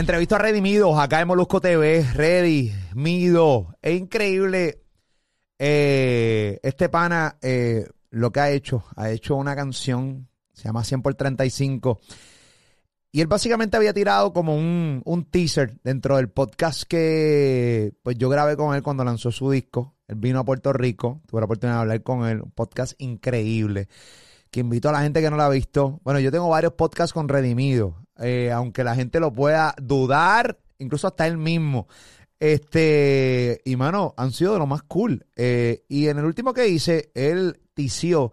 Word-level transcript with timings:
Entrevisto 0.00 0.34
a 0.34 0.38
Redimidos 0.38 0.98
acá 0.98 1.20
en 1.20 1.28
Molusco 1.28 1.60
TV. 1.60 2.02
Ready, 2.14 2.72
Mido. 2.94 3.76
Es 3.82 4.00
increíble. 4.00 4.80
eh, 5.58 6.58
este 6.62 6.88
pana 6.88 7.36
eh, 7.42 7.86
lo 8.08 8.32
que 8.32 8.40
ha 8.40 8.50
hecho. 8.50 8.82
Ha 8.96 9.10
hecho 9.10 9.36
una 9.36 9.54
canción. 9.54 10.26
Se 10.54 10.64
llama 10.64 10.84
100 10.84 11.02
por 11.02 11.14
35. 11.16 12.00
Y 13.12 13.20
él 13.20 13.26
básicamente 13.26 13.76
había 13.76 13.92
tirado 13.92 14.32
como 14.32 14.56
un, 14.56 15.02
un 15.04 15.24
teaser 15.26 15.78
dentro 15.84 16.16
del 16.16 16.30
podcast 16.30 16.84
que 16.84 17.92
pues 18.02 18.16
yo 18.16 18.30
grabé 18.30 18.56
con 18.56 18.74
él 18.74 18.82
cuando 18.82 19.04
lanzó 19.04 19.30
su 19.30 19.50
disco. 19.50 19.96
Él 20.08 20.14
vino 20.16 20.38
a 20.38 20.44
Puerto 20.46 20.72
Rico. 20.72 21.20
Tuve 21.26 21.42
la 21.42 21.44
oportunidad 21.44 21.76
de 21.76 21.80
hablar 21.82 22.02
con 22.02 22.26
él. 22.26 22.40
Un 22.40 22.52
podcast 22.52 22.94
increíble. 22.96 23.88
Que 24.50 24.60
invito 24.60 24.88
a 24.88 24.92
la 24.92 25.02
gente 25.02 25.20
que 25.20 25.28
no 25.28 25.36
lo 25.36 25.42
ha 25.42 25.50
visto. 25.50 26.00
Bueno, 26.04 26.20
yo 26.20 26.32
tengo 26.32 26.48
varios 26.48 26.72
podcasts 26.72 27.12
con 27.12 27.28
Redimido. 27.28 27.99
Eh, 28.20 28.50
aunque 28.52 28.84
la 28.84 28.94
gente 28.94 29.18
lo 29.20 29.32
pueda 29.32 29.74
dudar, 29.80 30.58
incluso 30.78 31.06
hasta 31.08 31.26
él 31.26 31.36
mismo. 31.38 31.88
Este, 32.38 33.60
y 33.64 33.76
mano, 33.76 34.14
han 34.16 34.32
sido 34.32 34.54
de 34.54 34.58
lo 34.58 34.66
más 34.66 34.82
cool. 34.84 35.26
Eh, 35.36 35.84
y 35.88 36.08
en 36.08 36.18
el 36.18 36.24
último 36.24 36.54
que 36.54 36.68
hice, 36.68 37.10
él 37.14 37.60
tició 37.74 38.32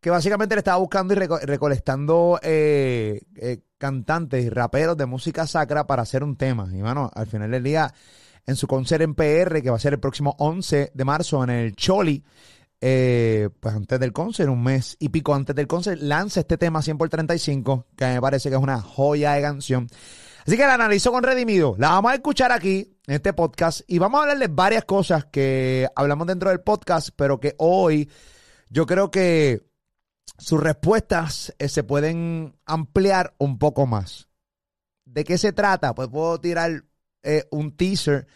que 0.00 0.10
básicamente 0.10 0.54
le 0.54 0.60
estaba 0.60 0.78
buscando 0.78 1.12
y 1.14 1.16
reco- 1.16 1.40
recolectando 1.42 2.38
eh, 2.42 3.20
eh, 3.36 3.60
cantantes 3.76 4.44
y 4.44 4.48
raperos 4.48 4.96
de 4.96 5.06
música 5.06 5.46
sacra 5.46 5.86
para 5.86 6.02
hacer 6.02 6.24
un 6.24 6.36
tema. 6.36 6.68
Y 6.72 6.78
mano, 6.82 7.10
al 7.14 7.26
final 7.26 7.50
del 7.50 7.62
día, 7.62 7.92
en 8.46 8.56
su 8.56 8.66
concert 8.66 9.02
en 9.02 9.14
PR, 9.14 9.62
que 9.62 9.70
va 9.70 9.76
a 9.76 9.80
ser 9.80 9.92
el 9.94 10.00
próximo 10.00 10.34
11 10.38 10.90
de 10.94 11.04
marzo 11.04 11.44
en 11.44 11.50
el 11.50 11.76
Choli, 11.76 12.24
eh, 12.80 13.50
pues 13.60 13.74
antes 13.74 14.00
del 14.00 14.12
concert, 14.12 14.48
un 14.48 14.62
mes 14.62 14.96
y 14.98 15.10
pico 15.10 15.34
antes 15.34 15.54
del 15.54 15.66
concert, 15.66 16.00
lanza 16.00 16.40
este 16.40 16.56
tema 16.56 16.82
100 16.82 16.98
por 16.98 17.08
35, 17.08 17.86
que 17.96 18.06
me 18.06 18.20
parece 18.20 18.48
que 18.48 18.56
es 18.56 18.62
una 18.62 18.80
joya 18.80 19.32
de 19.32 19.42
canción. 19.42 19.88
Así 20.46 20.56
que 20.56 20.66
la 20.66 20.74
analizo 20.74 21.12
con 21.12 21.22
Redimido. 21.22 21.74
La 21.78 21.90
vamos 21.90 22.12
a 22.12 22.14
escuchar 22.14 22.52
aquí 22.52 22.96
en 23.06 23.14
este 23.14 23.32
podcast 23.32 23.82
y 23.86 23.98
vamos 23.98 24.18
a 24.18 24.22
hablarles 24.22 24.54
varias 24.54 24.84
cosas 24.84 25.26
que 25.26 25.86
hablamos 25.94 26.26
dentro 26.26 26.48
del 26.48 26.60
podcast, 26.60 27.10
pero 27.14 27.38
que 27.38 27.54
hoy 27.58 28.08
yo 28.70 28.86
creo 28.86 29.10
que 29.10 29.62
sus 30.38 30.58
respuestas 30.58 31.54
eh, 31.58 31.68
se 31.68 31.84
pueden 31.84 32.56
ampliar 32.64 33.34
un 33.38 33.58
poco 33.58 33.86
más. 33.86 34.28
¿De 35.04 35.24
qué 35.24 35.36
se 35.36 35.52
trata? 35.52 35.94
Pues 35.94 36.08
puedo 36.08 36.40
tirar 36.40 36.84
eh, 37.22 37.44
un 37.50 37.76
teaser. 37.76 38.26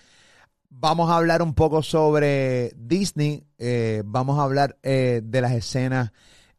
Vamos 0.76 1.08
a 1.08 1.16
hablar 1.16 1.40
un 1.40 1.54
poco 1.54 1.82
sobre 1.82 2.72
Disney. 2.76 3.46
eh, 3.58 4.02
vamos 4.04 4.38
a 4.38 4.42
hablar 4.42 4.76
eh, 4.82 5.20
de 5.22 5.40
las 5.40 5.52
escenas 5.52 6.10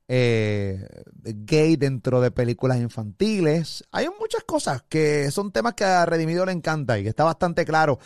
eh, 0.07 0.87
gay 1.21 1.75
dentro 1.75 2.21
de 2.21 2.31
películas 2.31 2.79
infantiles. 2.79 3.83
Hay 3.91 4.07
muchas 4.17 4.45
cosas 4.45 4.83
que 4.87 5.29
son 5.31 5.51
temas 5.51 5.73
que 5.73 5.83
a 5.83 6.05
Redimido 6.05 6.45
le 6.45 6.53
encanta 6.53 6.97
y 6.97 7.03
que 7.03 7.09
está 7.09 7.25
bastante 7.25 7.65
claro, 7.65 7.99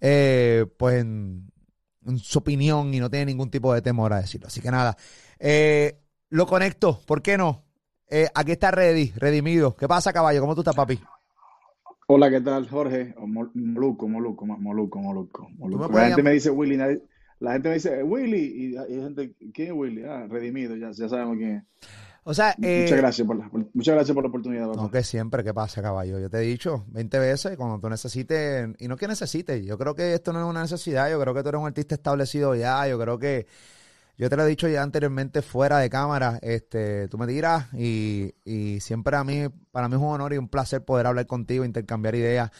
eh, 0.00 0.66
pues 0.76 1.00
en, 1.00 1.50
su 2.18 2.40
opinión 2.40 2.92
y 2.92 3.00
no 3.00 3.08
tiene 3.08 3.26
ningún 3.26 3.50
tipo 3.50 3.72
de 3.72 3.80
temor 3.80 4.12
a 4.12 4.20
decirlo. 4.20 4.48
Así 4.48 4.60
que 4.60 4.70
nada, 4.70 4.96
lo 6.28 6.46
conecto, 6.46 7.00
¿por 7.06 7.22
qué 7.22 7.38
no? 7.38 7.64
Aquí 8.34 8.52
está 8.52 8.70
Reddy, 8.70 9.12
Redimido. 9.16 9.74
¿Qué 9.74 9.88
pasa, 9.88 10.12
caballo? 10.12 10.40
¿Cómo 10.42 10.54
tú 10.54 10.60
estás, 10.60 10.76
papi? 10.76 11.00
Hola, 12.16 12.30
¿qué 12.30 12.40
tal, 12.40 12.68
Jorge? 12.68 13.12
Moluco, 13.18 14.06
Moluco, 14.08 14.46
Mo- 14.46 14.56
Moluco, 14.56 15.00
Moluco, 15.00 15.48
Moluco. 15.58 15.88
La 15.92 16.06
gente 16.06 16.22
me 16.22 16.30
dice 16.30 16.48
Willy, 16.48 16.76
nadie- 16.76 17.02
la 17.40 17.54
gente 17.54 17.68
me 17.70 17.74
dice 17.74 18.04
Willy, 18.04 18.38
y, 18.38 18.76
hay 18.76 19.00
gente, 19.02 19.34
¿quién 19.52 19.68
es 19.68 19.74
Willy? 19.74 20.04
Ah, 20.04 20.28
Redimido, 20.30 20.76
ya, 20.76 20.92
ya 20.92 21.08
sabemos 21.08 21.36
quién 21.38 21.56
es. 21.56 21.64
O 22.22 22.32
sea, 22.32 22.54
eh, 22.62 22.82
Muchas 22.82 22.98
gracias 22.98 23.26
por 23.26 23.36
la, 23.36 23.48
por- 23.50 23.68
muchas 23.74 23.94
gracias 23.96 24.14
por 24.14 24.22
la 24.22 24.28
oportunidad, 24.28 24.68
papá. 24.68 24.82
No, 24.82 24.90
que 24.92 25.02
siempre, 25.02 25.42
¿qué 25.42 25.52
pasa, 25.52 25.82
caballo? 25.82 26.20
Yo 26.20 26.30
te 26.30 26.36
he 26.36 26.42
dicho 26.42 26.84
20 26.86 27.18
veces, 27.18 27.56
cuando 27.56 27.80
tú 27.80 27.90
necesites, 27.90 28.68
y 28.78 28.86
no 28.86 28.96
que 28.96 29.08
necesites, 29.08 29.66
yo 29.66 29.76
creo 29.76 29.96
que 29.96 30.14
esto 30.14 30.32
no 30.32 30.38
es 30.38 30.46
una 30.46 30.62
necesidad, 30.62 31.10
yo 31.10 31.20
creo 31.20 31.34
que 31.34 31.42
tú 31.42 31.48
eres 31.48 31.60
un 31.62 31.66
artista 31.66 31.96
establecido 31.96 32.54
ya, 32.54 32.86
yo 32.86 32.96
creo 32.96 33.18
que, 33.18 33.48
yo 34.16 34.30
te 34.30 34.36
lo 34.36 34.44
he 34.44 34.48
dicho 34.48 34.68
ya 34.68 34.82
anteriormente 34.82 35.42
fuera 35.42 35.78
de 35.78 35.90
cámara, 35.90 36.38
este, 36.42 37.08
tú 37.08 37.18
me 37.18 37.26
dirás, 37.26 37.66
y, 37.74 38.34
y 38.44 38.80
siempre 38.80 39.16
a 39.16 39.24
mí, 39.24 39.48
para 39.72 39.88
mí 39.88 39.96
es 39.96 40.00
un 40.00 40.08
honor 40.08 40.32
y 40.32 40.38
un 40.38 40.48
placer 40.48 40.84
poder 40.84 41.06
hablar 41.06 41.26
contigo, 41.26 41.64
intercambiar 41.64 42.14
ideas, 42.14 42.50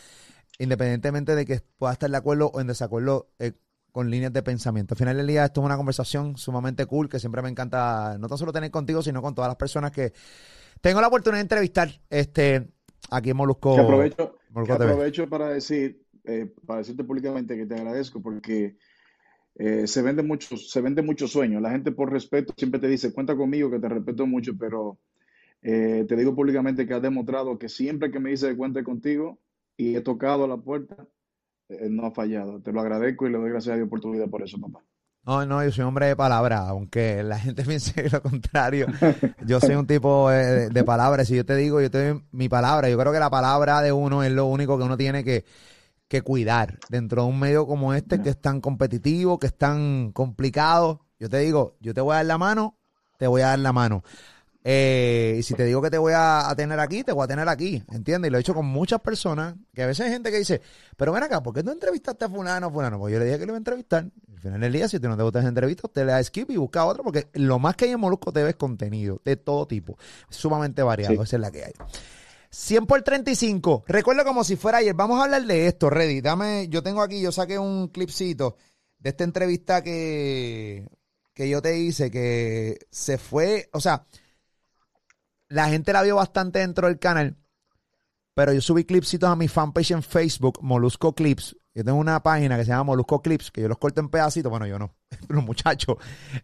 independientemente 0.58 1.34
de 1.34 1.46
que 1.46 1.60
pueda 1.78 1.92
estar 1.92 2.10
de 2.10 2.16
acuerdo 2.16 2.50
o 2.52 2.60
en 2.60 2.66
desacuerdo 2.66 3.28
eh, 3.38 3.52
con 3.92 4.10
líneas 4.10 4.32
de 4.32 4.42
pensamiento. 4.42 4.94
Al 4.94 4.98
final 4.98 5.16
del 5.16 5.26
día, 5.28 5.44
esto 5.44 5.60
es 5.60 5.66
una 5.66 5.76
conversación 5.76 6.36
sumamente 6.36 6.86
cool, 6.86 7.08
que 7.08 7.20
siempre 7.20 7.42
me 7.42 7.48
encanta, 7.48 8.18
no 8.18 8.26
tan 8.26 8.38
solo 8.38 8.52
tener 8.52 8.72
contigo, 8.72 9.02
sino 9.02 9.22
con 9.22 9.36
todas 9.36 9.48
las 9.48 9.56
personas 9.56 9.92
que 9.92 10.12
tengo 10.80 11.00
la 11.00 11.06
oportunidad 11.06 11.38
de 11.38 11.42
entrevistar 11.42 11.88
este 12.10 12.72
aquí 13.10 13.30
en 13.30 13.36
Molusco. 13.36 13.76
Que 13.76 13.82
aprovecho, 13.82 14.36
Molusco 14.50 14.76
que 14.76 14.84
aprovecho 14.84 15.28
para 15.28 15.48
decir, 15.48 16.04
eh, 16.24 16.52
para 16.66 16.80
decirte 16.80 17.04
públicamente 17.04 17.56
que 17.56 17.66
te 17.66 17.74
agradezco 17.74 18.20
porque 18.20 18.76
eh, 19.56 19.86
se 19.86 20.02
venden 20.02 20.26
muchos, 20.26 20.70
se 20.70 20.80
venden 20.80 21.06
muchos 21.06 21.30
sueños. 21.30 21.62
La 21.62 21.70
gente 21.70 21.92
por 21.92 22.12
respeto 22.12 22.52
siempre 22.56 22.80
te 22.80 22.88
dice, 22.88 23.12
cuenta 23.12 23.36
conmigo, 23.36 23.70
que 23.70 23.78
te 23.78 23.88
respeto 23.88 24.26
mucho, 24.26 24.56
pero 24.58 24.98
eh, 25.62 26.04
te 26.08 26.16
digo 26.16 26.34
públicamente 26.34 26.86
que 26.86 26.94
has 26.94 27.02
demostrado 27.02 27.58
que 27.58 27.68
siempre 27.68 28.10
que 28.10 28.20
me 28.20 28.30
dice 28.30 28.48
que 28.48 28.56
cuente 28.56 28.82
contigo 28.82 29.38
y 29.76 29.96
he 29.96 30.00
tocado 30.00 30.46
la 30.46 30.56
puerta, 30.56 31.06
eh, 31.68 31.88
no 31.88 32.06
ha 32.06 32.10
fallado. 32.10 32.60
Te 32.60 32.72
lo 32.72 32.80
agradezco 32.80 33.26
y 33.26 33.30
le 33.30 33.38
doy 33.38 33.50
gracias 33.50 33.74
a 33.74 33.76
Dios 33.76 33.88
por 33.88 34.00
tu 34.00 34.12
vida 34.12 34.26
por 34.26 34.42
eso, 34.42 34.60
papá. 34.60 34.84
No, 35.26 35.46
no, 35.46 35.64
yo 35.64 35.72
soy 35.72 35.82
un 35.82 35.88
hombre 35.88 36.06
de 36.06 36.16
palabra, 36.16 36.68
aunque 36.68 37.22
la 37.22 37.38
gente 37.38 37.62
piense 37.66 38.10
lo 38.10 38.20
contrario. 38.20 38.86
Yo 39.46 39.58
soy 39.58 39.74
un 39.74 39.86
tipo 39.86 40.30
eh, 40.30 40.44
de, 40.44 40.68
de 40.68 40.84
palabras. 40.84 41.28
Si 41.28 41.34
yo 41.34 41.46
te 41.46 41.56
digo, 41.56 41.80
yo 41.80 41.90
te 41.90 42.10
doy 42.10 42.22
mi 42.30 42.50
palabra. 42.50 42.90
Yo 42.90 42.98
creo 42.98 43.12
que 43.12 43.18
la 43.18 43.30
palabra 43.30 43.80
de 43.80 43.92
uno 43.92 44.22
es 44.22 44.32
lo 44.32 44.44
único 44.46 44.76
que 44.76 44.84
uno 44.84 44.98
tiene 44.98 45.24
que, 45.24 45.44
que 46.14 46.22
cuidar 46.22 46.78
dentro 46.88 47.22
de 47.24 47.28
un 47.28 47.40
medio 47.40 47.66
como 47.66 47.92
este 47.92 48.22
que 48.22 48.30
es 48.30 48.40
tan 48.40 48.60
competitivo, 48.60 49.38
que 49.40 49.48
es 49.48 49.56
tan 49.58 50.12
complicado. 50.12 51.00
Yo 51.18 51.28
te 51.28 51.38
digo, 51.38 51.76
yo 51.80 51.92
te 51.92 52.00
voy 52.00 52.12
a 52.12 52.16
dar 52.16 52.26
la 52.26 52.38
mano, 52.38 52.76
te 53.18 53.26
voy 53.26 53.42
a 53.42 53.48
dar 53.48 53.58
la 53.58 53.72
mano. 53.72 54.04
Eh, 54.66 55.36
y 55.38 55.42
si 55.42 55.52
te 55.54 55.64
digo 55.64 55.82
que 55.82 55.90
te 55.90 55.98
voy 55.98 56.12
a, 56.14 56.48
a 56.48 56.54
tener 56.56 56.78
aquí, 56.80 57.02
te 57.04 57.12
voy 57.12 57.24
a 57.24 57.26
tener 57.26 57.46
aquí, 57.48 57.82
¿entiendes? 57.92 58.28
Y 58.28 58.32
lo 58.32 58.38
he 58.38 58.40
hecho 58.40 58.54
con 58.54 58.64
muchas 58.64 59.00
personas, 59.00 59.56
que 59.74 59.82
a 59.82 59.86
veces 59.86 60.06
hay 60.06 60.12
gente 60.12 60.30
que 60.30 60.38
dice, 60.38 60.62
pero 60.96 61.12
ven 61.12 61.22
acá, 61.22 61.42
¿por 61.42 61.52
qué 61.52 61.62
no 61.62 61.72
entrevistaste 61.72 62.24
a 62.24 62.28
fulano, 62.30 62.70
fulano? 62.70 62.98
Pues 62.98 63.12
yo 63.12 63.18
le 63.18 63.26
dije 63.26 63.38
que 63.38 63.44
lo 63.46 63.50
iba 63.50 63.56
a 63.56 63.58
entrevistar. 63.58 64.04
Al 64.32 64.38
final 64.40 64.60
del 64.60 64.72
día, 64.72 64.88
si 64.88 64.98
tú 65.00 65.08
no 65.08 65.16
te 65.16 65.22
gusta 65.22 65.40
esa 65.40 65.48
entrevista, 65.48 65.82
usted 65.86 66.06
le 66.06 66.12
da 66.12 66.22
skip 66.22 66.50
y 66.50 66.56
busca 66.56 66.84
otro, 66.86 67.02
porque 67.02 67.26
lo 67.34 67.58
más 67.58 67.76
que 67.76 67.86
hay 67.86 67.90
en 67.90 68.00
Molusco 68.00 68.32
TV 68.32 68.50
es 68.50 68.56
contenido 68.56 69.20
de 69.24 69.36
todo 69.36 69.66
tipo, 69.66 69.98
sumamente 70.30 70.82
variado, 70.82 71.14
Sí. 71.16 71.20
esa 71.22 71.36
es 71.36 71.40
la 71.42 71.50
que 71.50 71.64
hay. 71.64 71.72
100 72.54 72.86
por 72.86 73.02
35. 73.02 73.84
Recuerdo 73.88 74.24
como 74.24 74.44
si 74.44 74.56
fuera 74.56 74.78
ayer. 74.78 74.94
Vamos 74.94 75.20
a 75.20 75.24
hablar 75.24 75.44
de 75.44 75.66
esto, 75.66 75.90
Reddy. 75.90 76.20
Dame, 76.20 76.68
yo 76.68 76.82
tengo 76.82 77.02
aquí, 77.02 77.20
yo 77.20 77.32
saqué 77.32 77.58
un 77.58 77.88
clipcito 77.88 78.56
de 78.98 79.10
esta 79.10 79.24
entrevista 79.24 79.82
que, 79.82 80.88
que 81.34 81.48
yo 81.48 81.60
te 81.60 81.76
hice, 81.78 82.10
que 82.10 82.78
se 82.90 83.18
fue, 83.18 83.68
o 83.72 83.80
sea, 83.80 84.06
la 85.48 85.68
gente 85.68 85.92
la 85.92 86.02
vio 86.02 86.16
bastante 86.16 86.60
dentro 86.60 86.86
del 86.86 86.98
canal, 86.98 87.36
pero 88.34 88.52
yo 88.52 88.60
subí 88.60 88.84
clipsitos 88.84 89.28
a 89.28 89.36
mi 89.36 89.48
fanpage 89.48 89.90
en 89.90 90.02
Facebook, 90.02 90.60
Molusco 90.62 91.12
Clips. 91.12 91.56
Yo 91.74 91.82
tengo 91.84 91.98
una 91.98 92.22
página 92.22 92.56
que 92.56 92.64
se 92.64 92.68
llama 92.70 92.84
Molusco 92.84 93.20
Clips, 93.20 93.50
que 93.50 93.60
yo 93.62 93.68
los 93.68 93.78
corto 93.78 94.00
en 94.00 94.08
pedacitos. 94.08 94.48
Bueno, 94.48 94.66
yo 94.66 94.78
no. 94.78 94.94
Los 95.28 95.44
muchachos, 95.44 95.96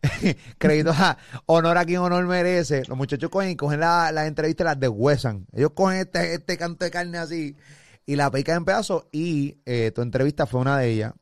créditos 0.58 0.96
a 0.98 1.16
honor 1.46 1.78
a 1.78 1.84
quien 1.84 1.98
honor 2.00 2.26
merece. 2.26 2.82
Los 2.88 2.96
muchachos 2.98 3.30
cogen 3.30 3.50
y 3.50 3.56
cogen 3.56 3.80
la- 3.80 4.10
las 4.12 4.26
entrevistas 4.26 4.64
y 4.64 4.68
las 4.68 4.80
deshuesan. 4.80 5.46
Ellos 5.52 5.70
cogen 5.74 5.98
este, 6.00 6.34
este 6.34 6.56
canto 6.58 6.84
de 6.84 6.90
carne 6.90 7.18
así 7.18 7.56
y 8.06 8.16
la 8.16 8.30
pican 8.30 8.56
en 8.58 8.64
pedazos. 8.64 9.06
Y 9.12 9.58
eh, 9.66 9.92
tu 9.94 10.02
entrevista 10.02 10.46
fue 10.46 10.60
una 10.60 10.78
de 10.78 10.88
ellas. 10.88 11.12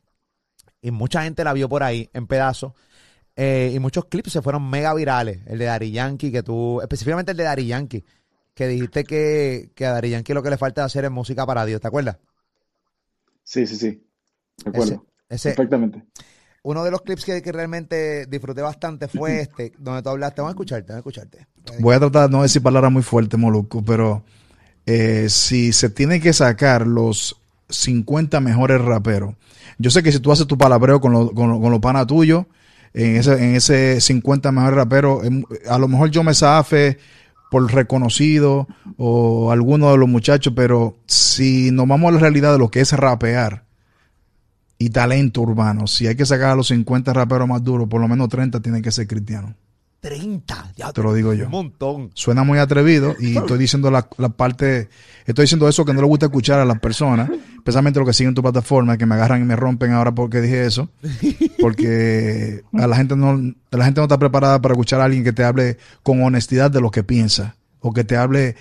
Y 0.80 0.90
mucha 0.90 1.24
gente 1.24 1.44
la 1.44 1.52
vio 1.52 1.68
por 1.68 1.82
ahí 1.82 2.08
en 2.14 2.26
pedazos. 2.26 2.72
Eh, 3.36 3.72
y 3.74 3.78
muchos 3.78 4.06
clips 4.06 4.32
se 4.32 4.40
fueron 4.42 4.68
mega 4.70 4.94
virales. 4.94 5.40
El 5.46 5.58
de 5.58 5.66
Dari 5.66 5.90
Yankee, 5.92 6.32
que 6.32 6.42
tú, 6.42 6.80
específicamente 6.80 7.32
el 7.32 7.36
de 7.36 7.44
Dari 7.44 7.66
Yankee, 7.66 8.04
que 8.54 8.66
dijiste 8.68 9.04
que, 9.04 9.70
que 9.74 9.84
a 9.86 9.92
Dari 9.92 10.10
Yankee 10.10 10.32
lo 10.32 10.42
que 10.42 10.50
le 10.50 10.56
falta 10.56 10.82
hacer 10.84 11.04
es 11.04 11.10
música 11.10 11.44
para 11.44 11.64
Dios, 11.66 11.80
¿te 11.80 11.88
acuerdas? 11.88 12.16
Sí, 13.48 13.66
sí, 13.66 13.76
sí. 13.76 14.02
De 14.62 14.70
acuerdo. 14.70 15.06
Ese, 15.30 15.48
Perfectamente. 15.50 16.04
uno 16.62 16.84
de 16.84 16.90
los 16.90 17.00
clips 17.02 17.24
que, 17.24 17.40
que 17.40 17.52
realmente 17.52 18.26
disfruté 18.26 18.60
bastante 18.60 19.08
fue 19.08 19.40
este, 19.40 19.72
donde 19.78 20.02
tú 20.02 20.10
hablaste. 20.10 20.42
Vamos 20.42 20.50
a 20.50 20.54
escucharte, 20.56 20.92
vamos 20.92 20.96
a 20.96 21.08
escucharte. 21.08 21.46
Voy 21.80 21.94
a 21.94 21.98
tratar 21.98 22.28
de 22.28 22.36
no 22.36 22.42
decir 22.42 22.62
palabras 22.62 22.92
muy 22.92 23.02
fuertes, 23.02 23.40
Moluco, 23.40 23.82
pero 23.82 24.22
eh, 24.86 25.28
si 25.30 25.72
se 25.72 25.90
tiene 25.90 26.20
que 26.20 26.32
sacar 26.32 26.86
los 26.86 27.40
50 27.70 28.40
mejores 28.40 28.80
raperos, 28.80 29.34
yo 29.78 29.90
sé 29.90 30.02
que 30.02 30.12
si 30.12 30.20
tú 30.20 30.32
haces 30.32 30.46
tu 30.46 30.58
palabreo 30.58 31.00
con 31.00 31.12
los 31.12 31.32
con, 31.32 31.50
lo- 31.50 31.60
con 31.60 31.70
los 31.70 31.80
panas 31.80 32.06
tuyos, 32.06 32.46
en 32.94 33.16
ese, 33.16 33.32
en 33.34 33.54
ese 33.56 34.00
50 34.00 34.52
mejores 34.52 34.76
raperos, 34.76 35.24
em, 35.24 35.44
a 35.68 35.78
lo 35.78 35.88
mejor 35.88 36.10
yo 36.10 36.22
me 36.22 36.34
zafe 36.34 36.98
por 37.50 37.72
reconocido 37.72 38.68
o 38.96 39.50
alguno 39.52 39.90
de 39.90 39.98
los 39.98 40.08
muchachos, 40.08 40.52
pero 40.54 40.96
si 41.06 41.70
nos 41.70 41.88
vamos 41.88 42.10
a 42.10 42.14
la 42.14 42.20
realidad 42.20 42.52
de 42.52 42.58
lo 42.58 42.70
que 42.70 42.80
es 42.80 42.92
rapear 42.92 43.64
y 44.78 44.90
talento 44.90 45.40
urbano, 45.40 45.86
si 45.86 46.06
hay 46.06 46.16
que 46.16 46.26
sacar 46.26 46.50
a 46.50 46.54
los 46.56 46.68
50 46.68 47.12
raperos 47.12 47.48
más 47.48 47.64
duros, 47.64 47.88
por 47.88 48.00
lo 48.00 48.08
menos 48.08 48.28
30 48.28 48.60
tienen 48.60 48.82
que 48.82 48.92
ser 48.92 49.06
cristianos. 49.06 49.54
30. 50.00 50.72
Ya 50.76 50.92
Te 50.92 51.02
lo 51.02 51.12
digo 51.12 51.34
yo. 51.34 51.46
Un 51.46 51.50
montón. 51.50 52.10
Suena 52.14 52.44
muy 52.44 52.58
atrevido 52.58 53.16
y 53.18 53.36
estoy 53.38 53.58
diciendo 53.58 53.90
la, 53.90 54.08
la 54.18 54.28
parte, 54.28 54.88
estoy 55.26 55.44
diciendo 55.44 55.68
eso 55.68 55.84
que 55.84 55.92
no 55.92 56.00
le 56.00 56.06
gusta 56.06 56.26
escuchar 56.26 56.60
a 56.60 56.64
las 56.64 56.78
personas, 56.78 57.30
especialmente 57.56 57.98
los 57.98 58.08
que 58.08 58.14
siguen 58.14 58.34
tu 58.34 58.42
plataforma, 58.42 58.96
que 58.96 59.06
me 59.06 59.16
agarran 59.16 59.42
y 59.42 59.44
me 59.44 59.56
rompen 59.56 59.92
ahora 59.92 60.12
porque 60.12 60.40
dije 60.40 60.64
eso, 60.64 60.88
porque 61.60 62.62
a 62.74 62.86
la 62.86 62.96
gente 62.96 63.16
no, 63.16 63.36
la 63.70 63.84
gente 63.84 64.00
no 64.00 64.04
está 64.04 64.18
preparada 64.18 64.60
para 64.60 64.74
escuchar 64.74 65.00
a 65.00 65.04
alguien 65.04 65.24
que 65.24 65.32
te 65.32 65.44
hable 65.44 65.78
con 66.02 66.22
honestidad 66.22 66.70
de 66.70 66.80
lo 66.80 66.90
que 66.90 67.02
piensa 67.02 67.56
o 67.80 67.92
que 67.92 68.04
te 68.04 68.16
hable 68.16 68.56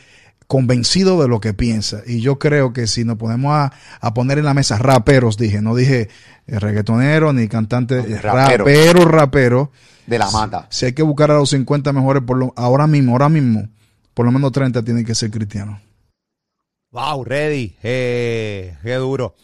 convencido 0.48 1.22
de 1.22 1.28
lo 1.28 1.40
que 1.40 1.54
piensa. 1.54 2.02
Y 2.06 2.22
yo 2.22 2.40
creo 2.40 2.74
que 2.74 2.88
si 2.88 3.04
nos 3.06 3.18
ponemos 3.18 3.52
a, 3.54 3.74
a 4.00 4.14
poner 4.14 4.38
en 4.40 4.46
la 4.46 4.54
mesa 4.54 4.78
raperos, 4.78 5.38
dije, 5.38 5.62
no 5.62 5.76
dije 5.76 6.10
eh, 6.48 6.60
reggaetonero 6.60 7.34
ni 7.34 7.48
cantante, 7.48 7.96
No, 7.98 8.18
rapero. 8.22 8.66
rapero, 8.66 9.06
rapero, 9.06 9.72
De 10.06 10.18
la 10.18 10.32
mata. 10.32 10.68
si 10.70 10.86
hay 10.86 10.94
que 10.94 11.04
buscar 11.04 11.32
a 11.32 11.36
los 11.36 11.50
50 11.50 11.92
mejores, 11.94 12.24
por 12.24 12.38
lo, 12.38 12.54
ahora 12.56 12.88
mismo, 12.88 13.12
ahora 13.12 13.30
mismo, 13.30 13.68
por 14.14 14.26
lo 14.26 14.32
menos 14.32 14.52
30 14.54 14.82
tienen 14.84 15.06
que 15.06 15.14
ser 15.16 15.30
cristianos. 15.32 15.80
Wow, 16.92 17.26
ready. 17.26 17.76
Eh, 17.84 18.76
qué 18.82 18.96
duro. 18.96 19.36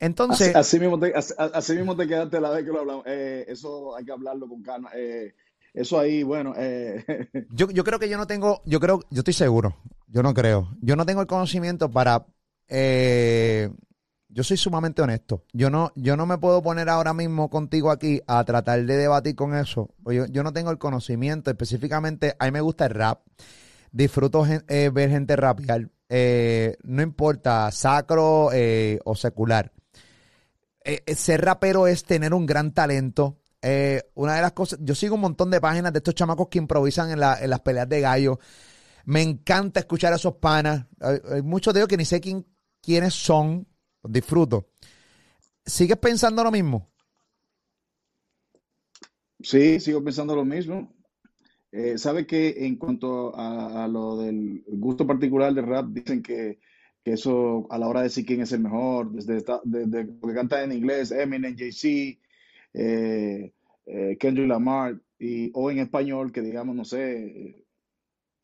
Entonces, 0.00 0.48
Así, 0.54 0.76
así 0.76 0.80
mismo 0.80 0.98
te, 1.00 1.12
así, 1.16 1.32
así 1.54 1.72
mismo 1.74 1.96
te 1.96 2.06
quedaste 2.06 2.40
la 2.40 2.50
vez 2.50 2.64
que 2.64 2.70
lo 2.70 2.80
hablamos. 2.80 3.04
Eh, 3.06 3.46
eso 3.48 3.96
hay 3.96 4.04
que 4.04 4.12
hablarlo 4.12 4.46
con 4.46 4.62
calma. 4.62 4.90
Eh, 4.94 5.34
eso 5.74 5.98
ahí, 5.98 6.22
bueno, 6.22 6.52
eh, 6.56 7.04
yo, 7.50 7.70
yo 7.70 7.82
creo 7.82 7.98
que 7.98 8.08
yo 8.08 8.16
no 8.18 8.26
tengo, 8.26 8.60
yo 8.64 8.78
creo, 8.78 9.00
yo 9.10 9.20
estoy 9.20 9.34
seguro, 9.34 9.74
yo 10.08 10.22
no 10.22 10.34
creo, 10.34 10.76
yo 10.80 10.96
no 10.96 11.06
tengo 11.06 11.20
el 11.20 11.26
conocimiento 11.26 11.90
para, 11.90 12.26
eh, 12.66 13.70
yo 14.28 14.42
soy 14.42 14.56
sumamente 14.56 15.02
honesto, 15.02 15.44
yo 15.52 15.70
no, 15.70 15.92
yo 15.94 16.16
no 16.16 16.26
me 16.26 16.38
puedo 16.38 16.62
poner 16.62 16.88
ahora 16.88 17.12
mismo 17.12 17.50
contigo 17.50 17.90
aquí 17.90 18.20
a 18.26 18.42
tratar 18.44 18.84
de 18.84 18.96
debatir 18.96 19.34
con 19.34 19.54
eso, 19.54 19.90
Pues 20.02 20.30
yo, 20.30 20.42
no 20.42 20.52
tengo 20.52 20.70
el 20.70 20.78
conocimiento, 20.78 21.50
específicamente, 21.50 22.34
a 22.38 22.46
mí 22.46 22.52
me 22.52 22.60
gusta 22.62 22.86
el 22.86 22.94
rap, 22.94 23.20
disfruto 23.92 24.46
eh, 24.46 24.90
ver 24.92 25.10
gente 25.10 25.36
rapear, 25.36 25.90
eh, 26.08 26.76
no 26.82 27.02
importa, 27.02 27.70
sacro 27.70 28.50
eh, 28.52 28.98
o 29.04 29.14
secular. 29.14 29.72
Ser 31.06 31.44
rapero 31.44 31.86
es 31.86 32.02
tener 32.04 32.32
un 32.32 32.46
gran 32.46 32.72
talento. 32.72 33.40
Una 34.14 34.36
de 34.36 34.40
las 34.40 34.52
cosas, 34.52 34.78
yo 34.80 34.94
sigo 34.94 35.16
un 35.16 35.20
montón 35.20 35.50
de 35.50 35.60
páginas 35.60 35.92
de 35.92 35.98
estos 35.98 36.14
chamacos 36.14 36.48
que 36.48 36.56
improvisan 36.56 37.10
en, 37.10 37.18
en 37.22 37.50
las 37.50 37.60
peleas 37.60 37.86
de 37.90 38.00
gallo. 38.00 38.38
Me 39.08 39.22
encanta 39.22 39.80
escuchar 39.80 40.12
a 40.12 40.16
esos 40.16 40.34
panas. 40.34 40.86
Hay, 41.00 41.40
muchos 41.40 41.72
de 41.72 41.80
ellos 41.80 41.88
que 41.88 41.96
ni 41.96 42.04
sé 42.04 42.20
quién, 42.20 42.44
quiénes 42.82 43.14
son. 43.14 43.66
Disfruto. 44.02 44.68
¿Sigues 45.64 45.96
pensando 45.96 46.44
lo 46.44 46.50
mismo? 46.50 46.90
sí, 49.40 49.80
sigo 49.80 50.04
pensando 50.04 50.36
lo 50.36 50.44
mismo. 50.44 50.94
Eh, 51.72 51.96
¿sabe 51.96 52.26
que 52.26 52.66
en 52.66 52.76
cuanto 52.76 53.34
a, 53.34 53.88
lo 53.88 54.18
del 54.18 54.62
gusto 54.66 55.06
particular 55.06 55.54
del 55.54 55.66
rap, 55.66 55.86
dicen 55.88 56.22
que, 56.22 56.58
que 57.02 57.12
eso 57.12 57.66
a 57.70 57.78
la 57.78 57.88
hora 57.88 58.00
de 58.00 58.08
decir 58.08 58.26
quién 58.26 58.42
es 58.42 58.52
el 58.52 58.60
mejor, 58.60 59.10
desde, 59.12 59.38
esta- 59.38 59.62
desde 59.64 60.04
lo 60.04 60.28
que 60.28 60.34
canta 60.34 60.62
en 60.62 60.72
inglés, 60.72 61.12
Eminem, 61.12 61.56
Jay-Z, 61.56 62.20
eh, 62.74 63.54
eh, 63.86 64.16
Kendrick 64.20 64.48
Lamar, 64.48 65.00
y, 65.18 65.50
o 65.54 65.70
en 65.70 65.78
español, 65.78 66.30
que 66.30 66.42
digamos, 66.42 66.76
no 66.76 66.84
sé, 66.84 67.64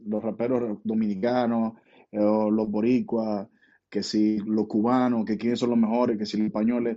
los 0.06 0.22
raperos 0.22 0.78
dominicanos, 0.84 1.74
eh, 2.12 2.18
los 2.18 2.70
boricuas, 2.70 3.48
que 3.88 4.02
si 4.02 4.38
los 4.38 4.66
cubanos, 4.66 5.24
que 5.24 5.36
quiénes 5.36 5.58
son 5.58 5.70
los 5.70 5.78
mejores, 5.78 6.18
que 6.18 6.26
si 6.26 6.36
los 6.36 6.46
españoles. 6.46 6.96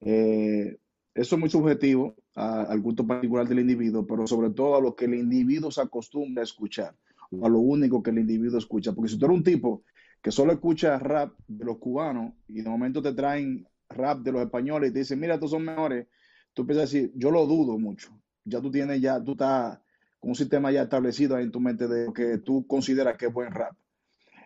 eh, 0.00 0.78
eso 1.14 1.34
es 1.34 1.40
muy 1.40 1.50
subjetivo 1.50 2.14
al 2.36 2.80
gusto 2.80 3.04
particular 3.04 3.48
del 3.48 3.58
individuo, 3.58 4.06
pero 4.06 4.24
sobre 4.28 4.50
todo 4.50 4.76
a 4.76 4.80
lo 4.80 4.94
que 4.94 5.06
el 5.06 5.14
individuo 5.14 5.68
se 5.72 5.80
acostumbra 5.82 6.42
a 6.42 6.44
escuchar, 6.44 6.94
o 7.32 7.44
a 7.44 7.48
lo 7.48 7.58
único 7.58 8.00
que 8.00 8.10
el 8.10 8.20
individuo 8.20 8.56
escucha. 8.56 8.92
Porque 8.92 9.10
si 9.10 9.18
tú 9.18 9.24
eres 9.26 9.38
un 9.38 9.42
tipo 9.42 9.82
que 10.22 10.30
solo 10.30 10.52
escucha 10.52 10.96
rap 10.98 11.32
de 11.48 11.64
los 11.64 11.78
cubanos 11.78 12.34
y 12.46 12.62
de 12.62 12.70
momento 12.70 13.02
te 13.02 13.14
traen 13.14 13.66
rap 13.88 14.20
de 14.20 14.30
los 14.30 14.42
españoles 14.42 14.90
y 14.90 14.92
te 14.92 15.00
dicen, 15.00 15.18
mira, 15.18 15.34
estos 15.34 15.50
son 15.50 15.64
mejores, 15.64 16.06
tú 16.54 16.62
empiezas 16.62 16.82
a 16.82 16.86
decir, 16.86 17.12
yo 17.16 17.32
lo 17.32 17.46
dudo 17.46 17.78
mucho. 17.78 18.10
Ya 18.44 18.60
tú 18.60 18.70
tienes, 18.70 19.00
ya 19.00 19.20
tú 19.22 19.32
estás 19.32 19.80
un 20.28 20.34
sistema 20.34 20.70
ya 20.70 20.82
establecido 20.82 21.38
en 21.38 21.50
tu 21.50 21.60
mente 21.60 21.88
de 21.88 22.06
lo 22.06 22.12
que 22.12 22.38
tú 22.38 22.66
consideras 22.66 23.16
que 23.16 23.26
es 23.26 23.32
buen 23.32 23.50
rap. 23.50 23.74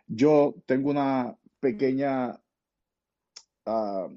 Yo 0.06 0.54
tengo 0.66 0.90
una 0.90 1.36
pequeña 1.58 2.40
ah, 3.66 4.08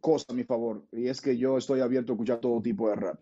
cosa 0.00 0.26
a 0.30 0.34
mi 0.34 0.44
favor, 0.44 0.86
y 0.90 1.08
es 1.08 1.20
que 1.20 1.36
yo 1.36 1.56
estoy 1.56 1.80
abierto 1.80 2.12
a 2.12 2.14
escuchar 2.14 2.40
todo 2.40 2.60
tipo 2.60 2.88
de 2.88 2.96
rap. 2.96 3.20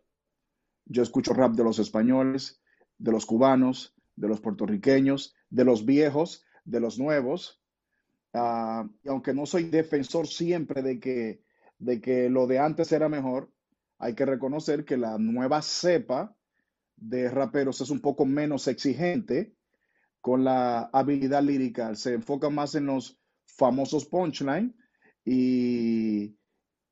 Yo 0.87 1.03
escucho 1.03 1.35
rap 1.35 1.53
de 1.53 1.65
los 1.65 1.79
españoles, 1.79 2.63
de 2.99 3.13
los 3.13 3.27
cubanos, 3.27 3.95
de 4.17 4.29
los 4.29 4.41
puertorriqueños, 4.41 5.35
de 5.51 5.65
los 5.65 5.85
viejos, 5.85 6.45
de 6.65 6.81
los 6.81 6.99
nuevos. 6.99 7.61
Ah, 8.33 8.89
y 9.03 9.09
aunque 9.09 9.35
no 9.35 9.45
soy 9.45 9.65
defensor 9.65 10.27
siempre 10.27 10.83
de 10.83 10.99
que, 10.99 11.43
de 11.79 12.01
que 12.01 12.31
lo 12.31 12.47
de 12.47 12.59
antes 12.59 12.91
era 12.93 13.09
mejor, 13.11 13.51
hay 13.99 14.15
que 14.15 14.25
reconocer 14.25 14.85
que 14.85 14.97
la 14.97 15.19
nueva 15.19 15.61
cepa 15.61 16.35
de 17.03 17.29
raperos 17.29 17.81
es 17.81 17.91
un 17.91 18.01
poco 18.01 18.25
menos 18.25 18.69
exigente 18.69 19.55
con 20.21 20.45
la 20.45 20.91
habilidad 20.93 21.43
lírica. 21.43 21.95
Se 21.95 22.15
enfoca 22.15 22.49
más 22.49 22.75
en 22.75 22.87
los 22.87 23.19
famosos 23.45 24.07
punchline 24.07 24.75
y, 25.25 26.37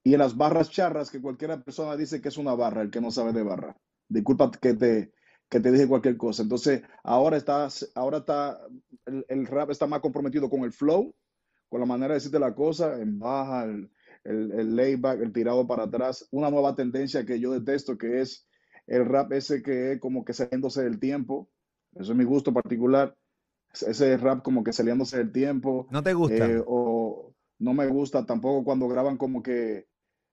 y 0.02 0.12
en 0.14 0.18
las 0.18 0.36
barras 0.36 0.70
charras 0.70 1.10
que 1.10 1.20
cualquier 1.20 1.62
persona 1.62 1.96
dice 1.96 2.20
que 2.20 2.28
es 2.28 2.38
una 2.38 2.54
barra, 2.54 2.82
el 2.82 2.90
que 2.90 3.00
no 3.00 3.10
sabe 3.10 3.32
de 3.32 3.44
barra. 3.44 3.76
Disculpa 4.08 4.50
que 4.50 4.74
te, 4.74 5.12
que 5.48 5.60
te 5.60 5.70
dije 5.70 5.86
cualquier 5.86 6.16
cosa. 6.16 6.42
Entonces, 6.42 6.82
ahora 7.04 7.36
está, 7.36 7.68
ahora 7.94 8.18
está, 8.18 8.60
el, 9.06 9.24
el 9.28 9.46
rap 9.46 9.70
está 9.70 9.86
más 9.86 10.00
comprometido 10.00 10.50
con 10.50 10.64
el 10.64 10.72
flow, 10.72 11.14
con 11.68 11.78
la 11.80 11.86
manera 11.86 12.08
de 12.08 12.14
decirte 12.14 12.40
la 12.40 12.54
cosa, 12.54 13.00
en 13.00 13.20
baja, 13.20 13.64
el, 13.64 13.90
el, 14.24 14.50
el 14.52 14.74
layback, 14.74 15.20
el 15.20 15.32
tirado 15.32 15.68
para 15.68 15.84
atrás. 15.84 16.26
Una 16.32 16.50
nueva 16.50 16.74
tendencia 16.74 17.24
que 17.24 17.38
yo 17.38 17.52
detesto, 17.52 17.96
que 17.96 18.20
es 18.20 18.48
el 18.90 19.06
rap 19.06 19.32
ese 19.32 19.62
que 19.62 19.92
es 19.92 20.00
como 20.00 20.24
que 20.24 20.34
saliéndose 20.34 20.82
del 20.84 20.98
tiempo. 21.00 21.48
Eso 21.94 22.12
es 22.12 22.18
mi 22.18 22.24
gusto 22.24 22.52
particular. 22.52 23.16
Ese 23.72 24.16
rap 24.16 24.42
como 24.42 24.64
que 24.64 24.72
saliéndose 24.72 25.18
del 25.18 25.32
tiempo. 25.32 25.86
¿No 25.90 26.02
te 26.02 26.12
gusta? 26.12 26.46
Eh, 26.46 26.62
o 26.66 27.32
no 27.60 27.72
me 27.74 27.86
gusta 27.86 28.26
tampoco 28.26 28.64
cuando 28.64 28.88
graban 28.88 29.16
como 29.16 29.42
que 29.42 29.86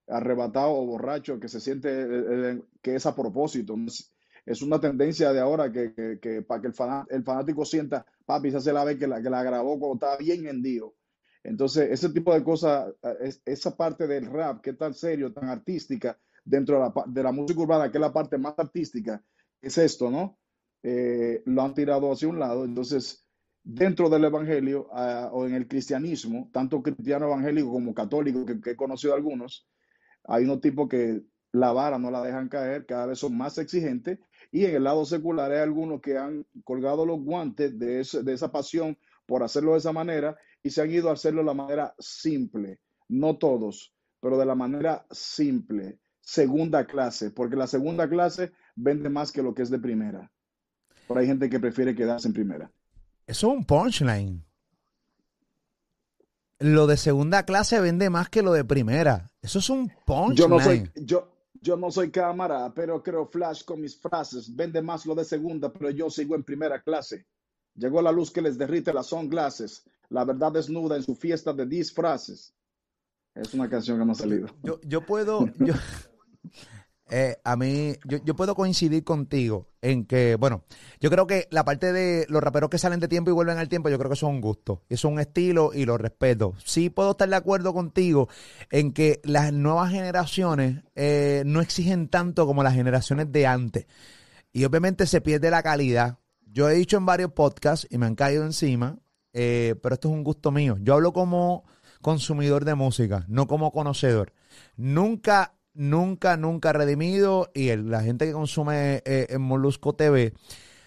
arrebatado 0.08 0.72
o 0.72 0.86
borracho, 0.86 1.38
que 1.40 1.48
se 1.48 1.60
siente 1.60 1.88
eh, 1.90 2.06
eh, 2.52 2.62
que 2.82 2.94
es 2.96 3.06
a 3.06 3.14
propósito. 3.14 3.76
Es, 4.46 4.62
una 4.62 4.80
tendencia 4.80 5.32
de 5.32 5.40
ahora 5.40 5.70
que, 5.70 5.94
que, 5.94 6.18
que 6.20 6.42
para 6.42 6.60
que 6.62 6.68
el, 6.68 6.74
faná- 6.74 7.06
el 7.10 7.22
fanático 7.22 7.64
sienta, 7.64 8.06
papi, 8.24 8.48
esa 8.48 8.60
se 8.60 8.72
la 8.72 8.84
ve 8.84 8.98
que 8.98 9.06
la, 9.06 9.22
que 9.22 9.30
la 9.30 9.42
grabó 9.42 9.78
cuando 9.78 9.94
estaba 9.96 10.16
bien 10.16 10.46
hendido. 10.46 10.94
Entonces, 11.44 11.90
ese 11.90 12.08
tipo 12.10 12.32
de 12.34 12.42
cosas, 12.42 12.92
es- 13.20 13.42
esa 13.44 13.76
parte 13.76 14.06
del 14.06 14.26
rap 14.26 14.62
que 14.62 14.70
es 14.70 14.78
tan 14.78 14.94
serio, 14.94 15.32
tan 15.32 15.48
artística, 15.48 16.18
dentro 16.48 16.76
de 16.76 16.80
la, 16.82 16.92
de 17.06 17.22
la 17.22 17.32
música 17.32 17.60
urbana, 17.60 17.90
que 17.90 17.98
es 17.98 18.02
la 18.02 18.12
parte 18.12 18.38
más 18.38 18.54
artística, 18.58 19.22
es 19.60 19.78
esto, 19.78 20.10
¿no? 20.10 20.38
Eh, 20.82 21.42
lo 21.46 21.62
han 21.62 21.74
tirado 21.74 22.10
hacia 22.12 22.28
un 22.28 22.38
lado. 22.38 22.64
Entonces, 22.64 23.26
dentro 23.62 24.08
del 24.08 24.24
evangelio 24.24 24.88
ah, 24.92 25.30
o 25.32 25.46
en 25.46 25.54
el 25.54 25.66
cristianismo, 25.68 26.50
tanto 26.52 26.82
cristiano 26.82 27.26
evangélico 27.26 27.70
como 27.72 27.94
católico, 27.94 28.44
que, 28.46 28.60
que 28.60 28.70
he 28.70 28.76
conocido 28.76 29.14
algunos, 29.14 29.68
hay 30.24 30.44
unos 30.44 30.60
tipos 30.60 30.88
que 30.88 31.22
la 31.52 31.72
vara 31.72 31.98
no 31.98 32.10
la 32.10 32.22
dejan 32.22 32.48
caer, 32.48 32.86
cada 32.86 33.06
vez 33.06 33.18
son 33.18 33.36
más 33.36 33.58
exigentes, 33.58 34.18
y 34.52 34.64
en 34.64 34.76
el 34.76 34.84
lado 34.84 35.04
secular 35.04 35.50
hay 35.50 35.60
algunos 35.60 36.00
que 36.00 36.16
han 36.18 36.46
colgado 36.64 37.06
los 37.06 37.20
guantes 37.20 37.78
de, 37.78 38.00
ese- 38.00 38.22
de 38.22 38.32
esa 38.34 38.52
pasión 38.52 38.96
por 39.26 39.42
hacerlo 39.42 39.72
de 39.72 39.78
esa 39.78 39.92
manera 39.92 40.36
y 40.62 40.70
se 40.70 40.82
han 40.82 40.90
ido 40.90 41.08
a 41.08 41.14
hacerlo 41.14 41.40
de 41.40 41.46
la 41.46 41.54
manera 41.54 41.94
simple, 41.98 42.80
no 43.08 43.38
todos, 43.38 43.94
pero 44.20 44.36
de 44.38 44.46
la 44.46 44.54
manera 44.54 45.06
simple, 45.10 45.98
segunda 46.28 46.84
clase, 46.84 47.30
porque 47.30 47.56
la 47.56 47.66
segunda 47.66 48.06
clase 48.06 48.52
vende 48.76 49.08
más 49.08 49.32
que 49.32 49.42
lo 49.42 49.54
que 49.54 49.62
es 49.62 49.70
de 49.70 49.78
primera. 49.78 50.30
Pero 51.06 51.20
hay 51.20 51.26
gente 51.26 51.48
que 51.48 51.58
prefiere 51.58 51.94
quedarse 51.94 52.28
en 52.28 52.34
primera. 52.34 52.70
Eso 53.26 53.48
es 53.48 53.56
un 53.56 53.64
punchline. 53.64 54.44
Lo 56.58 56.86
de 56.86 56.98
segunda 56.98 57.44
clase 57.44 57.80
vende 57.80 58.10
más 58.10 58.28
que 58.28 58.42
lo 58.42 58.52
de 58.52 58.62
primera. 58.62 59.32
Eso 59.40 59.60
es 59.60 59.70
un 59.70 59.90
punchline. 60.04 60.36
Yo 60.36 60.48
no 60.48 60.60
soy, 60.60 60.90
yo, 60.96 61.32
yo 61.62 61.76
no 61.78 61.90
soy 61.90 62.10
cámara, 62.10 62.74
pero 62.74 63.02
creo 63.02 63.24
flash 63.24 63.64
con 63.64 63.80
mis 63.80 63.96
frases. 63.98 64.54
Vende 64.54 64.82
más 64.82 65.06
lo 65.06 65.14
de 65.14 65.24
segunda, 65.24 65.72
pero 65.72 65.88
yo 65.88 66.10
sigo 66.10 66.34
en 66.34 66.44
primera 66.44 66.82
clase. 66.82 67.24
Llegó 67.74 68.02
la 68.02 68.12
luz 68.12 68.30
que 68.30 68.42
les 68.42 68.58
derrite 68.58 68.92
las 68.92 69.06
sunglasses. 69.06 69.82
La 70.10 70.26
verdad 70.26 70.52
desnuda 70.52 70.96
en 70.96 71.02
su 71.02 71.14
fiesta 71.14 71.54
de 71.54 71.64
disfraces. 71.64 72.52
Es 73.34 73.54
una 73.54 73.70
canción 73.70 73.98
que 73.98 74.04
no 74.04 74.12
ha 74.12 74.16
salido. 74.16 74.48
Yo, 74.62 74.78
yo 74.82 75.06
puedo, 75.06 75.46
yo, 75.58 75.72
eh, 77.10 77.36
a 77.42 77.56
mí, 77.56 77.94
yo, 78.04 78.18
yo 78.22 78.36
puedo 78.36 78.54
coincidir 78.54 79.02
contigo 79.02 79.68
en 79.80 80.04
que, 80.04 80.36
bueno, 80.36 80.64
yo 81.00 81.10
creo 81.10 81.26
que 81.26 81.48
la 81.50 81.64
parte 81.64 81.92
de 81.92 82.26
los 82.28 82.42
raperos 82.42 82.68
que 82.68 82.78
salen 82.78 83.00
de 83.00 83.08
tiempo 83.08 83.30
y 83.30 83.32
vuelven 83.32 83.56
al 83.56 83.68
tiempo, 83.68 83.88
yo 83.88 83.98
creo 83.98 84.10
que 84.10 84.14
eso 84.14 84.26
es 84.26 84.32
un 84.32 84.42
gusto, 84.42 84.82
es 84.90 85.04
un 85.04 85.18
estilo 85.18 85.70
y 85.72 85.86
lo 85.86 85.96
respeto. 85.96 86.54
Sí 86.64 86.90
puedo 86.90 87.12
estar 87.12 87.28
de 87.28 87.36
acuerdo 87.36 87.72
contigo 87.72 88.28
en 88.70 88.92
que 88.92 89.20
las 89.24 89.52
nuevas 89.52 89.90
generaciones 89.90 90.82
eh, 90.94 91.42
no 91.46 91.62
exigen 91.62 92.08
tanto 92.08 92.46
como 92.46 92.62
las 92.62 92.74
generaciones 92.74 93.32
de 93.32 93.46
antes. 93.46 93.86
y 94.52 94.64
obviamente 94.64 95.06
se 95.06 95.20
pierde 95.20 95.50
la 95.50 95.62
calidad. 95.62 96.18
Yo 96.46 96.68
he 96.68 96.74
dicho 96.74 96.96
en 96.96 97.06
varios 97.06 97.32
podcasts 97.32 97.86
y 97.90 97.98
me 97.98 98.06
han 98.06 98.14
caído 98.16 98.44
encima, 98.44 98.98
eh, 99.32 99.76
pero 99.82 99.94
esto 99.94 100.08
es 100.08 100.14
un 100.14 100.24
gusto 100.24 100.50
mío. 100.50 100.76
Yo 100.80 100.94
hablo 100.94 101.12
como 101.12 101.64
consumidor 102.02 102.64
de 102.64 102.74
música, 102.74 103.24
no 103.28 103.46
como 103.46 103.72
conocedor. 103.72 104.32
Nunca, 104.76 105.54
nunca, 105.78 106.36
nunca 106.36 106.72
redimido 106.72 107.50
y 107.54 107.68
el- 107.68 107.90
la 107.90 108.02
gente 108.02 108.26
que 108.26 108.32
consume 108.32 109.02
eh, 109.04 109.26
en 109.30 109.40
Molusco 109.40 109.94
TV, 109.94 110.34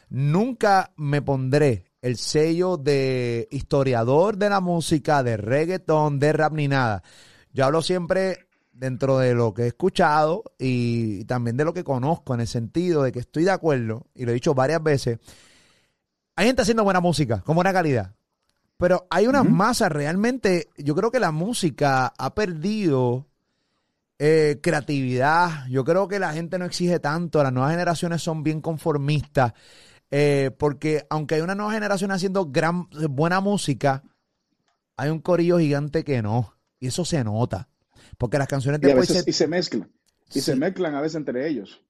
nunca 0.10 0.92
me 0.98 1.22
pondré 1.22 1.86
el 2.02 2.18
sello 2.18 2.78
de 2.78 3.48
historiador 3.52 4.38
de 4.38 4.50
la 4.50 4.60
música, 4.60 5.24
de 5.24 5.38
reggaetón, 5.38 6.20
de 6.20 6.34
rap 6.34 6.54
ni 6.54 6.68
nada. 6.68 7.04
Yo 7.54 7.66
hablo 7.66 7.82
siempre 7.82 8.48
dentro 8.74 9.18
de 9.18 9.34
lo 9.34 9.54
que 9.54 9.64
he 9.64 9.68
escuchado 9.68 10.44
y 10.60 11.24
también 11.26 11.56
de 11.56 11.66
lo 11.66 11.74
que 11.74 11.84
conozco, 11.84 12.34
en 12.34 12.42
el 12.42 12.48
sentido 12.48 13.04
de 13.04 13.12
que 13.12 13.20
estoy 13.20 13.44
de 13.44 13.52
acuerdo, 13.52 14.08
y 14.16 14.26
lo 14.26 14.32
he 14.32 14.34
dicho 14.34 14.54
varias 14.54 14.82
veces, 14.84 15.20
hay 16.36 16.48
gente 16.48 16.64
haciendo 16.64 16.84
buena 16.84 17.00
música, 17.00 17.42
con 17.42 17.56
buena 17.56 17.72
calidad, 17.74 18.16
pero 18.78 19.06
hay 19.10 19.28
unas 19.28 19.44
Ujú. 19.44 19.52
masas 19.52 19.92
realmente, 19.92 20.70
yo 20.78 20.96
creo 20.96 21.12
que 21.12 21.20
la 21.20 21.32
música 21.32 22.08
ha 22.18 22.34
perdido 22.34 23.28
eh, 24.24 24.60
creatividad, 24.62 25.68
yo 25.70 25.84
creo 25.86 26.08
que 26.08 26.20
la 26.20 26.34
gente 26.34 26.60
no 26.60 26.66
exige 26.66 27.00
tanto, 27.00 27.42
las 27.44 27.54
nuevas 27.54 27.72
generaciones 27.72 28.22
son 28.22 28.44
bien 28.44 28.62
conformistas, 28.62 29.54
eh, 30.12 30.52
porque 30.60 31.06
aunque 31.10 31.36
hay 31.36 31.42
una 31.42 31.56
nueva 31.56 31.74
generación 31.74 32.12
haciendo 32.12 32.48
gran, 32.48 32.88
buena 33.12 33.42
música, 33.42 34.04
hay 34.98 35.10
un 35.10 35.20
corillo 35.20 35.60
gigante 35.60 36.04
que 36.04 36.22
no, 36.22 36.56
y 36.80 36.88
eso 36.88 37.06
se 37.06 37.24
nota, 37.24 37.70
porque 38.18 38.38
las 38.40 38.48
canciones 38.48 38.82
Y 38.82 38.90
a 38.90 38.96
después 38.96 38.96
veces 38.96 39.24
se- 39.24 39.26
y 39.26 39.32
se 39.32 39.48
mezclan. 39.48 39.90
Y 40.34 40.42
se 40.42 40.58
mezclan 40.58 40.94
a 40.96 41.02
veces 41.02 41.16
entre 41.16 41.48
ellos. 41.48 41.82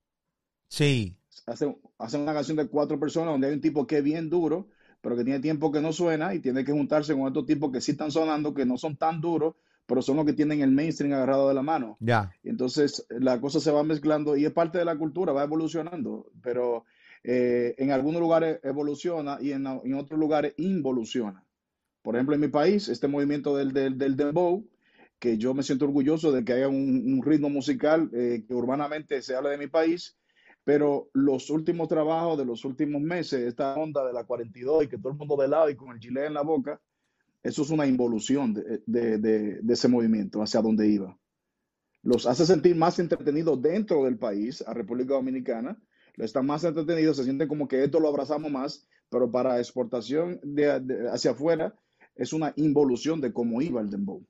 Sí, 0.69 1.17
Hacen, 1.45 1.77
hacen 1.97 2.21
una 2.21 2.33
canción 2.33 2.57
de 2.57 2.67
cuatro 2.67 2.99
personas 2.99 3.33
donde 3.33 3.47
hay 3.47 3.53
un 3.53 3.61
tipo 3.61 3.85
que 3.87 3.97
es 3.99 4.03
bien 4.03 4.29
duro, 4.29 4.69
pero 5.01 5.15
que 5.15 5.23
tiene 5.23 5.39
tiempo 5.39 5.71
que 5.71 5.81
no 5.81 5.91
suena 5.93 6.33
y 6.33 6.39
tiene 6.39 6.63
que 6.63 6.71
juntarse 6.71 7.13
con 7.15 7.27
estos 7.27 7.45
tipos 7.45 7.71
que 7.71 7.81
sí 7.81 7.91
están 7.91 8.11
sonando, 8.11 8.53
que 8.53 8.65
no 8.65 8.77
son 8.77 8.95
tan 8.97 9.19
duros, 9.21 9.55
pero 9.91 10.01
son 10.01 10.15
los 10.15 10.25
que 10.25 10.31
tienen 10.31 10.61
el 10.61 10.71
mainstream 10.71 11.11
agarrado 11.11 11.49
de 11.49 11.53
la 11.53 11.63
mano. 11.63 11.97
ya. 11.99 12.33
Y 12.43 12.47
entonces 12.47 13.05
la 13.09 13.41
cosa 13.41 13.59
se 13.59 13.71
va 13.71 13.83
mezclando 13.83 14.37
y 14.37 14.45
es 14.45 14.53
parte 14.53 14.77
de 14.77 14.85
la 14.85 14.97
cultura, 14.97 15.33
va 15.33 15.43
evolucionando, 15.43 16.31
pero 16.41 16.85
eh, 17.25 17.75
en 17.77 17.91
algunos 17.91 18.21
lugares 18.21 18.61
evoluciona 18.63 19.37
y 19.41 19.51
en, 19.51 19.67
en 19.67 19.93
otros 19.95 20.17
lugares 20.17 20.53
involuciona. 20.55 21.43
Por 22.03 22.15
ejemplo, 22.15 22.35
en 22.35 22.39
mi 22.39 22.47
país, 22.47 22.87
este 22.87 23.09
movimiento 23.09 23.57
del, 23.57 23.73
del, 23.73 23.97
del 23.97 24.15
dembow, 24.15 24.65
que 25.19 25.37
yo 25.37 25.53
me 25.53 25.61
siento 25.61 25.83
orgulloso 25.83 26.31
de 26.31 26.45
que 26.45 26.53
haya 26.53 26.69
un, 26.69 27.03
un 27.13 27.21
ritmo 27.21 27.49
musical 27.49 28.09
eh, 28.13 28.45
que 28.47 28.53
urbanamente 28.53 29.21
se 29.21 29.35
habla 29.35 29.49
de 29.49 29.57
mi 29.57 29.67
país, 29.67 30.17
pero 30.63 31.09
los 31.11 31.49
últimos 31.49 31.89
trabajos 31.89 32.37
de 32.37 32.45
los 32.45 32.63
últimos 32.63 33.01
meses, 33.01 33.41
esta 33.41 33.75
onda 33.75 34.05
de 34.07 34.13
la 34.13 34.23
42 34.23 34.85
y 34.85 34.87
que 34.87 34.97
todo 34.97 35.11
el 35.11 35.17
mundo 35.17 35.35
de 35.35 35.49
lado 35.49 35.69
y 35.69 35.75
con 35.75 35.91
el 35.91 35.99
chile 35.99 36.27
en 36.27 36.33
la 36.33 36.43
boca, 36.43 36.79
eso 37.43 37.61
es 37.63 37.69
una 37.69 37.87
involución 37.87 38.53
de, 38.53 38.81
de, 38.85 39.17
de, 39.17 39.73
ese 39.73 39.87
movimiento 39.87 40.41
hacia 40.41 40.61
donde 40.61 40.87
iba 40.87 41.17
los 42.03 42.25
hace 42.25 42.45
sentir 42.45 42.75
más 42.75 42.97
entretenidos 42.99 43.61
dentro 43.61 44.05
del 44.05 44.17
país, 44.17 44.63
a 44.65 44.73
República 44.73 45.13
Dominicana, 45.13 45.79
están 46.17 46.45
más 46.45 46.63
entretenidos, 46.63 47.17
se 47.17 47.23
sienten 47.23 47.47
como 47.47 47.67
que 47.67 47.83
esto 47.83 47.99
lo 47.99 48.07
abrazamos 48.07 48.51
más, 48.51 48.87
pero 49.09 49.31
para 49.31 49.59
exportación 49.59 50.39
hacia 51.11 51.31
afuera 51.31 51.75
es 52.15 52.33
una 52.33 52.53
involución 52.57 53.21
de 53.21 53.33
cómo 53.33 53.61
iba 53.61 53.81
el 53.81 53.89
dembow. 53.89 54.25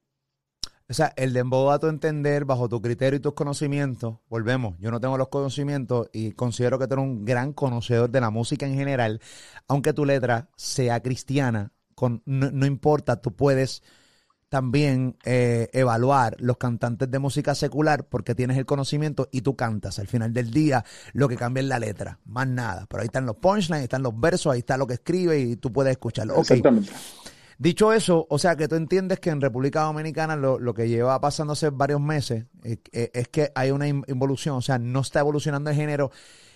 O 0.90 0.94
sea, 0.94 1.14
el 1.16 1.32
dembow 1.32 1.72
a 1.72 1.80
tu 1.80 1.88
entender, 1.88 2.44
bajo 2.44 2.68
tu 2.68 2.82
criterio 2.82 3.18
y 3.18 3.22
tus 3.22 3.34
conocimientos, 3.34 4.18
volvemos, 4.30 4.78
yo 4.80 4.92
no 4.92 5.00
tengo 5.00 5.18
los 5.18 5.30
conocimientos 5.30 6.10
y 6.12 6.34
considero 6.34 6.78
que 6.78 6.88
tú 6.88 6.96
eres 6.96 7.06
un 7.06 7.24
gran 7.24 7.54
conocedor 7.54 8.10
de 8.10 8.20
la 8.20 8.30
música 8.30 8.66
en 8.66 8.76
general, 8.76 9.22
aunque 9.68 9.94
tu 9.94 10.06
letra 10.06 10.50
sea 10.58 11.02
cristiana, 11.02 11.72
con, 12.02 12.24
no, 12.26 12.50
no 12.50 12.66
importa, 12.66 13.22
tú 13.22 13.36
puedes 13.36 13.84
también 14.50 15.18
eh, 15.24 15.70
evaluar 15.72 16.36
los 16.40 16.58
cantantes 16.58 17.12
de 17.12 17.20
música 17.20 17.54
secular 17.54 18.10
porque 18.10 18.34
tienes 18.34 18.58
el 18.58 18.66
conocimiento 18.66 19.30
y 19.32 19.42
tú 19.42 19.56
cantas. 19.56 20.00
Al 20.00 20.08
final 20.08 20.34
del 20.34 20.50
día, 20.50 20.84
lo 21.14 21.30
que 21.30 21.38
cambia 21.38 21.62
es 21.62 21.68
la 21.68 21.78
letra, 21.78 22.20
más 22.26 22.48
nada. 22.48 22.88
Pero 22.90 23.02
ahí 23.02 23.06
están 23.06 23.28
los 23.28 23.36
punchlines, 23.36 23.78
ahí 23.80 23.84
están 23.84 24.02
los 24.02 24.20
versos, 24.20 24.52
ahí 24.52 24.60
está 24.60 24.78
lo 24.78 24.88
que 24.88 24.96
escribe 24.96 25.40
y 25.40 25.58
tú 25.58 25.72
puedes 25.72 25.92
escucharlo. 25.92 26.38
Exactamente. 26.38 26.92
Dicho 27.60 27.94
eso, 27.94 28.26
o 28.28 28.40
sea 28.40 28.56
que 28.56 28.68
tú 28.68 28.74
entiendes 28.76 29.20
que 29.20 29.30
en 29.30 29.40
República 29.40 29.84
Dominicana 29.84 30.36
lo, 30.36 30.58
lo 30.58 30.74
que 30.74 30.90
lleva 30.90 31.22
pasándose 31.22 31.70
varios 31.70 32.02
meses 32.02 32.46
eh, 32.64 32.78
eh, 32.92 33.12
es 33.14 33.28
que 33.28 33.52
hay 33.54 33.70
una 33.70 33.88
in- 33.88 34.04
involución, 34.08 34.56
o 34.56 34.62
sea, 34.62 34.80
no 34.80 35.02
está 35.02 35.20
evolucionando 35.20 35.70
el 35.70 35.76
género 35.76 36.10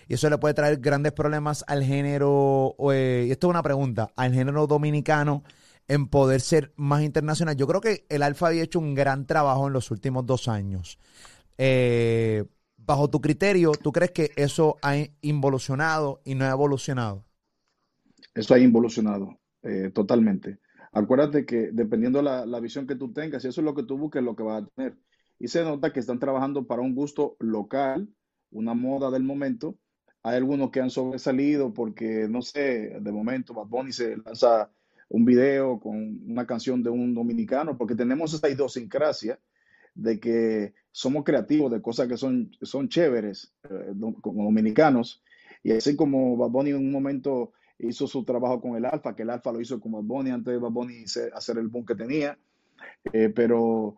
y 0.08 0.14
eso 0.14 0.30
le 0.30 0.38
puede 0.38 0.54
traer 0.54 0.78
grandes 0.78 1.12
problemas 1.12 1.64
al 1.66 1.82
género, 1.82 2.76
eh, 2.92 3.26
y 3.28 3.30
esto 3.30 3.48
es 3.48 3.50
una 3.50 3.62
pregunta, 3.62 4.12
al 4.16 4.32
género 4.32 4.66
dominicano 4.66 5.42
en 5.88 6.08
poder 6.08 6.40
ser 6.40 6.72
más 6.76 7.02
internacional. 7.02 7.56
Yo 7.56 7.66
creo 7.66 7.80
que 7.80 8.06
el 8.08 8.22
Alfa 8.22 8.48
había 8.48 8.62
hecho 8.62 8.78
un 8.78 8.94
gran 8.94 9.26
trabajo 9.26 9.66
en 9.66 9.72
los 9.72 9.90
últimos 9.90 10.26
dos 10.26 10.48
años. 10.48 10.98
Eh, 11.58 12.44
bajo 12.76 13.08
tu 13.08 13.20
criterio, 13.20 13.72
¿tú 13.72 13.92
crees 13.92 14.12
que 14.12 14.30
eso 14.36 14.76
ha 14.82 14.96
involucionado 15.20 16.20
y 16.24 16.34
no 16.34 16.44
ha 16.44 16.50
evolucionado? 16.50 17.24
Eso 18.34 18.54
ha 18.54 18.58
involucionado 18.58 19.38
eh, 19.62 19.90
totalmente. 19.94 20.58
Acuérdate 20.92 21.44
que 21.44 21.70
dependiendo 21.72 22.22
la, 22.22 22.46
la 22.46 22.60
visión 22.60 22.86
que 22.86 22.96
tú 22.96 23.12
tengas, 23.12 23.42
si 23.42 23.48
eso 23.48 23.60
es 23.60 23.64
lo 23.64 23.74
que 23.74 23.82
tú 23.82 23.98
busques, 23.98 24.22
lo 24.22 24.34
que 24.34 24.42
vas 24.42 24.62
a 24.62 24.66
tener. 24.66 24.96
Y 25.38 25.48
se 25.48 25.62
nota 25.62 25.92
que 25.92 26.00
están 26.00 26.18
trabajando 26.18 26.66
para 26.66 26.82
un 26.82 26.94
gusto 26.94 27.36
local, 27.38 28.08
una 28.50 28.74
moda 28.74 29.10
del 29.10 29.22
momento. 29.22 29.76
Hay 30.26 30.34
algunos 30.38 30.72
que 30.72 30.80
han 30.80 30.90
sobresalido 30.90 31.72
porque, 31.72 32.26
no 32.28 32.42
sé, 32.42 32.98
de 33.00 33.12
momento 33.12 33.54
Bad 33.54 33.66
Bunny 33.68 33.92
se 33.92 34.16
lanza 34.16 34.68
un 35.08 35.24
video 35.24 35.78
con 35.78 36.18
una 36.28 36.44
canción 36.44 36.82
de 36.82 36.90
un 36.90 37.14
dominicano, 37.14 37.78
porque 37.78 37.94
tenemos 37.94 38.34
esa 38.34 38.50
idiosincrasia 38.50 39.38
de 39.94 40.18
que 40.18 40.74
somos 40.90 41.22
creativos 41.22 41.70
de 41.70 41.80
cosas 41.80 42.08
que 42.08 42.16
son, 42.16 42.50
son 42.60 42.88
chéveres 42.88 43.54
eh, 43.70 43.92
como 44.20 44.42
dominicanos. 44.42 45.22
Y 45.62 45.70
así 45.70 45.94
como 45.94 46.36
Bad 46.36 46.50
Bunny 46.50 46.70
en 46.70 46.78
un 46.78 46.90
momento 46.90 47.52
hizo 47.78 48.08
su 48.08 48.24
trabajo 48.24 48.60
con 48.60 48.74
el 48.74 48.84
Alfa, 48.84 49.14
que 49.14 49.22
el 49.22 49.30
Alfa 49.30 49.52
lo 49.52 49.60
hizo 49.60 49.78
con 49.78 49.92
Bad 49.92 50.02
Bunny 50.02 50.30
antes 50.30 50.54
de 50.54 50.58
Bad 50.58 50.72
Bunny 50.72 51.04
hacer 51.34 51.58
el 51.58 51.68
boom 51.68 51.86
que 51.86 51.94
tenía, 51.94 52.36
eh, 53.12 53.28
pero 53.28 53.94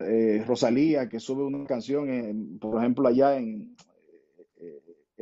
eh, 0.00 0.42
Rosalía, 0.44 1.08
que 1.08 1.20
sube 1.20 1.44
una 1.44 1.64
canción, 1.66 2.58
por 2.60 2.80
ejemplo, 2.80 3.06
allá 3.06 3.36
en, 3.36 3.76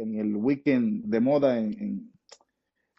en 0.00 0.16
el 0.16 0.37
weekend 0.37 1.04
de 1.07 1.21
moda 1.21 1.59
en, 1.59 1.73
en- 1.80 2.12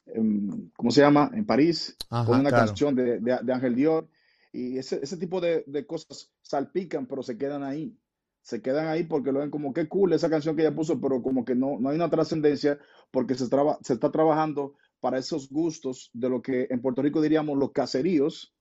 en- 0.08 0.72
¿cómo 0.76 0.92
se 0.92 1.02
llama? 1.02 1.32
En 1.34 1.46
París, 1.46 1.96
Ajá, 2.10 2.26
con 2.26 2.40
una 2.40 2.50
claro. 2.50 2.68
canción 2.68 2.96
de, 2.96 3.20
de, 3.20 3.40
de 3.44 3.54
Ángel 3.54 3.76
Dior, 3.76 4.08
y 4.54 4.78
ese, 4.78 5.00
ese 5.02 5.18
tipo 5.18 5.40
de, 5.40 5.64
de 5.68 5.86
cosas 5.86 6.32
salpican, 6.42 7.06
pero 7.08 7.24
se 7.24 7.38
quedan 7.38 7.64
ahí. 7.64 7.98
Se 8.42 8.62
quedan 8.62 8.88
ahí 8.88 9.04
porque 9.04 9.32
lo 9.32 9.40
ven 9.40 9.52
como 9.52 9.72
que 9.72 9.88
cool 9.88 10.14
esa 10.14 10.30
canción 10.30 10.56
que 10.56 10.64
ella 10.64 10.76
puso, 10.76 11.00
pero 11.00 11.22
como 11.22 11.46
que 11.46 11.56
no, 11.56 11.80
no 11.80 11.90
hay 11.90 11.96
una 11.96 12.10
trascendencia 12.10 12.80
porque 13.12 13.36
se, 13.36 13.48
traba- 13.48 13.78
se 13.84 13.94
está 13.94 14.12
trabajando 14.12 14.74
para 15.00 15.20
esos 15.20 15.50
gustos 15.50 16.10
de 16.14 16.30
lo 16.30 16.42
que 16.42 16.68
en 16.70 16.82
Puerto 16.82 17.02
Rico 17.04 17.22
diríamos 17.22 17.58
los 17.58 17.72
caseríos, 17.72 18.54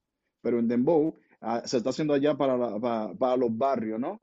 pero 0.43 0.59
en 0.59 0.69
Dembow 0.69 1.15
ah, 1.41 1.63
se 1.65 1.79
está 1.79 1.91
haciendo 1.91 2.13
allá 2.15 2.37
para, 2.37 2.59
la- 2.59 2.79
para, 2.79 3.15
para 3.15 3.37
los 3.39 3.57
barrios, 3.57 3.99
¿no? 3.99 4.21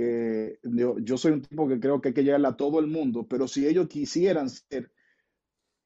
Que 0.00 0.58
yo, 0.62 0.98
yo 0.98 1.18
soy 1.18 1.32
un 1.32 1.42
tipo 1.42 1.68
que 1.68 1.78
creo 1.78 2.00
que 2.00 2.08
hay 2.08 2.14
que 2.14 2.24
llegarle 2.24 2.48
a 2.48 2.56
todo 2.56 2.80
el 2.80 2.86
mundo, 2.86 3.26
pero 3.28 3.46
si 3.46 3.66
ellos 3.66 3.86
quisieran 3.86 4.48
ser, 4.48 4.90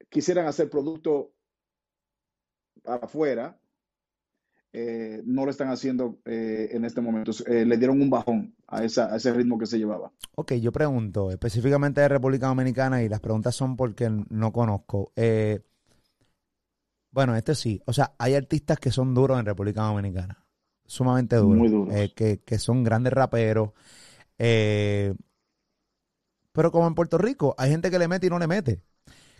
quisieran 0.07 0.47
hacer 0.47 0.69
producto 0.69 1.33
para 2.81 3.03
afuera, 3.03 3.59
eh, 4.71 5.21
no 5.25 5.43
lo 5.43 5.51
están 5.51 5.67
haciendo 5.67 6.19
eh, 6.23 6.69
en 6.71 6.85
este 6.85 7.01
momento. 7.01 7.33
Eh, 7.45 7.65
le 7.65 7.75
dieron 7.77 8.01
un 8.01 8.09
bajón 8.09 8.55
a, 8.67 8.85
esa, 8.85 9.13
a 9.13 9.17
ese 9.17 9.33
ritmo 9.33 9.59
que 9.59 9.65
se 9.65 9.77
llevaba. 9.79 10.13
Ok, 10.35 10.53
yo 10.53 10.71
pregunto 10.71 11.29
específicamente 11.29 11.99
de 11.99 12.07
República 12.07 12.47
Dominicana 12.47 13.03
y 13.03 13.09
las 13.09 13.19
preguntas 13.19 13.53
son 13.53 13.75
porque 13.75 14.09
no 14.29 14.53
conozco. 14.53 15.11
Eh, 15.17 15.59
bueno, 17.11 17.35
este 17.35 17.53
sí. 17.53 17.81
O 17.85 17.91
sea, 17.91 18.15
hay 18.17 18.35
artistas 18.35 18.79
que 18.79 18.91
son 18.91 19.13
duros 19.13 19.37
en 19.37 19.45
República 19.45 19.81
Dominicana. 19.81 20.41
Sumamente 20.85 21.35
duros. 21.35 21.57
Muy 21.57 21.67
duros. 21.67 21.93
eh, 21.93 22.13
que, 22.15 22.43
que 22.45 22.59
son 22.59 22.81
grandes 22.81 23.11
raperos. 23.11 23.71
Eh, 24.37 25.13
pero 26.51 26.71
como 26.71 26.87
en 26.87 26.95
Puerto 26.95 27.17
Rico, 27.17 27.53
hay 27.57 27.71
gente 27.71 27.91
que 27.91 27.99
le 27.99 28.07
mete 28.07 28.27
y 28.27 28.29
no 28.29 28.39
le 28.39 28.47
mete. 28.47 28.81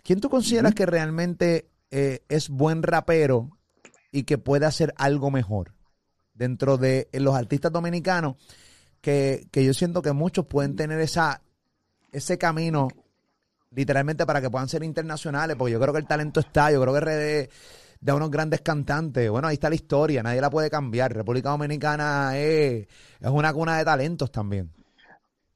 ¿Quién 0.02 0.20
tú 0.20 0.28
consideras 0.28 0.74
que 0.74 0.86
realmente 0.86 1.70
eh, 1.90 2.24
es 2.28 2.48
buen 2.48 2.82
rapero 2.82 3.58
y 4.12 4.24
que 4.24 4.38
puede 4.38 4.66
hacer 4.66 4.92
algo 4.96 5.30
mejor 5.30 5.74
dentro 6.34 6.76
de 6.76 7.08
los 7.12 7.34
artistas 7.34 7.72
dominicanos? 7.72 8.36
Que, 9.00 9.48
que 9.50 9.64
yo 9.64 9.72
siento 9.72 10.02
que 10.02 10.12
muchos 10.12 10.46
pueden 10.46 10.76
tener 10.76 11.00
esa, 11.00 11.42
ese 12.12 12.38
camino 12.38 12.88
literalmente 13.70 14.26
para 14.26 14.40
que 14.40 14.50
puedan 14.50 14.68
ser 14.68 14.82
internacionales, 14.82 15.56
porque 15.56 15.72
yo 15.72 15.80
creo 15.80 15.92
que 15.92 16.00
el 16.00 16.06
talento 16.06 16.40
está, 16.40 16.70
yo 16.70 16.80
creo 16.80 16.94
que 16.94 17.00
RD 17.00 17.50
da 18.00 18.14
unos 18.14 18.30
grandes 18.30 18.60
cantantes. 18.60 19.30
Bueno, 19.30 19.48
ahí 19.48 19.54
está 19.54 19.68
la 19.68 19.74
historia, 19.74 20.22
nadie 20.22 20.40
la 20.40 20.50
puede 20.50 20.70
cambiar. 20.70 21.12
República 21.12 21.50
Dominicana 21.50 22.36
es, 22.36 22.86
es 23.20 23.30
una 23.30 23.52
cuna 23.52 23.78
de 23.78 23.84
talentos 23.84 24.30
también. 24.30 24.72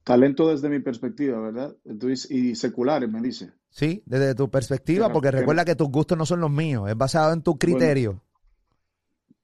Talento 0.03 0.49
desde 0.49 0.69
mi 0.69 0.79
perspectiva, 0.79 1.39
¿verdad? 1.39 1.75
Entonces, 1.85 2.29
y 2.31 2.55
seculares, 2.55 3.09
me 3.09 3.21
dice. 3.21 3.51
Sí, 3.69 4.03
desde 4.05 4.35
tu 4.35 4.49
perspectiva, 4.49 5.11
porque 5.11 5.31
recuerda 5.31 5.63
que 5.63 5.75
tus 5.75 5.89
gustos 5.89 6.17
no 6.17 6.25
son 6.25 6.41
los 6.41 6.51
míos, 6.51 6.89
es 6.89 6.97
basado 6.97 7.33
en 7.33 7.41
tu 7.41 7.57
criterio. 7.57 8.21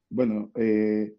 Bueno, 0.10 0.52
eh, 0.56 1.18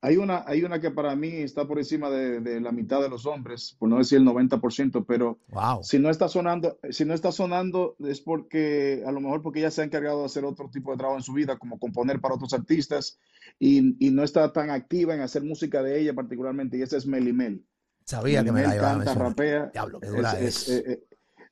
hay 0.00 0.16
una, 0.16 0.44
hay 0.46 0.62
una 0.62 0.80
que 0.80 0.92
para 0.92 1.16
mí 1.16 1.28
está 1.28 1.66
por 1.66 1.78
encima 1.78 2.08
de, 2.08 2.60
la 2.60 2.70
mitad 2.70 3.02
de 3.02 3.08
los 3.08 3.26
hombres, 3.26 3.74
por 3.78 3.88
no 3.88 3.98
decir 3.98 4.18
el 4.18 4.24
90%, 4.24 5.04
pero 5.06 5.38
si 5.82 5.98
no 5.98 6.08
está 6.08 6.28
sonando, 6.28 6.78
si 6.90 7.04
no 7.04 7.14
está 7.14 7.32
sonando 7.32 7.96
es 7.98 8.20
porque 8.20 9.02
a 9.04 9.10
lo 9.10 9.20
mejor 9.20 9.42
porque 9.42 9.58
ella 9.58 9.72
se 9.72 9.82
ha 9.82 9.84
encargado 9.84 10.20
de 10.20 10.26
hacer 10.26 10.44
otro 10.44 10.70
tipo 10.70 10.92
de 10.92 10.98
trabajo 10.98 11.18
en 11.18 11.24
su 11.24 11.32
vida, 11.32 11.58
como 11.58 11.80
componer 11.80 12.20
para 12.20 12.36
otros 12.36 12.52
artistas, 12.52 13.18
y, 13.58 13.80
no 14.10 14.22
está 14.22 14.52
tan 14.52 14.70
activa 14.70 15.14
en 15.14 15.20
hacer 15.20 15.42
música 15.42 15.82
de 15.82 16.00
ella 16.00 16.14
particularmente, 16.14 16.78
y 16.78 16.82
esa 16.82 16.96
es 16.96 17.06
Melly 17.06 17.32
Mel. 17.32 17.64
Sabía 18.08 18.42
que 18.42 18.52
me 18.52 18.62
la 18.62 18.74
iba 18.74 18.84
canta, 18.84 19.12
rapea. 19.12 19.66
Diablo, 19.66 20.00
qué 20.00 20.06
dura 20.06 20.40
es. 20.40 20.66
Eh, 20.70 20.82
eh, 20.86 21.04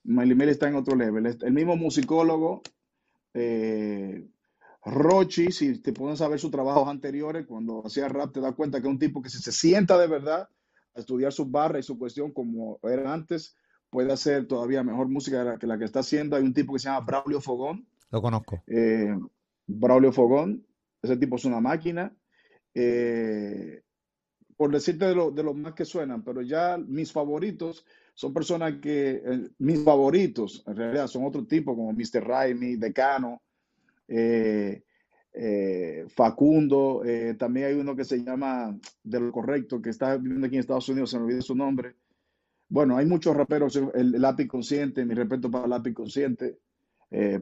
Mel 0.05 0.49
está 0.49 0.67
en 0.67 0.77
otro 0.77 0.97
level. 0.97 1.27
El 1.27 1.53
mismo 1.53 1.77
musicólogo, 1.77 2.63
eh, 3.35 4.27
Rochi, 4.83 5.53
si 5.53 5.83
te 5.83 5.93
pones 5.93 6.23
a 6.23 6.29
ver 6.29 6.41
sus 6.41 6.51
trabajos 6.51 6.89
anteriores, 6.89 7.45
cuando 7.47 7.83
hacía 7.85 8.09
rap, 8.09 8.33
te 8.33 8.41
das 8.41 8.55
cuenta 8.55 8.81
que 8.81 8.89
es 8.89 8.91
un 8.91 8.99
tipo 8.99 9.21
que 9.21 9.29
si 9.29 9.37
se 9.37 9.53
sienta 9.53 9.99
de 9.99 10.07
verdad 10.07 10.49
a 10.95 10.99
estudiar 10.99 11.31
su 11.31 11.45
barra 11.45 11.79
y 11.79 11.83
su 11.83 11.99
cuestión 11.99 12.33
como 12.33 12.81
era 12.85 13.13
antes, 13.13 13.55
puede 13.91 14.11
hacer 14.11 14.47
todavía 14.47 14.83
mejor 14.83 15.09
música 15.09 15.59
que 15.59 15.67
la 15.67 15.77
que 15.77 15.85
está 15.85 16.01
haciendo. 16.01 16.37
Hay 16.37 16.43
un 16.43 16.55
tipo 16.55 16.73
que 16.73 16.79
se 16.79 16.89
llama 16.89 17.05
Braulio 17.05 17.43
Fogón. 17.43 17.87
Lo 18.11 18.23
conozco. 18.23 18.63
Eh, 18.67 19.15
Braulio 19.67 20.11
Fogón, 20.11 20.67
ese 21.03 21.19
tipo 21.19 21.37
es 21.37 21.45
una 21.45 21.61
máquina. 21.61 22.17
Eh, 22.73 23.83
por 24.57 24.73
decirte 24.73 25.07
de, 25.07 25.15
de 25.33 25.43
los 25.43 25.57
más 25.57 25.75
que 25.75 25.85
suenan, 25.85 26.23
pero 26.23 26.43
ya 26.43 26.79
mis 26.79 27.13
favoritos 27.13 27.85
son 28.17 28.33
personas 28.33 28.81
que, 28.81 29.23
eh, 29.23 29.49
mis 29.59 29.85
favoritos, 29.85 30.65
en 30.67 30.75
realidad 30.75 31.07
son 31.07 31.25
otro 31.25 31.47
tipo, 31.47 31.77
como 31.77 31.93
Mr. 31.93 32.27
Raimi, 32.27 32.77
Decano, 32.77 33.43
eh, 34.09 34.83
eh, 35.35 36.07
Facundo, 36.09 37.03
también 37.37 37.67
hay 37.67 37.75
uno 37.75 37.95
que 37.95 38.07
se 38.07 38.25
llama 38.25 38.75
De 39.03 39.21
lo 39.21 39.31
Correcto, 39.31 39.83
que 39.83 39.91
está 39.91 40.17
viviendo 40.17 40.47
aquí 40.47 40.57
en 40.57 40.61
Estados 40.61 40.89
Unidos, 40.89 41.11
se 41.11 41.19
me 41.19 41.27
olvidó 41.27 41.43
su 41.43 41.55
nombre. 41.55 41.95
Bueno, 42.71 42.97
hay 42.97 43.05
muchos 43.05 43.37
raperos, 43.37 43.77
el, 43.77 44.13
lápiz 44.13 44.47
consciente, 44.47 45.05
mi 45.05 45.13
respeto 45.15 45.51
para 45.51 45.65
el 45.65 45.71
lápiz 45.71 45.93
consciente, 45.93 46.59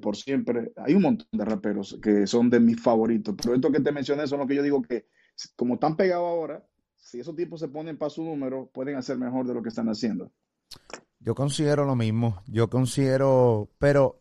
por 0.03 0.17
siempre. 0.17 0.73
Hay 0.75 0.95
un 0.95 1.03
montón 1.03 1.29
de 1.31 1.45
raperos 1.45 2.01
que 2.03 2.27
son 2.27 2.51
de 2.51 2.59
mis 2.59 2.83
favoritos, 2.83 3.37
pero 3.41 3.55
esto 3.55 3.71
que 3.71 3.81
te 3.81 3.93
mencioné 3.93 4.27
son 4.27 4.41
lo 4.41 4.47
que 4.49 4.57
yo 4.57 4.63
digo 4.65 4.83
que, 4.83 5.07
como 5.55 5.75
están 5.75 5.97
pegados 5.97 6.27
ahora, 6.27 6.67
si 7.05 7.21
esos 7.21 7.37
tipos 7.37 7.61
se 7.61 7.69
ponen 7.69 7.99
para 7.99 8.09
su 8.09 8.25
número, 8.25 8.71
pueden 8.73 8.97
hacer 8.97 9.19
mejor 9.19 9.47
de 9.47 9.53
lo 9.53 9.63
que 9.63 9.69
están 9.69 9.89
haciendo. 9.89 10.33
Yo 11.19 11.35
considero 11.35 11.85
lo 11.85 11.95
mismo. 11.95 12.43
Yo 12.47 12.71
considero, 12.71 13.69
pero 13.79 14.21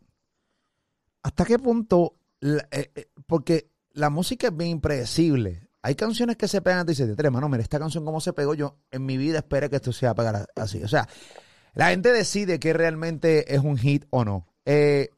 ¿hasta 1.23 1.45
qué 1.45 1.57
punto? 1.57 2.17
Eh, 2.41 2.91
eh, 2.93 3.07
porque 3.25 3.69
la 3.93 4.09
música 4.09 4.47
es 4.47 4.57
bien 4.57 4.71
impredecible. 4.71 5.69
Hay 5.81 5.95
canciones 5.95 6.35
que 6.35 6.47
se 6.47 6.61
pegan 6.61 6.85
y 6.85 6.91
dices, 6.91 7.17
hermano, 7.17 7.47
mira, 7.47 7.63
esta 7.63 7.79
canción 7.79 8.03
como 8.03 8.19
se 8.19 8.33
pegó, 8.33 8.53
yo 8.53 8.77
en 8.91 9.05
mi 9.05 9.17
vida 9.17 9.39
espero 9.39 9.69
que 9.69 9.77
esto 9.77 9.93
se 9.93 10.05
va 10.05 10.11
a 10.11 10.15
pegar 10.15 10.47
así. 10.55 10.83
O 10.83 10.87
sea, 10.87 11.07
la 11.73 11.89
gente 11.89 12.11
decide 12.11 12.59
que 12.59 12.73
realmente 12.73 13.53
es 13.53 13.61
un 13.61 13.77
hit 13.77 14.05
o 14.09 14.25
no. 14.25 14.45
Eh, 14.65 15.09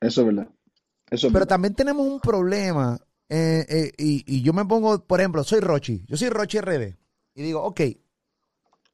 Eso 0.00 0.22
es 0.22 0.26
verdad. 0.26 0.48
Eso 1.10 1.30
pero 1.32 1.46
también 1.46 1.74
tenemos 1.74 2.06
un 2.06 2.20
problema, 2.20 2.98
y, 3.30 4.24
y, 4.26 4.42
yo 4.42 4.52
me 4.52 4.64
pongo, 4.64 5.04
por 5.04 5.20
ejemplo, 5.20 5.44
soy 5.44 5.60
Rochi, 5.60 6.04
yo 6.06 6.16
soy 6.16 6.30
Rochi 6.30 6.60
RD, 6.60 6.96
y 7.34 7.42
digo, 7.42 7.62
ok, 7.62 7.80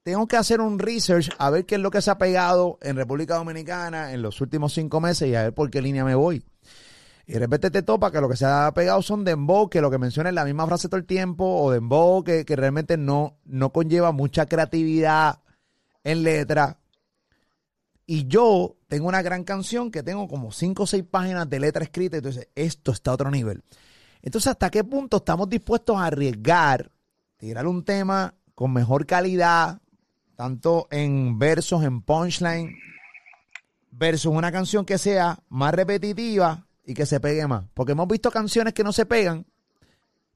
tengo 0.03 0.29
que 0.29 0.37
hacer 0.37 0.61
un 0.61 0.79
research 0.79 1.31
a 1.39 1.51
ver 1.51 1.67
qué 1.67 1.75
es 1.75 1.81
lo 1.81 1.91
que 1.91 2.01
se 2.01 2.13
ha 2.13 2.19
pegado 2.19 2.79
en 2.81 2.95
República 2.95 3.35
Dominicana 3.37 4.13
en 4.13 4.23
los 4.23 4.41
últimos 4.41 4.73
cinco 4.73 5.01
meses 5.01 5.29
y 5.29 5.35
a 5.35 5.43
ver 5.43 5.53
por 5.53 5.69
qué 5.69 5.83
línea 5.83 6.05
me 6.05 6.15
voy. 6.15 6.45
Y 7.27 7.33
de 7.33 7.41
repente 7.41 7.73
te 7.73 7.83
topa 7.83 8.13
que 8.13 8.21
lo 8.21 8.29
que 8.29 8.37
se 8.37 8.47
ha 8.47 8.73
pegado 8.73 9.03
son 9.03 9.25
dembow, 9.25 9.69
que 9.69 9.81
lo 9.81 9.91
que 9.91 9.99
menciona 9.99 10.29
es 10.29 10.35
la 10.37 10.45
misma 10.45 10.65
frase 10.67 10.89
todo 10.89 10.99
el 10.99 11.07
tiempo, 11.07 11.45
o 11.45 11.73
dembow 11.73 12.23
que, 12.23 12.45
que 12.45 12.55
realmente 12.55 12.97
no, 12.97 13.39
no 13.45 13.73
conlleva 13.73 14.13
mucha 14.13 14.47
creatividad 14.47 15.41
en 16.05 16.23
letra. 16.23 16.79
Y 18.07 18.29
yo 18.29 18.77
tengo 18.87 19.09
una 19.09 19.23
gran 19.23 19.43
canción 19.43 19.91
que 19.91 20.05
tengo 20.05 20.29
como 20.29 20.53
cinco 20.53 20.85
o 20.85 20.87
seis 20.87 21.03
páginas 21.03 21.51
de 21.51 21.59
letra 21.59 21.83
escrita, 21.83 22.19
entonces 22.19 22.49
esto 22.55 22.93
está 22.93 23.11
a 23.11 23.15
otro 23.15 23.33
nivel. 23.33 23.65
Entonces, 24.23 24.49
¿hasta 24.49 24.71
qué 24.71 24.85
punto 24.85 25.19
estamos 25.19 25.49
dispuestos 25.49 25.97
a 25.97 26.07
arriesgar, 26.07 26.91
tirar 27.37 27.67
un 27.67 27.85
tema 27.85 28.35
con 28.55 28.73
mejor 28.73 29.07
calidad, 29.07 29.81
tanto 30.35 30.89
en 30.91 31.39
versos, 31.39 31.85
en 31.85 32.03
punchline, 32.03 32.77
versus 33.91 34.33
una 34.33 34.53
canción 34.53 34.85
que 34.85 34.99
sea 34.99 35.39
más 35.49 35.75
repetitiva 35.75 36.67
y 36.85 36.95
que 36.95 37.07
se 37.07 37.21
pegue 37.21 37.47
más. 37.47 37.65
Porque 37.75 37.93
hemos 37.93 38.09
visto 38.09 38.31
canciones 38.31 38.75
que 38.75 38.85
no 38.85 38.93
se 38.93 39.07
pegan 39.07 39.47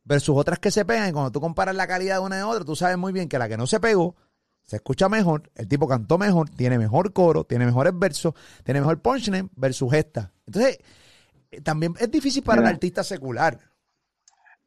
versus 0.05 0.37
otras 0.37 0.59
que 0.59 0.71
se 0.71 0.85
pegan 0.85 1.11
y 1.11 1.13
cuando 1.13 1.31
tú 1.31 1.41
comparas 1.41 1.75
la 1.75 1.87
calidad 1.87 2.17
de 2.17 2.21
una 2.21 2.37
de 2.37 2.43
otra, 2.43 2.65
tú 2.65 2.75
sabes 2.75 2.97
muy 2.97 3.13
bien 3.13 3.29
que 3.29 3.39
la 3.39 3.49
que 3.49 3.57
no 3.57 3.67
se 3.67 3.79
pegó 3.81 4.17
se 4.65 4.77
escucha 4.77 5.09
mejor, 5.09 5.51
el 5.57 5.67
tipo 5.67 5.89
cantó 5.89 6.17
mejor, 6.17 6.49
tiene 6.49 6.79
mejor 6.79 7.13
coro, 7.13 7.45
tiene 7.45 7.67
mejores 7.67 7.93
versos, 7.97 8.35
tiene 8.63 8.81
mejor 8.81 9.01
punchline 9.01 9.51
versus 9.57 9.93
esta. 9.93 10.33
Entonces, 10.47 10.79
eh, 11.51 11.61
también 11.61 11.95
es 11.99 12.09
difícil 12.09 12.45
para 12.45 12.63
el 12.63 12.69
artista 12.69 13.03
secular. 13.03 13.59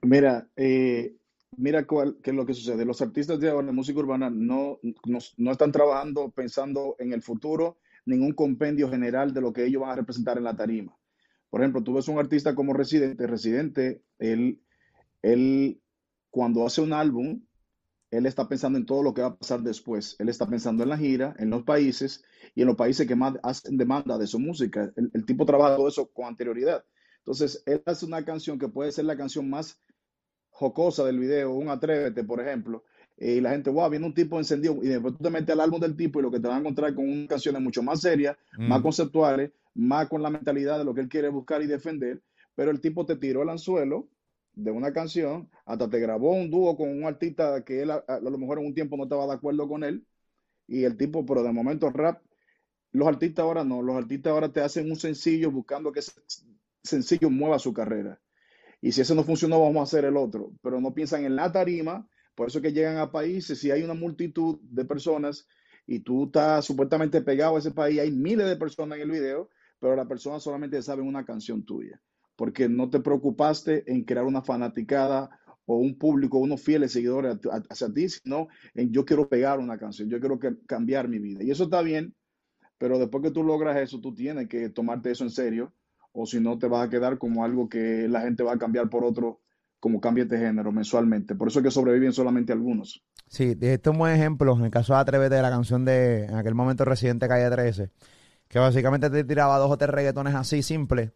Mira, 0.04 0.50
eh, 0.58 1.16
mira 1.56 1.88
cuál, 1.88 2.18
qué 2.22 2.32
es 2.32 2.36
lo 2.36 2.46
que 2.46 2.54
sucede. 2.54 2.84
Los 2.84 3.02
artistas 3.02 3.40
de 3.40 3.50
ahora, 3.50 3.68
de 3.68 3.74
música 3.74 4.00
urbana, 4.00 4.30
no, 4.30 4.80
no, 5.06 5.52
están 5.52 5.72
trabajando 5.72 6.30
pensando 6.32 6.98
en 7.00 7.14
el 7.14 7.22
futuro, 7.22 7.78
ningún 8.06 8.34
compendio 8.34 8.90
general 8.90 9.34
de 9.34 9.40
lo 9.40 9.54
que 9.54 9.66
ellos 9.66 9.82
van 9.82 9.92
a 9.92 9.96
representar 9.96 10.38
en 10.38 10.44
la 10.44 10.58
tarima. 10.58 10.98
Por 11.50 11.62
ejemplo, 11.62 11.84
tú 11.84 11.94
ves 11.94 12.10
un 12.10 12.20
artista 12.20 12.54
como 12.54 12.74
Residente, 12.74 13.28
Residente, 13.28 14.04
él, 14.20 14.62
él 15.22 15.82
cuando 16.30 16.66
hace 16.66 16.82
un 16.82 16.92
álbum, 16.92 17.42
él 18.12 18.26
está 18.26 18.50
pensando 18.50 18.78
en 18.78 18.86
todo 18.86 19.04
lo 19.04 19.14
que 19.14 19.22
va 19.22 19.30
a 19.30 19.38
pasar 19.38 19.62
después. 19.62 20.18
Él 20.20 20.28
está 20.28 20.48
pensando 20.48 20.84
en 20.84 20.90
la 20.90 20.98
gira, 20.98 21.34
en 21.40 21.50
los 21.50 21.64
países 21.64 22.26
y 22.56 22.62
en 22.62 22.68
los 22.68 22.76
países 22.76 23.08
que 23.08 23.16
más 23.16 23.36
hacen 23.42 23.78
demanda 23.78 24.18
de 24.18 24.28
su 24.28 24.38
música. 24.38 24.92
El, 24.98 25.12
el 25.14 25.26
tipo 25.26 25.46
trabaja 25.46 25.78
todo 25.78 25.88
eso 25.88 26.08
con 26.12 26.26
anterioridad. 26.26 26.84
Entonces, 27.20 27.64
él 27.66 27.82
hace 27.86 28.06
una 28.06 28.26
canción 28.26 28.60
que 28.60 28.68
puede 28.68 28.92
ser 28.92 29.06
la 29.06 29.16
canción 29.16 29.50
más 29.50 29.80
jocosa 30.64 31.04
del 31.04 31.20
video, 31.20 31.54
un 31.54 31.70
atrévete, 31.70 32.24
por 32.24 32.40
ejemplo, 32.40 32.84
y 33.18 33.42
la 33.42 33.52
gente, 33.52 33.70
wow, 33.70 33.90
viene 33.90 34.06
un 34.06 34.14
tipo 34.14 34.38
encendido, 34.38 34.78
y 34.82 34.88
después 34.88 35.16
tú 35.18 35.24
te 35.24 35.30
metes 35.30 35.50
al 35.50 35.60
álbum 35.60 35.80
del 35.80 35.96
tipo 35.96 36.20
y 36.20 36.24
lo 36.24 36.32
que 36.32 36.40
te 36.40 36.48
van 36.48 36.58
a 36.58 36.60
encontrar 36.62 36.96
con 36.96 37.28
canciones 37.28 37.62
mucho 37.62 37.84
más 37.84 38.02
serias, 38.02 38.38
más 38.58 38.80
mm. 38.80 38.84
conceptuales, 38.84 39.52
más 39.76 40.08
con 40.08 40.22
la 40.22 40.30
mentalidad 40.30 40.78
de 40.78 40.86
lo 40.86 40.94
que 40.94 41.02
él 41.02 41.10
quiere 41.10 41.30
buscar 41.30 41.62
y 41.62 41.68
defender, 41.68 42.22
pero 42.56 42.72
el 42.72 42.80
tipo 42.80 43.06
te 43.06 43.16
tiró 43.16 43.44
el 43.44 43.50
anzuelo 43.50 44.08
de 44.56 44.72
una 44.72 44.94
canción, 44.94 45.50
hasta 45.66 45.90
te 45.90 46.00
grabó 46.00 46.32
un 46.32 46.50
dúo 46.50 46.78
con 46.78 46.90
un 46.90 47.06
artista 47.06 47.64
que 47.64 47.82
él 47.82 47.92
a, 47.92 48.04
lo 48.22 48.38
mejor 48.38 48.60
en 48.60 48.68
un 48.68 48.74
tiempo 48.74 48.98
no 48.98 49.04
estaba 49.04 49.26
de 49.26 49.34
acuerdo 49.34 49.68
con 49.68 49.84
él, 49.84 50.06
y 50.68 50.86
el 50.86 50.96
tipo, 50.98 51.26
pero 51.26 51.44
de 51.44 51.52
momento 51.52 51.90
rap, 51.90 52.22
los 52.92 53.08
artistas 53.08 53.44
ahora 53.44 53.64
no, 53.64 53.82
los 53.82 53.96
artistas 53.96 54.32
ahora 54.32 54.52
te 54.54 54.62
hacen 54.62 54.90
un 54.90 54.96
sencillo 54.96 55.52
buscando 55.52 55.92
que 55.92 56.00
ese 56.00 56.14
sencillo 56.84 57.30
mueva 57.30 57.60
su 57.60 57.74
carrera. 57.74 58.20
Y 58.84 58.92
si 58.92 59.00
ese 59.00 59.16
no 59.16 59.24
funcionó, 59.24 59.62
vamos 59.62 59.80
a 59.80 59.84
hacer 59.84 60.04
el 60.04 60.18
otro. 60.18 60.52
Pero 60.62 60.82
no 60.82 60.94
piensan 60.94 61.24
en 61.24 61.38
la 61.38 61.50
tarima, 61.54 62.06
por 62.36 62.50
eso 62.50 62.62
que 62.62 62.74
llegan 62.74 62.98
a 62.98 63.14
países, 63.14 63.58
si 63.58 63.72
hay 63.72 63.82
una 63.82 63.94
multitud 63.94 64.60
de 64.62 64.84
personas 64.84 65.48
y 65.88 66.02
tú 66.02 66.26
estás 66.26 66.66
supuestamente 66.66 67.22
pegado 67.22 67.56
a 67.56 67.60
ese 67.60 67.72
país, 67.72 68.02
hay 68.02 68.12
miles 68.12 68.46
de 68.46 68.58
personas 68.58 68.98
en 68.98 69.04
el 69.04 69.12
video, 69.12 69.50
pero 69.80 69.96
la 69.96 70.06
persona 70.06 70.38
solamente 70.38 70.82
sabe 70.82 71.02
una 71.02 71.24
canción 71.24 71.64
tuya, 71.64 72.02
porque 72.36 72.68
no 72.68 72.90
te 72.90 73.00
preocupaste 73.00 73.90
en 73.90 74.04
crear 74.04 74.26
una 74.26 74.42
fanaticada 74.42 75.30
o 75.66 75.78
un 75.78 75.98
público, 75.98 76.40
unos 76.40 76.62
fieles 76.62 76.92
seguidores 76.92 77.38
hacia 77.70 77.94
ti, 77.94 78.10
sino 78.10 78.50
en 78.74 78.92
yo 78.92 79.06
quiero 79.06 79.30
pegar 79.30 79.60
una 79.60 79.78
canción, 79.78 80.10
yo 80.10 80.20
quiero 80.20 80.38
cambiar 80.68 81.08
mi 81.08 81.20
vida. 81.20 81.42
Y 81.42 81.52
eso 81.52 81.64
está 81.64 81.82
bien, 81.82 82.14
pero 82.78 83.00
después 83.00 83.24
que 83.24 83.32
tú 83.32 83.46
logras 83.46 83.78
eso, 83.78 84.02
tú 84.02 84.14
tienes 84.14 84.50
que 84.50 84.68
tomarte 84.68 85.12
eso 85.12 85.24
en 85.24 85.30
serio 85.30 85.74
o 86.14 86.26
si 86.26 86.40
no 86.40 86.58
te 86.58 86.68
vas 86.68 86.88
a 86.88 86.90
quedar 86.90 87.18
como 87.18 87.44
algo 87.44 87.68
que 87.68 88.08
la 88.08 88.22
gente 88.22 88.44
va 88.44 88.54
a 88.54 88.58
cambiar 88.58 88.90
por 88.90 89.04
otro, 89.04 89.42
como 89.80 90.00
cambia 90.00 90.26
de 90.26 90.38
género 90.38 90.72
mensualmente. 90.72 91.36
Por 91.36 91.50
eso 91.50 91.60
es 91.60 91.66
que 91.66 91.72
sobreviven 91.72 92.14
solamente 92.14 92.54
algunos. 92.54 93.04
Sí, 93.28 93.58
este 93.60 93.74
es 93.74 93.88
un 93.88 93.98
buen 93.98 94.16
ejemplo. 94.16 94.56
En 94.56 94.66
el 94.66 94.72
caso 94.72 94.94
de 94.94 95.00
Atrévete, 95.00 95.42
la 95.42 95.50
canción 95.50 95.84
de 95.84 96.26
en 96.26 96.36
aquel 96.36 96.56
momento 96.56 96.86
Residente 96.86 97.28
Calle 97.28 97.50
13, 97.50 97.90
que 98.48 98.60
básicamente 98.60 99.10
te 99.10 99.24
tiraba 99.24 99.58
dos 99.58 99.72
o 99.72 99.78
tres 99.78 99.90
reggaetones 99.90 100.36
así 100.36 100.62
simples, 100.62 101.12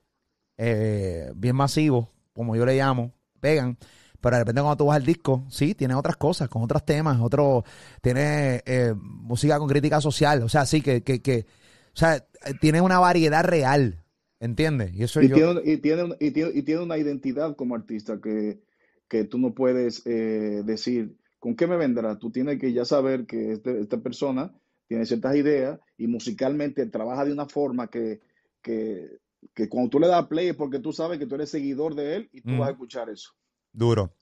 eh, 0.57 1.31
bien 1.36 1.55
masivos, 1.55 2.07
como 2.33 2.55
yo 2.55 2.65
le 2.65 2.75
llamo, 2.75 3.13
pegan. 3.39 3.77
Pero 4.19 4.36
de 4.36 4.41
repente 4.41 4.62
cuando 4.62 4.77
tú 4.77 4.86
vas 4.88 4.97
al 4.97 5.05
disco, 5.05 5.45
sí, 5.47 5.75
tiene 5.75 5.93
otras 5.93 6.17
cosas, 6.17 6.49
con 6.49 6.63
otros 6.63 6.83
temas, 6.83 7.21
otro, 7.21 7.63
tiene 8.01 8.63
eh, 8.65 8.93
música 8.97 9.60
con 9.60 9.69
crítica 9.69 10.01
social, 10.01 10.41
o 10.41 10.49
sea, 10.49 10.65
sí, 10.65 10.81
que, 10.81 11.03
que, 11.03 11.21
que, 11.21 11.45
o 11.93 11.97
sea, 11.97 12.25
tiene 12.60 12.81
una 12.81 12.99
variedad 12.99 13.43
real. 13.43 14.03
¿Entiendes? 14.39 14.93
Y, 14.93 15.04
eso 15.04 15.21
y, 15.21 15.30
tiene, 15.30 15.62
y, 15.65 15.78
tiene, 15.78 16.15
y, 16.19 16.32
tiene, 16.32 16.52
y, 16.54 16.62
tiene, 16.62 16.82
una 16.82 16.97
identidad 16.97 17.56
como 17.56 17.76
artista 17.76 18.19
que, 18.21 18.60
que 19.08 19.23
tú 19.23 19.39
no 19.39 19.54
puedes 19.54 20.06
eh, 20.06 20.62
decir, 20.63 21.17
¿con 21.39 21.56
qué 21.56 21.65
me 21.65 21.78
vendrá? 21.78 22.19
Tú 22.19 22.30
tienes 22.32 22.60
que 22.60 22.71
ya 22.71 22.86
saber 22.86 23.26
que 23.26 23.54
este, 23.54 23.80
esta 23.82 23.97
persona 23.97 24.54
tiene 24.88 25.06
ciertas 25.06 25.36
ideas 25.36 25.80
y 25.97 26.08
musicalmente 26.08 26.86
trabaja 26.86 27.26
de 27.26 27.34
una 27.34 27.47
forma 27.47 27.88
que, 27.88 28.21
que, 28.62 29.17
que 29.54 29.67
cuando 29.67 29.89
tú 29.89 30.00
le 30.00 30.08
das 30.08 30.28
play 30.28 30.50
es 30.50 30.56
porque 30.56 30.80
tú 30.80 30.93
sabes 30.93 31.17
que 31.17 31.26
tú 31.26 31.36
eres 31.36 31.50
seguidor 31.50 31.95
de 31.95 32.15
él 32.17 32.30
y 32.32 32.41
tú 32.41 32.50
Mm. 32.52 32.60
vas 32.60 32.69
a 32.69 32.71
escuchar 32.71 33.10
eso. 33.10 33.32
Duro. 33.73 34.13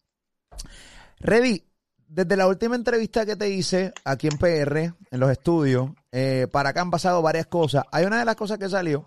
Reddy, 1.19 1.63
desde 2.07 2.37
la 2.37 2.47
última 2.47 2.75
entrevista 2.75 3.25
que 3.25 3.35
te 3.35 3.49
hice 3.49 3.93
aquí 4.05 4.27
en 4.27 4.37
PR, 4.37 4.93
en 5.11 5.19
los 5.19 5.29
estudios, 5.31 5.89
eh, 6.11 6.47
para 6.51 6.69
acá 6.69 6.81
han 6.81 6.91
pasado 6.91 7.21
varias 7.21 7.47
cosas. 7.47 7.83
Hay 7.91 8.05
una 8.05 8.19
de 8.19 8.25
las 8.25 8.35
cosas 8.35 8.57
que 8.57 8.69
salió 8.69 9.05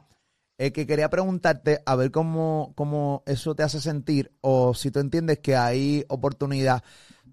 eh, 0.59 0.73
que 0.73 0.87
quería 0.87 1.09
preguntarte 1.09 1.83
a 1.87 1.95
ver 1.95 2.11
cómo, 2.11 2.73
cómo 2.75 3.23
eso 3.27 3.55
te 3.55 3.63
hace 3.63 3.81
sentir 3.81 4.33
o 4.41 4.75
si 4.75 4.91
tú 4.91 4.99
entiendes 4.99 5.39
que 5.39 5.57
hay 5.57 6.05
oportunidad 6.09 6.83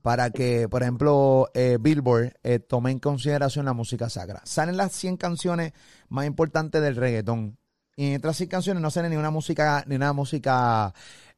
para 0.05 0.29
que, 0.29 0.69
por 0.69 0.83
ejemplo, 0.83 1.49
eh, 1.55 1.79
Billboard 1.81 2.35
eh, 2.43 2.59
tome 2.59 2.91
en 2.91 2.99
consideración 2.99 3.65
la 3.65 3.73
música 3.73 4.07
sacra. 4.07 4.39
Salen 4.45 4.77
las 4.77 4.91
100 4.91 5.17
canciones 5.17 5.73
más 6.09 6.27
importantes 6.27 6.79
del 6.79 6.95
reggaetón. 6.95 7.57
Y 7.95 8.11
en 8.11 8.17
otras 8.17 8.37
100 8.37 8.49
canciones 8.49 8.83
no 8.83 8.91
sale 8.91 9.09
ni 9.09 9.15
una 9.15 9.31
música, 9.31 9.83
ni 9.87 9.95
una 9.95 10.13
música 10.13 10.93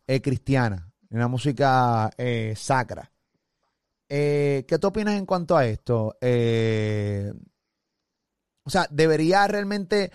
eh, 0.05 0.21
cristiana, 0.21 0.91
ni 1.09 1.15
una 1.15 1.29
música 1.29 2.11
sacra. 2.57 3.09
¿Qué 4.05 4.77
tú 4.81 4.87
opinas 4.87 5.15
en 5.15 5.25
cuanto 5.25 5.55
a 5.55 5.65
esto? 5.65 6.17
O 8.63 8.69
sea, 8.69 8.85
¿debería 8.91 9.47
realmente 9.47 10.11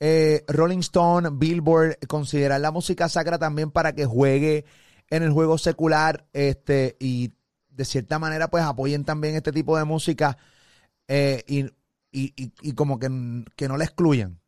eh, 0.00 0.44
Rolling 0.48 0.80
Stone, 0.80 1.30
Billboard 1.34 1.98
considerar 2.08 2.60
la 2.60 2.70
música 2.72 3.08
sacra 3.08 3.38
también 3.38 3.70
para 3.70 3.94
que 3.94 4.06
juegue 4.06 4.64
en 5.10 5.22
el 5.22 5.32
juego 5.32 5.58
secular 5.58 6.26
este 6.32 6.96
y 7.00 7.32
de 7.70 7.84
cierta 7.84 8.18
manera 8.18 8.48
pues 8.50 8.64
apoyen 8.64 9.04
también 9.04 9.34
este 9.36 9.52
tipo 9.52 9.76
de 9.78 9.84
música 9.84 10.38
eh, 11.08 11.44
y, 11.46 11.66
y- 12.12 12.52
y- 12.62 12.72
como 12.74 12.98
que, 12.98 13.08
que 13.56 13.68
no 13.68 13.76
la 13.76 13.84
excluyan? 13.84 14.40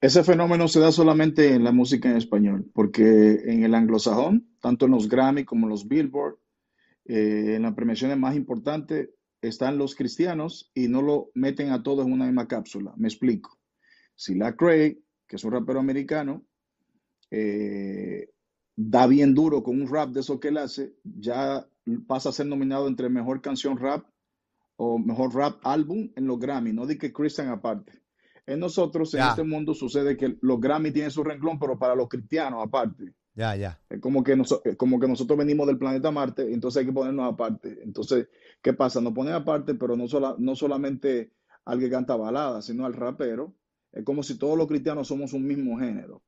Ese 0.00 0.24
fenómeno 0.24 0.66
se 0.68 0.80
da 0.80 0.92
solamente 0.92 1.54
en 1.54 1.64
la 1.64 1.72
música 1.72 2.10
en 2.10 2.16
español, 2.16 2.70
porque 2.74 3.42
en 3.46 3.64
el 3.64 3.74
anglosajón, 3.74 4.48
tanto 4.60 4.86
en 4.86 4.92
los 4.92 5.08
Grammy 5.08 5.44
como 5.44 5.66
en 5.66 5.70
los 5.70 5.88
Billboard, 5.88 6.38
eh, 7.06 7.54
en 7.56 7.62
las 7.62 7.74
premiaciones 7.74 8.18
más 8.18 8.36
importantes, 8.36 9.10
están 9.42 9.78
los 9.78 9.96
cristianos 9.96 10.70
y 10.74 10.88
no 10.88 11.02
lo 11.02 11.30
meten 11.34 11.72
a 11.72 11.82
todos 11.84 12.06
en 12.06 12.14
una 12.14 12.26
misma 12.26 12.48
cápsula. 12.48 12.94
Me 12.98 13.08
explico. 13.08 13.59
Si 14.20 14.34
la 14.34 14.54
Craig, 14.54 14.98
que 15.26 15.36
es 15.36 15.44
un 15.44 15.52
rapero 15.52 15.80
americano, 15.80 16.44
eh, 17.30 18.28
da 18.76 19.06
bien 19.06 19.34
duro 19.34 19.62
con 19.62 19.80
un 19.80 19.88
rap 19.88 20.10
de 20.10 20.20
eso 20.20 20.38
que 20.38 20.48
él 20.48 20.58
hace, 20.58 20.94
ya 21.04 21.66
pasa 22.06 22.28
a 22.28 22.32
ser 22.32 22.44
nominado 22.44 22.86
entre 22.86 23.08
mejor 23.08 23.40
canción 23.40 23.78
rap 23.78 24.04
o 24.76 24.98
mejor 24.98 25.34
rap 25.34 25.60
álbum 25.62 26.10
en 26.16 26.26
los 26.26 26.38
Grammy, 26.38 26.70
no 26.74 26.84
de 26.84 26.98
que 26.98 27.14
Christian 27.14 27.48
aparte. 27.48 28.02
En 28.46 28.60
nosotros, 28.60 29.14
en 29.14 29.20
Ya. 29.20 29.30
este 29.30 29.42
mundo, 29.42 29.72
sucede 29.72 30.18
que 30.18 30.36
los 30.42 30.60
Grammy 30.60 30.90
tienen 30.90 31.10
su 31.10 31.24
renglón, 31.24 31.58
pero 31.58 31.78
para 31.78 31.94
los 31.94 32.06
cristianos 32.10 32.62
aparte. 32.62 33.14
Ya, 33.34 33.56
ya. 33.56 33.80
Es 33.88 34.00
como 34.00 34.22
que, 34.22 34.36
noso- 34.36 34.60
es 34.66 34.76
como 34.76 35.00
que 35.00 35.08
nosotros 35.08 35.38
venimos 35.38 35.66
del 35.66 35.78
planeta 35.78 36.10
Marte, 36.10 36.52
entonces 36.52 36.80
hay 36.80 36.86
que 36.86 36.92
ponernos 36.92 37.32
aparte. 37.32 37.78
Entonces, 37.82 38.28
¿qué 38.60 38.74
pasa? 38.74 39.00
Nos 39.00 39.14
ponen 39.14 39.32
aparte, 39.32 39.74
pero 39.76 39.96
no, 39.96 40.06
sola- 40.08 40.36
no 40.38 40.54
solamente 40.56 41.32
al 41.64 41.78
que 41.80 41.88
canta 41.88 42.16
balada, 42.16 42.60
sino 42.60 42.84
al 42.84 42.92
rapero. 42.92 43.54
Es 43.92 44.04
como 44.04 44.22
si 44.22 44.38
todos 44.38 44.56
los 44.56 44.68
cristianos 44.68 45.08
somos 45.08 45.32
un 45.32 45.46
mismo 45.46 45.78
género. 45.78 46.22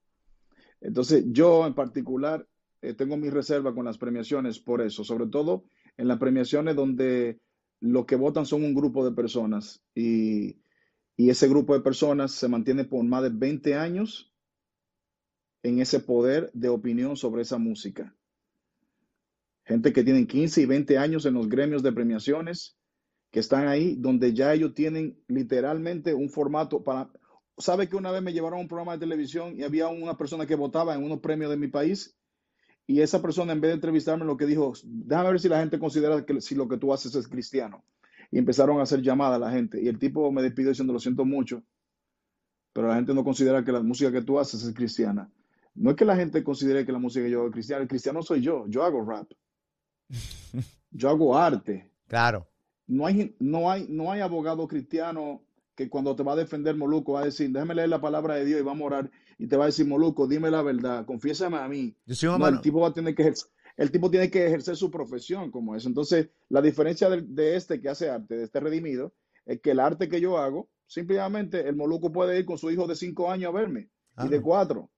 Entonces, 0.80 1.24
yo 1.28 1.66
en 1.66 1.74
particular 1.74 2.46
eh, 2.80 2.94
tengo 2.94 3.16
mi 3.16 3.30
reserva 3.30 3.74
con 3.74 3.84
las 3.84 3.98
premiaciones 3.98 4.58
por 4.58 4.80
eso, 4.80 5.04
sobre 5.04 5.26
todo 5.26 5.64
en 5.96 6.08
las 6.08 6.18
premiaciones 6.18 6.74
donde 6.74 7.40
los 7.80 8.06
que 8.06 8.16
votan 8.16 8.46
son 8.46 8.64
un 8.64 8.74
grupo 8.74 9.04
de 9.04 9.14
personas 9.14 9.82
y, 9.94 10.60
y 11.16 11.30
ese 11.30 11.48
grupo 11.48 11.74
de 11.74 11.80
personas 11.80 12.32
se 12.32 12.48
mantiene 12.48 12.84
por 12.84 13.04
más 13.04 13.22
de 13.22 13.30
20 13.30 13.74
años 13.74 14.32
en 15.62 15.80
ese 15.80 16.00
poder 16.00 16.50
de 16.54 16.68
opinión 16.68 17.16
sobre 17.16 17.42
esa 17.42 17.58
música. 17.58 18.16
Gente 19.64 19.92
que 19.92 20.02
tienen 20.02 20.26
15 20.26 20.62
y 20.62 20.66
20 20.66 20.98
años 20.98 21.24
en 21.24 21.34
los 21.34 21.48
gremios 21.48 21.82
de 21.82 21.92
premiaciones, 21.92 22.76
que 23.30 23.40
están 23.40 23.68
ahí, 23.68 23.94
donde 23.96 24.34
ya 24.34 24.52
ellos 24.52 24.74
tienen 24.74 25.18
literalmente 25.28 26.14
un 26.14 26.28
formato 26.28 26.82
para... 26.82 27.10
¿Sabe 27.58 27.88
que 27.88 27.96
una 27.96 28.10
vez 28.10 28.22
me 28.22 28.32
llevaron 28.32 28.58
a 28.58 28.62
un 28.62 28.68
programa 28.68 28.92
de 28.92 28.98
televisión 28.98 29.56
y 29.56 29.62
había 29.62 29.88
una 29.88 30.16
persona 30.16 30.46
que 30.46 30.54
votaba 30.54 30.94
en 30.94 31.04
unos 31.04 31.20
premios 31.20 31.50
de 31.50 31.56
mi 31.56 31.68
país? 31.68 32.16
Y 32.86 33.00
esa 33.00 33.22
persona, 33.22 33.52
en 33.52 33.60
vez 33.60 33.70
de 33.70 33.74
entrevistarme, 33.74 34.24
lo 34.24 34.36
que 34.36 34.46
dijo, 34.46 34.72
déjame 34.84 35.30
ver 35.30 35.40
si 35.40 35.48
la 35.48 35.60
gente 35.60 35.78
considera 35.78 36.24
que 36.24 36.40
si 36.40 36.54
lo 36.54 36.66
que 36.66 36.78
tú 36.78 36.92
haces 36.92 37.14
es 37.14 37.28
cristiano. 37.28 37.84
Y 38.30 38.38
empezaron 38.38 38.80
a 38.80 38.82
hacer 38.82 39.02
llamadas 39.02 39.36
a 39.36 39.44
la 39.44 39.50
gente. 39.52 39.80
Y 39.80 39.88
el 39.88 39.98
tipo 39.98 40.32
me 40.32 40.42
despidió 40.42 40.70
diciendo, 40.70 40.92
lo 40.92 40.98
siento 40.98 41.24
mucho, 41.24 41.62
pero 42.72 42.88
la 42.88 42.96
gente 42.96 43.14
no 43.14 43.22
considera 43.22 43.64
que 43.64 43.72
la 43.72 43.82
música 43.82 44.10
que 44.10 44.22
tú 44.22 44.38
haces 44.38 44.62
es 44.64 44.74
cristiana. 44.74 45.30
No 45.74 45.90
es 45.90 45.96
que 45.96 46.04
la 46.04 46.16
gente 46.16 46.42
considere 46.42 46.84
que 46.84 46.92
la 46.92 46.98
música 46.98 47.24
que 47.24 47.30
yo 47.30 47.38
hago 47.38 47.48
es 47.48 47.52
cristiana, 47.52 47.82
el 47.82 47.88
cristiano 47.88 48.22
soy 48.22 48.40
yo, 48.40 48.66
yo 48.68 48.82
hago 48.82 49.04
rap, 49.04 49.30
yo 50.90 51.08
hago 51.08 51.36
arte. 51.36 51.90
Claro. 52.08 52.48
No 52.86 53.06
hay, 53.06 53.34
no 53.38 53.70
hay, 53.70 53.86
no 53.88 54.12
hay 54.12 54.20
abogado 54.20 54.66
cristiano 54.66 55.42
que 55.84 55.90
cuando 55.90 56.14
te 56.16 56.22
va 56.22 56.32
a 56.32 56.36
defender 56.36 56.74
Moluco 56.76 57.12
va 57.14 57.22
a 57.22 57.24
decir, 57.24 57.50
déjame 57.50 57.74
leer 57.74 57.88
la 57.88 58.00
palabra 58.00 58.34
de 58.36 58.44
Dios 58.44 58.60
y 58.60 58.64
vamos 58.64 58.82
a 58.82 58.86
orar 58.86 59.10
y 59.38 59.46
te 59.46 59.56
va 59.56 59.64
a 59.64 59.66
decir, 59.66 59.86
Moluco, 59.86 60.26
dime 60.26 60.50
la 60.50 60.62
verdad, 60.62 61.04
confiésame 61.06 61.56
a 61.58 61.68
mí. 61.68 61.96
Yo 62.06 62.14
soy 62.14 62.38
No, 62.38 62.48
el 62.48 62.60
tipo 62.60 62.80
va 62.80 62.88
a 62.88 62.92
tener 62.92 63.14
que 63.14 63.22
ejercer, 63.22 63.48
el 63.76 63.90
tipo 63.90 64.10
tiene 64.10 64.30
que 64.30 64.46
ejercer 64.46 64.76
su 64.76 64.90
profesión 64.90 65.50
como 65.50 65.74
eso. 65.76 65.88
Entonces, 65.88 66.28
la 66.48 66.60
diferencia 66.62 67.08
de, 67.10 67.22
de 67.22 67.56
este 67.56 67.80
que 67.80 67.88
hace 67.88 68.08
arte, 68.10 68.36
de 68.36 68.44
este 68.44 68.60
redimido, 68.60 69.14
es 69.46 69.60
que 69.60 69.70
el 69.72 69.80
arte 69.80 70.08
que 70.08 70.20
yo 70.20 70.38
hago, 70.38 70.68
simplemente 70.86 71.66
el 71.68 71.74
Moluco 71.76 72.12
puede 72.12 72.38
ir 72.38 72.44
con 72.44 72.58
su 72.58 72.70
hijo 72.70 72.86
de 72.86 72.94
cinco 72.94 73.30
años 73.30 73.48
a 73.48 73.56
verme 73.58 73.88
y 74.24 74.28
de 74.28 74.36
Ah. 74.36 74.42
cuatro. 74.42 74.90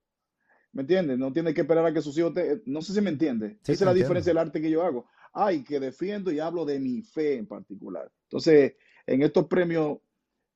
¿Me 0.73 0.81
entiendes? 0.81 1.17
No 1.17 1.31
tiene 1.31 1.53
que 1.53 1.61
esperar 1.61 1.85
a 1.85 1.93
que 1.93 2.01
sus 2.01 2.17
hijos 2.17 2.33
te... 2.33 2.61
No 2.65 2.81
sé 2.81 2.93
si 2.93 2.99
me 2.99 3.09
entiende. 3.09 3.59
Sí, 3.63 3.71
Esa 3.71 3.73
es 3.73 3.81
la 3.81 3.91
entiendo. 3.91 3.93
diferencia 4.09 4.29
del 4.31 4.37
arte 4.39 4.61
que 4.61 4.69
yo 4.69 4.83
hago. 4.83 5.07
Ay, 5.33 5.63
que 5.63 5.79
defiendo 5.79 6.31
y 6.33 6.39
hablo 6.39 6.65
de 6.65 6.79
mi 6.81 7.01
fe 7.01 7.37
en 7.37 7.47
particular. 7.47 8.11
Entonces, 8.23 8.73
en 9.07 9.21
estos 9.21 9.47
premios, 9.47 9.99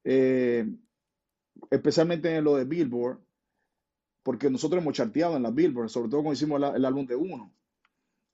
eh, 0.04 0.66
especialmente 1.72 2.36
en 2.36 2.44
lo 2.44 2.56
de 2.56 2.66
Billboard, 2.66 3.20
porque 4.24 4.50
nosotros 4.50 4.82
hemos 4.82 4.94
charteado 4.94 5.36
en 5.38 5.44
la 5.44 5.52
Billboard, 5.52 5.90
sobre 5.90 6.10
todo 6.10 6.22
cuando 6.22 6.34
hicimos 6.34 6.62
el 6.76 6.86
álbum 6.86 7.06
de 7.06 7.16
uno. 7.16 7.54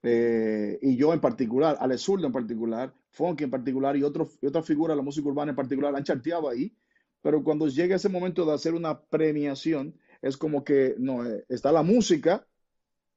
Eh, 0.03 0.79
y 0.81 0.97
yo 0.97 1.13
en 1.13 1.21
particular, 1.21 1.77
Alex 1.79 2.01
Zurdo 2.01 2.27
en 2.27 2.33
particular, 2.33 2.93
Funky 3.11 3.45
en 3.45 3.51
particular 3.51 3.97
y, 3.97 4.03
otros 4.03 4.37
y 4.41 4.47
otras 4.47 4.65
figuras 4.65 4.93
de 4.95 4.97
la 4.97 5.03
música 5.03 5.27
urbana 5.27 5.51
en 5.51 5.55
particular 5.55 5.95
han 5.95 6.03
charteado 6.03 6.49
ahí, 6.49 6.75
pero 7.21 7.43
cuando 7.43 7.67
llega 7.67 7.95
ese 7.95 8.09
momento 8.09 8.45
de 8.45 8.53
hacer 8.53 8.73
una 8.75 9.01
premiación, 9.01 9.95
es 10.21 10.37
como 10.37 10.63
que 10.63 10.95
no, 10.99 11.25
eh, 11.25 11.45
está 11.49 11.71
la 11.71 11.83
música 11.83 12.47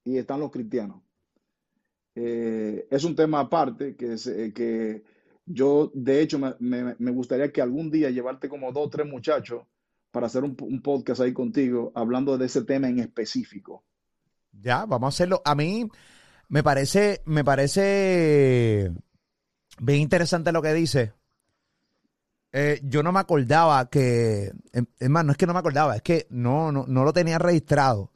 y 0.04 0.18
están 0.18 0.40
los 0.40 0.50
cristianos. 0.50 1.02
Es 2.90 3.04
un 3.04 3.14
tema 3.14 3.40
aparte 3.40 3.94
que, 3.96 4.18
se- 4.18 4.52
que 4.52 5.04
yo, 5.48 5.90
de 5.94 6.20
hecho, 6.20 6.38
me, 6.38 6.54
me- 6.98 7.10
gustaría 7.10 7.50
que 7.52 7.62
algún 7.62 7.90
día 7.90 8.10
llevarte 8.10 8.48
como 8.48 8.72
dos 8.72 8.86
o 8.86 8.90
tres 8.90 9.06
muchachos 9.06 9.62
para 10.10 10.26
hacer 10.26 10.44
un, 10.44 10.56
un 10.60 10.82
podcast 10.82 11.20
ahí 11.20 11.32
contigo 11.32 11.92
hablando 11.94 12.36
de 12.38 12.46
ese 12.46 12.64
tema 12.64 12.88
en 12.88 12.98
específico. 13.00 13.84
Ya, 14.52 14.86
vamos 14.86 15.06
a 15.06 15.14
hacerlo. 15.14 15.42
A 15.44 15.54
mí 15.54 15.88
me 16.48 16.62
parece, 16.62 17.22
me 17.26 17.44
parece 17.44 18.92
bien 19.80 20.00
interesante 20.00 20.52
lo 20.52 20.62
que 20.62 20.74
dice. 20.74 21.12
Eh, 22.52 22.80
yo 22.82 23.02
no 23.02 23.12
me 23.12 23.20
acordaba 23.20 23.88
que, 23.90 24.50
em- 24.72 24.86
es 24.98 25.08
más, 25.10 25.24
no 25.24 25.32
es 25.32 25.38
que 25.38 25.46
no 25.46 25.52
me 25.52 25.58
acordaba, 25.58 25.96
es 25.96 26.02
que 26.02 26.26
no, 26.30 26.72
no, 26.72 26.86
no 26.86 27.04
lo 27.04 27.12
tenía 27.12 27.38
registrado 27.38 28.10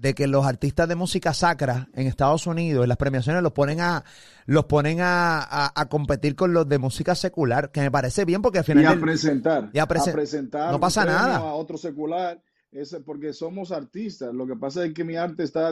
de 0.00 0.14
que 0.14 0.26
los 0.26 0.46
artistas 0.46 0.88
de 0.88 0.94
música 0.94 1.34
sacra 1.34 1.88
en 1.92 2.06
Estados 2.06 2.46
Unidos, 2.46 2.84
en 2.84 2.88
las 2.88 2.96
premiaciones, 2.96 3.42
los 3.42 3.52
ponen 3.52 3.80
a, 3.80 4.02
los 4.46 4.64
ponen 4.64 5.00
a, 5.02 5.40
a- 5.40 5.72
a 5.74 5.88
competir 5.90 6.34
con 6.34 6.54
los 6.54 6.66
de 6.68 6.78
música 6.78 7.14
secular, 7.14 7.70
que 7.70 7.82
me 7.82 7.90
parece 7.90 8.24
bien 8.24 8.40
porque 8.40 8.58
al 8.60 8.64
final 8.64 8.82
Y 8.82 8.86
a 8.86 8.90
del- 8.92 9.00
presentar, 9.00 9.70
y 9.74 9.78
a 9.78 9.86
presen- 9.86 10.12
presentar 10.12 10.72
no 10.72 10.80
pasa 10.80 11.04
nada. 11.04 11.36
a 11.36 11.52
otro 11.52 11.76
secular, 11.76 12.40
es 12.72 12.96
porque 13.04 13.34
somos 13.34 13.72
artistas. 13.72 14.32
Lo 14.32 14.46
que 14.46 14.56
pasa 14.56 14.84
es 14.86 14.94
que 14.94 15.04
mi 15.04 15.16
arte 15.16 15.42
está, 15.42 15.70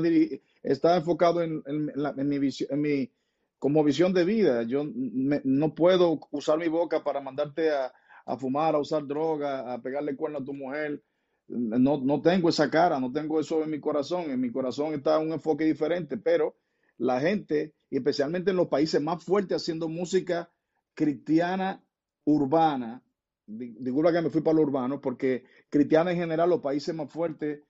está 0.63 0.97
enfocado 0.97 1.41
en, 1.43 1.63
en 1.67 1.91
la- 1.95 2.13
en 2.17 2.29
mi 2.29 2.39
visión, 2.39 2.69
en 2.73 2.81
mi, 2.83 3.11
como 3.59 3.83
visión 3.83 4.13
de 4.13 4.25
vida. 4.25 4.63
Yo 4.65 4.85
me- 4.85 5.41
no 5.45 5.75
puedo 5.75 6.21
usar 6.33 6.59
mi 6.59 6.69
boca 6.69 7.03
para 7.03 7.23
mandarte 7.23 7.71
a, 7.71 7.91
a 8.27 8.37
fumar, 8.37 8.75
a 8.75 8.79
usar 8.79 9.07
droga, 9.07 9.73
a 9.73 9.81
pegarle 9.81 10.15
cuerno 10.17 10.41
a 10.41 10.45
tu 10.45 10.53
mujer. 10.53 11.03
No, 11.49 11.99
no 12.01 12.21
tengo 12.21 12.49
esa 12.51 12.71
cara, 12.71 13.01
no 13.01 13.11
tengo 13.13 13.41
eso 13.41 13.63
en 13.63 13.71
mi 13.71 13.81
corazón. 13.81 14.31
En 14.31 14.41
mi 14.41 14.51
corazón 14.53 14.95
está 14.95 15.19
un 15.19 15.33
enfoque 15.33 15.65
diferente, 15.65 16.17
pero 16.19 16.57
la 16.99 17.21
gente, 17.21 17.75
y 17.91 17.97
especialmente 17.97 18.51
en 18.51 18.57
los 18.57 18.69
países 18.69 19.01
más 19.01 19.25
fuertes 19.25 19.63
haciendo 19.63 19.89
música 19.89 20.51
cristiana 20.95 21.83
urbana, 22.25 23.03
di- 23.47 23.75
disculpa 23.81 24.13
que 24.13 24.21
me 24.23 24.31
fui 24.31 24.43
para 24.43 24.57
lo 24.57 24.63
urbano, 24.63 25.01
porque 25.01 25.45
cristiana 25.71 26.11
en 26.13 26.19
general, 26.19 26.51
los 26.51 26.61
países 26.61 26.95
más 26.95 27.11
fuertes, 27.11 27.63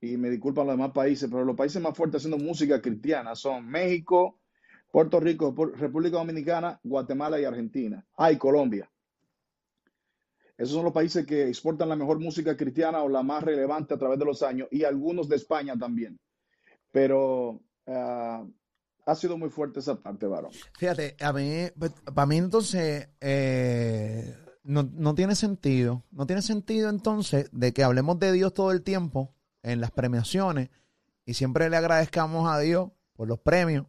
y 0.00 0.16
me 0.18 0.30
disculpan 0.30 0.66
los 0.66 0.76
demás 0.76 0.92
países, 0.92 1.28
pero 1.30 1.44
los 1.44 1.56
países 1.56 1.82
más 1.82 1.96
fuertes 1.96 2.20
haciendo 2.22 2.38
música 2.44 2.82
cristiana 2.82 3.34
son 3.34 3.66
México, 3.68 4.40
Puerto 4.92 5.20
Rico, 5.20 5.54
República 5.76 6.18
Dominicana, 6.18 6.80
Guatemala 6.84 7.40
y 7.40 7.44
Argentina. 7.44 8.06
Ah, 8.16 8.32
y 8.32 8.38
Colombia. 8.38 8.90
Esos 10.56 10.74
son 10.74 10.84
los 10.84 10.92
países 10.92 11.26
que 11.26 11.48
exportan 11.48 11.88
la 11.88 11.96
mejor 11.96 12.20
música 12.20 12.56
cristiana 12.56 13.02
o 13.02 13.08
la 13.08 13.22
más 13.22 13.42
relevante 13.42 13.94
a 13.94 13.98
través 13.98 14.18
de 14.18 14.24
los 14.24 14.42
años 14.42 14.68
y 14.70 14.84
algunos 14.84 15.28
de 15.28 15.36
España 15.36 15.76
también. 15.76 16.16
Pero 16.92 17.60
ah, 17.86 18.46
ha 19.06 19.14
sido 19.14 19.36
muy 19.36 19.50
fuerte 19.50 19.80
esa 19.80 20.00
parte, 20.00 20.26
varón. 20.26 20.52
Fíjate, 20.78 21.16
a 21.20 21.32
mí, 21.32 21.66
para 22.14 22.26
mí 22.26 22.36
entonces 22.36 23.08
eh, 23.20 24.36
no, 24.62 24.84
no 24.84 25.14
tiene 25.14 25.34
sentido, 25.34 26.04
no 26.12 26.26
tiene 26.26 26.42
sentido 26.42 26.88
entonces 26.88 27.48
de 27.52 27.72
que 27.72 27.82
hablemos 27.82 28.18
de 28.20 28.32
Dios 28.32 28.54
todo 28.54 28.70
el 28.70 28.82
tiempo 28.82 29.34
en 29.62 29.80
las 29.80 29.90
premiaciones 29.90 30.70
y 31.24 31.34
siempre 31.34 31.68
le 31.68 31.76
agradezcamos 31.76 32.48
a 32.48 32.60
Dios 32.60 32.90
por 33.14 33.26
los 33.26 33.40
premios, 33.40 33.86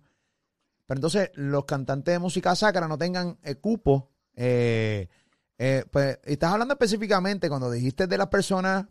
pero 0.86 0.97
entonces 0.97 1.32
los 1.36 1.65
cantantes 1.65 2.13
de 2.13 2.19
música 2.19 2.56
sacra 2.56 2.88
no 2.88 2.97
tengan 2.97 3.38
el 3.43 3.60
cupo. 3.60 4.12
Eh, 4.36 5.10
eh, 5.58 5.84
pues 5.89 6.20
estás 6.24 6.52
hablando 6.54 6.74
específicamente 6.74 7.50
cuando 7.50 7.72
dijiste 7.72 8.08
de 8.08 8.18
las 8.18 8.28
personas 8.28 8.86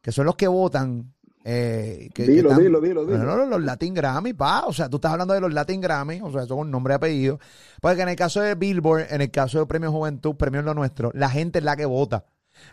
que 0.00 0.12
son 0.12 0.26
los 0.26 0.36
que 0.36 0.48
votan. 0.48 1.12
Eh, 1.46 2.08
que, 2.14 2.24
que 2.24 2.30
Dilo, 2.32 2.48
están- 2.50 2.64
dilo, 2.64 2.80
dilo, 2.80 3.04
dilo. 3.04 3.18
No, 3.18 3.36
no, 3.36 3.44
los 3.46 3.62
Latin 3.62 3.92
Grammy, 3.92 4.32
pa. 4.32 4.64
O 4.66 4.72
sea, 4.72 4.88
tú 4.88 4.96
estás 4.96 5.12
hablando 5.12 5.34
de 5.34 5.40
los 5.42 5.52
Latin 5.52 5.80
Grammy, 5.80 6.20
o 6.22 6.32
sea, 6.32 6.46
son 6.46 6.58
un 6.60 6.70
nombre 6.70 6.94
y 6.94 6.96
apellido. 6.96 7.38
Porque 7.82 8.00
en 8.02 8.08
el 8.08 8.16
caso 8.16 8.40
de 8.40 8.54
Billboard, 8.54 9.12
en 9.12 9.20
el 9.20 9.30
caso 9.30 9.58
de 9.58 9.66
Premio 9.66 9.92
Juventud, 9.92 10.36
Premio 10.36 10.62
Lo 10.62 10.72
Nuestro, 10.72 11.10
la 11.14 11.28
gente 11.28 11.58
es 11.58 11.64
la 11.64 11.76
que 11.76 11.84
vota. 11.84 12.24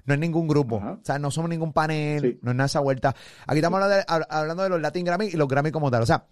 No 0.06 0.14
es 0.14 0.20
ningún 0.22 0.48
grupo. 0.48 0.78
Ajá. 0.78 0.92
O 1.02 1.06
sea, 1.06 1.20
no 1.20 1.32
somos 1.32 1.50
ningún 1.50 1.74
panel, 1.74 2.22
Sí. 2.22 2.40
no 2.44 2.52
es 2.52 2.56
nada 2.58 2.68
esa 2.68 2.80
vuelta. 2.80 3.14
Aquí 3.46 3.58
estamos 3.60 3.82
hablando 3.82 3.96
de, 3.98 4.04
hab- 4.06 4.28
hablando 4.30 4.64
de 4.64 4.70
los 4.70 4.80
Latin 4.82 5.06
Grammy 5.06 5.26
y 5.26 5.32
los 5.34 5.48
Grammy 5.50 5.72
como 5.72 5.92
tal. 5.92 6.04
O 6.04 6.06
sea, 6.06 6.26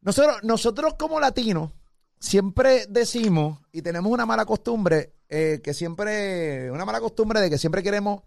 nosotros, 0.00 0.38
nosotros 0.42 0.94
como 0.98 1.20
latinos 1.20 1.70
siempre 2.18 2.86
decimos 2.88 3.60
y 3.72 3.82
tenemos 3.82 4.10
una 4.10 4.26
mala 4.26 4.44
costumbre, 4.46 5.12
eh, 5.30 5.60
que 5.62 5.72
siempre, 5.72 6.70
una 6.70 6.84
mala 6.84 7.00
costumbre 7.00 7.40
de 7.40 7.48
que 7.48 7.56
siempre 7.58 7.82
queremos 7.82 8.22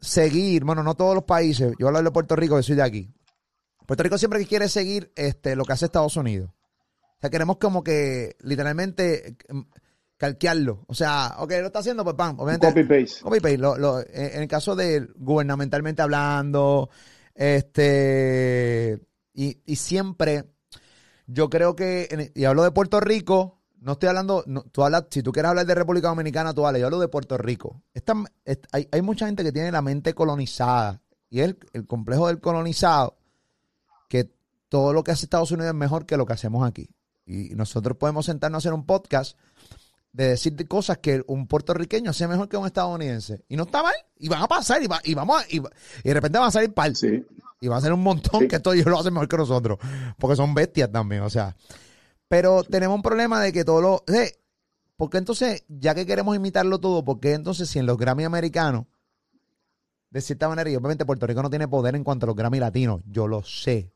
seguir, 0.00 0.64
bueno, 0.64 0.82
no 0.82 0.94
todos 0.94 1.14
los 1.14 1.24
países, 1.24 1.72
yo 1.78 1.86
hablo 1.88 2.02
de 2.02 2.10
Puerto 2.10 2.36
Rico, 2.36 2.56
que 2.56 2.62
soy 2.62 2.76
de 2.76 2.82
aquí. 2.82 3.10
Puerto 3.86 4.02
Rico 4.02 4.18
siempre 4.18 4.44
quiere 4.46 4.68
seguir 4.68 5.12
este, 5.16 5.56
lo 5.56 5.64
que 5.64 5.72
hace 5.72 5.86
Estados 5.86 6.16
Unidos. 6.16 6.50
O 7.00 7.20
sea, 7.20 7.30
queremos 7.30 7.56
como 7.56 7.82
que 7.82 8.36
literalmente 8.40 9.36
mm, 9.48 9.60
calquearlo. 10.18 10.84
O 10.88 10.94
sea, 10.94 11.36
ok, 11.38 11.50
lo 11.60 11.66
está 11.66 11.78
haciendo, 11.78 12.04
pues 12.04 12.16
pam, 12.16 12.38
obviamente. 12.38 12.66
Copy 12.68 12.82
paste. 12.84 13.22
Copy 13.22 13.40
paste. 13.40 13.58
Lo- 13.58 13.76
lo- 13.78 14.00
en 14.00 14.42
el 14.42 14.48
caso 14.48 14.76
de 14.76 15.06
gubernamentalmente 15.16 16.02
hablando, 16.02 16.90
este, 17.34 19.00
y, 19.32 19.58
y 19.64 19.76
siempre, 19.76 20.44
yo 21.26 21.48
creo 21.50 21.74
que, 21.74 22.32
y 22.34 22.44
hablo 22.44 22.62
de 22.64 22.70
Puerto 22.72 23.00
Rico, 23.00 23.62
no 23.84 23.92
estoy 23.92 24.08
hablando, 24.08 24.42
no, 24.46 24.62
tú 24.62 24.82
hablas, 24.82 25.04
si 25.10 25.22
tú 25.22 25.30
quieres 25.30 25.50
hablar 25.50 25.66
de 25.66 25.74
República 25.74 26.08
Dominicana, 26.08 26.52
tú 26.54 26.66
hablas, 26.66 26.80
yo 26.80 26.86
hablo 26.86 26.98
de 27.00 27.08
Puerto 27.08 27.36
Rico. 27.38 27.82
Esta- 27.92 28.14
est- 28.44 28.66
hay, 28.72 28.88
hay 28.90 29.02
mucha 29.02 29.26
gente 29.26 29.44
que 29.44 29.52
tiene 29.52 29.70
la 29.70 29.82
mente 29.82 30.14
colonizada, 30.14 31.00
y 31.30 31.40
el, 31.40 31.58
el 31.72 31.86
complejo 31.86 32.28
del 32.28 32.40
colonizado, 32.40 33.16
que 34.08 34.30
todo 34.68 34.92
lo 34.92 35.04
que 35.04 35.10
hace 35.12 35.26
Estados 35.26 35.50
Unidos 35.50 35.68
es 35.68 35.74
mejor 35.74 36.06
que 36.06 36.16
lo 36.16 36.26
que 36.26 36.32
hacemos 36.32 36.66
aquí. 36.66 36.88
Y 37.26 37.54
nosotros 37.54 37.96
podemos 37.96 38.26
sentarnos 38.26 38.56
a 38.56 38.60
hacer 38.62 38.72
un 38.74 38.84
podcast 38.86 39.38
de 40.12 40.28
decir 40.28 40.54
de 40.54 40.66
cosas 40.66 40.98
que 40.98 41.24
un 41.26 41.46
puertorriqueño 41.48 42.10
hace 42.10 42.28
mejor 42.28 42.48
que 42.48 42.56
un 42.56 42.66
estadounidense. 42.66 43.44
Y 43.48 43.56
no 43.56 43.64
está 43.64 43.82
mal. 43.82 43.94
Y 44.18 44.28
van 44.28 44.42
a 44.42 44.46
pasar. 44.46 44.80
Y, 44.82 44.86
va- 44.86 45.00
y 45.02 45.14
vamos 45.14 45.42
a- 45.42 45.46
y, 45.48 45.58
de 45.58 46.14
repente 46.14 46.38
van 46.38 46.48
a 46.48 46.50
salir 46.52 46.72
par. 46.72 46.94
Sí. 46.94 47.24
Y 47.60 47.66
va 47.68 47.78
a 47.78 47.80
ser 47.80 47.92
un 47.92 48.02
montón 48.02 48.42
Sí. 48.42 48.48
que 48.48 48.56
esto 48.56 48.72
ellos 48.72 48.86
lo 48.86 48.98
hacen 49.00 49.12
mejor 49.12 49.26
que 49.28 49.36
nosotros. 49.38 49.78
Porque 50.18 50.36
son 50.36 50.54
bestias 50.54 50.92
también. 50.92 51.22
O 51.22 51.30
sea. 51.30 51.56
Pero 52.28 52.64
tenemos 52.64 52.96
un 52.96 53.02
problema 53.02 53.40
de 53.42 53.52
que 53.52 53.64
todo 53.64 53.80
lo. 53.80 54.04
Eh, 54.12 54.32
porque 54.96 55.18
entonces, 55.18 55.64
ya 55.68 55.94
que 55.94 56.06
queremos 56.06 56.36
imitarlo 56.36 56.78
todo, 56.78 57.04
porque 57.04 57.32
entonces 57.32 57.68
si 57.68 57.78
en 57.78 57.86
los 57.86 57.98
Grammy 57.98 58.24
americanos, 58.24 58.86
de 60.10 60.20
cierta 60.20 60.48
manera, 60.48 60.70
y 60.70 60.76
obviamente 60.76 61.04
Puerto 61.04 61.26
Rico 61.26 61.42
no 61.42 61.50
tiene 61.50 61.66
poder 61.68 61.96
en 61.96 62.04
cuanto 62.04 62.26
a 62.26 62.28
los 62.28 62.36
Grammy 62.36 62.60
latinos, 62.60 63.02
yo 63.06 63.26
lo 63.26 63.42
sé. 63.42 63.90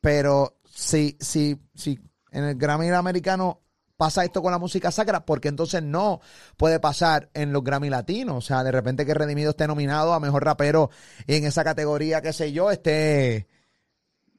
Pero 0.00 0.58
si, 0.64 1.16
si, 1.20 1.58
si 1.74 1.98
en 2.30 2.44
el 2.44 2.56
Grammy 2.56 2.88
americano 2.90 3.60
pasa 3.96 4.24
esto 4.24 4.40
con 4.40 4.52
la 4.52 4.58
música 4.58 4.90
sacra, 4.90 5.26
porque 5.26 5.48
entonces 5.48 5.82
no 5.82 6.20
puede 6.56 6.80
pasar 6.80 7.28
en 7.34 7.52
los 7.52 7.62
Grammy 7.64 7.90
latinos. 7.90 8.36
O 8.36 8.40
sea, 8.40 8.62
de 8.64 8.72
repente 8.72 9.04
que 9.04 9.12
Redimido 9.14 9.50
esté 9.50 9.66
nominado 9.66 10.14
a 10.14 10.20
mejor 10.20 10.44
rapero 10.44 10.90
y 11.26 11.34
en 11.34 11.44
esa 11.44 11.64
categoría, 11.64 12.22
qué 12.22 12.32
sé 12.32 12.52
yo, 12.52 12.70
esté 12.70 13.46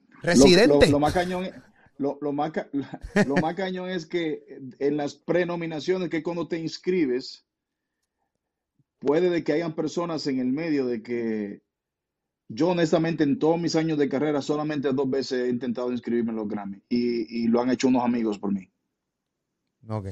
Lo- 0.09 0.19
residente. 0.21 0.85
Lo, 0.87 0.93
lo 0.93 0.99
más 0.99 1.13
cañón, 1.13 1.49
lo, 2.01 2.17
lo 2.19 2.33
más, 2.33 2.51
lo 3.25 3.35
más 3.35 3.55
cañón 3.55 3.89
es 3.89 4.05
que 4.05 4.59
en 4.79 4.97
las 4.97 5.15
prenominaciones, 5.15 6.09
que 6.09 6.23
cuando 6.23 6.47
te 6.47 6.59
inscribes, 6.59 7.45
puede 8.99 9.29
de 9.29 9.43
que 9.43 9.53
hayan 9.53 9.75
personas 9.75 10.27
en 10.27 10.39
el 10.39 10.51
medio 10.51 10.85
de 10.85 11.01
que 11.01 11.61
yo 12.49 12.69
honestamente 12.69 13.23
en 13.23 13.39
todos 13.39 13.59
mis 13.59 13.75
años 13.75 13.97
de 13.97 14.09
carrera 14.09 14.41
solamente 14.41 14.91
dos 14.91 15.09
veces 15.09 15.45
he 15.45 15.49
intentado 15.49 15.91
inscribirme 15.91 16.31
en 16.31 16.35
los 16.35 16.47
Grammy 16.47 16.81
y, 16.89 17.43
y 17.43 17.47
lo 17.47 17.61
han 17.61 17.69
hecho 17.69 17.87
unos 17.87 18.03
amigos 18.03 18.37
por 18.37 18.51
mí. 18.51 18.69
Ok. 19.87 20.07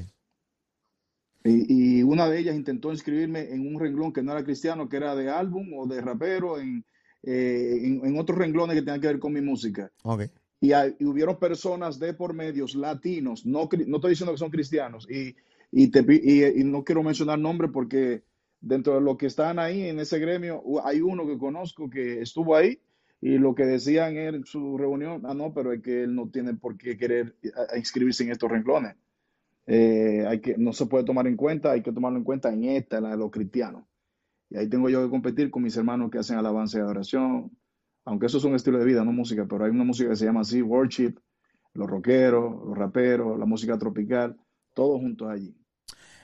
Y, 1.44 2.00
y 2.00 2.04
una 2.04 2.28
de 2.30 2.40
ellas 2.40 2.56
intentó 2.56 2.92
inscribirme 2.92 3.52
en 3.52 3.68
un 3.68 3.80
renglón 3.80 4.14
que 4.14 4.24
no 4.24 4.32
era 4.32 4.44
cristiano, 4.44 4.88
que 4.88 4.98
era 4.98 5.16
de 5.16 5.30
álbum 5.30 5.74
o 5.74 5.88
de 5.88 6.02
rapero, 6.02 6.60
en, 6.60 6.86
eh, 7.24 7.80
en, 7.84 8.06
en 8.06 8.20
otros 8.20 8.38
renglones 8.38 8.76
que 8.76 8.82
tenían 8.82 9.02
que 9.02 9.08
ver 9.08 9.20
con 9.20 9.34
mi 9.34 9.42
música. 9.42 9.92
Ok. 10.04 10.24
Y, 10.62 10.74
hay- 10.74 10.96
y 11.00 11.06
hubieron 11.06 11.40
personas 11.40 12.00
de 12.00 12.14
por 12.14 12.34
medios 12.34 12.76
latinos, 12.76 13.46
no, 13.46 13.70
no 13.88 13.96
estoy 13.98 14.12
diciendo 14.12 14.34
que 14.34 14.38
son 14.40 14.52
cristianos, 14.52 15.08
y, 15.10 15.36
y, 15.72 15.88
te 15.90 16.04
y- 16.10 16.62
y 16.62 16.64
no 16.66 16.84
quiero 16.84 17.04
mencionar 17.04 17.40
nombres 17.40 17.72
porque 17.74 18.24
dentro 18.62 18.96
de 18.96 19.02
los 19.02 19.18
que 19.18 19.28
están 19.28 19.58
ahí 19.60 19.84
en 19.84 20.00
ese 20.00 20.20
gremio, 20.20 20.62
hay 20.86 21.00
uno 21.02 21.26
que 21.28 21.38
conozco 21.38 21.90
que 21.90 22.22
estuvo 22.22 22.56
ahí 22.56 22.80
y 23.22 23.38
lo 23.38 23.56
que 23.56 23.66
decían 23.66 24.18
en 24.18 24.46
su 24.46 24.78
reunión, 24.78 25.22
ah, 25.26 25.34
no, 25.34 25.54
pero 25.54 25.72
es 25.74 25.82
que 25.82 26.04
él 26.04 26.16
no 26.16 26.30
tiene 26.30 26.54
por 26.56 26.78
qué 26.78 26.98
querer 26.98 27.36
inscribirse 27.76 28.24
en 28.24 28.32
estos 28.32 28.50
renglones. 28.52 28.96
Eh, 29.68 30.26
hay 30.28 30.40
que, 30.42 30.58
no 30.58 30.74
se 30.74 30.86
puede 30.88 31.04
tomar 31.06 31.28
en 31.28 31.36
cuenta, 31.38 31.72
hay 31.72 31.84
que 31.84 31.92
tomarlo 31.92 32.18
en 32.18 32.24
cuenta 32.24 32.52
en 32.54 32.64
esta, 32.66 33.02
la 33.02 33.12
de 33.12 33.18
los 33.18 33.32
cristianos. 33.32 33.84
Y 34.50 34.58
ahí 34.58 34.70
tengo 34.70 34.90
yo 34.90 35.04
que 35.04 35.10
competir 35.12 35.52
con 35.52 35.64
mis 35.64 35.78
hermanos 35.78 36.12
que 36.12 36.20
hacen 36.20 36.38
alabanza 36.38 36.80
y 36.80 36.82
adoración, 36.82 37.52
aunque 38.10 38.26
eso 38.26 38.40
es 38.40 38.44
un 38.44 38.56
estilo 38.56 38.80
de 38.80 38.86
vida, 38.86 39.04
no 39.06 39.12
música, 39.12 39.46
pero 39.48 39.66
hay 39.66 39.70
una 39.70 39.84
música 39.84 40.10
que 40.10 40.16
se 40.16 40.26
llama 40.26 40.42
así, 40.42 40.64
worship, 40.64 41.14
los 41.76 41.88
rockeros, 41.88 42.66
los 42.66 42.76
raperos, 42.76 43.38
la 43.38 43.46
música 43.46 43.78
tropical, 43.78 44.36
todos 44.74 45.00
juntos 45.00 45.30
allí. 45.30 45.56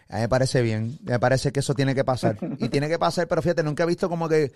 A 0.10 0.15
mí 0.15 0.21
me 0.21 0.30
parece 0.30 0.63
bien. 0.63 0.98
Me 1.04 1.19
parece 1.19 1.52
que 1.52 1.60
eso 1.60 1.76
tiene 1.76 1.93
que 1.93 2.04
pasar. 2.04 2.38
Y 2.60 2.69
tiene 2.69 2.89
que 2.89 2.98
pasar, 2.98 3.28
pero 3.28 3.43
fíjate, 3.43 3.62
nunca 3.62 3.84
he 3.84 3.88
visto 3.88 4.10
como 4.10 4.28
que 4.28 4.52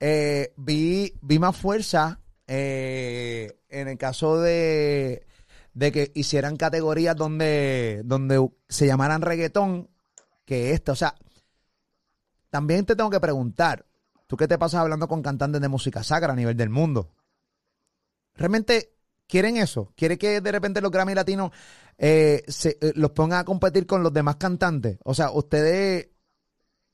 eh, 0.00 0.52
vi, 0.58 1.14
vi 1.22 1.38
más 1.38 1.56
fuerza 1.56 2.20
eh, 2.46 3.58
en 3.70 3.88
el 3.88 3.96
caso 3.96 4.38
de, 4.38 5.26
de 5.72 5.92
que 5.92 6.12
hicieran 6.14 6.58
categorías 6.58 7.16
donde, 7.16 8.02
donde 8.04 8.46
se 8.68 8.86
llamaran 8.86 9.22
reggaetón 9.22 9.88
que 10.44 10.72
esta. 10.72 10.92
O 10.92 10.96
sea, 10.96 11.14
también 12.50 12.84
te 12.84 12.94
tengo 12.94 13.08
que 13.08 13.20
preguntar, 13.20 13.86
¿tú 14.26 14.36
qué 14.36 14.48
te 14.48 14.58
pasas 14.58 14.80
hablando 14.80 15.08
con 15.08 15.22
cantantes 15.22 15.60
de 15.60 15.68
música 15.68 16.02
sacra 16.02 16.32
a 16.32 16.36
nivel 16.36 16.56
del 16.56 16.70
mundo? 16.70 17.12
¿Realmente 18.34 18.92
quieren 19.26 19.56
eso? 19.56 19.92
¿Quieren 19.96 20.18
que 20.18 20.40
de 20.40 20.52
repente 20.52 20.80
los 20.80 20.90
Grammy 20.90 21.14
latinos 21.14 21.50
eh, 21.98 22.42
se- 22.48 22.78
eh, 22.80 22.92
los 22.94 23.10
pongan 23.12 23.40
a 23.40 23.44
competir 23.44 23.86
con 23.86 24.02
los 24.02 24.12
demás 24.12 24.36
cantantes? 24.36 24.98
O 25.04 25.14
sea, 25.14 25.30
ustedes 25.30 26.10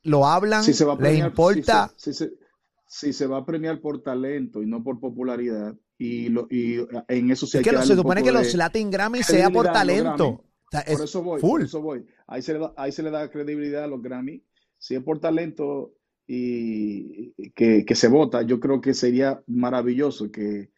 lo 0.05 0.27
hablan, 0.27 0.63
Si 0.65 0.73
se 0.75 0.85
va 0.85 0.93
a 0.93 0.97
les 0.97 1.03
premiar, 1.03 1.29
importa. 1.29 1.93
Si 1.97 2.13
se, 2.13 2.15
si 2.15 2.25
se- 2.31 2.43
si 2.87 3.13
se 3.13 3.27
va 3.27 3.39
a 3.39 3.47
premiar 3.47 3.81
por 3.81 4.03
talento 4.03 4.63
y 4.63 4.67
no 4.67 4.83
por 4.85 5.01
popularidad, 5.01 5.75
y, 5.97 6.29
lo, 6.29 6.47
y 6.51 6.87
en 7.09 7.31
eso 7.31 7.47
sí 7.47 7.59
es 7.59 7.67
hay 7.67 7.75
que 7.77 7.87
se 7.87 7.97
supone 7.97 8.23
que 8.23 8.33
los 8.33 8.55
Latin 8.55 8.91
Grammy 8.91 9.23
sea 9.23 9.51
por 9.51 9.73
talento. 9.73 10.17
Grammy. 10.17 10.39
O 10.39 10.71
sea, 10.73 10.85
Por 10.85 10.93
es 10.95 11.01
eso 11.01 11.23
voy, 11.23 11.41
full. 11.41 11.51
por 11.51 11.63
eso 11.63 11.83
voy. 11.83 12.07
Ahí 12.27 12.41
se 12.43 12.55
le 12.55 12.59
da, 12.61 12.73
ahí 12.77 12.93
se 12.93 13.03
le 13.03 13.11
da 13.11 13.31
credibilidad 13.31 13.85
a 13.85 13.87
los 13.87 14.03
Grammy. 14.03 14.43
Si 14.79 14.95
es 14.95 15.03
por 15.03 15.21
talento 15.21 15.95
y 16.27 17.33
que, 17.53 17.85
que 17.85 17.95
se 17.95 18.09
vota, 18.09 18.43
yo 18.43 18.61
creo 18.61 18.81
que 18.81 18.95
sería 18.95 19.43
maravilloso 19.47 20.31
que 20.31 20.71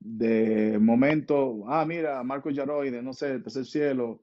de 0.00 0.78
momento, 0.80 1.64
ah, 1.68 1.84
mira, 1.84 2.22
Marco 2.22 2.50
Yaroide, 2.50 3.02
no 3.02 3.12
sé, 3.12 3.38
Tercer 3.40 3.64
Cielo, 3.64 4.22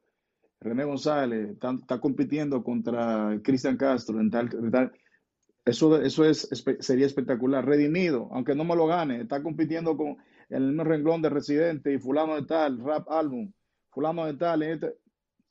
René 0.60 0.84
González, 0.84 1.51
está, 1.51 1.71
está 1.71 1.99
compitiendo 1.99 2.63
contra 2.63 3.39
Cristian 3.43 3.77
Castro 3.77 4.19
en 4.19 4.29
tal, 4.29 4.49
en 4.53 4.71
tal- 4.71 4.91
Eso, 5.65 6.01
eso 6.01 6.25
es, 6.25 6.49
sería 6.79 7.05
espectacular. 7.05 7.65
Redimido, 7.65 8.29
aunque 8.32 8.55
no 8.55 8.63
me 8.63 8.75
lo 8.75 8.88
gane, 8.88 9.21
está 9.21 9.41
compitiendo 9.41 9.95
con 9.95 10.17
el 10.49 10.63
mismo 10.63 10.84
renglón 10.84 11.21
de 11.21 11.29
Residente 11.29 11.93
y 11.93 11.99
fulano 11.99 12.36
de 12.36 12.45
tal, 12.45 12.79
rap 12.79 13.10
álbum, 13.10 13.51
fulano 13.91 14.25
de 14.25 14.34
tal, 14.34 14.63
este- 14.63 14.95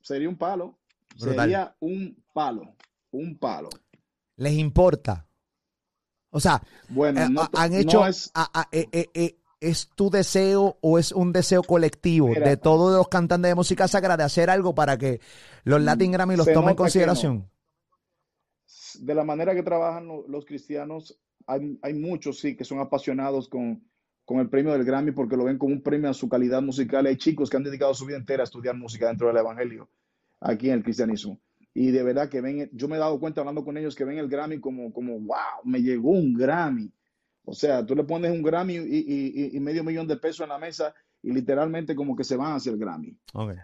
sería 0.01 0.29
un 0.29 0.37
palo. 0.37 0.77
Brutal. 1.19 1.39
Sería 1.39 1.75
un 1.79 2.15
palo, 2.33 2.75
un 3.11 3.37
palo. 3.37 3.69
Les 4.39 4.53
importa. 4.53 5.27
O 6.31 6.39
sea, 6.39 6.61
Bueno, 6.89 7.27
no, 7.29 7.49
han 7.53 7.71
no 7.71 7.77
hecho. 7.77 8.05
es, 8.07 8.31
a- 8.33 8.61
a- 8.61 8.69
¿Es 9.61 9.89
tu 9.93 10.09
deseo 10.09 10.77
o 10.79 10.97
es 10.97 11.11
un 11.11 11.33
deseo 11.33 11.61
colectivo 11.63 12.29
Mira. 12.29 12.47
de 12.47 12.55
todos 12.55 12.95
los 12.95 13.09
cantantes 13.09 13.49
de 13.51 13.55
música 13.55 13.89
sacra 13.89 14.15
de 14.15 14.23
hacer 14.23 14.49
algo 14.49 14.73
para 14.73 14.97
que 14.97 15.19
los 15.65 15.81
Latin 15.81 16.13
Grammy 16.13 16.37
los 16.37 16.47
tomen 16.47 16.69
en 16.69 16.75
consideración? 16.77 17.51
De 19.01 19.13
la 19.15 19.25
manera 19.25 19.53
que 19.53 19.63
trabajan 19.63 20.07
lo- 20.07 20.25
los 20.29 20.45
cristianos, 20.45 21.19
hay, 21.45 21.77
hay 21.81 21.93
muchos, 21.93 22.39
sí, 22.39 22.55
que 22.55 22.63
son 22.63 22.79
apasionados 22.79 23.49
con, 23.49 23.83
con 24.23 24.39
el 24.39 24.49
premio 24.49 24.71
del 24.71 24.85
Grammy 24.85 25.11
porque 25.11 25.35
lo 25.35 25.43
ven 25.43 25.57
como 25.57 25.73
un 25.73 25.81
premio 25.83 26.09
a 26.09 26.13
su 26.13 26.29
calidad 26.29 26.61
musical. 26.61 27.05
Hay 27.07 27.17
chicos 27.17 27.49
que 27.49 27.57
han 27.57 27.63
dedicado 27.63 27.93
su 27.93 28.05
vida 28.05 28.15
entera 28.17 28.43
a 28.43 28.45
estudiar 28.45 28.77
música 28.77 29.07
dentro 29.07 29.27
del 29.27 29.37
Evangelio, 29.37 29.89
aquí 30.39 30.67
en 30.69 30.75
el 30.75 30.83
cristianismo. 30.83 31.37
Y 31.81 31.91
de 31.91 32.03
verdad 32.03 32.27
que 32.27 32.41
ven, 32.41 32.69
yo 32.73 32.89
me 32.89 32.97
he 32.97 32.99
dado 32.99 33.17
cuenta 33.21 33.39
hablando 33.39 33.63
con 33.63 33.77
ellos 33.77 33.95
que 33.95 34.03
ven 34.03 34.17
el 34.17 34.27
Grammy 34.27 34.59
como, 34.59 34.91
como 34.91 35.17
wow, 35.17 35.63
me 35.63 35.81
llegó 35.81 36.11
un 36.11 36.33
Grammy. 36.33 36.91
O 37.45 37.53
sea, 37.53 37.85
tú 37.85 37.95
le 37.95 38.03
pones 38.03 38.31
un 38.31 38.43
Grammy 38.43 38.75
y, 38.75 39.53
y- 39.55 39.59
medio 39.61 39.81
millón 39.85 40.05
de 40.05 40.17
pesos 40.17 40.41
en 40.41 40.49
la 40.49 40.57
mesa 40.59 40.93
y 41.23 41.31
literalmente 41.31 41.95
como 41.95 42.17
que 42.17 42.25
se 42.25 42.35
van 42.35 42.51
hacia 42.57 42.73
el 42.73 42.77
Grammy. 42.79 43.17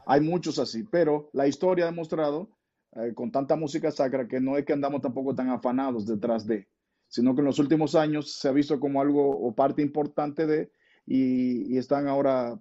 Hay 0.07 0.21
muchos 0.21 0.59
así, 0.59 0.83
pero 0.89 1.29
la 1.33 1.45
historia 1.45 1.83
ha 1.83 1.91
demostrado 1.91 2.49
eh, 2.95 3.11
con 3.13 3.31
tanta 3.31 3.57
música 3.57 3.91
sacra 3.91 4.29
que 4.29 4.39
no 4.39 4.57
es 4.57 4.63
que 4.63 4.71
andamos 4.71 5.01
tampoco 5.01 5.35
tan 5.35 5.49
afanados 5.49 6.05
detrás 6.05 6.47
de, 6.47 6.69
sino 7.09 7.35
que 7.35 7.41
en 7.41 7.45
los 7.47 7.59
últimos 7.59 7.95
años 7.95 8.31
se 8.31 8.47
ha 8.47 8.53
visto 8.53 8.79
como 8.79 9.01
algo 9.01 9.29
o 9.29 9.53
parte 9.53 9.81
importante 9.81 10.47
de 10.47 10.71
y, 11.05 11.73
y 11.73 11.77
están 11.77 12.07
ahora 12.07 12.57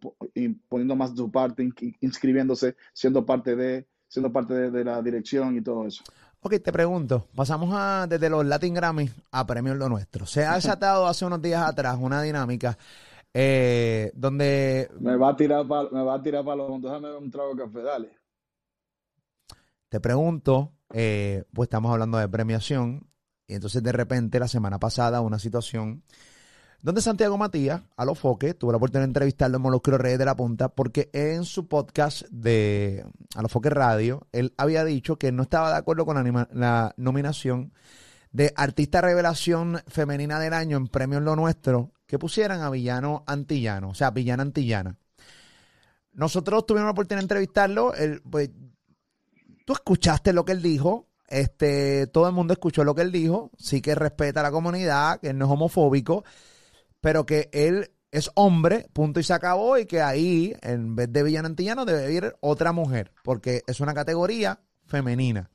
poniendo 0.68 0.96
más 0.96 1.12
de 1.12 1.18
su 1.18 1.30
parte, 1.30 1.62
in- 1.62 1.94
inscribiéndose, 2.00 2.74
siendo 2.92 3.24
parte 3.24 3.54
de, 3.54 3.86
siendo 4.14 4.32
parte 4.32 4.54
de, 4.54 4.70
de 4.70 4.84
la 4.84 5.02
dirección 5.02 5.56
y 5.56 5.60
todo 5.60 5.84
eso. 5.84 6.04
Ok, 6.40 6.54
te 6.62 6.72
pregunto, 6.72 7.26
pasamos 7.34 7.70
a, 7.72 8.06
desde 8.08 8.30
los 8.30 8.46
Latin 8.46 8.74
Grammy 8.74 9.10
a 9.32 9.44
Premios 9.44 9.76
Lo 9.76 9.88
Nuestro. 9.88 10.24
Se 10.24 10.44
ha 10.44 10.54
desatado 10.54 11.08
hace 11.08 11.26
unos 11.26 11.42
días 11.42 11.66
atrás 11.66 11.96
una 12.00 12.22
dinámica 12.22 12.78
eh, 13.32 14.12
donde 14.14 14.88
Me 15.00 15.16
va 15.16 15.30
a 15.30 15.36
tirar 15.36 15.66
para, 15.66 15.88
me 15.90 16.02
va 16.04 16.14
a 16.14 16.22
tirar 16.22 16.44
para 16.44 16.56
los. 16.58 16.80
Déjame 16.80 17.16
un 17.16 17.28
trago 17.28 17.56
de 17.56 17.64
café, 17.64 17.82
dale. 17.82 18.10
te 19.88 19.98
pregunto, 19.98 20.70
eh, 20.92 21.42
pues 21.52 21.66
estamos 21.66 21.90
hablando 21.90 22.18
de 22.18 22.28
premiación, 22.28 23.08
y 23.48 23.54
entonces 23.54 23.82
de 23.82 23.90
repente 23.90 24.38
la 24.38 24.46
semana 24.46 24.78
pasada 24.78 25.22
una 25.22 25.40
situación 25.40 26.04
donde 26.84 27.00
Santiago 27.00 27.38
Matías, 27.38 27.80
a 27.96 28.04
los 28.04 28.18
foques, 28.18 28.58
tuve 28.58 28.72
la 28.72 28.76
oportunidad 28.76 29.06
de 29.06 29.08
entrevistarlo 29.08 29.56
en 29.56 29.62
Moluscro 29.62 29.96
Reyes 29.96 30.18
de 30.18 30.26
la 30.26 30.36
Punta, 30.36 30.68
porque 30.68 31.08
en 31.14 31.46
su 31.46 31.66
podcast 31.66 32.28
de 32.28 33.06
A 33.34 33.40
los 33.40 33.50
foques 33.50 33.72
Radio, 33.72 34.26
él 34.32 34.52
había 34.58 34.84
dicho 34.84 35.16
que 35.16 35.32
no 35.32 35.44
estaba 35.44 35.70
de 35.70 35.78
acuerdo 35.78 36.04
con 36.04 36.46
la, 36.52 36.94
nominación 36.98 37.72
de 38.32 38.52
Artista 38.54 39.00
Revelación 39.00 39.80
Femenina 39.86 40.38
del 40.38 40.52
Año 40.52 40.76
en 40.76 40.88
Premios 40.88 41.22
Lo 41.22 41.36
Nuestro, 41.36 41.92
que 42.06 42.18
pusieran 42.18 42.60
a 42.60 42.68
Villano 42.68 43.24
Antillano, 43.26 43.88
o 43.88 43.94
sea, 43.94 44.10
Villana 44.10 44.42
Antillana. 44.42 44.98
Nosotros 46.12 46.66
tuvimos 46.66 46.84
la 46.84 46.92
oportunidad 46.92 47.20
de 47.20 47.24
entrevistarlo, 47.24 47.94
él, 47.94 48.20
pues, 48.30 48.50
tú 49.64 49.72
escuchaste 49.72 50.34
lo 50.34 50.44
que 50.44 50.52
él 50.52 50.60
dijo, 50.60 51.08
este, 51.28 52.08
todo 52.08 52.28
el 52.28 52.34
mundo 52.34 52.52
escuchó 52.52 52.84
lo 52.84 52.94
que 52.94 53.00
él 53.00 53.10
dijo, 53.10 53.50
sí 53.56 53.80
que 53.80 53.94
respeta 53.94 54.40
a 54.40 54.42
la 54.42 54.50
comunidad, 54.50 55.18
que 55.20 55.30
él 55.30 55.38
no 55.38 55.46
es 55.46 55.50
homofóbico, 55.50 56.24
pero 57.04 57.26
que 57.26 57.50
él 57.52 57.90
es 58.10 58.30
hombre, 58.34 58.88
punto 58.94 59.20
y 59.20 59.24
se 59.24 59.34
acabó, 59.34 59.76
y 59.76 59.84
que 59.84 60.00
ahí, 60.00 60.54
en 60.62 60.96
vez 60.96 61.12
de 61.12 61.22
villano 61.22 61.48
antillano, 61.48 61.84
debe 61.84 62.10
ir 62.12 62.34
otra 62.40 62.72
mujer, 62.72 63.12
porque 63.22 63.62
es 63.66 63.80
una 63.80 63.92
categoría 63.92 64.58
femenina. 64.86 65.50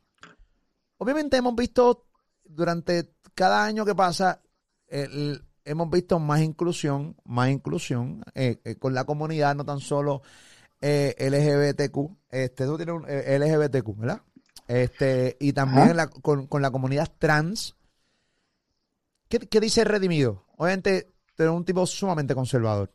Obviamente 0.98 1.38
hemos 1.38 1.56
visto 1.56 2.06
durante 2.44 3.16
cada 3.34 3.64
año 3.64 3.84
que 3.84 3.96
pasa, 3.96 4.42
el- 4.88 5.42
hemos 5.66 5.90
visto 5.90 6.20
más 6.20 6.42
inclusión, 6.42 7.16
más 7.26 7.50
inclusión 7.50 8.24
eh, 8.36 8.60
eh, 8.64 8.76
con 8.76 8.94
la 8.94 9.06
comunidad, 9.06 9.56
no 9.56 9.66
tan 9.66 9.80
solo 9.80 10.22
eh, 10.82 11.16
LGBTQ, 11.18 12.16
este, 12.30 12.66
tú 12.66 12.78
tienes 12.78 12.96
un 12.96 13.06
LGBTQ, 13.10 13.98
¿verdad? 13.98 14.22
Este, 14.68 15.36
y 15.40 15.54
también 15.54 15.96
la- 15.96 16.10
con, 16.10 16.46
con 16.46 16.62
la 16.62 16.70
comunidad 16.70 17.12
trans. 17.18 17.76
¿Qué, 19.30 19.40
qué 19.40 19.60
dice 19.60 19.84
Redimido? 19.84 20.46
Obviamente, 20.58 21.08
eres 21.44 21.56
un 21.56 21.66
tipo 21.66 21.86
sumamente 21.86 22.36
conservador. 22.36 22.94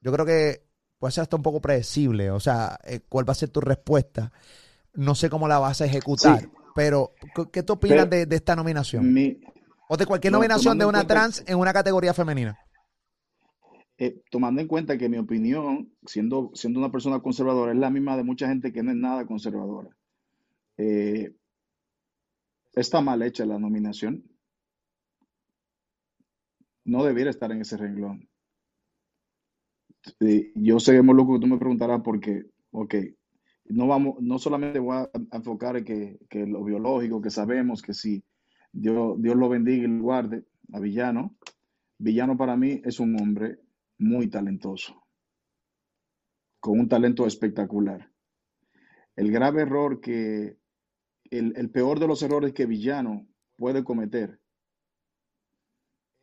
Yo 0.00 0.12
creo 0.12 0.26
que 0.26 0.66
puede 0.98 1.12
ser 1.12 1.22
hasta 1.22 1.36
un 1.36 1.42
poco 1.42 1.60
predecible, 1.60 2.30
o 2.30 2.40
sea, 2.40 2.78
eh, 2.84 3.00
cuál 3.08 3.28
va 3.28 3.32
a 3.32 3.36
ser 3.36 3.48
tu 3.50 3.60
respuesta. 3.60 4.32
No 4.94 5.14
sé 5.14 5.30
cómo 5.30 5.48
la 5.48 5.58
vas 5.58 5.80
a 5.80 5.86
ejecutar, 5.86 6.40
Sí. 6.40 6.48
pero 6.74 7.12
¿qué- 7.34 7.50
¿qué 7.52 7.62
tú 7.62 7.74
opinas 7.74 8.06
Pero- 8.06 8.10
de, 8.10 8.26
de 8.26 8.36
esta 8.36 8.54
nominación? 8.56 9.12
Mi, 9.12 9.40
O 9.88 9.96
de 9.96 10.06
cualquier 10.06 10.32
no, 10.32 10.38
nominación 10.38 10.78
de 10.78 10.86
una 10.86 11.06
trans 11.06 11.44
en 11.46 11.58
una 11.58 11.72
categoría 11.72 12.14
femenina. 12.14 12.58
eh, 13.98 14.20
tomando 14.30 14.60
en 14.60 14.66
cuenta 14.66 14.98
que 14.98 15.08
mi 15.08 15.16
opinión, 15.18 15.92
siendo, 16.06 16.50
siendo 16.54 16.80
una 16.80 16.90
persona 16.90 17.20
conservadora, 17.20 17.70
es 17.72 17.78
la 17.78 17.90
misma 17.90 18.16
de 18.16 18.24
mucha 18.24 18.48
gente 18.48 18.72
que 18.72 18.82
no 18.82 18.90
es 18.90 18.96
nada 18.96 19.26
conservadora. 19.26 19.90
Eh, 20.76 21.32
está 22.74 23.00
mal 23.00 23.22
hecha 23.22 23.44
la 23.46 23.58
nominación. 23.60 24.24
No 26.84 27.04
debiera 27.04 27.30
estar 27.30 27.50
en 27.52 27.60
ese 27.60 27.76
renglón. 27.76 28.28
Yo 30.54 30.80
sé, 30.80 31.00
Moluco, 31.00 31.34
que 31.34 31.40
tú 31.40 31.46
me 31.46 31.58
preguntarás 31.58 32.00
por 32.02 32.18
qué. 32.20 32.44
Ok, 32.72 32.94
no 33.66 33.86
vamos, 33.86 34.16
no 34.20 34.38
solamente 34.38 34.78
voy 34.78 34.96
a, 34.96 35.10
a 35.30 35.36
enfocar 35.36 35.76
en 35.76 35.84
que, 35.84 36.18
que 36.28 36.46
lo 36.46 36.64
biológico, 36.64 37.20
que 37.20 37.30
sabemos 37.30 37.82
que 37.82 37.94
sí, 37.94 38.24
Dios, 38.72 39.20
Dios 39.20 39.36
lo 39.36 39.48
bendiga 39.48 39.84
y 39.84 39.88
lo 39.88 40.02
guarde 40.02 40.44
a 40.72 40.80
Villano. 40.80 41.36
Villano 41.98 42.36
para 42.36 42.56
mí 42.56 42.80
es 42.84 42.98
un 42.98 43.20
hombre 43.20 43.60
muy 43.98 44.28
talentoso, 44.28 45.04
con 46.58 46.80
un 46.80 46.88
talento 46.88 47.26
espectacular. 47.26 48.10
El 49.14 49.30
grave 49.30 49.62
error 49.62 50.00
que, 50.00 50.56
el, 51.30 51.52
el 51.56 51.70
peor 51.70 52.00
de 52.00 52.08
los 52.08 52.22
errores 52.22 52.52
que 52.52 52.66
Villano 52.66 53.28
puede 53.56 53.84
cometer 53.84 54.40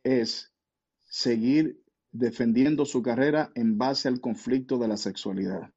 es 0.02 0.52
seguir 1.08 1.82
defendiendo 2.12 2.84
su 2.84 3.02
carrera 3.02 3.50
en 3.54 3.78
base 3.78 4.08
al 4.08 4.20
conflicto 4.20 4.78
de 4.78 4.88
la 4.88 4.96
sexualidad. 4.96 5.70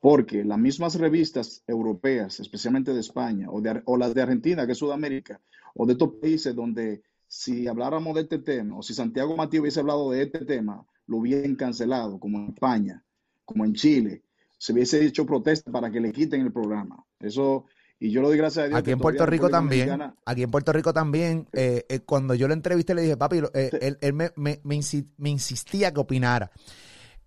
Porque 0.00 0.44
las 0.44 0.58
mismas 0.58 0.96
revistas 0.96 1.62
europeas, 1.66 2.40
especialmente 2.40 2.92
de 2.92 3.00
España, 3.00 3.48
o, 3.50 3.96
las 3.96 4.14
de 4.14 4.22
Argentina, 4.22 4.66
que 4.66 4.72
es 4.72 4.78
Sudamérica, 4.78 5.40
o 5.74 5.86
de 5.86 5.92
estos 5.92 6.14
países 6.20 6.54
donde 6.54 7.02
si 7.26 7.66
habláramos 7.66 8.14
de 8.14 8.22
este 8.22 8.38
tema, 8.38 8.76
o 8.76 8.82
si 8.82 8.92
Santiago 8.92 9.36
Matías 9.36 9.62
hubiese 9.62 9.80
hablado 9.80 10.10
de 10.10 10.22
este 10.22 10.44
tema, 10.44 10.86
lo 11.06 11.18
hubieran 11.18 11.56
cancelado, 11.56 12.18
como 12.18 12.38
en 12.38 12.48
España, 12.50 13.02
como 13.44 13.64
en 13.64 13.74
Chile, 13.74 14.22
se 14.58 14.72
hubiese 14.72 15.04
hecho 15.04 15.26
protesta 15.26 15.70
para 15.70 15.90
que 15.90 16.00
le 16.00 16.12
quiten 16.12 16.42
el 16.42 16.52
programa. 16.52 17.04
Eso, 17.18 17.66
y 17.98 18.10
yo 18.10 18.20
lo 18.20 18.28
doy 18.28 18.36
gracias 18.36 18.64
a 18.64 18.68
Dios. 18.68 18.78
Aquí 18.78 18.86
que 18.86 18.92
en 18.92 18.98
Puerto 18.98 19.24
Rico 19.26 19.48
también, 19.48 20.00
aquí 20.26 20.42
en 20.42 20.50
Puerto 20.50 20.72
Rico 20.72 20.92
también, 20.92 21.48
eh, 21.52 21.84
eh, 21.88 22.00
cuando 22.00 22.34
yo 22.34 22.48
lo 22.48 22.54
entrevisté 22.54 22.94
le 22.94 23.02
dije, 23.02 23.16
papi, 23.16 23.38
eh, 23.54 23.68
Sí. 23.70 23.78
él, 23.80 23.98
él 24.00 24.12
me, 24.12 24.30
me- 24.36 24.60
me 24.64 24.74
insi- 24.76 25.08
me 25.16 25.30
insistía 25.30 25.92
que 25.92 26.00
opinara. 26.00 26.50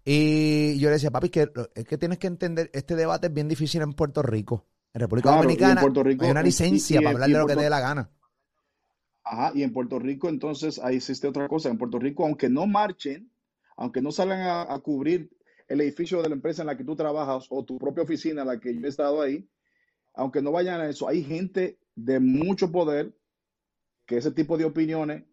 Y 0.05 0.77
yo 0.79 0.87
le 0.89 0.93
decía, 0.93 1.11
papi, 1.11 1.29
que, 1.29 1.49
lo- 1.53 1.69
es 1.75 1.85
que 1.85 1.97
tienes 1.97 2.17
que 2.17 2.27
entender, 2.27 2.69
este 2.73 2.95
debate 2.95 3.27
es 3.27 3.33
bien 3.33 3.47
difícil 3.47 3.81
en 3.81 3.93
Puerto 3.93 4.21
Rico. 4.21 4.65
En 4.93 5.01
República 5.01 5.29
Claro, 5.29 5.41
en 5.41 5.47
Dominicana 5.47 5.81
Rico- 6.03 6.23
hay 6.25 6.31
una 6.31 6.41
licencia 6.43 6.99
y- 6.99 7.03
para 7.03 7.13
hablar 7.13 7.27
de 7.29 7.33
en 7.35 7.39
lo 7.41 7.47
que 7.47 7.55
te 7.55 7.61
dé 7.63 7.69
la 7.69 7.79
gana. 7.79 8.09
Ajá, 9.23 9.51
y 9.53 9.63
en 9.63 9.73
Puerto 9.73 9.99
Rico 9.99 10.29
entonces 10.29 10.79
ahí 10.79 10.95
existe 10.97 11.27
otra 11.27 11.47
cosa. 11.49 11.69
En 11.69 11.77
Puerto 11.77 11.99
Rico, 11.99 12.25
aunque 12.25 12.49
no 12.49 12.65
marchen, 12.65 13.29
aunque 13.75 14.01
no 14.01 14.11
salgan 14.11 14.39
a, 14.41 14.73
a 14.73 14.79
cubrir 14.79 15.29
el 15.67 15.81
edificio 15.81 16.21
de 16.21 16.29
la 16.29 16.35
empresa 16.35 16.61
en 16.61 16.67
la 16.67 16.77
que 16.77 16.85
tú 16.85 16.95
trabajas 16.95 17.45
o 17.49 17.65
tu 17.65 17.77
propia 17.77 18.03
oficina 18.03 18.43
en 18.43 18.47
la 18.47 18.59
que 18.59 18.73
yo 18.73 18.85
he 18.85 18.89
estado 18.89 19.21
ahí, 19.21 19.45
aunque 20.17 20.41
no 20.41 20.51
vayan 20.51 20.81
a 20.81 20.89
eso, 20.89 21.07
hay 21.07 21.23
gente 21.23 21.79
de 21.95 22.19
mucho 22.19 22.71
poder 22.71 23.15
que 24.05 24.17
ese 24.17 24.31
tipo 24.31 24.57
de 24.57 24.65
opiniones, 24.65 25.23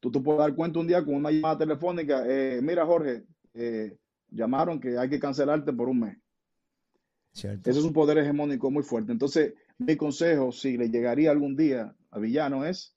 tú 0.00 0.10
te 0.10 0.20
puedes 0.20 0.40
dar 0.40 0.54
cuenta 0.54 0.80
un 0.80 0.88
día 0.88 1.04
con 1.04 1.14
una 1.14 1.30
llamada 1.30 1.58
telefónica, 1.58 2.24
eh, 2.26 2.60
mira 2.60 2.84
Jorge, 2.84 3.24
eh, 3.54 3.96
llamaron 4.28 4.80
que 4.80 4.98
hay 4.98 5.08
que 5.08 5.20
cancelarte 5.20 5.72
por 5.72 5.88
un 5.88 6.00
mes. 6.00 6.18
¿cierto? 7.32 7.70
Ese 7.70 7.78
es 7.78 7.84
un 7.84 7.92
poder 7.92 8.18
hegemónico 8.18 8.70
muy 8.70 8.82
fuerte. 8.82 9.12
Entonces, 9.12 9.54
mi 9.78 9.96
consejo, 9.96 10.50
si 10.50 10.76
le 10.76 10.90
llegaría 10.90 11.30
algún 11.30 11.56
día 11.56 11.94
a 12.10 12.18
Villano, 12.18 12.64
es, 12.64 12.96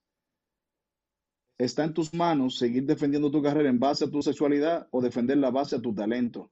está 1.59 1.84
en 1.84 1.93
tus 1.93 2.13
manos 2.13 2.57
seguir 2.57 2.86
defendiendo 2.86 3.30
tu 3.30 3.41
carrera 3.41 3.70
en 3.70 3.80
base 3.80 4.05
a 4.05 4.09
tu 4.09 4.22
sexualidad 4.24 4.88
o 4.91 5.01
defenderla 5.01 5.49
a 5.49 5.51
base 5.51 5.76
a 5.76 5.82
tu 5.82 5.93
talento. 5.93 6.51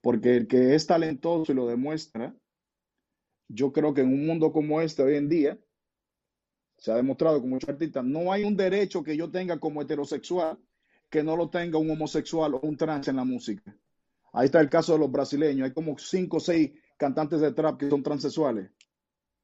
Porque 0.00 0.36
el 0.36 0.48
que 0.48 0.74
es 0.74 0.86
talentoso 0.86 1.52
y 1.52 1.54
lo 1.54 1.66
demuestra, 1.66 2.34
yo 3.52 3.72
creo 3.72 3.92
que 3.92 4.02
en 4.02 4.12
un 4.12 4.26
mundo 4.26 4.52
como 4.52 4.80
este 4.80 5.02
hoy 5.02 5.16
en 5.16 5.28
día, 5.28 5.58
se 6.76 6.92
ha 6.92 6.96
demostrado 6.96 7.40
con 7.40 7.50
muchos 7.50 7.68
artistas, 7.68 8.04
no 8.04 8.32
hay 8.32 8.44
un 8.44 8.56
derecho 8.56 9.02
que 9.02 9.16
yo 9.16 9.30
tenga 9.30 9.58
como 9.58 9.82
heterosexual 9.82 10.58
que 11.10 11.22
no 11.24 11.36
lo 11.36 11.50
tenga 11.50 11.76
un 11.76 11.90
homosexual 11.90 12.54
o 12.54 12.60
un 12.60 12.76
trans 12.76 13.08
en 13.08 13.16
la 13.16 13.24
música. 13.24 13.76
Ahí 14.32 14.46
está 14.46 14.60
el 14.60 14.70
caso 14.70 14.92
de 14.92 15.00
los 15.00 15.10
brasileños. 15.10 15.66
Hay 15.66 15.72
como 15.72 15.98
cinco 15.98 16.36
o 16.36 16.40
seis 16.40 16.70
cantantes 16.96 17.40
de 17.40 17.52
trap 17.52 17.78
que 17.78 17.90
son 17.90 18.02
transexuales, 18.02 18.70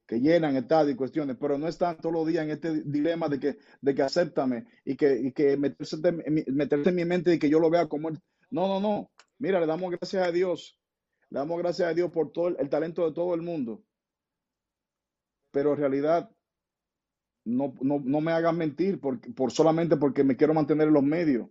que 0.06 0.20
llenan 0.20 0.54
estadios 0.54 0.94
y 0.94 0.96
cuestiones, 0.96 1.36
pero 1.40 1.58
no 1.58 1.66
están 1.66 1.98
todos 1.98 2.14
los 2.14 2.26
días 2.26 2.44
en 2.44 2.52
este 2.52 2.82
dilema 2.84 3.28
de 3.28 3.40
que, 3.40 3.58
de 3.80 3.94
que 3.94 4.02
acéptame 4.02 4.66
y 4.84 4.96
que, 4.96 5.18
y 5.18 5.32
que 5.32 5.56
meterse, 5.56 5.96
meterse 6.46 6.90
en 6.90 6.94
mi 6.94 7.04
mente 7.04 7.34
y 7.34 7.38
que 7.38 7.50
yo 7.50 7.58
lo 7.58 7.68
vea 7.68 7.88
como 7.88 8.10
él. 8.10 8.20
No, 8.50 8.68
no, 8.68 8.80
no. 8.80 9.10
Mira, 9.38 9.58
le 9.58 9.66
damos 9.66 9.90
gracias 9.90 10.24
a 10.24 10.30
Dios. 10.30 10.78
Le 11.30 11.40
damos 11.40 11.58
gracias 11.58 11.88
a 11.88 11.94
Dios 11.94 12.12
por 12.12 12.30
todo 12.30 12.56
el 12.56 12.68
talento 12.68 13.04
de 13.04 13.12
todo 13.12 13.34
el 13.34 13.42
mundo. 13.42 13.82
Pero 15.56 15.72
en 15.72 15.78
realidad 15.78 16.30
no, 17.46 17.72
no, 17.80 17.98
no 18.04 18.20
me 18.20 18.32
hagas 18.32 18.54
mentir 18.54 19.00
por, 19.00 19.18
por 19.34 19.50
solamente 19.50 19.96
porque 19.96 20.22
me 20.22 20.36
quiero 20.36 20.52
mantener 20.52 20.88
en 20.88 20.92
los 20.92 21.02
medios. 21.02 21.48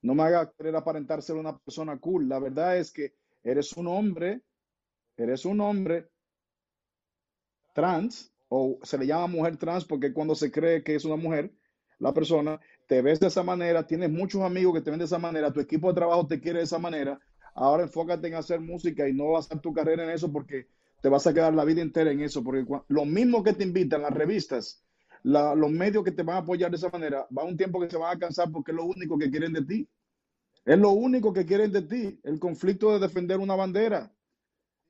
No 0.00 0.14
me 0.14 0.22
hagas 0.22 0.52
querer 0.56 0.76
aparentar 0.76 1.22
ser 1.22 1.34
una 1.34 1.58
persona 1.58 1.98
cool. 1.98 2.28
La 2.28 2.38
verdad 2.38 2.78
es 2.78 2.92
que 2.92 3.16
eres 3.42 3.72
un 3.72 3.88
hombre, 3.88 4.42
eres 5.16 5.44
un 5.44 5.60
hombre 5.60 6.08
trans, 7.74 8.32
o 8.46 8.78
se 8.84 8.96
le 8.96 9.08
llama 9.08 9.26
mujer 9.26 9.56
trans 9.56 9.84
porque 9.84 10.12
cuando 10.12 10.36
se 10.36 10.52
cree 10.52 10.84
que 10.84 10.94
es 10.94 11.04
una 11.04 11.16
mujer, 11.16 11.52
la 11.98 12.14
persona, 12.14 12.60
te 12.86 13.02
ves 13.02 13.18
de 13.18 13.26
esa 13.26 13.42
manera, 13.42 13.88
tienes 13.88 14.10
muchos 14.10 14.42
amigos 14.42 14.74
que 14.74 14.82
te 14.82 14.90
ven 14.90 15.00
de 15.00 15.06
esa 15.06 15.18
manera, 15.18 15.52
tu 15.52 15.58
equipo 15.58 15.88
de 15.88 15.94
trabajo 15.94 16.28
te 16.28 16.38
quiere 16.38 16.60
de 16.60 16.64
esa 16.66 16.78
manera, 16.78 17.18
ahora 17.56 17.82
enfócate 17.82 18.28
en 18.28 18.34
hacer 18.36 18.60
música 18.60 19.08
y 19.08 19.12
no 19.14 19.36
hacer 19.36 19.58
tu 19.58 19.72
carrera 19.72 20.04
en 20.04 20.10
eso 20.10 20.30
porque 20.30 20.68
te 21.00 21.08
vas 21.08 21.26
a 21.26 21.34
quedar 21.34 21.54
la 21.54 21.64
vida 21.64 21.82
entera 21.82 22.10
en 22.10 22.20
eso, 22.20 22.42
porque 22.42 22.66
lo 22.88 23.04
mismo 23.04 23.42
que 23.42 23.52
te 23.52 23.64
invitan 23.64 24.02
las 24.02 24.12
revistas, 24.12 24.84
los 25.22 25.70
medios 25.70 26.04
que 26.04 26.12
te 26.12 26.22
van 26.22 26.36
a 26.36 26.40
apoyar 26.40 26.70
de 26.70 26.76
esa 26.76 26.90
manera, 26.90 27.26
va 27.36 27.44
un 27.44 27.56
tiempo 27.56 27.80
que 27.80 27.90
se 27.90 27.96
van 27.96 28.16
a 28.16 28.18
cansar 28.18 28.50
porque 28.50 28.72
es 28.72 28.76
lo 28.76 28.84
único 28.84 29.18
que 29.18 29.30
quieren 29.30 29.52
de 29.52 29.64
ti. 29.64 29.88
Es 30.64 30.78
lo 30.78 30.90
único 30.90 31.32
que 31.32 31.46
quieren 31.46 31.72
de 31.72 31.82
ti, 31.82 32.20
el 32.24 32.38
conflicto 32.38 32.92
de 32.92 32.98
defender 32.98 33.38
una 33.38 33.56
bandera. 33.56 34.12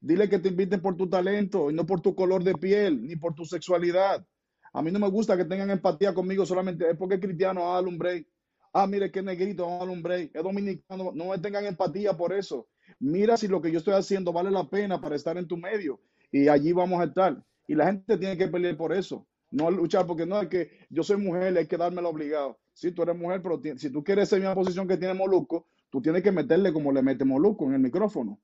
Dile 0.00 0.28
que 0.28 0.38
te 0.38 0.48
inviten 0.48 0.80
por 0.80 0.96
tu 0.96 1.08
talento 1.08 1.70
y 1.70 1.74
no 1.74 1.86
por 1.86 2.00
tu 2.00 2.14
color 2.14 2.42
de 2.42 2.54
piel, 2.54 3.06
ni 3.06 3.16
por 3.16 3.34
tu 3.34 3.44
sexualidad. 3.44 4.26
A 4.72 4.82
mí 4.82 4.90
no 4.90 4.98
me 4.98 5.08
gusta 5.08 5.36
que 5.36 5.44
tengan 5.44 5.70
empatía 5.70 6.14
conmigo 6.14 6.44
solamente 6.44 6.90
es 6.90 6.96
porque 6.96 7.16
es 7.16 7.20
cristiano, 7.20 7.72
ah, 7.72 7.80
un 7.80 7.98
break. 7.98 8.26
Ah, 8.72 8.86
mire 8.86 9.10
qué 9.10 9.22
negrito, 9.22 9.66
vamos 9.66 9.88
un 9.88 10.02
break. 10.02 10.34
Es 10.34 10.42
dominicano, 10.42 11.12
no 11.14 11.26
me 11.26 11.38
tengan 11.38 11.64
empatía 11.64 12.16
por 12.16 12.32
eso. 12.32 12.68
Mira 12.98 13.36
si 13.36 13.48
lo 13.48 13.60
que 13.60 13.70
yo 13.70 13.78
estoy 13.78 13.94
haciendo 13.94 14.32
vale 14.32 14.50
la 14.50 14.68
pena 14.68 15.00
para 15.00 15.16
estar 15.16 15.36
en 15.38 15.46
tu 15.46 15.56
medio 15.56 16.00
y 16.30 16.48
allí 16.48 16.72
vamos 16.72 17.00
a 17.00 17.04
estar. 17.04 17.42
Y 17.66 17.74
la 17.74 17.86
gente 17.86 18.16
tiene 18.18 18.36
que 18.36 18.48
pelear 18.48 18.76
por 18.76 18.92
eso. 18.92 19.26
No 19.50 19.70
luchar 19.70 20.06
porque 20.06 20.26
no 20.26 20.40
es 20.40 20.48
que 20.48 20.70
yo 20.90 21.02
soy 21.02 21.16
mujer, 21.16 21.56
hay 21.56 21.66
que 21.66 21.76
dármelo 21.76 22.10
obligado. 22.10 22.58
Sí, 22.74 22.92
tú 22.92 23.02
eres 23.02 23.16
mujer, 23.16 23.42
pero 23.42 23.60
si 23.76 23.90
tú 23.90 24.04
quieres 24.04 24.28
esa 24.28 24.36
misma 24.36 24.54
posición 24.54 24.86
que 24.86 24.96
tiene 24.96 25.14
Moluco, 25.14 25.66
tú 25.90 26.00
tienes 26.02 26.22
que 26.22 26.32
meterle 26.32 26.72
como 26.72 26.92
le 26.92 27.02
mete 27.02 27.24
Moluco 27.24 27.66
en 27.66 27.74
el 27.74 27.80
micrófono. 27.80 28.38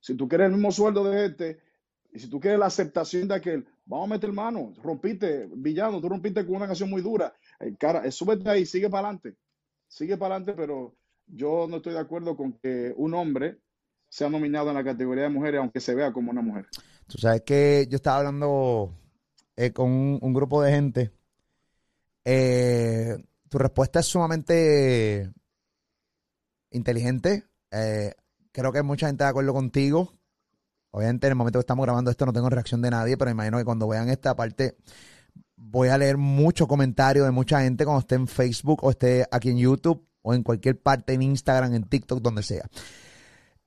Si 0.00 0.14
tú 0.14 0.28
quieres 0.28 0.46
el 0.46 0.52
mismo 0.52 0.72
sueldo 0.72 1.04
de 1.04 1.26
este, 1.26 1.60
y 2.12 2.18
si 2.18 2.28
tú 2.30 2.40
quieres 2.40 2.58
la 2.58 2.66
aceptación 2.66 3.28
de 3.28 3.34
aquel, 3.34 3.66
vamos 3.84 4.08
a 4.08 4.14
meter 4.14 4.32
mano, 4.32 4.72
rompiste, 4.82 5.48
villano, 5.54 6.00
tú 6.00 6.08
rompiste 6.08 6.44
con 6.46 6.56
una 6.56 6.66
canción 6.66 6.88
muy 6.88 7.02
dura. 7.02 7.34
Eh, 7.60 7.74
cara, 7.78 8.06
eh, 8.06 8.10
súbete 8.10 8.48
ahí, 8.48 8.64
sigue 8.64 8.88
para 8.88 9.08
adelante. 9.08 9.36
Sigue 9.88 10.16
para 10.16 10.36
adelante, 10.36 10.60
pero 10.60 10.94
yo 11.26 11.66
no 11.68 11.76
estoy 11.76 11.94
de 11.94 12.00
acuerdo 12.00 12.36
con 12.36 12.52
que 12.54 12.92
un 12.96 13.14
hombre 13.14 13.58
sea 14.08 14.28
nominado 14.28 14.68
en 14.68 14.76
la 14.76 14.84
categoría 14.84 15.24
de 15.24 15.30
mujeres, 15.30 15.60
aunque 15.60 15.80
se 15.80 15.94
vea 15.94 16.12
como 16.12 16.30
una 16.30 16.42
mujer. 16.42 16.66
Tú 17.06 17.18
sabes 17.18 17.42
que 17.42 17.86
yo 17.90 17.96
estaba 17.96 18.18
hablando 18.18 18.94
eh, 19.56 19.72
con 19.72 19.90
un, 19.90 20.32
grupo 20.32 20.62
de 20.62 20.72
gente. 20.72 21.12
Eh, 22.24 23.16
tu 23.48 23.58
respuesta 23.58 24.00
es 24.00 24.06
sumamente 24.06 25.30
inteligente. 26.70 27.44
Eh, 27.70 28.12
creo 28.52 28.72
que 28.72 28.82
mucha 28.82 29.06
gente 29.06 29.24
de 29.24 29.30
acuerdo 29.30 29.52
contigo. 29.52 30.12
Obviamente, 30.90 31.26
en 31.26 31.32
el 31.32 31.36
momento 31.36 31.58
que 31.58 31.62
estamos 31.62 31.84
grabando 31.84 32.10
esto, 32.10 32.26
no 32.26 32.32
tengo 32.32 32.48
reacción 32.48 32.80
de 32.80 32.90
nadie, 32.90 33.16
pero 33.16 33.30
imagino 33.30 33.58
que 33.58 33.64
cuando 33.64 33.86
vean 33.86 34.08
esta 34.08 34.34
parte, 34.34 34.76
voy 35.56 35.88
a 35.88 35.98
leer 35.98 36.16
muchos 36.16 36.66
comentarios 36.66 37.26
de 37.26 37.32
mucha 37.32 37.60
gente 37.60 37.84
cuando 37.84 38.00
esté 38.00 38.14
en 38.14 38.26
Facebook 38.26 38.82
o 38.82 38.90
esté 38.90 39.26
aquí 39.30 39.50
en 39.50 39.58
YouTube 39.58 40.05
o 40.26 40.34
en 40.34 40.42
cualquier 40.42 40.76
parte, 40.76 41.12
en 41.12 41.22
Instagram, 41.22 41.72
en 41.72 41.84
TikTok, 41.84 42.20
donde 42.20 42.42
sea. 42.42 42.68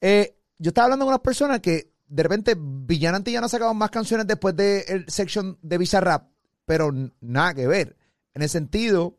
Eh, 0.02 0.36
yo 0.58 0.70
estaba 0.70 0.86
hablando 0.86 1.06
con 1.06 1.14
unas 1.14 1.22
personas 1.22 1.62
que 1.62 1.94
de 2.06 2.22
repente 2.22 2.58
Villana 2.60 3.16
Antillana 3.16 3.46
ha 3.46 3.50
sacado 3.50 3.74
más 3.74 3.90
canciones 3.90 4.28
después 4.28 4.58
del 4.58 5.06
de 5.06 5.06
section 5.08 5.58
de 5.62 5.78
Bizarrap, 5.78 6.28
pero 6.66 6.92
nada 7.22 7.54
que 7.54 7.66
ver. 7.66 7.96
En 8.34 8.42
el 8.42 8.50
sentido 8.50 9.18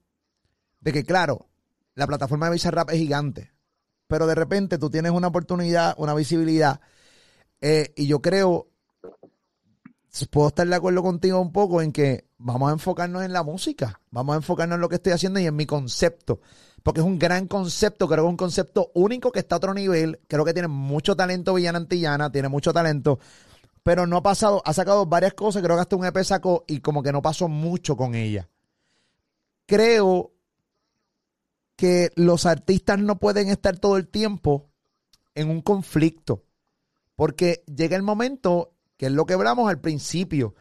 de 0.81 0.93
que, 0.93 1.03
claro, 1.03 1.49
la 1.95 2.07
plataforma 2.07 2.45
de 2.47 2.53
Bizarrap 2.53 2.91
es 2.91 2.99
gigante, 2.99 3.51
pero 4.07 4.27
de 4.27 4.35
repente 4.35 4.77
tú 4.77 4.91
tienes 4.91 5.13
una 5.13 5.29
oportunidad, 5.29 5.95
una 5.97 6.13
visibilidad, 6.13 6.83
eh, 7.63 7.95
y 7.97 8.07
yo 8.07 8.21
creo, 8.21 8.69
puedo 10.31 10.49
estar 10.49 10.69
de 10.69 10.77
acuerdo 10.77 11.03
contigo 11.03 11.41
un 11.41 11.53
poco 11.53 11.81
en 11.81 11.91
que 11.91 12.27
vamos 12.37 12.69
a 12.69 12.75
enfocarnos 12.75 13.23
en 13.23 13.33
la 13.33 13.43
música, 13.43 13.99
vamos 14.11 14.35
a 14.35 14.37
enfocarnos 14.37 14.75
en 14.75 14.83
lo 14.83 14.91
que 14.91 14.97
estoy 14.97 15.13
haciendo 15.13 15.41
y 15.41 15.47
en 15.47 15.57
mi 15.57 15.65
concepto 15.65 16.43
porque 16.83 17.01
es 17.01 17.07
un 17.07 17.19
gran 17.19 17.47
concepto, 17.47 18.09
creo 18.09 18.25
que 18.25 18.29
es 18.29 18.31
un 18.31 18.37
concepto 18.37 18.91
único 18.95 19.33
que 19.33 19.41
está 19.41 19.57
a 19.57 19.59
otro 19.59 19.75
nivel, 19.75 20.21
creo 20.27 20.45
que 20.45 20.53
tiene 20.53 20.69
mucho 20.69 21.17
talento 21.17 21.55
Villana 21.55 21.79
Antillana, 21.79 22.31
tiene 22.31 22.49
mucho 22.49 22.73
talento, 22.73 23.19
pero 23.83 24.07
no 24.07 24.17
ha 24.17 24.23
pasado, 24.23 24.63
ha 24.65 24.73
sacado 24.73 25.07
varias 25.07 25.35
cosas, 25.35 25.63
creo 25.63 25.77
que 25.77 25.83
hasta 25.83 25.97
un 25.97 26.05
EP 26.05 26.23
sacó 26.23 26.65
y 26.67 26.81
como 26.81 27.03
que 27.03 27.13
no 27.13 27.23
pasó 27.23 27.49
mucho 27.49 27.97
con 27.97 28.15
ella. 28.15 28.49
Creo 29.67 30.33
que 31.77 32.11
los 32.17 32.45
artistas 32.47 32.99
no 32.99 33.19
pueden 33.19 33.49
estar 33.49 33.79
todo 33.79 33.97
el 33.97 34.09
tiempo 34.09 34.69
en 35.35 35.49
un 35.49 35.63
conflicto, 35.63 36.45
porque 37.17 37.65
llega 37.67 37.97
el 37.97 38.03
momento, 38.03 38.75
que 38.97 39.07
es 39.07 39.13
lo 39.13 39.27
que 39.27 39.35
hablamos 39.35 39.71
al 39.71 39.81
principio, 39.81 40.55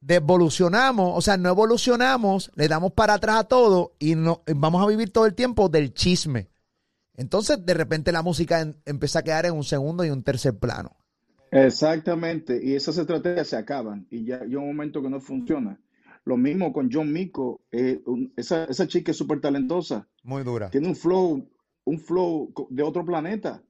devolucionamos, 0.00 1.12
o 1.14 1.20
sea, 1.20 1.36
no 1.36 1.50
evolucionamos, 1.50 2.50
le 2.54 2.68
damos 2.68 2.92
para 2.92 3.14
atrás 3.14 3.40
a 3.40 3.44
todo 3.44 3.94
y 3.98 4.14
no, 4.14 4.42
vamos 4.46 4.82
a 4.82 4.88
vivir 4.88 5.12
todo 5.12 5.26
el 5.26 5.34
tiempo 5.34 5.68
del 5.68 5.92
chisme. 5.92 6.48
Entonces, 7.14 7.64
de 7.64 7.74
repente 7.74 8.12
la 8.12 8.22
música 8.22 8.66
empieza 8.86 9.18
a 9.18 9.22
quedar 9.22 9.46
en 9.46 9.54
un 9.54 9.64
segundo 9.64 10.04
y 10.04 10.10
un 10.10 10.22
tercer 10.22 10.58
plano. 10.58 10.96
Exactamente, 11.50 12.60
y 12.62 12.74
esas 12.74 12.96
estrategias 12.96 13.48
se 13.48 13.56
acaban 13.56 14.06
y 14.10 14.24
ya 14.24 14.40
hay 14.40 14.54
un 14.54 14.66
momento 14.66 15.02
que 15.02 15.10
no 15.10 15.20
funciona. 15.20 15.80
Lo 16.24 16.36
mismo 16.36 16.72
con 16.72 16.90
John 16.92 17.12
Mico, 17.12 17.62
eh, 17.72 18.02
esa, 18.36 18.64
esa, 18.64 18.86
chica 18.86 19.10
es 19.10 19.16
súper 19.16 19.40
talentosa. 19.40 20.08
Muy 20.22 20.44
dura. 20.44 20.70
Tiene 20.70 20.88
un 20.88 20.96
flow, 20.96 21.50
un 21.84 21.98
flow 21.98 22.52
de 22.70 22.82
otro 22.82 23.04
planeta, 23.04 23.62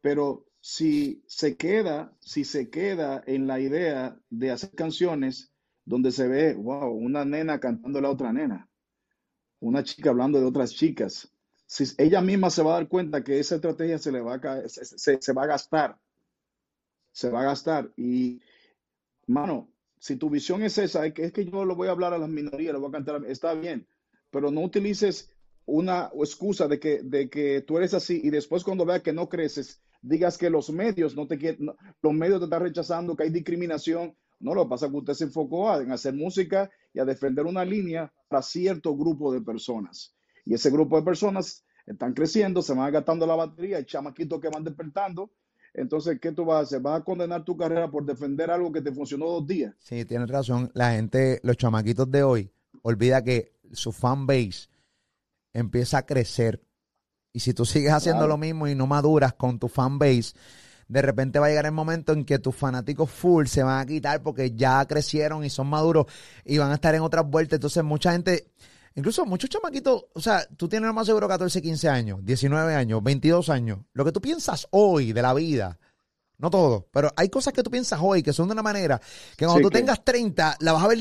pero 0.00 0.48
si 0.60 1.22
se 1.26 1.56
queda, 1.56 2.12
si 2.20 2.44
se 2.44 2.68
queda 2.68 3.22
en 3.26 3.46
la 3.46 3.60
idea 3.60 4.20
de 4.28 4.50
hacer 4.50 4.70
canciones 4.74 5.47
donde 5.88 6.12
se 6.12 6.28
ve, 6.28 6.54
wow, 6.54 6.90
una 6.92 7.24
nena 7.24 7.58
cantando 7.58 7.98
a 7.98 8.02
la 8.02 8.10
otra 8.10 8.32
nena, 8.32 8.68
una 9.60 9.82
chica 9.82 10.10
hablando 10.10 10.38
de 10.38 10.46
otras 10.46 10.72
chicas, 10.72 11.32
si 11.66 11.84
ella 11.96 12.20
misma 12.20 12.50
se 12.50 12.62
va 12.62 12.72
a 12.72 12.78
dar 12.78 12.88
cuenta 12.88 13.24
que 13.24 13.38
esa 13.38 13.56
estrategia 13.56 13.98
se 13.98 14.12
le 14.12 14.20
va 14.20 14.34
a, 14.34 14.68
se, 14.68 15.20
se 15.20 15.32
va 15.32 15.44
a 15.44 15.46
gastar, 15.46 15.98
se 17.10 17.30
va 17.30 17.40
a 17.40 17.44
gastar. 17.44 17.90
Y, 17.96 18.40
mano, 19.26 19.70
si 19.98 20.16
tu 20.16 20.28
visión 20.30 20.62
es 20.62 20.76
esa, 20.78 21.06
es 21.06 21.14
que, 21.14 21.24
es 21.24 21.32
que 21.32 21.44
yo 21.44 21.64
lo 21.64 21.74
voy 21.74 21.88
a 21.88 21.92
hablar 21.92 22.12
a 22.12 22.18
las 22.18 22.28
minorías, 22.28 22.72
lo 22.72 22.80
voy 22.80 22.90
a 22.90 22.92
cantar, 22.92 23.24
está 23.26 23.54
bien, 23.54 23.86
pero 24.30 24.50
no 24.50 24.60
utilices 24.60 25.30
una 25.64 26.10
excusa 26.14 26.68
de 26.68 26.78
que, 26.78 27.02
de 27.02 27.28
que 27.30 27.62
tú 27.62 27.78
eres 27.78 27.94
así 27.94 28.20
y 28.22 28.30
después 28.30 28.62
cuando 28.62 28.84
veas 28.84 29.02
que 29.02 29.12
no 29.12 29.28
creces, 29.28 29.82
digas 30.02 30.36
que 30.36 30.50
los 30.50 30.70
medios 30.70 31.16
no 31.16 31.26
te 31.26 31.38
quieren, 31.38 31.70
los 32.02 32.12
medios 32.12 32.40
te 32.40 32.44
están 32.44 32.62
rechazando, 32.62 33.16
que 33.16 33.24
hay 33.24 33.30
discriminación. 33.30 34.14
No, 34.40 34.54
lo 34.54 34.64
que 34.64 34.70
pasa 34.70 34.86
es 34.86 34.92
que 34.92 34.98
usted 34.98 35.14
se 35.14 35.24
enfocó 35.24 35.74
en 35.80 35.90
hacer 35.90 36.14
música 36.14 36.70
y 36.92 37.00
a 37.00 37.04
defender 37.04 37.46
una 37.46 37.64
línea 37.64 38.12
para 38.28 38.42
cierto 38.42 38.96
grupo 38.96 39.32
de 39.32 39.40
personas. 39.40 40.14
Y 40.44 40.54
ese 40.54 40.70
grupo 40.70 40.96
de 40.96 41.02
personas 41.02 41.64
están 41.86 42.12
creciendo, 42.12 42.62
se 42.62 42.74
van 42.74 42.92
gastando 42.92 43.26
la 43.26 43.34
batería, 43.34 43.78
hay 43.78 43.84
chamaquitos 43.84 44.40
que 44.40 44.48
van 44.48 44.64
despertando. 44.64 45.32
Entonces, 45.74 46.18
¿qué 46.20 46.32
tú 46.32 46.44
vas 46.44 46.58
a 46.58 46.60
hacer? 46.60 46.80
¿Vas 46.80 47.00
a 47.00 47.04
condenar 47.04 47.44
tu 47.44 47.56
carrera 47.56 47.90
por 47.90 48.04
defender 48.04 48.50
algo 48.50 48.72
que 48.72 48.80
te 48.80 48.92
funcionó 48.92 49.26
dos 49.26 49.46
días? 49.46 49.74
Sí, 49.78 50.04
tienes 50.04 50.28
razón. 50.28 50.70
La 50.74 50.92
gente, 50.92 51.40
los 51.42 51.56
chamaquitos 51.56 52.10
de 52.10 52.22
hoy, 52.22 52.50
olvida 52.82 53.22
que 53.22 53.54
su 53.72 53.92
fan 53.92 54.26
base 54.26 54.68
empieza 55.52 55.98
a 55.98 56.06
crecer 56.06 56.62
y 57.32 57.40
si 57.40 57.54
tú 57.54 57.64
sigues 57.64 57.92
haciendo 57.92 58.26
lo 58.26 58.38
mismo 58.38 58.66
y 58.66 58.74
no 58.74 58.86
maduras 58.86 59.34
con 59.34 59.58
tu 59.58 59.68
fan 59.68 59.98
base, 59.98 60.34
de 60.88 61.02
repente 61.02 61.38
va 61.38 61.46
a 61.46 61.48
llegar 61.50 61.66
el 61.66 61.72
momento 61.72 62.12
en 62.12 62.24
que 62.24 62.38
tus 62.38 62.56
fanáticos 62.56 63.10
full 63.10 63.46
se 63.46 63.62
van 63.62 63.80
a 63.80 63.86
quitar 63.86 64.22
porque 64.22 64.52
ya 64.52 64.84
crecieron 64.86 65.44
y 65.44 65.50
son 65.50 65.68
maduros 65.68 66.06
y 66.44 66.56
van 66.58 66.70
a 66.70 66.74
estar 66.74 66.94
en 66.94 67.02
otras 67.02 67.28
vueltas. 67.28 67.58
Entonces, 67.58 67.84
mucha 67.84 68.12
gente, 68.12 68.48
incluso 68.94 69.26
muchos 69.26 69.50
chamaquitos, 69.50 70.06
o 70.14 70.20
sea, 70.20 70.46
tú 70.56 70.66
tienes 70.66 70.92
más 70.94 71.06
seguro 71.06 71.28
14, 71.28 71.60
15 71.60 71.88
años, 71.88 72.24
19 72.24 72.74
años, 72.74 73.02
22 73.02 73.50
años. 73.50 73.80
Lo 73.92 74.04
que 74.04 74.12
tú 74.12 74.20
piensas 74.20 74.66
hoy 74.70 75.12
de 75.12 75.20
la 75.20 75.34
vida, 75.34 75.78
no 76.38 76.48
todo, 76.48 76.88
pero 76.90 77.12
hay 77.16 77.28
cosas 77.28 77.52
que 77.52 77.62
tú 77.62 77.70
piensas 77.70 78.00
hoy 78.02 78.22
que 78.22 78.32
son 78.32 78.48
de 78.48 78.52
una 78.52 78.62
manera 78.62 79.00
que 79.36 79.44
cuando 79.44 79.68
tú 79.68 79.70
tengas 79.70 80.02
30 80.02 80.56
la 80.60 80.72
vas 80.72 80.84
a 80.84 80.88
ver 80.88 80.98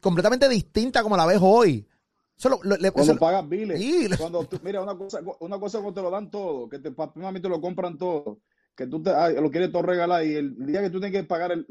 completamente 0.00 0.48
distinta 0.48 1.02
como 1.02 1.16
la 1.16 1.26
ves 1.26 1.38
hoy. 1.40 1.86
Solo, 2.34 2.60
cuando 2.92 3.16
pagas 3.18 3.48
biles. 3.48 4.16
Cuando 4.16 4.48
mira, 4.62 4.80
una 4.80 4.96
cosa, 4.96 5.20
una 5.40 5.58
cosa 5.58 5.78
cuando 5.78 5.94
te 5.94 6.02
lo 6.02 6.10
dan 6.10 6.30
todo, 6.30 6.68
que 6.68 6.78
te, 6.78 6.92
te 6.92 7.48
lo 7.48 7.60
compran 7.60 7.98
todo, 7.98 8.38
que 8.78 8.86
tú 8.86 9.02
te, 9.02 9.10
lo 9.40 9.50
quieres 9.50 9.72
todo 9.72 9.82
regalar 9.82 10.24
y 10.24 10.36
el 10.36 10.64
día 10.64 10.80
que 10.80 10.90
tú 10.90 11.00
tienes 11.00 11.20
que 11.20 11.26
pagar 11.26 11.50
el, 11.50 11.66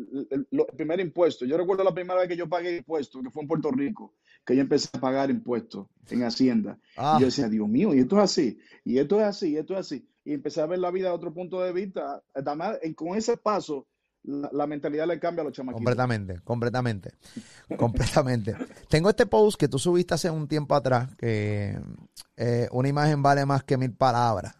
primer 0.75 0.99
impuesto. 0.99 1.45
Yo 1.45 1.55
recuerdo 1.55 1.85
la 1.85 1.93
primera 1.93 2.19
vez 2.19 2.27
que 2.27 2.35
yo 2.35 2.49
pagué 2.49 2.75
impuestos, 2.75 3.23
que 3.23 3.29
fue 3.29 3.43
en 3.43 3.47
Puerto 3.47 3.71
Rico, 3.71 4.15
que 4.45 4.57
yo 4.57 4.61
empecé 4.61 4.89
a 4.91 4.99
pagar 4.99 5.29
impuestos 5.29 5.87
en 6.09 6.23
Hacienda. 6.23 6.77
Y 6.91 6.95
yo 6.97 7.01
ah. 7.05 7.17
decía, 7.21 7.47
Dios 7.47 7.69
mío, 7.69 7.93
y 7.93 7.99
esto 7.99 8.17
es 8.17 8.23
así, 8.23 8.59
y 8.83 8.97
esto 8.97 9.21
es 9.21 9.25
así, 9.25 9.51
y 9.51 9.55
esto 9.55 9.73
es 9.75 9.79
así. 9.79 10.05
Y 10.25 10.33
empecé 10.33 10.59
a 10.59 10.65
ver 10.65 10.79
la 10.79 10.91
vida 10.91 11.07
de 11.07 11.15
otro 11.15 11.33
punto 11.33 11.61
de 11.61 11.71
vista. 11.71 12.21
Además, 12.35 12.77
con 12.97 13.17
ese 13.17 13.37
paso, 13.37 13.87
la, 14.23 14.67
mentalidad 14.67 15.07
le 15.07 15.17
cambia 15.17 15.43
a 15.43 15.45
los 15.45 15.53
chamaquitos. 15.53 15.79
Completamente, 15.79 16.41
completamente, 16.41 17.11
completamente. 17.77 18.53
Tengo 18.89 19.09
este 19.09 19.27
post 19.27 19.57
que 19.57 19.69
tú 19.69 19.79
subiste 19.79 20.13
hace 20.13 20.29
un 20.29 20.45
tiempo 20.49 20.75
atrás, 20.75 21.15
que 21.15 21.79
eh, 22.35 22.67
una 22.73 22.89
imagen 22.89 23.23
vale 23.23 23.45
más 23.45 23.63
que 23.63 23.77
mil 23.77 23.93
palabras. 23.93 24.57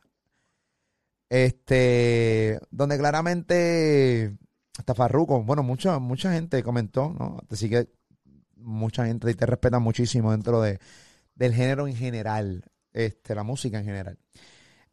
Este, 1.30 2.60
donde 2.72 2.98
claramente 2.98 4.38
hasta 4.78 4.94
Farruko, 4.94 5.44
bueno, 5.44 5.64
mucha, 5.64 6.00
mucha 6.00 6.32
gente 6.32 6.64
comentó, 6.64 7.14
¿no? 7.18 7.40
Así 7.50 7.70
que 7.70 7.90
mucha 8.56 9.06
gente 9.06 9.34
te 9.34 9.46
respeta 9.46 9.80
muchísimo 9.80 10.32
dentro 10.32 10.62
de, 10.62 10.80
del 11.36 11.54
género 11.54 11.88
en 11.88 11.96
general, 11.96 12.64
este, 12.94 13.36
la 13.36 13.44
música 13.44 13.80
en 13.80 13.86
general. 13.86 14.20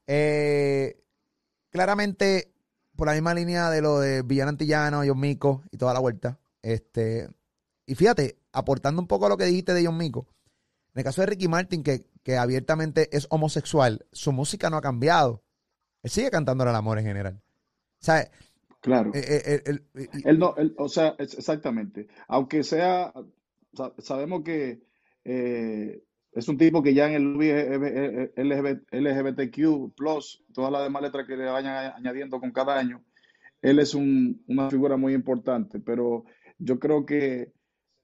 Eh, 0.06 1.02
claramente, 1.70 2.52
por 2.96 3.06
la 3.06 3.14
misma 3.14 3.34
línea 3.34 3.70
de 3.70 3.82
lo 3.82 4.00
de 4.00 4.22
Villano 4.22 4.50
Antillano, 4.50 5.02
John 5.06 5.20
Mico 5.20 5.62
y 5.70 5.76
toda 5.76 5.94
la 5.94 6.00
vuelta. 6.00 6.38
Este, 6.62 7.28
y 7.86 7.94
fíjate, 7.94 8.38
aportando 8.52 9.00
un 9.00 9.08
poco 9.08 9.26
a 9.26 9.28
lo 9.28 9.36
que 9.36 9.44
dijiste 9.44 9.74
de 9.74 9.84
John 9.84 9.98
Mico, 9.98 10.26
en 10.94 11.00
el 11.00 11.04
caso 11.04 11.20
de 11.20 11.26
Ricky 11.26 11.48
Martin, 11.48 11.82
que, 11.82 12.06
que 12.22 12.36
abiertamente 12.38 13.14
es 13.16 13.26
homosexual, 13.30 14.06
su 14.12 14.32
música 14.32 14.70
no 14.70 14.76
ha 14.76 14.82
cambiado. 14.82 15.43
Él 16.04 16.10
sigue 16.10 16.30
cantando 16.30 16.64
el 16.64 16.74
amor 16.74 16.98
en 16.98 17.06
general. 17.06 17.34
O 17.34 18.04
sea, 18.04 18.30
claro. 18.80 19.10
Eh, 19.14 19.62
eh, 19.64 19.80
él 20.24 20.38
no, 20.38 20.54
o 20.76 20.88
sea, 20.88 21.16
exactamente. 21.18 22.08
Aunque 22.28 22.62
sea, 22.62 23.10
sabemos 23.98 24.42
que 24.44 24.82
eh, 25.24 26.02
es 26.32 26.46
un 26.46 26.58
tipo 26.58 26.82
que 26.82 26.92
ya 26.92 27.10
en 27.10 27.14
el 27.14 28.58
LGBTQ, 28.92 29.94
todas 30.52 30.72
las 30.72 30.82
demás 30.82 31.02
letras 31.02 31.26
que 31.26 31.38
le 31.38 31.46
vayan 31.46 31.94
añadiendo 31.96 32.38
con 32.38 32.52
cada 32.52 32.78
año, 32.78 33.02
él 33.62 33.78
es 33.78 33.94
una 33.94 34.68
figura 34.68 34.98
muy 34.98 35.14
importante, 35.14 35.80
pero 35.80 36.26
yo 36.58 36.78
creo 36.78 37.06
que 37.06 37.50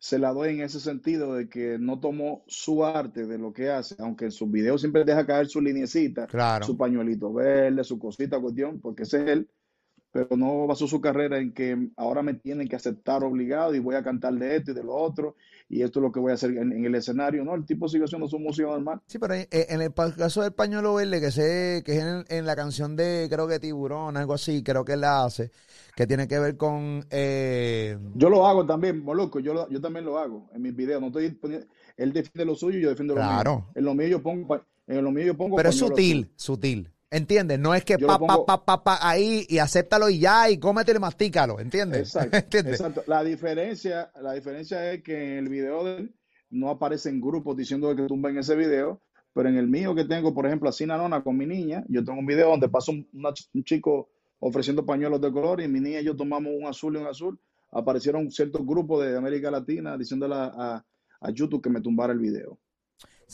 se 0.01 0.19
la 0.19 0.33
doy 0.33 0.55
en 0.55 0.63
ese 0.63 0.81
sentido 0.81 1.35
de 1.35 1.51
que 1.51 1.77
no 1.79 2.01
tomó 2.01 2.43
su 2.47 2.87
arte 2.87 3.27
de 3.27 3.37
lo 3.37 3.53
que 3.53 3.69
hace, 3.69 3.97
aunque 3.99 4.25
en 4.25 4.33
sus 4.33 4.51
videos 4.51 4.81
siempre 4.81 5.05
deja 5.05 5.27
caer 5.27 5.47
su 5.47 5.61
linecita, 5.61 6.27
su 6.63 6.79
pañuelito 6.79 7.31
verde, 7.35 7.85
su 7.85 7.99
cosita, 7.99 8.41
cuestión, 8.41 8.81
porque 8.81 9.03
ese 9.03 9.23
es 9.23 9.29
él, 9.29 9.51
pero 10.13 10.37
no 10.37 10.67
basó 10.67 10.87
su 10.87 11.01
carrera 11.01 11.39
en 11.39 11.53
que 11.53 11.91
ahora 11.97 12.23
me 12.23 12.35
tienen 12.35 12.69
que 12.69 12.77
aceptar 12.77 13.23
obligado 13.23 13.75
y 13.75 13.79
voy 13.79 13.95
a 13.95 14.03
cantar 14.03 14.35
de 14.35 14.57
esto 14.57 14.73
y 14.73 14.75
de 14.75 14.83
lo 14.83 14.95
otro 14.95 15.37
y 15.69 15.83
esto 15.83 16.01
es 16.01 16.03
lo 16.03 16.11
que 16.11 16.19
voy 16.19 16.33
a 16.33 16.35
hacer 16.35 16.51
en, 16.51 16.85
el 16.85 16.95
escenario. 16.97 17.45
No, 17.45 17.55
el 17.55 17.65
tipo 17.65 17.89
sigue 17.89 18.05
haciendo 18.05 18.27
su 18.27 18.41
música 18.41 18.67
normal. 18.67 19.01
Sí, 19.07 19.21
pero 19.21 19.35
en, 19.35 19.81
el 19.81 19.95
caso 19.95 20.43
del 20.43 20.53
pañuelo 20.53 20.95
verde, 20.95 21.21
que 21.21 21.31
sé 21.31 21.83
que 21.85 21.97
es 21.97 22.05
en, 22.29 22.45
la 22.45 22.57
canción 22.57 22.97
de, 22.97 23.29
creo 23.31 23.47
que 23.47 23.61
Tiburón, 23.61 24.17
algo 24.17 24.35
así, 24.35 24.65
creo 24.65 24.85
que 24.85 24.95
él 24.95 25.03
la 25.03 25.25
hace, 25.25 25.53
que 25.95 26.09
tiene 26.09 26.27
que 26.27 26.41
ver 26.41 26.57
con... 26.57 27.07
Eh... 27.11 27.97
Yo 28.17 28.29
lo 28.29 28.49
hago 28.49 28.67
también, 28.67 29.05
Moluco, 29.05 29.39
yo, 29.39 29.69
yo 29.69 29.81
también 29.81 30.05
lo 30.05 30.19
hago 30.19 30.51
en 30.53 30.63
mis 30.63 30.75
videos. 30.75 31.01
No 31.01 31.07
estoy 31.07 31.39
él 31.97 32.13
defiende 32.13 32.45
lo 32.45 32.57
suyo 32.57 32.79
y 32.79 32.83
yo 32.83 32.89
defiendo 32.89 33.15
lo 33.15 33.23
mío. 33.23 33.67
En 33.75 33.85
lo 33.85 33.95
mío 33.95 34.09
yo 34.09 34.23
pongo... 34.23 34.61
En 34.89 35.05
lo 35.05 35.13
mío 35.13 35.25
yo 35.25 35.37
pongo 35.37 35.57
pero 35.57 35.69
es 35.69 35.77
sutil, 35.77 36.33
sutil. 36.35 36.91
¿Entiendes? 37.13 37.59
No 37.59 37.75
es 37.75 37.85
que 37.85 37.99
pa, 37.99 38.21
pa, 38.21 38.45
pa, 38.47 38.65
pa, 38.65 38.85
pa, 38.85 38.99
ahí 39.01 39.45
y 39.49 39.59
acéptalo 39.59 40.09
y 40.09 40.21
ya 40.21 40.49
y 40.49 40.59
cómetelo 40.59 40.99
y 40.99 41.01
mastícalo, 41.01 41.59
¿entiendes? 41.59 42.15
Exacto, 42.15 42.59
exacto. 42.59 43.03
La 43.09 43.25
diferencia, 43.25 44.13
la 44.23 44.33
diferencia 44.33 44.93
es 44.93 45.03
que 45.03 45.33
en 45.33 45.39
el 45.39 45.49
video 45.49 45.83
de 45.85 45.97
él 45.97 46.15
no 46.51 46.71
aparecen 46.71 47.21
grupos 47.21 47.57
diciendo 47.57 47.95
que 47.97 48.07
tumben 48.07 48.39
ese 48.39 48.55
video, 48.55 49.01
pero 49.33 49.49
en 49.49 49.57
el 49.57 49.67
mío 49.67 49.93
que 49.93 50.05
tengo, 50.05 50.33
por 50.33 50.47
ejemplo, 50.47 50.69
así 50.69 50.87
Nanona 50.87 51.25
con 51.25 51.37
mi 51.37 51.47
niña, 51.47 51.85
yo 51.89 52.05
tengo 52.05 52.21
un 52.21 52.27
video 52.27 52.51
donde 52.51 52.69
pasa 52.69 52.93
un, 52.93 53.09
chico 53.65 54.11
ofreciendo 54.39 54.87
pañuelos 54.87 55.21
de 55.21 55.33
color 55.33 55.61
y 55.61 55.67
mi 55.67 55.81
niña 55.81 56.01
y 56.01 56.05
yo 56.05 56.15
tomamos 56.15 56.53
un 56.57 56.67
azul 56.67 56.95
y 56.95 56.99
un 56.99 57.09
azul. 57.09 57.41
Aparecieron 57.73 58.31
ciertos 58.31 58.65
grupos 58.65 59.05
de 59.05 59.17
América 59.17 59.51
Latina 59.51 59.99
diciéndole 59.99 60.35
a, 60.37 60.85
a 61.21 61.31
YouTube 61.33 61.63
que 61.63 61.71
me 61.71 61.81
tumbara 61.81 62.13
el 62.13 62.21
video 62.21 62.57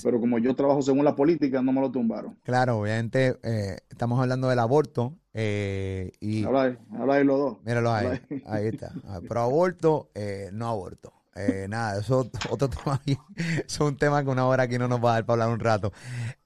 pero 0.02 0.20
como 0.20 0.38
yo 0.38 0.54
trabajo 0.54 0.82
según 0.82 1.04
la 1.04 1.14
política, 1.14 1.62
no 1.62 1.72
me 1.72 1.80
lo 1.80 1.90
tumbaron. 1.90 2.38
Claro, 2.42 2.78
obviamente 2.78 3.38
eh, 3.42 3.78
estamos 3.90 4.20
hablando 4.20 4.48
del 4.48 4.58
aborto. 4.58 5.14
Eh, 5.34 6.12
y, 6.20 6.44
habla, 6.44 6.78
ahí, 7.08 7.24
los 7.24 7.38
dos. 7.38 7.58
Míralo 7.64 7.92
ahí, 7.92 8.20
ahí 8.46 8.66
está. 8.68 8.92
Ah, 9.06 9.20
pero 9.26 9.40
aborto, 9.40 10.10
eh, 10.14 10.50
no 10.52 10.68
aborto. 10.68 11.12
Eh, 11.36 11.66
nada, 11.68 12.00
eso 12.00 12.22
es 12.32 12.50
otro 12.50 12.68
tema. 12.84 13.00
Eso 13.36 13.64
es 13.66 13.80
un 13.80 13.96
tema 13.96 14.24
que 14.24 14.30
una 14.30 14.46
hora 14.46 14.64
aquí 14.64 14.78
no 14.78 14.88
nos 14.88 15.04
va 15.04 15.10
a 15.10 15.14
dar 15.14 15.26
para 15.26 15.44
hablar 15.44 15.54
un 15.54 15.60
rato. 15.60 15.92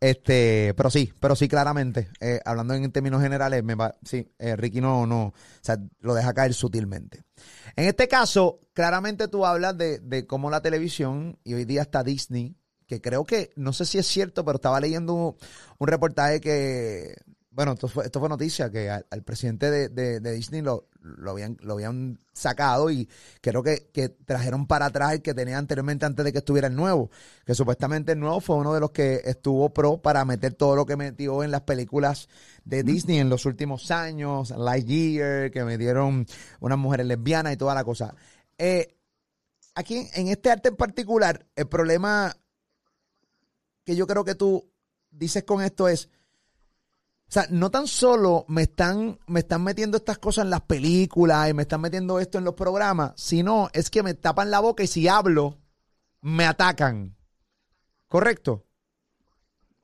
Este, 0.00 0.74
pero 0.76 0.90
sí, 0.90 1.12
pero 1.20 1.36
sí, 1.36 1.48
claramente. 1.48 2.08
Eh, 2.20 2.40
hablando 2.44 2.74
en 2.74 2.90
términos 2.90 3.22
generales, 3.22 3.62
me 3.62 3.76
va, 3.76 3.94
sí, 4.02 4.28
eh, 4.38 4.56
Ricky 4.56 4.80
no, 4.80 5.06
no, 5.06 5.26
o 5.26 5.34
sea, 5.60 5.78
lo 6.00 6.14
deja 6.14 6.34
caer 6.34 6.54
sutilmente. 6.54 7.22
En 7.76 7.86
este 7.86 8.08
caso, 8.08 8.60
claramente 8.72 9.28
tú 9.28 9.46
hablas 9.46 9.78
de, 9.78 10.00
de 10.00 10.26
cómo 10.26 10.50
la 10.50 10.60
televisión, 10.60 11.38
y 11.44 11.54
hoy 11.54 11.64
día 11.64 11.82
está 11.82 12.02
Disney, 12.02 12.56
que 12.90 13.00
creo 13.00 13.24
que, 13.24 13.52
no 13.54 13.72
sé 13.72 13.84
si 13.84 13.98
es 13.98 14.06
cierto, 14.08 14.44
pero 14.44 14.56
estaba 14.56 14.80
leyendo 14.80 15.36
un, 15.78 15.86
reportaje 15.86 16.40
que, 16.40 17.14
bueno, 17.52 17.74
esto 17.74 17.86
fue, 17.86 18.04
esto 18.04 18.18
fue 18.18 18.28
noticia, 18.28 18.68
que 18.68 18.90
al, 18.90 19.22
presidente 19.22 19.70
de, 19.70 20.20
Disney 20.34 20.60
lo, 20.60 20.88
lo, 21.00 21.30
habían, 21.30 21.56
lo 21.60 21.74
habían 21.74 22.18
sacado 22.32 22.90
y 22.90 23.08
creo 23.40 23.62
que, 23.62 23.90
que, 23.92 24.08
trajeron 24.08 24.66
para 24.66 24.86
atrás 24.86 25.12
el 25.12 25.22
que 25.22 25.34
tenía 25.34 25.56
anteriormente 25.56 26.04
antes 26.04 26.24
de 26.24 26.32
que 26.32 26.38
estuviera 26.38 26.66
el 26.66 26.74
nuevo, 26.74 27.12
que 27.46 27.54
supuestamente 27.54 28.10
el 28.10 28.18
nuevo 28.18 28.40
fue 28.40 28.56
uno 28.56 28.74
de 28.74 28.80
los 28.80 28.90
que 28.90 29.22
estuvo 29.24 29.72
pro 29.72 30.02
para 30.02 30.24
meter 30.24 30.54
todo 30.54 30.74
lo 30.74 30.84
que 30.84 30.96
metió 30.96 31.44
en 31.44 31.52
las 31.52 31.60
películas 31.60 32.28
de 32.64 32.82
Disney 32.82 33.18
en 33.18 33.28
los 33.28 33.46
últimos 33.46 33.92
años, 33.92 34.50
Lightyear, 34.50 35.52
que 35.52 35.62
metieron 35.62 36.26
unas 36.58 36.78
mujeres 36.78 37.06
lesbianas 37.06 37.52
y 37.52 37.56
toda 37.56 37.72
la 37.72 37.84
cosa. 37.84 38.16
Eh, 38.58 38.96
aquí 39.76 40.08
en 40.12 40.26
este 40.26 40.50
arte 40.50 40.70
en 40.70 40.76
particular, 40.76 41.46
el 41.54 41.68
problema 41.68 42.34
que 43.84 43.96
yo 43.96 44.06
creo 44.06 44.24
que 44.24 44.34
tú 44.34 44.70
dices 45.10 45.44
con 45.44 45.62
esto 45.62 45.88
es, 45.88 46.10
o 47.28 47.32
sea, 47.32 47.46
no 47.50 47.70
tan 47.70 47.86
solo 47.86 48.44
me 48.48 48.62
están, 48.62 49.18
me 49.28 49.40
están 49.40 49.62
metiendo 49.62 49.96
estas 49.96 50.18
cosas 50.18 50.44
en 50.44 50.50
las 50.50 50.62
películas 50.62 51.48
y 51.48 51.54
me 51.54 51.62
están 51.62 51.80
metiendo 51.80 52.18
esto 52.18 52.38
en 52.38 52.44
los 52.44 52.54
programas, 52.54 53.12
sino 53.16 53.68
es 53.72 53.88
que 53.88 54.02
me 54.02 54.14
tapan 54.14 54.50
la 54.50 54.60
boca 54.60 54.82
y 54.82 54.88
si 54.88 55.06
hablo, 55.06 55.56
me 56.22 56.44
atacan. 56.44 57.14
¿Correcto? 58.08 58.66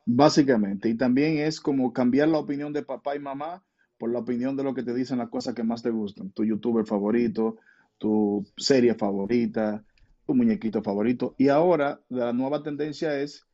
Básicamente. 0.05 0.89
Y 0.89 0.97
también 0.97 1.39
es 1.39 1.61
como 1.61 1.93
cambiar 1.93 2.29
la 2.29 2.39
opinión 2.39 2.73
de 2.73 2.83
papá 2.83 3.15
y 3.15 3.21
mamá 3.21 3.65
por 3.97 4.11
la 4.11 4.19
opinión 4.19 4.57
de 4.57 4.65
lo 4.65 4.75
que 4.75 4.83
te 4.83 4.93
dicen 4.93 5.19
las 5.19 5.31
cosas 5.31 5.55
que 5.55 5.63
más 5.63 5.83
te 5.83 5.91
gustan. 5.91 6.31
Tu 6.33 6.45
youtuber 6.45 6.85
favorito, 6.85 7.59
tu 7.99 8.45
serie 8.57 8.95
favorita, 8.95 9.85
tu 10.27 10.35
muñequito 10.35 10.83
favorito. 10.83 11.37
Y 11.39 11.49
ahora 11.49 12.01
la 12.09 12.33
nueva 12.33 12.65
tendencia 12.65 13.19
es 13.21 13.46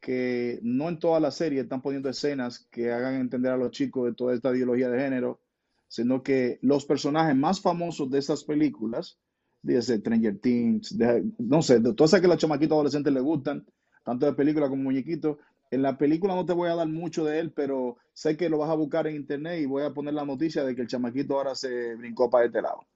que 0.00 0.58
no 0.62 0.88
en 0.88 0.98
toda 0.98 1.20
la 1.20 1.30
serie 1.30 1.60
están 1.60 1.82
poniendo 1.82 2.08
escenas 2.08 2.66
que 2.70 2.90
hagan 2.90 3.16
entender 3.16 3.52
a 3.52 3.56
los 3.56 3.70
chicos 3.70 4.06
de 4.06 4.14
toda 4.14 4.34
esta 4.34 4.54
ideología 4.54 4.88
de 4.88 4.98
género, 4.98 5.40
sino 5.88 6.22
que 6.22 6.58
los 6.62 6.86
personajes 6.86 7.36
más 7.36 7.60
famosos 7.60 8.10
de 8.10 8.18
estas 8.18 8.44
películas, 8.44 9.18
desde 9.62 9.98
Stranger 9.98 10.38
Things, 10.38 10.96
no 11.38 11.62
sé, 11.62 11.80
de 11.80 11.92
todas 11.92 12.10
esas 12.10 12.20
que 12.20 12.26
a 12.26 12.30
los 12.30 12.38
chamaquitos 12.38 12.74
adolescentes 12.74 13.12
les 13.12 13.22
gustan, 13.22 13.66
tanto 14.04 14.24
de 14.24 14.32
película 14.32 14.68
como 14.68 14.84
muñequitos, 14.84 15.36
en 15.70 15.82
la 15.82 15.98
película 15.98 16.34
no 16.34 16.44
te 16.46 16.52
voy 16.52 16.68
a 16.68 16.74
dar 16.74 16.88
mucho 16.88 17.24
de 17.24 17.38
él, 17.38 17.52
pero 17.52 17.96
sé 18.12 18.36
que 18.36 18.48
lo 18.48 18.58
vas 18.58 18.70
a 18.70 18.74
buscar 18.74 19.06
en 19.06 19.16
internet 19.16 19.60
y 19.60 19.66
voy 19.66 19.84
a 19.84 19.92
poner 19.92 20.14
la 20.14 20.24
noticia 20.24 20.64
de 20.64 20.74
que 20.74 20.82
el 20.82 20.88
chamaquito 20.88 21.34
ahora 21.36 21.54
se 21.54 21.94
brincó 21.94 22.28
para 22.28 22.46
este 22.46 22.62
lado. 22.62 22.86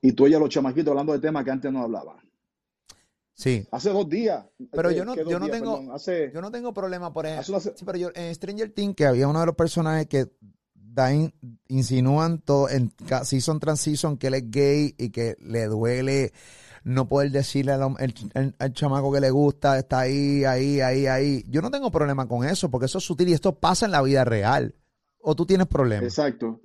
Y 0.00 0.12
tú 0.12 0.24
oyes 0.24 0.36
a 0.36 0.40
los 0.40 0.48
chamaquitos 0.48 0.90
hablando 0.90 1.12
de 1.12 1.20
temas 1.20 1.44
que 1.44 1.50
antes 1.50 1.72
no 1.72 1.82
hablaban. 1.82 2.16
Sí. 3.34 3.66
Hace 3.72 3.90
dos 3.90 4.08
días. 4.08 4.44
Pero 4.70 4.90
yo 4.92 5.04
no, 5.04 5.16
yo 5.16 5.38
no 5.38 5.48
tengo, 5.48 5.96
yo 6.32 6.40
no 6.40 6.50
tengo 6.50 6.72
problema 6.72 7.12
por 7.12 7.26
eso. 7.26 7.60
Sí, 7.60 7.84
pero 7.84 7.98
yo 7.98 8.10
en 8.14 8.34
Stranger 8.34 8.70
Things 8.70 8.94
que 8.94 9.06
había 9.06 9.28
uno 9.28 9.40
de 9.40 9.46
los 9.46 9.56
personajes 9.56 10.06
que 10.06 10.30
da 10.74 11.10
insinúan 11.66 12.38
todo 12.38 12.68
en 12.68 12.92
season 13.24 13.58
tras 13.58 13.80
season 13.80 14.16
que 14.16 14.28
él 14.28 14.34
es 14.34 14.50
gay 14.50 14.94
y 14.96 15.10
que 15.10 15.36
le 15.40 15.66
duele 15.66 16.32
no 16.84 17.08
poder 17.08 17.30
decirle 17.32 17.72
al, 17.72 18.72
chamaco 18.74 19.10
que 19.10 19.20
le 19.20 19.30
gusta, 19.30 19.78
está 19.78 20.00
ahí, 20.00 20.44
ahí, 20.44 20.80
ahí, 20.80 21.06
ahí. 21.06 21.44
Yo 21.48 21.62
no 21.62 21.70
tengo 21.70 21.90
problema 21.90 22.28
con 22.28 22.46
eso, 22.46 22.70
porque 22.70 22.86
eso 22.86 22.98
es 22.98 23.04
sutil 23.04 23.30
y 23.30 23.32
esto 23.32 23.58
pasa 23.58 23.86
en 23.86 23.92
la 23.92 24.02
vida 24.02 24.24
real. 24.24 24.74
¿O 25.18 25.34
tú 25.34 25.46
tienes 25.46 25.66
problemas? 25.66 26.04
Exacto. 26.04 26.60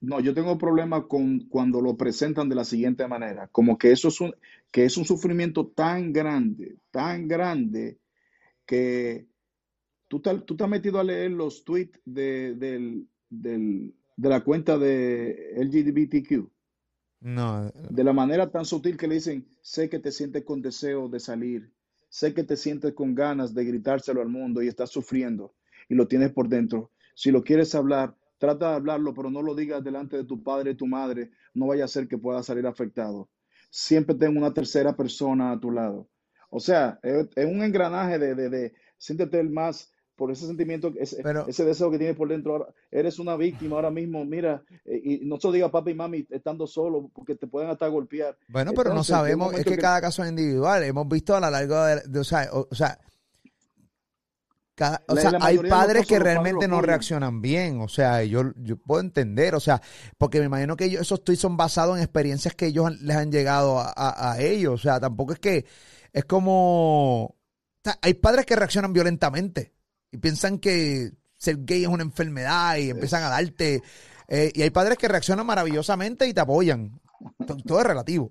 No, 0.00 0.20
yo 0.20 0.34
tengo 0.34 0.56
problemas 0.56 1.04
con 1.08 1.40
cuando 1.48 1.80
lo 1.80 1.96
presentan 1.96 2.48
de 2.48 2.54
la 2.54 2.64
siguiente 2.64 3.08
manera, 3.08 3.48
como 3.48 3.76
que 3.76 3.90
eso 3.90 4.08
es 4.08 4.20
un, 4.20 4.36
que 4.70 4.84
es 4.84 4.96
un 4.96 5.04
sufrimiento 5.04 5.68
tan 5.68 6.12
grande, 6.12 6.78
tan 6.90 7.28
grande, 7.28 7.98
que 8.66 9.26
tú 10.08 10.20
te, 10.20 10.38
tú 10.40 10.56
te 10.56 10.64
has 10.64 10.70
metido 10.70 10.98
a 10.98 11.04
leer 11.04 11.30
los 11.30 11.64
tweets 11.64 12.00
de, 12.04 12.54
de 12.56 14.28
la 14.28 14.44
cuenta 14.44 14.78
de 14.78 15.54
LGBTQ. 15.56 16.50
No. 17.20 17.72
De 17.90 18.04
la 18.04 18.12
manera 18.12 18.50
tan 18.50 18.64
sutil 18.64 18.96
que 18.96 19.08
le 19.08 19.16
dicen, 19.16 19.48
sé 19.62 19.88
que 19.88 19.98
te 19.98 20.12
sientes 20.12 20.44
con 20.44 20.62
deseo 20.62 21.08
de 21.08 21.20
salir, 21.20 21.72
sé 22.08 22.34
que 22.34 22.44
te 22.44 22.56
sientes 22.56 22.92
con 22.92 23.14
ganas 23.14 23.54
de 23.54 23.64
gritárselo 23.64 24.20
al 24.20 24.28
mundo 24.28 24.62
y 24.62 24.68
estás 24.68 24.90
sufriendo 24.90 25.54
y 25.88 25.94
lo 25.94 26.06
tienes 26.08 26.32
por 26.32 26.48
dentro. 26.48 26.90
Si 27.14 27.30
lo 27.30 27.42
quieres 27.42 27.74
hablar, 27.74 28.16
trata 28.38 28.70
de 28.70 28.76
hablarlo, 28.76 29.14
pero 29.14 29.30
no 29.30 29.42
lo 29.42 29.54
digas 29.54 29.82
delante 29.82 30.16
de 30.16 30.24
tu 30.24 30.42
padre 30.42 30.72
y 30.72 30.76
tu 30.76 30.86
madre, 30.86 31.30
no 31.54 31.66
vaya 31.66 31.84
a 31.84 31.88
ser 31.88 32.08
que 32.08 32.18
pueda 32.18 32.42
salir 32.42 32.66
afectado. 32.66 33.28
Siempre 33.70 34.14
ten 34.14 34.36
una 34.36 34.52
tercera 34.54 34.96
persona 34.96 35.52
a 35.52 35.60
tu 35.60 35.70
lado. 35.70 36.08
O 36.50 36.60
sea, 36.60 36.98
es, 37.02 37.28
es 37.34 37.44
un 37.46 37.62
engranaje 37.62 38.18
de, 38.18 38.34
de, 38.34 38.48
de, 38.48 38.72
siéntete 38.96 39.40
el 39.40 39.50
más 39.50 39.92
por 40.14 40.30
ese 40.30 40.46
sentimiento, 40.46 40.90
ese, 40.98 41.22
Pero, 41.22 41.46
ese 41.46 41.62
deseo 41.66 41.90
que 41.90 41.98
tienes 41.98 42.16
por 42.16 42.28
dentro. 42.28 42.52
Ahora, 42.52 42.66
eres 42.90 43.18
una 43.18 43.36
víctima 43.36 43.76
ahora 43.76 43.90
mismo, 43.90 44.24
mira, 44.24 44.62
eh, 44.86 44.98
y 45.04 45.26
no 45.26 45.38
se 45.38 45.48
lo 45.48 45.52
diga 45.52 45.70
papi 45.70 45.90
y 45.90 45.94
mami 45.94 46.26
estando 46.30 46.66
solo, 46.66 47.10
porque 47.14 47.34
te 47.34 47.46
pueden 47.46 47.68
hasta 47.68 47.86
golpear. 47.88 48.34
bueno, 48.48 48.70
pero 48.70 48.84
no 48.84 48.90
Entonces, 48.92 49.14
sabemos, 49.14 49.52
es 49.52 49.64
que 49.64 49.72
que 49.72 49.76
cada 49.76 50.00
caso 50.00 50.22
es 50.24 50.30
individual. 50.30 50.84
Hemos 50.84 51.06
visto 51.08 51.36
a 51.36 51.40
lo 51.40 51.50
largo 51.50 51.84
de, 51.84 52.00
de- 52.06 52.20
o 52.20 52.24
sea, 52.24 52.48
o, 52.52 52.66
o 52.70 52.74
sea, 52.74 52.98
cada- 54.76 55.02
o 55.08 55.14
la, 55.14 55.20
sea, 55.20 55.30
la 55.32 55.38
hay 55.46 55.56
padres 55.58 56.02
casos 56.02 56.06
que 56.06 56.14
padres 56.18 56.34
realmente 56.34 56.68
no 56.68 56.80
reaccionan 56.82 57.40
bien, 57.42 57.80
o 57.80 57.88
sea, 57.88 58.22
yo, 58.22 58.52
yo 58.56 58.76
puedo 58.76 59.00
entender, 59.00 59.54
o 59.56 59.60
sea, 59.60 59.82
porque 60.18 60.38
me 60.38 60.46
imagino 60.46 60.76
que 60.76 60.84
ellos, 60.84 61.00
esos 61.02 61.24
tweets 61.24 61.40
son 61.40 61.56
basados 61.56 61.96
en 61.96 62.02
experiencias 62.04 62.54
que 62.54 62.66
ellos 62.66 62.86
han- 62.86 62.98
les 63.04 63.16
han 63.16 63.32
llegado 63.32 63.80
a, 63.80 63.92
a- 63.96 64.32
a 64.34 64.40
ellos, 64.40 64.74
o 64.74 64.78
sea, 64.78 65.00
tampoco 65.00 65.32
es 65.32 65.40
que 65.40 65.64
es 66.12 66.24
como, 66.26 67.24
o 67.24 67.36
sea, 67.82 67.98
hay 68.02 68.14
padres 68.14 68.46
que 68.46 68.54
reaccionan 68.54 68.92
violentamente 68.92 69.72
y 70.12 70.18
piensan 70.18 70.58
que 70.58 71.10
ser 71.38 71.56
gay 71.64 71.82
es 71.82 71.88
una 71.88 72.02
enfermedad 72.04 72.76
y 72.76 72.90
empiezan 72.90 73.22
a 73.24 73.28
darte, 73.30 73.82
eh, 74.28 74.52
y 74.54 74.62
hay 74.62 74.70
padres 74.70 74.98
que 74.98 75.08
reaccionan 75.08 75.46
maravillosamente 75.46 76.28
y 76.28 76.34
te 76.34 76.40
apoyan, 76.40 77.00
To- 77.46 77.56
todo 77.56 77.80
es 77.80 77.86
relativo. 77.86 78.30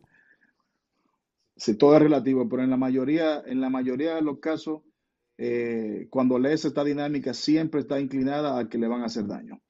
Sí, 1.57 1.75
todo 1.75 1.95
es 1.95 2.01
relativo, 2.03 2.47
pero 2.49 2.63
en 2.63 2.69
la 2.69 2.77
mayoría, 2.77 3.41
en 3.45 3.61
la 3.61 3.69
mayoría 3.69 4.15
de 4.15 4.21
los 4.21 4.39
casos, 4.39 4.81
eh, 5.37 6.07
cuando 6.09 6.39
lees 6.39 6.65
esta 6.65 6.83
dinámica, 6.83 7.33
siempre 7.33 7.81
está 7.81 7.99
inclinada 7.99 8.57
a 8.59 8.69
que 8.69 8.77
le 8.77 8.87
van 8.87 9.01
a 9.01 9.05
hacer 9.05 9.27
daño. 9.27 9.61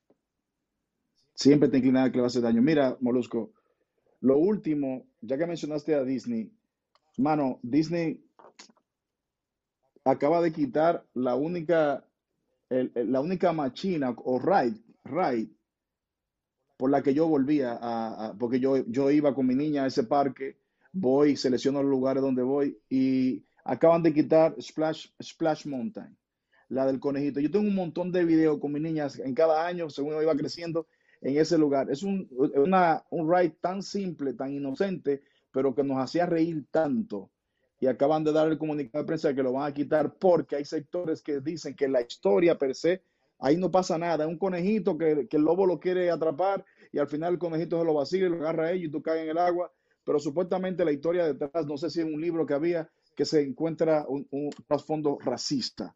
Siempre 1.34 1.68
está 1.68 1.78
inclinada 1.78 2.08
a 2.08 2.12
que 2.12 2.18
le 2.18 2.22
va 2.22 2.28
a 2.28 2.34
hacer 2.34 2.42
daño. 2.42 2.62
Mira, 2.62 2.98
Molusco, 3.02 3.52
lo 4.22 4.38
último, 4.38 5.06
ya 5.22 5.38
que 5.38 5.48
mencionaste 5.48 5.96
a 5.96 6.04
Disney, 6.04 6.52
mano, 7.18 7.60
Disney 7.64 8.24
acaba 10.04 10.42
de 10.42 10.52
quitar 10.52 11.06
la 11.14 11.36
única, 11.36 12.06
el- 12.70 12.92
la 12.96 13.22
única 13.22 13.54
machina 13.54 14.16
o 14.18 14.40
ride, 14.40 14.80
ride 15.04 15.50
por 16.78 16.90
la 16.90 17.02
que 17.02 17.14
yo 17.14 17.28
volvía 17.28 17.80
porque 18.38 18.60
yo, 18.60 18.78
yo 18.88 19.10
iba 19.12 19.34
con 19.34 19.48
mi 19.48 19.56
niña 19.56 19.84
a 19.84 19.88
ese 19.88 20.04
parque, 20.04 20.58
voy, 20.92 21.36
selecciono 21.38 21.82
los 21.82 21.90
lugares 21.92 22.22
donde 22.22 22.44
voy 22.44 22.78
y 22.90 23.46
acaban 23.66 24.04
de 24.04 24.14
quitar 24.14 24.56
Splash, 24.62 25.08
Splash 25.22 25.66
Mountain, 25.66 26.16
la 26.70 26.86
del 26.86 27.00
conejito. 27.00 27.40
Yo 27.40 27.52
tengo 27.52 27.68
un 27.68 27.76
montón 27.76 28.12
de 28.12 28.24
videos 28.24 28.60
con 28.60 28.72
mis 28.72 28.82
niñas 28.82 29.20
en 29.20 29.34
cada 29.34 29.66
año, 29.66 29.90
según 29.90 30.22
iba 30.22 30.36
creciendo 30.36 30.88
en 31.22 31.38
ese 31.38 31.58
lugar. 31.58 31.90
Es 31.90 32.04
un, 32.04 32.30
una, 32.56 33.04
un 33.10 33.30
ride 33.30 33.58
tan 33.60 33.82
simple, 33.82 34.34
tan 34.34 34.54
inocente, 34.54 35.24
pero 35.52 35.74
que 35.74 35.84
nos 35.84 35.98
hacía 35.98 36.28
reír 36.28 36.66
tanto. 36.70 37.32
Y 37.80 37.88
acaban 37.88 38.24
de 38.24 38.32
dar 38.32 38.48
el 38.48 38.58
comunicado 38.58 39.04
de 39.04 39.08
prensa 39.08 39.34
que 39.34 39.44
lo 39.44 39.52
van 39.52 39.70
a 39.70 39.74
quitar 39.74 40.14
porque 40.14 40.56
hay 40.56 40.66
sectores 40.66 41.22
que 41.22 41.42
dicen 41.42 41.76
que 41.76 41.88
la 41.88 42.02
historia 42.02 42.58
per 42.58 42.76
se, 42.76 43.02
ahí 43.40 43.58
no 43.58 43.72
pasa 43.72 43.98
nada. 43.98 44.26
Es 44.26 44.30
un 44.30 44.38
conejito 44.38 44.98
que, 44.98 45.28
que 45.28 45.38
el 45.38 45.44
lobo 45.44 45.66
lo 45.66 45.80
quiere 45.80 46.10
atrapar 46.12 46.64
y 46.92 47.00
al 47.00 47.08
final 47.08 47.34
el 47.34 47.40
conejito 47.40 47.80
se 47.80 47.86
lo 47.86 47.96
vacila 47.96 48.28
y 48.28 48.30
lo 48.30 48.38
agarra 48.38 48.68
a 48.68 48.72
ellos 48.72 48.90
y 48.90 48.92
tú 48.92 49.02
caes 49.02 49.24
en 49.24 49.30
el 49.30 49.38
agua. 49.40 49.72
Pero 50.04 50.20
supuestamente 50.20 50.86
la 50.86 50.92
historia 50.92 51.26
detrás, 51.26 51.66
no 51.66 51.78
sé 51.78 51.90
si 51.90 52.00
es 52.00 52.06
un 52.06 52.22
libro 52.22 52.46
que 52.46 52.54
había, 52.54 52.90
que 53.16 53.26
se 53.26 53.42
encuentra 53.42 54.06
un, 54.08 54.28
un 54.32 54.50
trasfondo 54.68 55.18
racista 55.20 55.96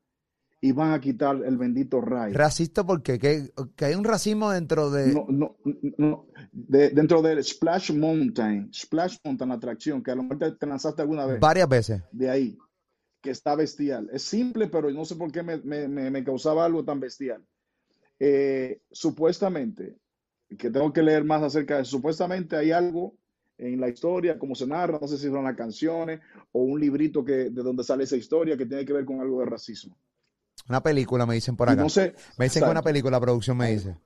y 0.61 0.71
van 0.73 0.91
a 0.93 0.99
quitar 0.99 1.37
el 1.45 1.57
bendito 1.57 2.01
ride. 2.01 2.33
Racista 2.33 2.85
porque 2.85 3.17
que, 3.19 3.49
que 3.75 3.85
hay 3.85 3.95
un 3.95 4.03
racismo 4.03 4.51
dentro 4.51 4.89
de... 4.91 5.13
No, 5.13 5.25
no, 5.29 5.57
no. 5.97 6.27
De- 6.51 6.89
dentro 6.89 7.21
del 7.21 7.43
Splash 7.43 7.93
Mountain, 7.93 8.69
Splash 8.73 9.17
Mountain, 9.23 9.49
la 9.49 9.55
atracción, 9.55 10.03
que 10.03 10.11
a 10.11 10.15
lo 10.15 10.23
mejor 10.23 10.39
te, 10.39 10.51
te 10.53 10.65
lanzaste 10.67 11.01
alguna 11.01 11.25
vez 11.25 11.39
varias 11.39 11.69
veces. 11.69 12.03
de 12.11 12.29
ahí, 12.29 12.57
que 13.21 13.29
está 13.31 13.55
bestial. 13.55 14.09
Es 14.11 14.23
simple, 14.23 14.67
pero 14.67 14.91
no 14.91 15.05
sé 15.05 15.15
por 15.15 15.31
qué 15.31 15.43
me, 15.43 15.57
me- 15.59 15.87
me- 15.87 16.11
me 16.11 16.23
causaba 16.23 16.65
algo 16.65 16.83
tan 16.83 16.99
bestial. 16.99 17.45
Eh, 18.19 18.81
supuestamente, 18.91 19.97
que 20.57 20.69
tengo 20.69 20.91
que 20.91 21.03
leer 21.03 21.23
más 21.23 21.41
acerca 21.43 21.75
de 21.77 21.83
eso, 21.83 21.91
supuestamente 21.91 22.57
hay 22.57 22.71
algo 22.71 23.15
en 23.59 23.79
la 23.79 23.89
historia, 23.89 24.39
como 24.39 24.55
se 24.55 24.65
narra, 24.65 24.97
no 24.99 25.07
sé 25.07 25.17
si 25.17 25.27
son 25.27 25.43
las 25.43 25.55
canciones 25.55 26.21
o 26.51 26.61
un 26.61 26.79
librito 26.79 27.23
que, 27.23 27.49
de 27.49 27.61
donde 27.61 27.83
sale 27.83 28.05
esa 28.05 28.15
historia 28.15 28.57
que 28.57 28.65
tiene 28.65 28.85
que 28.85 28.93
ver 28.93 29.05
con 29.05 29.19
algo 29.19 29.41
de 29.41 29.45
racismo. 29.45 29.95
Una 30.67 30.81
película 30.81 31.25
me 31.25 31.35
dicen 31.35 31.55
por 31.55 31.69
acá. 31.69 31.81
no 31.81 31.89
sé, 31.89 32.15
Me 32.37 32.45
dicen 32.45 32.63
que 32.63 32.69
una 32.69 32.81
película, 32.81 33.17
la 33.17 33.21
producción 33.21 33.57
me 33.57 33.71
dice. 33.71 33.97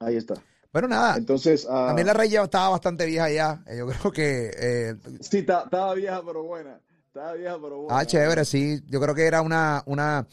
ahí 0.00 0.16
está. 0.16 0.34
Bueno, 0.72 0.88
nada. 0.88 1.16
Entonces, 1.16 1.66
ah, 1.68 1.86
También 1.88 2.06
la 2.06 2.12
Rey 2.12 2.28
ya 2.28 2.42
estaba 2.42 2.70
bastante 2.70 3.06
vieja 3.06 3.30
ya. 3.30 3.62
Eh, 3.66 3.78
Yo 3.78 3.86
creo 3.86 4.12
que. 4.12 4.50
eh, 4.56 4.94
sí, 5.20 5.38
estaba 5.38 5.94
vieja, 5.94 6.22
pero 6.24 6.42
buena. 6.44 6.80
Estaba 7.06 7.32
vieja, 7.34 7.58
pero 7.60 7.82
buena. 7.82 7.98
ah, 7.98 8.04
chévere, 8.04 8.44
sí. 8.44 8.80
Yo 8.86 9.00
creo 9.00 9.14
que 9.14 9.26
era 9.26 9.42
una. 9.42 9.82
una 9.86 10.26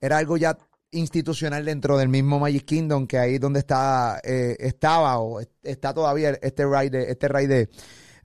era 0.00 0.18
algo 0.18 0.36
ya 0.36 0.56
institucional 0.94 1.64
dentro 1.64 1.96
del 1.98 2.08
mismo 2.08 2.38
Magic 2.38 2.64
Kingdom, 2.64 3.06
que 3.06 3.18
ahí 3.18 3.38
donde 3.38 3.60
está, 3.60 4.20
eh, 4.24 4.56
estaba 4.58 5.18
o 5.18 5.40
est- 5.40 5.52
está 5.62 5.92
todavía 5.94 6.30
este 6.42 6.64
ride, 6.66 6.90
de- 6.90 7.10
este 7.10 7.28
ride 7.28 7.48
de, 7.48 7.68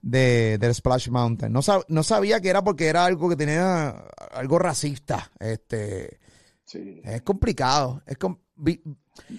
de, 0.02 0.58
del 0.58 0.74
Splash 0.74 1.08
Mountain. 1.10 1.52
No, 1.52 1.60
sab- 1.60 1.84
no 1.88 2.02
sabía 2.02 2.40
que 2.40 2.48
era 2.48 2.62
porque 2.64 2.86
era 2.86 3.04
algo 3.04 3.28
que 3.28 3.36
tenía 3.36 3.90
algo 4.32 4.58
racista. 4.58 5.30
Este, 5.38 6.20
Sí. 6.64 7.00
es 7.04 7.22
complicado. 7.22 8.02
Es 8.06 8.16
com- 8.16 8.38
vi- 8.56 8.82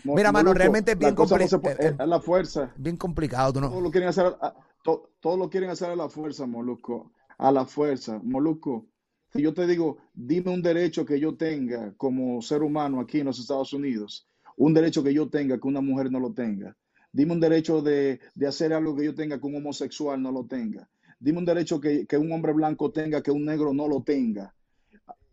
Mira, 0.03 0.31
mano, 0.31 0.53
realmente 0.53 0.91
es 0.91 0.97
bien, 0.99 1.15
cosa 1.15 1.37
no 1.37 1.43
eh, 1.45 1.49
eh, 1.79 1.95
la 2.05 2.19
fuerza. 2.19 2.71
bien 2.77 2.97
complicado. 2.97 3.53
Tú 3.53 3.61
no, 3.61 3.69
Todo 3.69 3.81
lo 3.81 3.89
quieren 3.91 4.09
hacer, 4.09 4.25
a, 4.27 4.53
to- 4.83 5.13
todo 5.19 5.37
lo 5.37 5.49
quieren 5.49 5.69
hacer 5.69 5.89
a 5.89 5.95
la 5.95 6.09
fuerza, 6.09 6.45
Moluco. 6.45 7.11
A 7.37 7.51
la 7.51 7.65
fuerza, 7.65 8.19
Moluco. 8.21 8.85
Si 9.33 9.41
yo 9.41 9.53
te 9.53 9.65
digo, 9.67 9.97
dime 10.13 10.51
un 10.51 10.61
derecho 10.61 11.05
que 11.05 11.19
yo 11.19 11.35
tenga 11.37 11.93
como 11.95 12.41
ser 12.41 12.63
humano 12.63 12.99
aquí 12.99 13.19
en 13.19 13.27
los 13.27 13.39
Estados 13.39 13.73
Unidos, 13.73 14.27
un 14.57 14.73
derecho 14.73 15.03
que 15.03 15.13
yo 15.13 15.29
tenga 15.29 15.59
que 15.59 15.67
una 15.67 15.81
mujer 15.81 16.11
no 16.11 16.19
lo 16.19 16.33
tenga. 16.33 16.75
Dime 17.13 17.33
un 17.33 17.39
derecho 17.39 17.81
de, 17.81 18.19
de 18.35 18.47
hacer 18.47 18.73
algo 18.73 18.95
que 18.95 19.05
yo 19.05 19.15
tenga 19.15 19.39
que 19.39 19.45
un 19.47 19.55
homosexual 19.55 20.21
no 20.21 20.31
lo 20.31 20.45
tenga. 20.45 20.89
Dime 21.19 21.39
un 21.39 21.45
derecho 21.45 21.79
que, 21.79 22.05
que 22.07 22.17
un 22.17 22.31
hombre 22.31 22.53
blanco 22.53 22.91
tenga 22.91 23.21
que 23.21 23.31
un 23.31 23.45
negro 23.45 23.73
no 23.73 23.87
lo 23.87 24.03
tenga. 24.03 24.53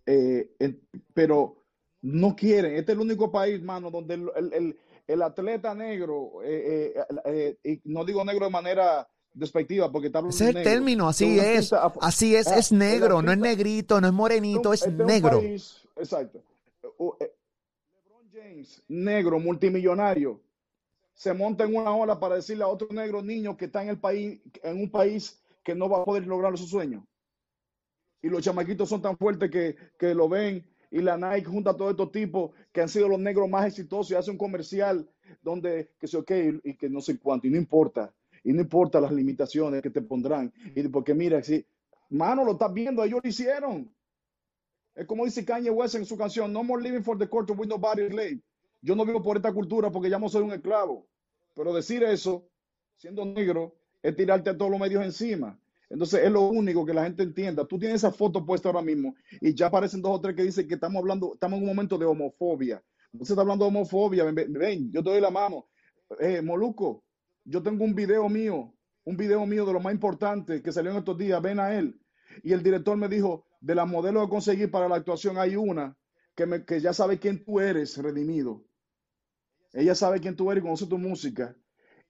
Eh, 0.06 0.50
pero 1.14 1.64
no 2.02 2.34
quieren. 2.36 2.74
Este 2.76 2.92
es 2.92 2.98
el 2.98 3.02
único 3.04 3.30
país, 3.30 3.62
mano, 3.62 3.90
donde 3.90 4.14
el, 4.14 4.76
el- 5.06 5.22
atleta 5.22 5.74
negro, 5.74 6.42
eh, 6.44 6.94
eh, 7.24 7.58
eh, 7.64 7.80
no 7.84 8.04
digo 8.04 8.24
negro 8.24 8.44
de 8.46 8.52
manera 8.52 9.08
despectiva, 9.32 9.90
porque 9.90 10.08
está 10.08 10.20
ese 10.20 10.50
es 10.50 10.56
el 10.56 10.62
término, 10.62 11.08
así 11.08 11.38
es. 11.38 11.72
Así 12.00 12.34
es, 12.34 12.46
ah, 12.48 12.58
es 12.58 12.72
negro, 12.72 13.22
no 13.22 13.32
es 13.32 13.38
negrito, 13.38 14.00
no 14.00 14.08
es 14.08 14.12
morenito, 14.12 14.72
es 14.72 14.82
este 14.82 15.04
negro. 15.04 15.38
país, 15.38 15.86
exacto. 15.96 16.42
Eh, 17.20 17.32
LeBron 18.04 18.28
James, 18.32 18.82
negro, 18.88 19.38
multimillonario, 19.38 20.40
se 21.14 21.32
monta 21.32 21.64
en 21.64 21.74
una 21.74 21.94
ola 21.94 22.18
para 22.18 22.36
decirle 22.36 22.64
a 22.64 22.68
otro 22.68 22.88
negro 22.90 23.22
niño 23.22 23.56
que 23.56 23.66
está 23.66 23.82
en 23.82 23.90
el 23.90 23.98
país, 23.98 24.40
en 24.62 24.80
un 24.80 24.90
país 24.90 25.40
que 25.62 25.74
no 25.74 25.88
va 25.88 26.00
a 26.00 26.04
poder 26.04 26.26
lograr 26.26 26.56
su 26.56 26.66
sueño. 26.66 27.06
Y 28.22 28.28
los 28.28 28.42
chamaquitos 28.42 28.88
son 28.88 29.02
tan 29.02 29.16
fuertes 29.16 29.50
que, 29.50 29.76
que 29.98 30.14
lo 30.14 30.28
ven 30.28 30.66
y 30.90 31.00
la 31.00 31.16
Nike 31.16 31.48
junta 31.48 31.70
a 31.70 31.76
todos 31.76 31.92
estos 31.92 32.10
tipos 32.10 32.52
que 32.72 32.80
han 32.80 32.88
sido 32.88 33.08
los 33.08 33.20
negros 33.20 33.48
más 33.48 33.66
exitosos 33.66 34.10
y 34.10 34.14
hace 34.14 34.30
un 34.30 34.38
comercial 34.38 35.08
donde 35.42 35.90
que 35.98 36.08
se 36.08 36.16
ok 36.16 36.30
y 36.64 36.74
que 36.74 36.88
no 36.88 37.00
sé 37.00 37.18
cuánto 37.18 37.46
y 37.46 37.50
no 37.50 37.58
importa 37.58 38.12
y 38.48 38.52
no 38.54 38.62
importa 38.62 38.98
las 38.98 39.12
limitaciones 39.12 39.82
que 39.82 39.90
te 39.90 40.00
pondrán 40.00 40.50
y 40.74 40.88
porque 40.88 41.12
mira 41.12 41.42
si 41.42 41.66
mano 42.08 42.44
lo 42.44 42.52
estás 42.52 42.72
viendo 42.72 43.04
ellos 43.04 43.20
lo 43.22 43.28
hicieron 43.28 43.94
es 44.94 45.06
como 45.06 45.26
dice 45.26 45.44
Kanye 45.44 45.70
West 45.70 45.96
en 45.96 46.06
su 46.06 46.16
canción 46.16 46.50
No 46.50 46.64
more 46.64 46.82
living 46.82 47.02
for 47.02 47.18
the 47.18 47.28
culture 47.28 47.58
with 47.58 47.68
nobody 47.68 48.08
slave 48.08 48.40
yo 48.80 48.96
no 48.96 49.04
vivo 49.04 49.22
por 49.22 49.36
esta 49.36 49.52
cultura 49.52 49.90
porque 49.90 50.08
ya 50.08 50.18
no 50.18 50.30
soy 50.30 50.44
un 50.44 50.52
esclavo 50.52 51.06
pero 51.54 51.74
decir 51.74 52.02
eso 52.02 52.48
siendo 52.96 53.26
negro 53.26 53.76
es 54.02 54.16
tirarte 54.16 54.48
a 54.48 54.56
todos 54.56 54.70
los 54.70 54.80
medios 54.80 55.04
encima 55.04 55.60
entonces 55.90 56.24
es 56.24 56.30
lo 56.30 56.48
único 56.48 56.84
que 56.84 56.92
la 56.92 57.04
gente 57.04 57.22
entienda. 57.22 57.64
Tú 57.64 57.78
tienes 57.78 57.96
esa 58.04 58.12
foto 58.12 58.44
puesta 58.44 58.68
ahora 58.68 58.82
mismo 58.82 59.14
y 59.40 59.54
ya 59.54 59.68
aparecen 59.68 60.02
dos 60.02 60.18
o 60.18 60.20
tres 60.20 60.36
que 60.36 60.42
dicen 60.42 60.68
que 60.68 60.74
estamos 60.74 61.00
hablando, 61.00 61.32
estamos 61.32 61.56
en 61.56 61.62
un 61.62 61.68
momento 61.70 61.96
de 61.96 62.04
homofobia. 62.04 62.82
No 63.10 63.24
se 63.24 63.32
está 63.32 63.40
hablando 63.40 63.64
de 63.64 63.70
homofobia. 63.70 64.24
Ven, 64.24 64.52
ven, 64.52 64.92
yo 64.92 65.02
te 65.02 65.08
doy 65.08 65.20
la 65.22 65.30
mano. 65.30 65.66
Eh, 66.20 66.42
Moluco, 66.42 67.04
yo 67.48 67.62
tengo 67.62 67.84
un 67.84 67.94
video 67.94 68.28
mío, 68.28 68.74
un 69.04 69.16
video 69.16 69.46
mío 69.46 69.64
de 69.64 69.72
lo 69.72 69.80
más 69.80 69.94
importante 69.94 70.62
que 70.62 70.70
salió 70.70 70.90
en 70.90 70.98
estos 70.98 71.16
días. 71.16 71.40
Ven 71.40 71.58
a 71.58 71.74
él. 71.74 71.98
Y 72.42 72.52
el 72.52 72.62
director 72.62 72.96
me 72.96 73.08
dijo, 73.08 73.46
de 73.60 73.74
las 73.74 73.88
modelos 73.88 74.24
que 74.24 74.30
conseguí 74.30 74.66
para 74.66 74.86
la 74.86 74.96
actuación 74.96 75.38
hay 75.38 75.56
una 75.56 75.96
que, 76.34 76.44
me, 76.44 76.64
que 76.66 76.80
ya 76.80 76.92
sabe 76.92 77.18
quién 77.18 77.42
tú 77.42 77.58
eres, 77.58 77.96
redimido. 77.96 78.64
Ella 79.72 79.94
sabe 79.94 80.20
quién 80.20 80.36
tú 80.36 80.52
eres 80.52 80.62
y 80.62 80.66
conoce 80.66 80.86
tu 80.86 80.98
música. 80.98 81.56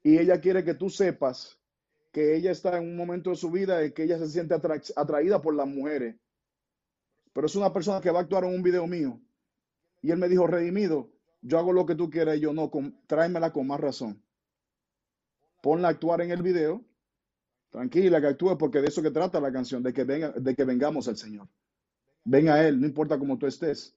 Y 0.02 0.18
ella 0.18 0.40
quiere 0.40 0.64
que 0.64 0.74
tú 0.74 0.90
sepas 0.90 1.60
que 2.10 2.36
ella 2.36 2.50
está 2.50 2.76
en 2.76 2.88
un 2.88 2.96
momento 2.96 3.30
de 3.30 3.36
su 3.36 3.50
vida 3.50 3.84
en 3.84 3.92
que 3.92 4.02
ella 4.02 4.18
se 4.18 4.28
siente 4.28 4.54
atra 4.54 4.80
atraída 4.96 5.40
por 5.40 5.54
las 5.54 5.68
mujeres. 5.68 6.16
Pero 7.32 7.46
es 7.46 7.54
una 7.54 7.72
persona 7.72 8.00
que 8.00 8.10
va 8.10 8.18
a 8.18 8.22
actuar 8.22 8.42
en 8.42 8.54
un 8.54 8.62
video 8.62 8.88
mío. 8.88 9.20
Y 10.02 10.10
él 10.10 10.18
me 10.18 10.28
dijo, 10.28 10.48
redimido, 10.48 11.12
yo 11.42 11.60
hago 11.60 11.72
lo 11.72 11.86
que 11.86 11.94
tú 11.94 12.10
quieras 12.10 12.38
y 12.38 12.40
yo 12.40 12.52
no, 12.52 12.70
con, 12.72 13.00
tráemela 13.06 13.52
con 13.52 13.68
más 13.68 13.78
razón. 13.78 14.20
Ponla 15.60 15.88
a 15.88 15.90
actuar 15.92 16.20
en 16.20 16.30
el 16.30 16.42
video, 16.42 16.84
tranquila 17.70 18.20
que 18.20 18.28
actúe 18.28 18.56
porque 18.56 18.80
de 18.80 18.88
eso 18.88 19.02
que 19.02 19.10
trata 19.10 19.40
la 19.40 19.52
canción, 19.52 19.82
de 19.82 19.92
que, 19.92 20.04
venga, 20.04 20.30
de 20.30 20.54
que 20.54 20.64
vengamos 20.64 21.08
al 21.08 21.16
Señor. 21.16 21.48
Ven 22.24 22.48
a 22.48 22.66
Él, 22.66 22.80
no 22.80 22.86
importa 22.86 23.18
cómo 23.18 23.38
tú 23.38 23.46
estés. 23.46 23.96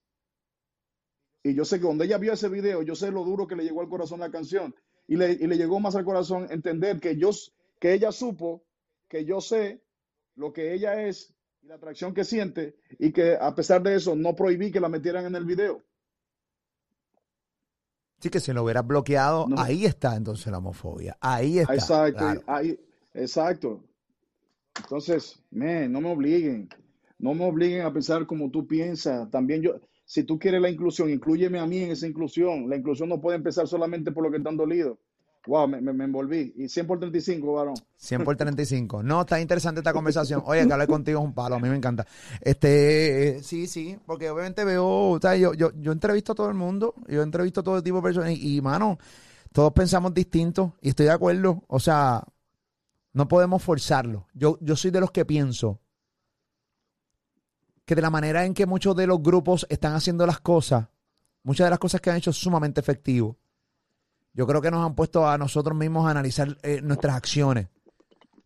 Y 1.42 1.54
yo 1.54 1.64
sé 1.64 1.78
que 1.78 1.86
cuando 1.86 2.04
ella 2.04 2.18
vio 2.18 2.32
ese 2.32 2.48
video, 2.48 2.82
yo 2.82 2.94
sé 2.94 3.10
lo 3.10 3.24
duro 3.24 3.46
que 3.46 3.56
le 3.56 3.64
llegó 3.64 3.80
al 3.80 3.88
corazón 3.88 4.20
la 4.20 4.30
canción. 4.30 4.74
Y 5.08 5.16
le, 5.16 5.32
y 5.32 5.46
le 5.46 5.56
llegó 5.56 5.80
más 5.80 5.96
al 5.96 6.04
corazón 6.04 6.46
entender 6.50 7.00
que, 7.00 7.16
yo, 7.16 7.30
que 7.80 7.92
ella 7.92 8.12
supo, 8.12 8.64
que 9.08 9.24
yo 9.24 9.40
sé 9.40 9.82
lo 10.36 10.52
que 10.52 10.72
ella 10.72 11.02
es 11.02 11.34
y 11.62 11.66
la 11.66 11.74
atracción 11.76 12.14
que 12.14 12.24
siente 12.24 12.76
y 12.98 13.12
que 13.12 13.36
a 13.40 13.54
pesar 13.54 13.82
de 13.82 13.94
eso 13.96 14.16
no 14.16 14.34
prohibí 14.34 14.70
que 14.70 14.80
la 14.80 14.88
metieran 14.88 15.26
en 15.26 15.36
el 15.36 15.44
video. 15.44 15.82
Sí, 18.22 18.30
que 18.30 18.38
si 18.38 18.52
lo 18.52 18.62
hubieras 18.62 18.86
bloqueado, 18.86 19.48
ahí 19.56 19.84
está 19.84 20.14
entonces 20.14 20.46
la 20.52 20.58
homofobia. 20.58 21.18
Ahí 21.20 21.58
está. 21.58 21.74
Exacto, 21.74 22.42
ahí, 22.46 22.78
exacto. 23.14 23.82
Entonces, 24.76 25.42
no 25.50 26.00
me 26.00 26.08
obliguen. 26.08 26.68
No 27.18 27.34
me 27.34 27.44
obliguen 27.44 27.82
a 27.82 27.92
pensar 27.92 28.24
como 28.26 28.48
tú 28.48 28.64
piensas. 28.66 29.28
También 29.30 29.60
yo, 29.60 29.74
si 30.04 30.22
tú 30.22 30.38
quieres 30.38 30.62
la 30.62 30.70
inclusión, 30.70 31.10
incluyeme 31.10 31.58
a 31.58 31.66
mí 31.66 31.78
en 31.78 31.90
esa 31.90 32.06
inclusión. 32.06 32.70
La 32.70 32.76
inclusión 32.76 33.08
no 33.08 33.20
puede 33.20 33.38
empezar 33.38 33.66
solamente 33.66 34.12
por 34.12 34.22
lo 34.22 34.30
que 34.30 34.36
están 34.36 34.56
dolidos. 34.56 34.98
Wow, 35.46 35.66
me, 35.66 35.80
me, 35.80 36.04
envolví. 36.04 36.52
Y 36.56 36.68
100 36.68 36.86
por 36.86 36.98
35, 36.98 37.52
varón. 37.52 37.74
100 37.96 38.24
por 38.24 38.36
35. 38.36 39.02
No, 39.02 39.22
está 39.22 39.40
interesante 39.40 39.80
esta 39.80 39.92
conversación. 39.92 40.42
Oye, 40.46 40.66
que 40.66 40.72
hablar 40.72 40.86
contigo 40.86 41.18
es 41.18 41.24
un 41.24 41.34
palo, 41.34 41.56
a 41.56 41.58
mí 41.58 41.68
me 41.68 41.76
encanta. 41.76 42.06
Este, 42.40 43.28
eh, 43.28 43.42
sí, 43.42 43.66
sí, 43.66 43.98
porque 44.06 44.30
obviamente 44.30 44.64
veo, 44.64 44.86
o 44.86 45.18
sea, 45.20 45.36
yo, 45.36 45.52
yo, 45.54 45.72
yo 45.80 45.90
entrevisto 45.90 46.32
a 46.32 46.34
todo 46.36 46.48
el 46.48 46.54
mundo, 46.54 46.94
yo 47.08 47.22
entrevisto 47.22 47.60
a 47.60 47.64
todo 47.64 47.82
tipo 47.82 47.96
de 47.96 48.02
personas 48.02 48.30
y, 48.30 48.56
y, 48.56 48.60
mano, 48.60 48.98
todos 49.52 49.72
pensamos 49.72 50.14
distintos 50.14 50.72
y 50.80 50.90
estoy 50.90 51.06
de 51.06 51.12
acuerdo. 51.12 51.64
O 51.66 51.80
sea, 51.80 52.22
no 53.12 53.26
podemos 53.28 53.62
forzarlo. 53.62 54.28
Yo, 54.34 54.58
yo 54.60 54.76
soy 54.76 54.90
de 54.90 55.00
los 55.00 55.10
que 55.10 55.24
pienso 55.24 55.80
que 57.84 57.94
de 57.94 58.02
la 58.02 58.10
manera 58.10 58.44
en 58.44 58.54
que 58.54 58.66
muchos 58.66 58.94
de 58.94 59.06
los 59.06 59.22
grupos 59.22 59.66
están 59.68 59.94
haciendo 59.94 60.24
las 60.24 60.40
cosas, 60.40 60.86
muchas 61.42 61.66
de 61.66 61.70
las 61.70 61.78
cosas 61.78 62.00
que 62.00 62.10
han 62.10 62.16
hecho 62.16 62.30
es 62.30 62.36
sumamente 62.36 62.80
efectivo. 62.80 63.36
Yo 64.34 64.46
creo 64.46 64.62
que 64.62 64.70
nos 64.70 64.84
han 64.84 64.94
puesto 64.94 65.28
a 65.28 65.36
nosotros 65.36 65.76
mismos 65.76 66.06
a 66.06 66.10
analizar 66.10 66.56
eh, 66.62 66.80
nuestras 66.82 67.16
acciones. 67.16 67.68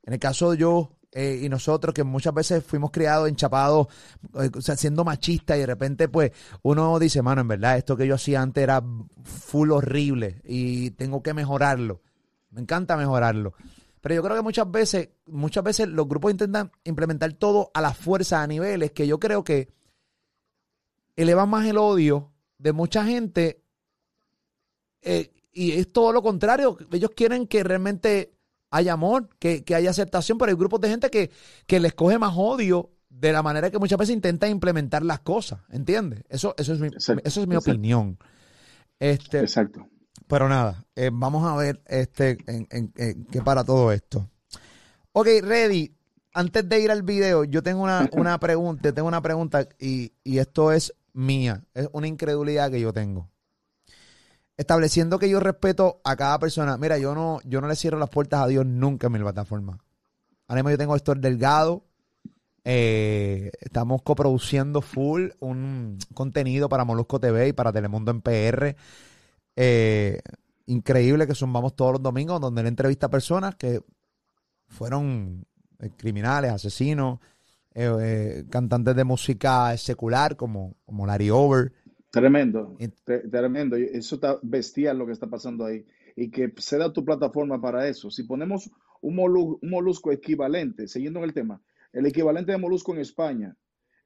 En 0.05 0.13
el 0.13 0.19
caso 0.19 0.51
de 0.51 0.59
yo 0.59 0.97
eh, 1.19 1.41
y 1.45 1.49
nosotros, 1.49 1.95
que 1.95 2.05
muchas 2.05 2.35
veces 2.35 2.63
fuimos 2.63 2.91
criados, 2.91 3.29
enchapados, 3.29 3.87
eh, 4.35 4.51
o 4.55 4.61
sea, 4.61 4.77
siendo 4.77 5.03
machistas, 5.03 5.57
y 5.57 5.61
de 5.61 5.67
repente, 5.67 6.09
pues, 6.09 6.33
uno 6.61 6.99
dice, 6.99 7.23
mano, 7.23 7.41
en 7.41 7.49
verdad, 7.49 7.79
esto 7.79 7.97
que 7.97 8.07
yo 8.07 8.17
hacía 8.17 8.43
antes 8.43 8.63
era 8.63 8.83
full 9.25 9.71
horrible 9.71 10.43
y 10.45 10.91
tengo 10.91 11.23
que 11.23 11.33
mejorarlo. 11.33 12.03
Me 12.51 12.61
encanta 12.61 12.99
mejorarlo. 12.99 13.55
Pero 14.03 14.15
yo 14.15 14.23
creo 14.23 14.37
que 14.37 14.43
muchas 14.43 14.71
veces, 14.71 15.09
muchas 15.27 15.65
veces 15.65 15.89
los 15.89 16.07
grupos 16.07 16.33
intentan 16.33 16.71
implementar 16.85 17.33
todo 17.33 17.71
a 17.73 17.81
la 17.81 17.95
fuerza, 17.95 18.43
a 18.43 18.47
niveles 18.47 18.93
que 18.93 19.07
yo 19.07 19.19
creo 19.19 19.43
que 19.43 19.71
elevan 21.17 21.49
más 21.49 21.67
el 21.67 21.79
odio 21.79 22.31
de 22.59 22.73
mucha 22.73 23.07
gente. 23.07 23.63
Y 25.57 25.73
es 25.73 25.91
todo 25.91 26.13
lo 26.13 26.23
contrario. 26.23 26.77
Ellos 26.93 27.11
quieren 27.17 27.47
que 27.47 27.65
realmente 27.65 28.35
haya 28.71 28.93
amor, 28.93 29.31
que, 29.39 29.65
haya 29.75 29.91
aceptación, 29.91 30.37
pero 30.37 30.51
hay 30.51 30.57
grupos 30.57 30.83
de 30.83 30.91
gente 30.91 31.11
que, 31.11 31.31
que 31.67 31.81
les 31.81 31.95
coge 31.95 32.19
más 32.19 32.35
odio 32.37 32.91
de 33.09 33.33
la 33.33 33.43
manera 33.43 33.71
que 33.71 33.79
muchas 33.79 33.99
veces 33.99 34.15
intenta 34.15 34.47
implementar 34.49 35.03
las 35.03 35.21
cosas. 35.21 35.61
¿Entiendes? 35.71 36.25
Eso, 36.29 36.55
eso 36.59 36.75
es 36.75 36.81
mi, 36.81 36.89
eso 36.89 37.41
es 37.41 37.47
mi 37.47 37.57
opinión. 37.57 38.19
Este, 39.01 39.41
Exacto. 39.41 39.89
Pero 40.27 40.49
nada, 40.49 40.85
eh, 40.95 41.11
vamos 41.11 41.51
a 41.51 41.57
ver 41.57 41.83
este 41.87 42.37
en, 42.47 42.93
qué 43.31 43.41
para 43.41 43.65
todo 43.65 43.93
esto. 43.93 44.29
Ok, 45.13 45.29
ready. 45.43 45.95
Antes 46.35 46.69
de 46.69 46.81
ir 46.81 46.91
al 46.91 47.03
video, 47.03 47.45
yo 47.45 47.63
tengo 47.63 47.83
una, 47.83 48.11
una 48.13 48.39
pregunta, 48.39 48.93
tengo 48.93 49.09
una 49.09 49.23
pregunta 49.23 49.67
y, 49.79 50.13
y 50.23 50.39
esto 50.39 50.71
es 50.71 50.93
mía, 51.15 51.65
es 51.73 51.89
una 51.93 52.09
incredulidad 52.09 52.71
que 52.71 52.81
yo 52.81 52.93
tengo. 52.93 53.31
Estableciendo 54.57 55.19
que 55.19 55.29
yo 55.29 55.39
respeto 55.39 56.01
a 56.03 56.17
cada 56.17 56.39
persona. 56.39 56.79
Mira, 56.79 56.97
yo 56.99 57.15
no, 57.15 57.41
yo 57.45 57.61
no 57.61 57.69
le 57.69 57.77
cierro 57.77 57.99
las 57.99 58.09
puertas 58.09 58.41
a 58.41 58.47
Dios 58.47 58.65
nunca 58.65 59.09
en 59.09 59.13
mi 59.13 59.19
plataforma. 59.19 59.79
Ahora 60.49 60.63
mismo 60.63 60.71
yo 60.71 60.79
tengo 60.79 60.97
esto 60.97 61.15
Delgado. 61.15 61.85
Eh, 62.69 63.53
estamos 63.61 64.03
coproduciendo 64.03 64.81
full 64.81 65.29
un 65.39 65.99
contenido 66.15 66.69
para 66.69 66.85
Molusco 66.85 67.21
TV 67.21 67.49
y 67.49 67.53
para 67.53 67.73
Telemundo 67.73 68.11
en 68.11 68.23
PR. 68.23 68.77
Eh, 69.55 70.21
increíble 70.67 71.29
que 71.29 71.35
zumbamos 71.35 71.77
todos 71.77 71.93
los 71.93 72.03
domingos, 72.03 72.41
donde 72.41 72.63
él 72.63 72.67
entrevista 72.67 73.07
a 73.07 73.11
personas 73.11 73.55
que 73.55 73.83
fueron 74.67 75.47
eh, 75.79 75.91
criminales, 75.97 76.51
asesinos, 76.51 77.21
cantantes 78.51 78.97
de 78.97 79.05
música 79.05 79.77
secular 79.77 80.35
como, 80.35 80.75
como 80.87 81.07
Larry 81.07 81.31
Over. 81.31 81.73
Tremendo, 82.17 82.79
tremendo. 83.31 83.77
Eso 83.77 84.15
está 84.15 84.39
bestial 84.43 84.97
lo 84.97 85.05
que 85.05 85.13
está 85.13 85.27
pasando 85.27 85.67
ahí. 85.67 85.85
Y 86.17 86.31
que 86.31 86.51
se 86.57 86.79
da 86.79 86.91
tu 86.91 87.05
plataforma 87.05 87.61
para 87.61 87.87
eso. 87.89 88.11
Si 88.11 88.23
ponemos 88.23 88.71
un, 89.03 89.59
molusco 89.61 90.11
equivalente, 90.11 90.89
siguiendo 90.89 91.19
en 91.19 91.27
el 91.27 91.35
tema, 91.35 91.61
el 91.93 92.07
equivalente 92.07 92.53
de 92.53 92.59
molusco 92.59 92.95
en 92.95 93.01
España, 93.01 93.55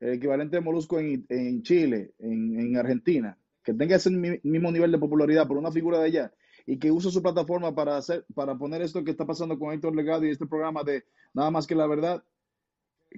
el 0.00 0.14
equivalente 0.14 0.56
de 0.56 0.60
molusco 0.60 0.98
en, 0.98 1.62
Chile, 1.62 2.14
en 2.18 2.76
Argentina, 2.76 3.38
que 3.62 3.74
tenga 3.74 3.94
ese 3.94 4.10
mismo 4.10 4.72
nivel 4.72 4.90
de 4.90 4.98
popularidad 4.98 5.46
por 5.46 5.56
una 5.56 5.70
figura 5.70 6.00
de 6.00 6.06
allá 6.06 6.32
y 6.66 6.80
que 6.80 6.90
use 6.90 7.12
su 7.12 7.22
plataforma 7.22 7.76
para 7.76 7.96
hacer, 7.96 8.26
para 8.34 8.58
poner 8.58 8.82
esto 8.82 9.04
que 9.04 9.12
está 9.12 9.24
pasando 9.24 9.56
con 9.56 9.72
Héctor 9.72 9.94
Legado 9.94 10.26
y 10.26 10.30
este 10.30 10.46
programa 10.46 10.82
de 10.82 11.04
nada 11.32 11.52
más 11.52 11.64
que 11.64 11.76
la 11.76 11.86
verdad, 11.86 12.24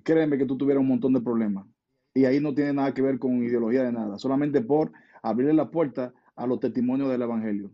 créeme 0.05 0.37
que 0.37 0.45
tú 0.45 0.59
tuvieras 0.59 0.83
un 0.83 0.89
montón 0.89 1.15
de 1.15 1.23
problemas. 1.23 1.67
Y 2.15 2.25
ahí 2.25 2.41
no 2.41 2.55
tiene 2.55 2.73
nada 2.75 2.93
que 2.93 3.03
ver 3.03 3.19
con 3.19 3.43
ideología 3.43 3.85
de 3.85 3.93
nada, 3.93 4.19
solamente 4.19 4.61
por 4.61 4.93
abrirle 5.23 5.55
la 5.55 5.71
puerta 5.71 6.13
a 6.37 6.47
los 6.47 6.61
testimonios 6.61 7.11
del 7.11 7.23
Evangelio. 7.23 7.71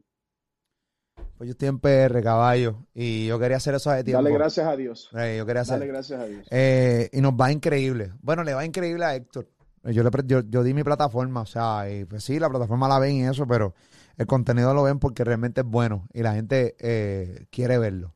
Pues 1.36 1.48
yo 1.48 1.52
estoy 1.52 1.68
en 1.68 1.78
PR, 1.78 2.20
caballo, 2.22 2.86
y 2.94 3.26
yo 3.26 3.38
quería 3.38 3.58
hacer 3.58 3.74
eso 3.74 3.90
de 3.90 4.02
tiempo. 4.02 4.22
Dale 4.22 4.34
gracias 4.34 4.66
a 4.66 4.76
Dios. 4.76 5.08
yo 5.12 5.46
quería 5.46 5.62
hacer. 5.62 5.78
Dale 5.78 5.86
gracias 5.86 6.20
a 6.20 6.24
Dios. 6.26 6.46
Eh, 6.50 7.08
y 7.12 7.20
nos 7.20 7.32
va 7.32 7.52
increíble. 7.52 8.12
Bueno, 8.20 8.42
le 8.42 8.54
va 8.54 8.64
increíble 8.64 9.04
a 9.04 9.14
Héctor. 9.14 9.48
Yo, 9.84 10.02
le, 10.02 10.10
yo, 10.26 10.62
di 10.64 10.74
mi 10.74 10.82
plataforma, 10.82 11.42
o 11.42 11.46
sea, 11.46 11.88
y 11.90 12.04
pues 12.04 12.24
sí, 12.24 12.38
la 12.38 12.50
plataforma 12.50 12.88
la 12.88 12.98
ven 12.98 13.16
y 13.16 13.24
eso, 13.24 13.46
pero 13.46 13.74
el 14.16 14.26
contenido 14.26 14.74
lo 14.74 14.82
ven 14.82 14.98
porque 14.98 15.22
realmente 15.24 15.60
es 15.60 15.66
bueno 15.66 16.08
y 16.12 16.22
la 16.22 16.34
gente 16.34 16.74
eh, 16.80 17.46
quiere 17.50 17.78
verlo. 17.78 18.14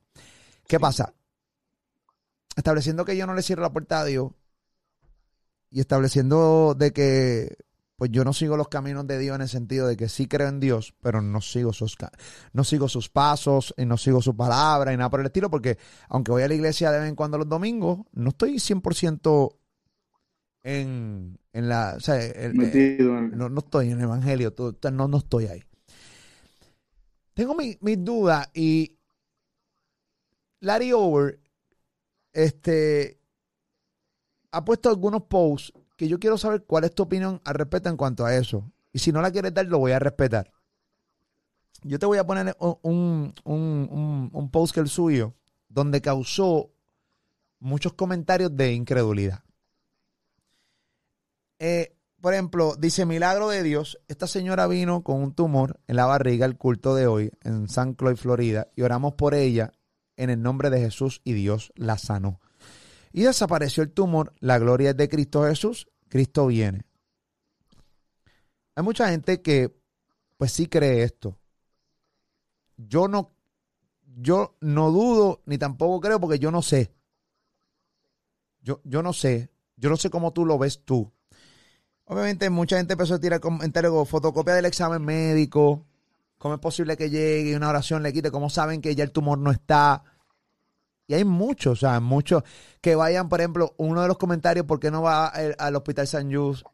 ¿Qué 0.66 0.80
pasa? 0.80 1.14
Estableciendo 2.56 3.04
que 3.04 3.16
yo 3.16 3.26
no 3.26 3.34
le 3.34 3.42
cierro 3.42 3.62
la 3.62 3.72
puerta 3.72 4.00
a 4.00 4.04
Dios 4.04 4.32
y 5.72 5.80
estableciendo 5.80 6.74
de 6.78 6.92
que 6.92 7.56
pues 7.96 8.10
yo 8.10 8.24
no 8.24 8.32
sigo 8.32 8.56
los 8.56 8.68
caminos 8.68 9.06
de 9.06 9.18
Dios 9.18 9.36
en 9.36 9.42
el 9.42 9.48
sentido 9.48 9.86
de 9.86 9.96
que 9.96 10.08
sí 10.08 10.26
creo 10.26 10.48
en 10.48 10.58
Dios, 10.60 10.92
pero 11.00 11.22
no 11.22 11.40
sigo 11.40 11.72
sus, 11.72 11.96
no 12.52 12.64
sigo 12.64 12.88
sus 12.88 13.08
pasos 13.08 13.72
y 13.76 13.86
no 13.86 13.96
sigo 13.96 14.20
su 14.20 14.36
palabra 14.36 14.92
y 14.92 14.96
nada 14.96 15.08
por 15.08 15.20
el 15.20 15.26
estilo, 15.26 15.48
porque 15.50 15.78
aunque 16.08 16.32
voy 16.32 16.42
a 16.42 16.48
la 16.48 16.54
iglesia 16.54 16.90
de 16.90 16.98
vez 16.98 17.08
en 17.08 17.14
cuando 17.14 17.38
los 17.38 17.48
domingos, 17.48 18.00
no 18.12 18.30
estoy 18.30 18.54
100% 18.54 19.56
en, 20.64 21.38
en 21.52 21.68
la. 21.68 21.94
O 21.96 22.00
sea, 22.00 22.18
no, 22.52 23.48
no, 23.48 23.60
estoy 23.60 23.90
en 23.90 23.98
el 23.98 24.04
evangelio, 24.04 24.52
no, 24.92 25.08
no 25.08 25.18
estoy 25.18 25.46
ahí. 25.46 25.62
Tengo 27.34 27.54
mis 27.54 27.80
mi 27.82 27.96
dudas 27.96 28.50
y 28.52 28.98
Larry 30.60 30.92
Over 30.92 31.40
este, 32.32 33.21
ha 34.52 34.64
puesto 34.64 34.88
algunos 34.88 35.22
posts 35.24 35.72
que 35.96 36.08
yo 36.08 36.18
quiero 36.18 36.38
saber 36.38 36.64
cuál 36.64 36.84
es 36.84 36.94
tu 36.94 37.02
opinión 37.02 37.40
al 37.44 37.54
respecto 37.54 37.88
en 37.88 37.96
cuanto 37.96 38.24
a 38.24 38.36
eso. 38.36 38.70
Y 38.92 38.98
si 38.98 39.10
no 39.12 39.22
la 39.22 39.30
quieres 39.30 39.54
dar, 39.54 39.66
lo 39.66 39.78
voy 39.78 39.92
a 39.92 39.98
respetar. 39.98 40.52
Yo 41.82 41.98
te 41.98 42.06
voy 42.06 42.18
a 42.18 42.26
poner 42.26 42.56
un, 42.60 43.34
un, 43.44 44.30
un 44.32 44.50
post 44.50 44.74
que 44.74 44.80
el 44.80 44.88
suyo, 44.88 45.34
donde 45.68 46.00
causó 46.00 46.70
muchos 47.58 47.94
comentarios 47.94 48.54
de 48.56 48.72
incredulidad. 48.72 49.42
Eh, 51.58 51.96
por 52.20 52.34
ejemplo, 52.34 52.76
dice 52.76 53.06
Milagro 53.06 53.48
de 53.48 53.62
Dios, 53.62 53.98
esta 54.06 54.26
señora 54.26 54.66
vino 54.66 55.02
con 55.02 55.22
un 55.22 55.34
tumor 55.34 55.80
en 55.88 55.96
la 55.96 56.06
barriga 56.06 56.44
al 56.44 56.56
culto 56.56 56.94
de 56.94 57.06
hoy 57.06 57.32
en 57.42 57.68
San 57.68 57.94
Cloyd, 57.94 58.16
Florida, 58.16 58.68
y 58.76 58.82
oramos 58.82 59.14
por 59.14 59.34
ella 59.34 59.72
en 60.16 60.30
el 60.30 60.42
nombre 60.42 60.70
de 60.70 60.80
Jesús 60.80 61.20
y 61.24 61.32
Dios 61.32 61.72
la 61.74 61.98
sanó. 61.98 62.40
Y 63.12 63.22
desapareció 63.22 63.82
el 63.82 63.92
tumor, 63.92 64.32
la 64.40 64.58
gloria 64.58 64.90
es 64.90 64.96
de 64.96 65.08
Cristo 65.08 65.44
Jesús, 65.44 65.88
Cristo 66.08 66.46
viene. 66.46 66.86
Hay 68.74 68.82
mucha 68.82 69.08
gente 69.08 69.42
que 69.42 69.74
pues 70.36 70.52
sí 70.52 70.66
cree 70.66 71.02
esto. 71.02 71.38
Yo 72.76 73.06
no 73.08 73.32
yo 74.16 74.56
no 74.60 74.90
dudo 74.90 75.42
ni 75.46 75.58
tampoco 75.58 76.00
creo 76.00 76.20
porque 76.20 76.38
yo 76.38 76.50
no 76.50 76.62
sé. 76.62 76.92
Yo, 78.60 78.80
yo 78.84 79.02
no 79.02 79.12
sé. 79.12 79.50
Yo 79.76 79.90
no 79.90 79.96
sé 79.96 80.10
cómo 80.10 80.32
tú 80.32 80.44
lo 80.44 80.58
ves 80.58 80.84
tú. 80.84 81.12
Obviamente 82.04 82.50
mucha 82.50 82.76
gente 82.76 82.92
empezó 82.92 83.14
a 83.14 83.20
tirar 83.20 83.40
comentarios 83.40 83.92
como 83.92 84.04
fotocopia 84.04 84.54
del 84.54 84.66
examen 84.66 85.02
médico, 85.02 85.86
cómo 86.36 86.54
es 86.54 86.60
posible 86.60 86.96
que 86.96 87.10
llegue 87.10 87.50
y 87.50 87.54
una 87.54 87.68
oración 87.70 88.02
le 88.02 88.12
quite, 88.12 88.30
cómo 88.30 88.50
saben 88.50 88.80
que 88.80 88.94
ya 88.94 89.04
el 89.04 89.12
tumor 89.12 89.38
no 89.38 89.50
está. 89.50 90.04
Y 91.12 91.14
hay 91.14 91.24
muchos, 91.26 91.74
o 91.74 91.76
sea, 91.86 92.00
muchos 92.00 92.42
que 92.80 92.94
vayan, 92.94 93.28
por 93.28 93.38
ejemplo, 93.38 93.74
uno 93.76 94.00
de 94.00 94.08
los 94.08 94.16
comentarios, 94.16 94.64
¿por 94.64 94.80
qué 94.80 94.90
no 94.90 95.02
va 95.02 95.26
al 95.26 95.76
Hospital 95.76 96.06
San 96.06 96.32
Jus? 96.34 96.64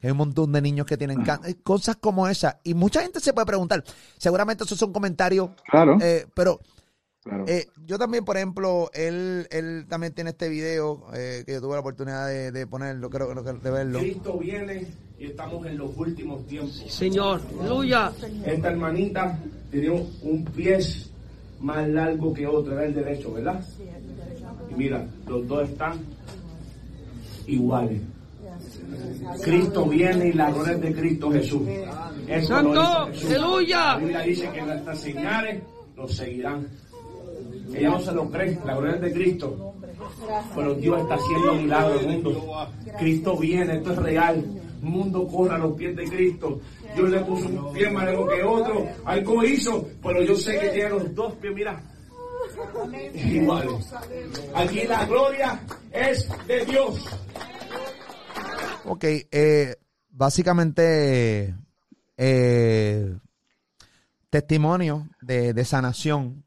Hay 0.00 0.12
un 0.12 0.18
montón 0.18 0.52
de 0.52 0.62
niños 0.62 0.86
que 0.86 0.96
tienen 0.96 1.24
cáncer, 1.24 1.56
cosas 1.64 1.96
como 1.96 2.28
esas. 2.28 2.58
Y 2.62 2.74
mucha 2.74 3.02
gente 3.02 3.18
se 3.18 3.32
puede 3.32 3.44
preguntar, 3.46 3.82
seguramente 4.18 4.62
esos 4.62 4.78
son 4.78 4.92
comentarios, 4.92 5.50
Claro, 5.68 5.98
eh, 6.00 6.26
pero 6.32 6.60
claro. 7.20 7.44
eh, 7.48 7.66
yo 7.84 7.98
también, 7.98 8.24
por 8.24 8.36
ejemplo, 8.36 8.88
él, 8.94 9.48
él 9.50 9.86
también 9.88 10.12
tiene 10.12 10.30
este 10.30 10.48
video 10.48 11.08
eh, 11.12 11.42
que 11.44 11.54
yo 11.54 11.60
tuve 11.60 11.72
la 11.74 11.80
oportunidad 11.80 12.28
de, 12.28 12.52
de 12.52 12.66
ponerlo, 12.68 13.10
creo 13.10 13.34
que 13.42 13.52
de 13.52 13.70
verlo. 13.72 13.98
Cristo 13.98 14.38
viene 14.38 14.86
y 15.18 15.26
estamos 15.26 15.66
en 15.66 15.76
los 15.76 15.90
últimos 15.96 16.46
tiempos. 16.46 16.84
Señor, 16.88 17.42
aleluya. 17.58 18.12
Esta 18.46 18.68
hermanita 18.68 19.36
tenía 19.72 19.90
un 19.90 20.44
pie 20.54 20.78
más 21.60 21.88
largo 21.88 22.32
que 22.32 22.46
otro, 22.46 22.72
era 22.72 22.86
el 22.86 22.94
derecho, 22.94 23.32
¿verdad? 23.32 23.60
Y 24.70 24.74
mira, 24.74 25.06
los 25.26 25.46
dos 25.46 25.68
están 25.68 25.98
iguales. 27.46 28.00
Cristo 29.42 29.86
viene 29.86 30.28
y 30.28 30.32
la 30.32 30.50
gloria 30.50 30.72
es 30.72 30.80
de 30.80 30.94
Cristo 30.94 31.30
Jesús. 31.30 31.62
Santo, 32.42 32.74
lo 32.74 33.06
dice 33.06 33.18
Jesús. 33.18 33.36
aleluya. 33.36 33.78
La 33.78 33.96
Biblia 33.96 34.20
dice 34.20 34.50
que 34.50 34.62
nuestras 34.62 35.00
señales 35.00 35.62
nos 35.96 36.14
seguirán. 36.14 36.66
Ella 37.74 37.90
no 37.90 38.00
se 38.00 38.12
lo 38.12 38.30
cree, 38.30 38.58
la 38.64 38.76
gloria 38.76 38.96
es 38.96 39.00
de 39.02 39.12
Cristo. 39.12 39.74
Pero 40.54 40.74
Dios 40.74 41.00
está 41.02 41.14
haciendo 41.14 41.54
milagros 41.54 42.02
en 42.02 42.10
el 42.10 42.22
mundo. 42.22 42.68
Cristo 42.98 43.36
viene, 43.36 43.76
esto 43.76 43.92
es 43.92 43.98
real. 43.98 44.44
El 44.82 44.88
mundo 44.88 45.26
corre 45.26 45.54
a 45.54 45.58
los 45.58 45.74
pies 45.74 45.96
de 45.96 46.04
Cristo. 46.04 46.60
Dios 46.94 47.10
le 47.10 47.20
puso 47.20 47.48
un 47.48 47.72
pie 47.72 47.90
más 47.90 48.04
largo 48.04 48.28
que 48.28 48.42
otro. 48.42 48.88
Algo 49.04 49.44
hizo, 49.44 49.88
pero 50.02 50.22
yo 50.22 50.34
sé 50.34 50.58
que 50.58 50.68
tiene 50.70 50.90
los 50.90 51.14
dos 51.14 51.34
pies, 51.36 51.54
mira. 51.54 51.80
Iguales. 53.14 53.92
Aquí 54.54 54.86
la 54.86 55.04
gloria 55.04 55.60
es 55.92 56.28
de 56.46 56.64
Dios. 56.64 57.04
Ok, 58.84 59.04
eh, 59.04 59.76
básicamente 60.10 61.54
eh, 62.16 63.16
testimonio 64.30 65.08
de, 65.20 65.52
de 65.52 65.64
sanación, 65.64 66.44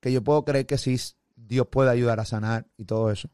que 0.00 0.12
yo 0.12 0.22
puedo 0.22 0.44
creer 0.44 0.66
que 0.66 0.78
sí, 0.78 0.96
Dios 1.34 1.66
puede 1.66 1.90
ayudar 1.90 2.20
a 2.20 2.24
sanar 2.24 2.66
y 2.76 2.84
todo 2.84 3.10
eso. 3.10 3.28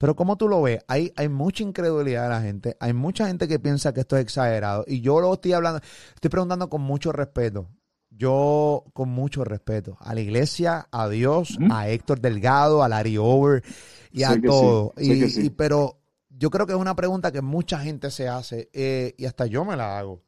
Pero 0.00 0.16
como 0.16 0.36
tú 0.36 0.48
lo 0.48 0.62
ves, 0.62 0.82
hay, 0.88 1.12
hay 1.14 1.28
mucha 1.28 1.62
incredulidad 1.62 2.22
de 2.22 2.28
la 2.30 2.40
gente, 2.40 2.74
hay 2.80 2.94
mucha 2.94 3.26
gente 3.26 3.46
que 3.46 3.58
piensa 3.58 3.92
que 3.92 4.00
esto 4.00 4.16
es 4.16 4.22
exagerado. 4.22 4.82
Y 4.86 5.02
yo 5.02 5.20
lo 5.20 5.34
estoy 5.34 5.52
hablando, 5.52 5.80
estoy 6.14 6.30
preguntando 6.30 6.70
con 6.70 6.80
mucho 6.80 7.12
respeto. 7.12 7.68
Yo 8.08 8.84
con 8.94 9.10
mucho 9.10 9.44
respeto 9.44 9.98
a 10.00 10.14
la 10.14 10.20
iglesia, 10.22 10.88
a 10.90 11.06
Dios, 11.10 11.58
a 11.70 11.88
Héctor 11.90 12.20
Delgado, 12.20 12.82
a 12.82 12.88
Larry 12.88 13.18
Over 13.18 13.62
y 14.10 14.22
a 14.22 14.30
Sé 14.30 14.34
sí, 14.36 14.40
todo. 14.46 14.94
sé 14.96 15.04
Y- 15.04 15.28
sí. 15.30 15.40
y- 15.46 15.50
pero 15.50 16.00
yo 16.30 16.48
creo 16.48 16.66
que 16.66 16.72
es 16.72 16.78
una 16.78 16.96
pregunta 16.96 17.30
que 17.30 17.42
mucha 17.42 17.78
gente 17.78 18.10
se 18.10 18.26
hace 18.26 18.70
eh, 18.72 19.14
y 19.18 19.26
hasta 19.26 19.44
yo 19.44 19.66
me 19.66 19.76
la 19.76 19.98
hago. 19.98 20.22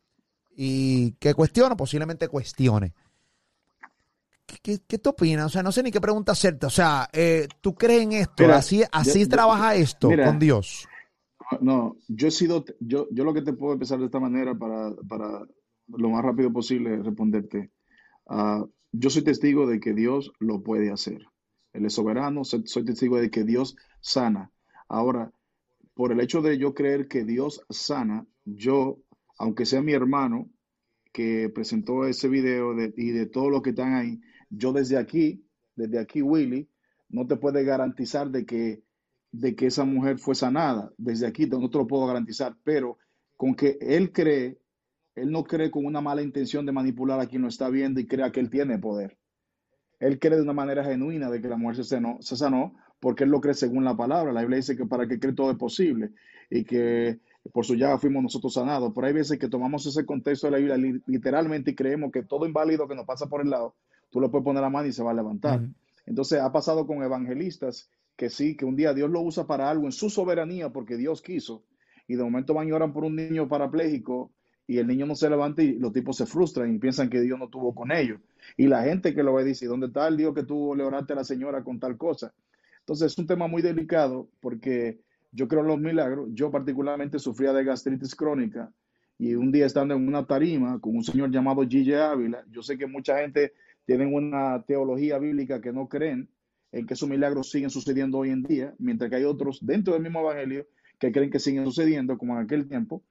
Y 0.55 1.13
que 1.13 1.33
cuestiono, 1.33 1.79
posiblemente 1.79 2.29
cuestione. 2.29 2.93
¿Qué, 4.63 4.79
tú 4.99 5.11
opinas? 5.11 5.47
O 5.47 5.49
sea, 5.49 5.63
no 5.63 5.73
sé 5.73 5.83
ni 5.83 5.91
qué 5.91 6.01
pregunta 6.01 6.33
hacerte. 6.33 6.67
O 6.67 6.71
sea, 6.71 7.09
eh, 7.13 7.49
¿tú 7.61 7.75
crees 7.75 8.03
en 8.03 8.13
esto? 8.13 8.43
Mira, 8.43 8.57
así 8.57 8.83
así 8.93 9.21
yo- 9.21 9.25
yo- 9.25 9.29
trabaja 9.31 9.75
esto 9.75 10.09
mira. 10.11 10.27
con 10.27 10.39
Dios. 10.39 10.87
No, 11.61 11.97
yo 12.09 12.29
he 12.29 12.31
sido, 12.31 12.65
yo, 12.81 13.09
yo 13.11 13.25
lo 13.25 13.35
que 13.35 13.43
te 13.43 13.53
puedo 13.53 13.75
empezar 13.75 13.99
de 13.99 14.07
esta 14.07 14.21
manera 14.21 14.55
para, 14.57 14.95
para 15.09 15.47
lo 15.89 16.09
más 16.11 16.25
rápido 16.25 16.53
posible 16.53 16.97
responderte. 17.03 17.71
Ah, 18.29 18.65
yo 18.93 19.11
soy 19.11 19.23
testigo 19.23 19.67
de 19.67 19.81
que 19.81 19.93
Dios 19.95 20.33
lo 20.39 20.63
puede 20.63 20.91
hacer. 20.91 21.27
Él 21.73 21.87
es 21.87 21.95
soberano, 21.95 22.45
soy, 22.45 22.63
soy 22.67 22.85
testigo 22.85 23.19
de 23.19 23.31
que 23.31 23.45
Dios 23.45 23.77
sana. 24.01 24.51
Ahora, 24.89 25.33
por 25.95 26.13
el 26.13 26.21
hecho 26.21 26.41
de 26.43 26.57
yo 26.59 26.75
creer 26.75 27.09
que 27.09 27.25
Dios 27.25 27.65
sana, 27.71 28.27
yo, 28.45 28.99
aunque 29.39 29.67
sea 29.67 29.83
mi 29.83 29.93
hermano 29.93 30.49
que 31.13 31.51
presentó 31.55 32.07
ese 32.07 32.29
video 32.29 32.75
de- 32.75 32.95
y 32.97 33.11
de 33.11 33.27
todos 33.27 33.51
los 33.51 33.61
que 33.63 33.71
están 33.71 33.95
ahí, 33.95 34.21
yo 34.53 34.73
desde 34.73 34.97
aquí, 34.99 35.45
desde 35.77 35.99
aquí, 35.99 36.23
Willy, 36.23 36.69
no 37.09 37.27
te 37.27 37.37
puede 37.37 37.65
garantizar 37.65 38.31
de 38.31 38.45
que 38.47 38.83
de 39.33 39.57
que 39.57 39.67
esa 39.67 39.85
mujer 39.85 40.19
fue 40.19 40.35
sanada. 40.35 40.93
Desde 40.99 41.27
aquí 41.27 41.47
no 41.47 41.71
te 41.71 41.79
lo 41.79 41.87
puedo 41.87 42.07
garantizar, 42.07 42.55
pero 42.65 42.99
con 43.37 43.55
que 43.55 43.79
él 43.81 44.13
cree, 44.13 44.59
él 45.15 45.31
no 45.31 45.45
cree 45.45 45.71
con 45.71 45.87
una 45.87 46.03
mala 46.03 46.23
intención 46.23 46.67
de 46.67 46.73
manipular 46.73 47.19
a 47.19 47.27
quien 47.27 47.43
lo 47.43 47.49
está 47.49 47.71
viendo 47.71 47.99
y 48.01 48.07
crea 48.07 48.31
que 48.31 48.41
él 48.41 48.51
tiene 48.51 48.79
poder. 48.79 49.17
Él 50.01 50.19
cree 50.19 50.37
de 50.37 50.43
una 50.43 50.53
manera 50.53 50.85
genuina 50.85 51.31
de 51.31 51.41
que 51.41 51.49
la 51.49 51.57
mujer 51.57 51.77
se 51.77 51.85
sanó, 51.85 52.19
se 52.21 52.37
sanó 52.37 52.75
porque 53.01 53.25
él 53.25 53.31
lo 53.31 53.41
cree 53.41 53.55
según 53.55 53.85
la 53.85 53.97
palabra. 53.97 54.33
La 54.33 54.41
Biblia 54.43 54.57
dice 54.57 54.77
que 54.77 54.87
para 54.87 55.09
que 55.09 55.19
cree 55.19 55.33
todo 55.35 55.51
es 55.51 55.57
posible 55.57 56.13
y 56.51 56.65
que 56.65 57.21
por 57.53 57.65
su 57.65 57.75
llaga 57.75 57.99
fuimos 57.99 58.23
nosotros 58.23 58.53
sanados. 58.55 58.93
Pero 58.95 59.07
hay 59.07 59.13
veces 59.15 59.39
que 59.39 59.49
tomamos 59.49 59.87
ese 59.87 60.05
contexto 60.05 60.47
de 60.47 60.51
la 60.53 60.59
Biblia 60.59 60.77
li- 60.77 61.03
literalmente 61.07 61.71
y 61.71 61.75
creemos 61.75 62.13
que 62.13 62.23
todo 62.23 62.47
inválido 62.47 62.87
que 62.89 62.95
nos 62.95 63.07
pasa 63.07 63.29
por 63.29 63.41
el 63.43 63.51
lado, 63.51 63.75
tú 64.13 64.21
le 64.21 64.29
puedes 64.29 64.45
poner 64.45 64.63
la 64.63 64.71
mano 64.71 64.87
y 64.87 64.93
se 64.93 65.03
va 65.03 65.11
a 65.11 65.15
levantar. 65.15 65.61
Ujú. 65.61 65.73
Entonces 66.07 66.41
ha 66.41 66.53
pasado 66.53 66.87
con 66.87 67.03
evangelistas 67.03 67.91
que 68.15 68.29
sí, 68.29 68.57
que 68.57 68.65
un 68.65 68.77
día 68.77 68.93
Dios 68.93 69.11
lo 69.11 69.23
usa 69.23 69.47
para 69.47 69.69
algo 69.69 69.87
en 69.87 69.93
su 69.93 70.11
soberanía 70.11 70.71
porque 70.71 70.97
Dios 70.97 71.23
quiso 71.23 71.65
y 72.07 72.15
de 72.15 72.23
momento 72.23 72.55
van 72.55 72.69
y 72.69 72.73
oran 72.73 72.93
por 72.93 73.05
un 73.05 73.17
niño 73.17 73.49
parapléjico 73.49 74.31
y 74.67 74.79
el 74.79 74.87
niño 74.87 75.07
no 75.07 75.15
se 75.15 75.29
levanta 75.29 75.63
y 75.63 75.79
los 75.79 75.93
tipos 75.93 76.17
se 76.17 76.27
frustran 76.27 76.73
y 76.73 76.79
piensan 76.79 77.09
que 77.09 77.21
Dios 77.21 77.39
no 77.39 77.49
tuvo 77.49 77.75
con 77.75 77.91
ellos. 77.91 78.21
Y 78.57 78.67
la 78.67 78.83
gente 78.83 79.15
que 79.15 79.23
lo 79.23 79.35
ve 79.35 79.45
dice, 79.45 79.67
¿dónde 79.67 79.87
está 79.87 80.07
el 80.09 80.17
Dios 80.17 80.35
que 80.35 80.45
tú 80.45 80.75
le 80.77 80.85
oraste 80.85 81.15
a 81.15 81.17
la 81.17 81.25
señora 81.25 81.65
con 81.65 81.81
tal 81.81 81.97
cosa? 81.97 82.33
Entonces 82.81 83.13
es 83.13 83.19
un 83.19 83.27
tema 83.27 83.47
muy 83.49 83.63
delicado 83.63 84.29
porque 84.41 85.01
yo 85.33 85.49
creo 85.49 85.63
en 85.63 85.69
los 85.69 85.81
milagros. 85.81 86.29
Yo 86.33 86.51
particularmente 86.51 87.19
sufría 87.19 87.53
de 87.53 87.65
gastritis 87.65 88.15
crónica 88.15 88.71
y 89.19 89.35
un 89.35 89.53
día 89.53 89.67
estando 89.67 89.95
en 89.95 90.07
una 90.07 90.27
tarima 90.27 90.81
con 90.81 90.97
un 90.97 91.05
señor 91.05 91.31
llamado 91.31 91.67
Gille 91.67 91.97
Ávila, 91.97 92.45
yo 92.51 92.63
sé 92.63 92.77
que 92.77 92.87
mucha 92.87 93.19
gente 93.19 93.53
tiene 93.85 94.07
una 94.07 94.63
teología 94.65 95.19
bíblica 95.19 95.61
que 95.61 95.73
no 95.73 95.89
creen 95.89 96.29
en 96.73 96.87
que 96.87 96.95
esos 96.95 97.09
milagros 97.09 97.51
siguen 97.51 97.71
sucediendo 97.71 98.19
hoy 98.19 98.31
en 98.31 98.43
día, 98.43 98.75
mientras 98.79 99.11
que 99.11 99.17
hay 99.17 99.25
otros 99.25 99.65
dentro 99.65 99.95
del 99.95 100.03
mismo 100.03 100.21
evangelio 100.21 100.67
que 100.99 101.13
creen 101.13 101.31
que 101.31 101.39
siguen 101.39 101.65
sucediendo 101.65 102.17
como 102.17 102.35
en 102.35 102.45
aquel 102.45 102.69
tiempo. 102.69 103.03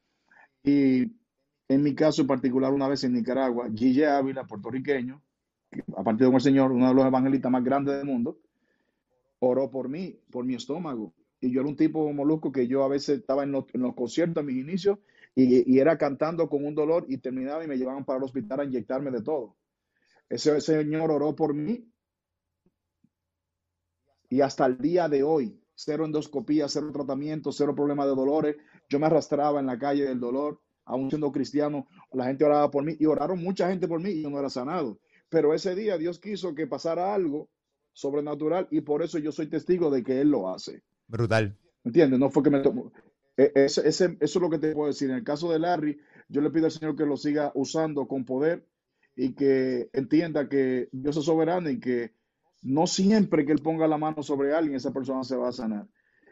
Y 0.64 1.12
en 1.68 1.84
mi 1.84 1.94
caso 1.94 2.22
en 2.22 2.28
particular, 2.28 2.74
una 2.74 2.88
vez 2.88 3.04
en 3.04 3.14
Nicaragua, 3.14 3.70
Gille 3.74 4.08
Ávila, 4.08 4.46
puertorriqueño, 4.46 5.22
que 5.70 5.84
a 5.96 6.04
partir 6.04 6.28
de 6.28 6.34
un 6.34 6.42
señor, 6.42 6.72
uno 6.72 6.88
de 6.88 6.94
los 6.94 7.06
evangelistas 7.06 7.52
más 7.52 7.64
grandes 7.64 7.96
del 7.96 8.06
mundo, 8.06 8.40
oró 9.40 9.70
por 9.70 9.90
mí, 9.90 10.20
por 10.32 10.46
mi 10.46 10.56
estómago. 10.56 11.14
Y 11.40 11.52
yo 11.52 11.62
era 11.62 11.70
un 11.70 11.76
tipo 11.76 12.12
molusco 12.14 12.52
que 12.52 12.68
yo 12.68 12.84
a 12.84 12.88
veces 12.88 13.20
estaba 13.20 13.44
en 13.44 13.52
los, 13.52 13.66
en 13.74 13.82
los 13.82 13.96
conciertos 13.96 14.42
a 14.42 14.46
mis 14.46 14.58
inicios 14.58 15.00
y, 15.36 15.72
y 15.72 15.80
era 15.80 15.98
cantando 15.98 16.48
con 16.50 16.66
un 16.66 16.76
dolor 16.76 17.06
y 17.08 17.18
terminaba 17.18 17.64
y 17.64 17.68
me 17.68 17.78
llevaban 17.78 18.06
para 18.06 18.18
el 18.18 18.24
hospital 18.24 18.60
a 18.60 18.66
inyectarme 18.66 19.12
de 19.12 19.22
todo. 19.22 19.56
Ese 20.32 20.62
señor 20.62 21.12
oró 21.12 21.36
por 21.36 21.54
mí 21.54 21.92
y 24.30 24.40
hasta 24.40 24.66
el 24.66 24.78
día 24.78 25.10
de 25.10 25.24
hoy, 25.24 25.60
cero 25.76 26.06
endoscopía, 26.06 26.70
cero 26.70 26.90
tratamiento, 26.94 27.52
cero 27.52 27.76
problema 27.76 28.06
de 28.06 28.16
dolores. 28.16 28.56
Yo 28.90 28.98
me 28.98 29.08
arrastraba 29.08 29.60
en 29.60 29.66
la 29.66 29.78
calle 29.78 30.06
del 30.06 30.22
dolor, 30.22 30.62
aún 30.86 31.10
siendo 31.10 31.34
cristiano, 31.34 31.86
la 32.14 32.26
gente 32.28 32.46
oraba 32.46 32.72
por 32.72 32.84
mí 32.86 32.96
y 32.98 33.06
oraron 33.08 33.44
mucha 33.44 33.68
gente 33.70 33.90
por 33.90 34.02
mí 34.02 34.12
y 34.12 34.24
yo 34.24 34.30
no 34.30 34.40
era 34.40 34.50
sanado. 34.50 35.00
Pero 35.28 35.54
ese 35.54 35.76
día 35.76 35.98
Dios 35.98 36.18
quiso 36.20 36.56
que 36.56 36.66
pasara 36.66 37.14
algo 37.14 37.50
sobrenatural 37.92 38.70
y 38.72 38.80
por 38.82 39.04
eso 39.04 39.18
yo 39.20 39.34
soy 39.34 39.48
testigo 39.48 39.90
de 39.92 40.02
que 40.02 40.22
Él 40.22 40.30
lo 40.32 40.48
hace. 40.50 40.82
Brutal. 41.08 41.58
¿Entiendes? 41.84 42.20
No 42.22 42.30
fue 42.30 42.42
que 42.44 42.50
me 42.52 42.62
tomó. 42.62 42.94
E- 43.36 43.52
Ese, 43.54 43.86
ese- 43.86 44.18
eso 44.22 44.40
es 44.40 44.42
lo 44.42 44.50
que 44.50 44.60
te 44.60 44.74
puedo 44.74 44.88
decir. 44.88 45.10
En 45.10 45.18
el 45.18 45.24
caso 45.26 45.52
de 45.52 45.60
Larry, 45.60 46.00
yo 46.30 46.40
le 46.40 46.52
pido 46.52 46.68
al 46.68 46.72
Señor 46.72 46.96
que 46.96 47.06
lo 47.06 47.18
siga 47.18 47.52
usando 47.54 48.08
con 48.08 48.24
poder 48.24 48.66
y 49.22 49.36
que 49.36 49.88
entienda 49.94 50.50
que 50.50 50.90
Dios 50.92 51.16
es 51.16 51.26
soberano 51.26 51.70
y 51.70 51.80
que 51.80 52.16
no 52.64 52.88
siempre 52.88 53.46
que 53.46 53.52
Él 53.52 53.62
ponga 53.62 53.88
la 53.88 54.00
mano 54.00 54.24
sobre 54.24 54.56
alguien, 54.56 54.78
esa 54.78 54.92
persona 54.92 55.24
se 55.24 55.36
va 55.36 55.50
a 55.50 55.52
sanar. 55.52 55.88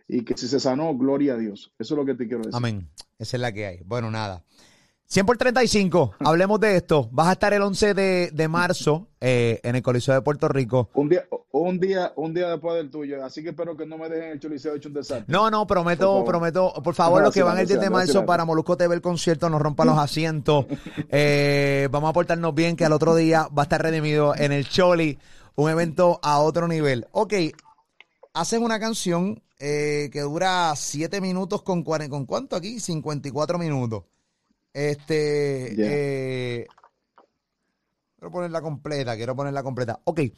Y 0.08 0.26
que 0.26 0.36
si 0.36 0.48
se 0.48 0.60
sanó, 0.60 0.98
gloria 0.98 1.36
a 1.36 1.38
Dios. 1.38 1.72
Eso 1.78 1.94
es 1.94 1.98
lo 2.00 2.04
que 2.04 2.16
te 2.16 2.28
quiero 2.28 2.40
decir. 2.40 2.56
Amén. 2.56 2.90
Esa 3.20 3.38
es 3.38 3.42
la 3.42 3.52
que 3.52 3.68
hay. 3.68 3.82
Bueno, 3.86 4.10
nada. 4.10 4.44
100 5.12 5.26
por 5.26 5.38
35. 5.38 6.14
Hablemos 6.20 6.60
de 6.60 6.76
esto. 6.76 7.10
Vas 7.12 7.30
a 7.30 7.32
estar 7.32 7.52
el 7.52 7.64
11 7.64 7.96
de, 7.96 8.30
de 8.32 8.48
marzo 8.48 9.08
eh, 9.20 9.60
en 9.64 9.76
el 9.76 9.82
Coliseo 9.82 10.14
de 10.14 10.22
Puerto 10.22 10.48
Rico. 10.48 10.92
Un 10.94 11.10
día, 11.10 11.26
un 11.52 11.80
día, 11.80 12.14
un 12.16 12.32
día 12.32 12.48
después 12.50 12.76
del 12.76 12.92
tuyo. 12.92 13.26
Así 13.26 13.42
que 13.42 13.50
espero 13.50 13.76
que 13.76 13.88
no 13.88 13.98
me 13.98 14.08
dejen 14.08 14.34
el 14.34 14.40
choliseo 14.40 14.76
hecho 14.76 14.90
un 14.90 14.94
desastre. 14.94 15.26
No, 15.28 15.50
no, 15.50 15.66
prometo, 15.66 16.14
Por 16.18 16.26
prometo. 16.26 16.74
Por 16.84 16.94
favor, 16.94 17.24
los 17.24 17.34
que 17.34 17.42
van 17.42 17.58
el 17.58 17.66
10 17.66 17.80
de 17.80 17.90
marzo 17.90 18.24
para 18.24 18.46
Molusco 18.46 18.78
TV 18.78 18.94
el 18.94 19.02
concierto, 19.02 19.50
nos 19.50 19.62
rompan 19.62 19.88
los 19.88 19.98
asientos. 19.98 20.66
Eh, 21.12 21.88
vamos 21.92 22.10
a 22.10 22.14
portarnos 22.14 22.54
bien, 22.54 22.76
que 22.76 22.86
al 22.86 22.94
otro 22.94 23.16
día 23.16 23.48
va 23.48 23.64
a 23.64 23.66
estar 23.66 23.82
redimido 23.82 24.36
en 24.36 24.52
el 24.52 24.68
Choli, 24.68 25.18
un 25.56 25.70
evento 25.70 26.20
a 26.22 26.40
otro 26.40 26.68
nivel. 26.68 27.08
Ok, 27.12 27.34
haces 28.34 28.60
una 28.60 28.80
canción 28.80 29.42
eh, 29.60 30.10
que 30.12 30.22
dura 30.22 30.74
7 30.76 31.20
minutos 31.20 31.64
con, 31.64 31.84
¿con 31.84 32.26
cuánto 32.26 32.56
aquí? 32.56 32.80
54 32.80 33.58
minutos. 33.58 34.04
Este, 34.74 35.80
eh, 35.82 36.72
quiero 38.18 38.32
ponerla 38.32 38.62
completa, 38.62 39.16
quiero 39.16 39.36
ponerla 39.36 39.64
completa. 39.64 40.00
Ok, 40.06 40.20
eh, 40.20 40.34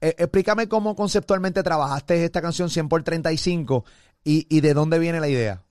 explícame 0.00 0.68
cómo 0.68 0.94
conceptualmente 0.96 1.62
trabajaste 1.62 2.24
esta 2.24 2.42
canción 2.42 2.70
100 2.70 2.88
por 2.88 3.02
35 3.02 3.84
y, 4.24 4.46
y 4.48 4.60
de 4.60 4.74
dónde 4.74 4.98
viene 4.98 5.20
la 5.20 5.28
idea. 5.28 5.62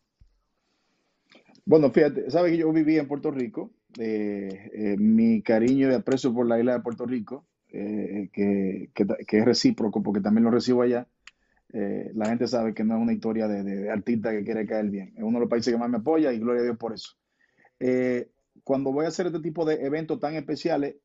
Bueno, 1.65 1.89
fíjate, 1.91 2.29
sabes 2.29 2.51
que 2.51 2.57
yo 2.59 2.71
viví 2.71 2.97
en 2.97 3.07
Puerto 3.07 3.31
Rico. 3.31 3.71
eh, 3.99 4.69
eh, 4.73 4.97
mi 4.97 5.41
cariño 5.41 5.89
y 5.89 5.93
aprecio 5.93 6.33
por 6.33 6.45
la 6.47 6.59
isla 6.59 6.73
de 6.73 6.79
Puerto 6.81 7.05
Rico, 7.05 7.45
eh, 7.71 8.29
que, 8.33 8.89
que 9.25 9.37
es 9.39 9.45
recíproco 9.45 10.03
porque 10.03 10.19
también 10.21 10.43
lo 10.43 10.51
recibo 10.51 10.81
allá. 10.81 11.07
la 11.73 12.27
gente 12.29 12.47
sabe 12.47 12.73
que 12.73 12.83
no 12.83 12.95
es 12.97 13.01
una 13.01 13.13
historia 13.13 13.47
de, 13.47 13.63
de- 13.63 13.77
de 13.83 13.91
artista 13.91 14.31
que 14.31 14.43
quiere 14.43 14.65
caer 14.67 14.89
bien. 14.89 15.13
Es 15.17 15.23
uno 15.23 15.39
de 15.39 15.41
los 15.41 15.49
países 15.49 15.73
que 15.73 15.79
más 15.79 15.89
me 15.89 15.97
apoya 15.97 16.33
y 16.33 16.39
gloria 16.39 16.61
a 16.61 16.65
Dios 16.65 16.77
por 16.77 16.93
eso. 16.93 17.11
Eh, 17.79 18.29
cuando 18.63 18.91
voy 18.91 19.05
a 19.05 19.09
hacer 19.09 19.27
este 19.27 19.39
tipo 19.39 19.65
de 19.65 19.85
eventos 19.85 20.19
tan 20.19 20.35
especiales, 20.35 20.95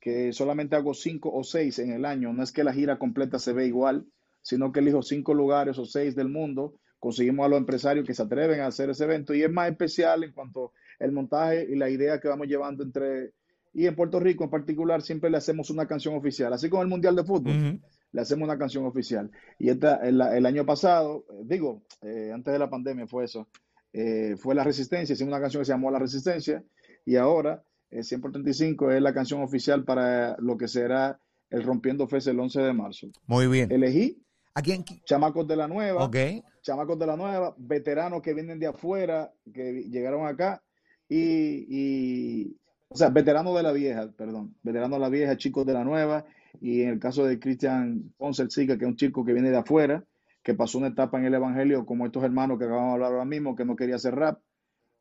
que 0.00 0.32
solamente 0.32 0.76
hago 0.76 0.94
cinco 0.94 1.32
o 1.32 1.42
seis 1.42 1.78
en 1.78 1.92
el 1.92 2.04
año, 2.04 2.32
no 2.32 2.42
es 2.42 2.52
que 2.52 2.64
la 2.64 2.72
gira 2.72 2.98
completa 2.98 3.38
se 3.38 3.52
ve 3.52 3.66
igual, 3.66 4.06
sino 4.42 4.72
que 4.72 4.80
elijo 4.80 5.02
cinco 5.02 5.34
lugares 5.34 5.78
o 5.78 5.84
seis 5.84 6.14
del 6.14 6.28
mundo, 6.28 6.74
conseguimos 6.98 7.46
a 7.46 7.48
los 7.48 7.58
empresarios 7.58 8.06
que 8.06 8.14
se 8.14 8.22
atreven 8.22 8.60
a 8.60 8.66
hacer 8.66 8.90
ese 8.90 9.04
evento 9.04 9.34
y 9.34 9.42
es 9.42 9.50
más 9.50 9.70
especial 9.70 10.22
en 10.22 10.32
cuanto 10.32 10.72
al 10.98 11.12
montaje 11.12 11.66
y 11.68 11.76
la 11.76 11.90
idea 11.90 12.20
que 12.20 12.28
vamos 12.28 12.46
llevando 12.46 12.84
entre... 12.84 13.32
Y 13.72 13.86
en 13.86 13.94
Puerto 13.94 14.18
Rico 14.18 14.44
en 14.44 14.50
particular 14.50 15.00
siempre 15.00 15.30
le 15.30 15.36
hacemos 15.36 15.70
una 15.70 15.86
canción 15.86 16.14
oficial, 16.16 16.52
así 16.52 16.68
como 16.68 16.82
el 16.82 16.88
Mundial 16.88 17.14
de 17.14 17.24
Fútbol 17.24 17.80
le 18.12 18.20
hacemos 18.20 18.46
una 18.46 18.58
canción 18.58 18.84
oficial. 18.84 19.30
Y 19.58 19.70
esta, 19.70 19.96
el, 19.96 20.20
el 20.20 20.44
año 20.44 20.66
pasado, 20.66 21.24
digo, 21.44 21.82
eh, 22.02 22.32
antes 22.34 22.52
de 22.52 22.58
la 22.58 22.68
pandemia 22.68 23.06
fue 23.06 23.24
eso, 23.24 23.48
eh, 23.92 24.36
fue 24.38 24.54
La 24.54 24.64
Resistencia, 24.64 25.12
hicimos 25.14 25.32
una 25.32 25.40
canción 25.40 25.60
que 25.62 25.66
se 25.66 25.72
llamó 25.72 25.90
La 25.90 25.98
Resistencia, 25.98 26.62
y 27.04 27.16
ahora 27.16 27.62
eh, 27.90 28.02
100 28.02 28.20
por 28.20 28.30
35 28.32 28.90
es 28.92 29.02
la 29.02 29.12
canción 29.12 29.42
oficial 29.42 29.84
para 29.84 30.36
lo 30.38 30.56
que 30.56 30.68
será 30.68 31.18
el 31.50 31.62
Rompiendo 31.64 32.06
Fest 32.06 32.28
el 32.28 32.38
11 32.38 32.60
de 32.62 32.72
marzo. 32.72 33.08
Muy 33.26 33.46
bien. 33.48 33.70
Elegí 33.72 34.22
¿A 34.54 34.62
quién? 34.62 34.84
chamacos 35.04 35.46
de 35.48 35.56
la 35.56 35.66
nueva, 35.66 36.04
Ok. 36.04 36.16
chamacos 36.62 36.98
de 36.98 37.06
la 37.06 37.16
nueva, 37.16 37.54
veteranos 37.58 38.22
que 38.22 38.34
vienen 38.34 38.58
de 38.60 38.66
afuera, 38.68 39.32
que 39.52 39.84
llegaron 39.90 40.26
acá, 40.26 40.62
y, 41.08 41.66
y- 41.68 42.56
o 42.88 42.96
sea, 42.96 43.08
veteranos 43.08 43.56
de 43.56 43.62
la 43.62 43.72
vieja, 43.72 44.10
perdón, 44.16 44.54
veteranos 44.62 44.98
de 44.98 45.00
la 45.00 45.08
vieja, 45.08 45.36
chicos 45.36 45.64
de 45.66 45.72
la 45.72 45.84
nueva, 45.84 46.24
y 46.60 46.82
en 46.82 46.90
el 46.90 46.98
caso 46.98 47.24
de 47.24 47.38
Cristian 47.38 48.12
Ponce 48.16 48.42
el 48.42 48.50
Sica, 48.50 48.76
que 48.76 48.84
es 48.84 48.88
un 48.90 48.96
chico 48.96 49.24
que 49.24 49.32
viene 49.32 49.50
de 49.50 49.56
afuera, 49.58 50.04
que 50.42 50.54
pasó 50.54 50.78
una 50.78 50.88
etapa 50.88 51.18
en 51.18 51.26
el 51.26 51.34
Evangelio, 51.34 51.84
como 51.84 52.06
estos 52.06 52.24
hermanos 52.24 52.58
que 52.58 52.64
acabamos 52.64 52.90
de 52.90 52.94
hablar 52.94 53.12
ahora 53.12 53.24
mismo, 53.24 53.54
que 53.54 53.64
no 53.64 53.76
quería 53.76 53.96
hacer 53.96 54.14
rap, 54.14 54.40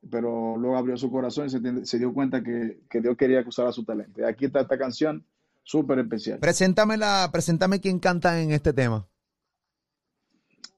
pero 0.10 0.58
luego 0.58 0.78
abrió 0.78 0.98
su 0.98 1.12
corazón 1.12 1.48
y 1.48 1.86
se, 1.86 1.98
dio 2.00 2.14
cuenta 2.14 2.42
que, 2.44 2.82
que 2.90 3.02
Dios 3.02 3.18
quería 3.18 3.44
que 3.44 3.50
usara 3.50 3.72
su 3.72 3.84
talento. 3.84 4.22
Y 4.22 4.24
aquí 4.24 4.46
está 4.46 4.62
esta 4.62 4.78
canción 4.78 5.26
súper 5.64 6.00
especial. 6.00 6.40
Preséntame, 6.40 6.98
la, 6.98 7.30
preséntame 7.32 7.80
quién 7.80 8.00
canta 8.00 8.42
en 8.42 8.52
este 8.52 8.74
tema. 8.74 9.08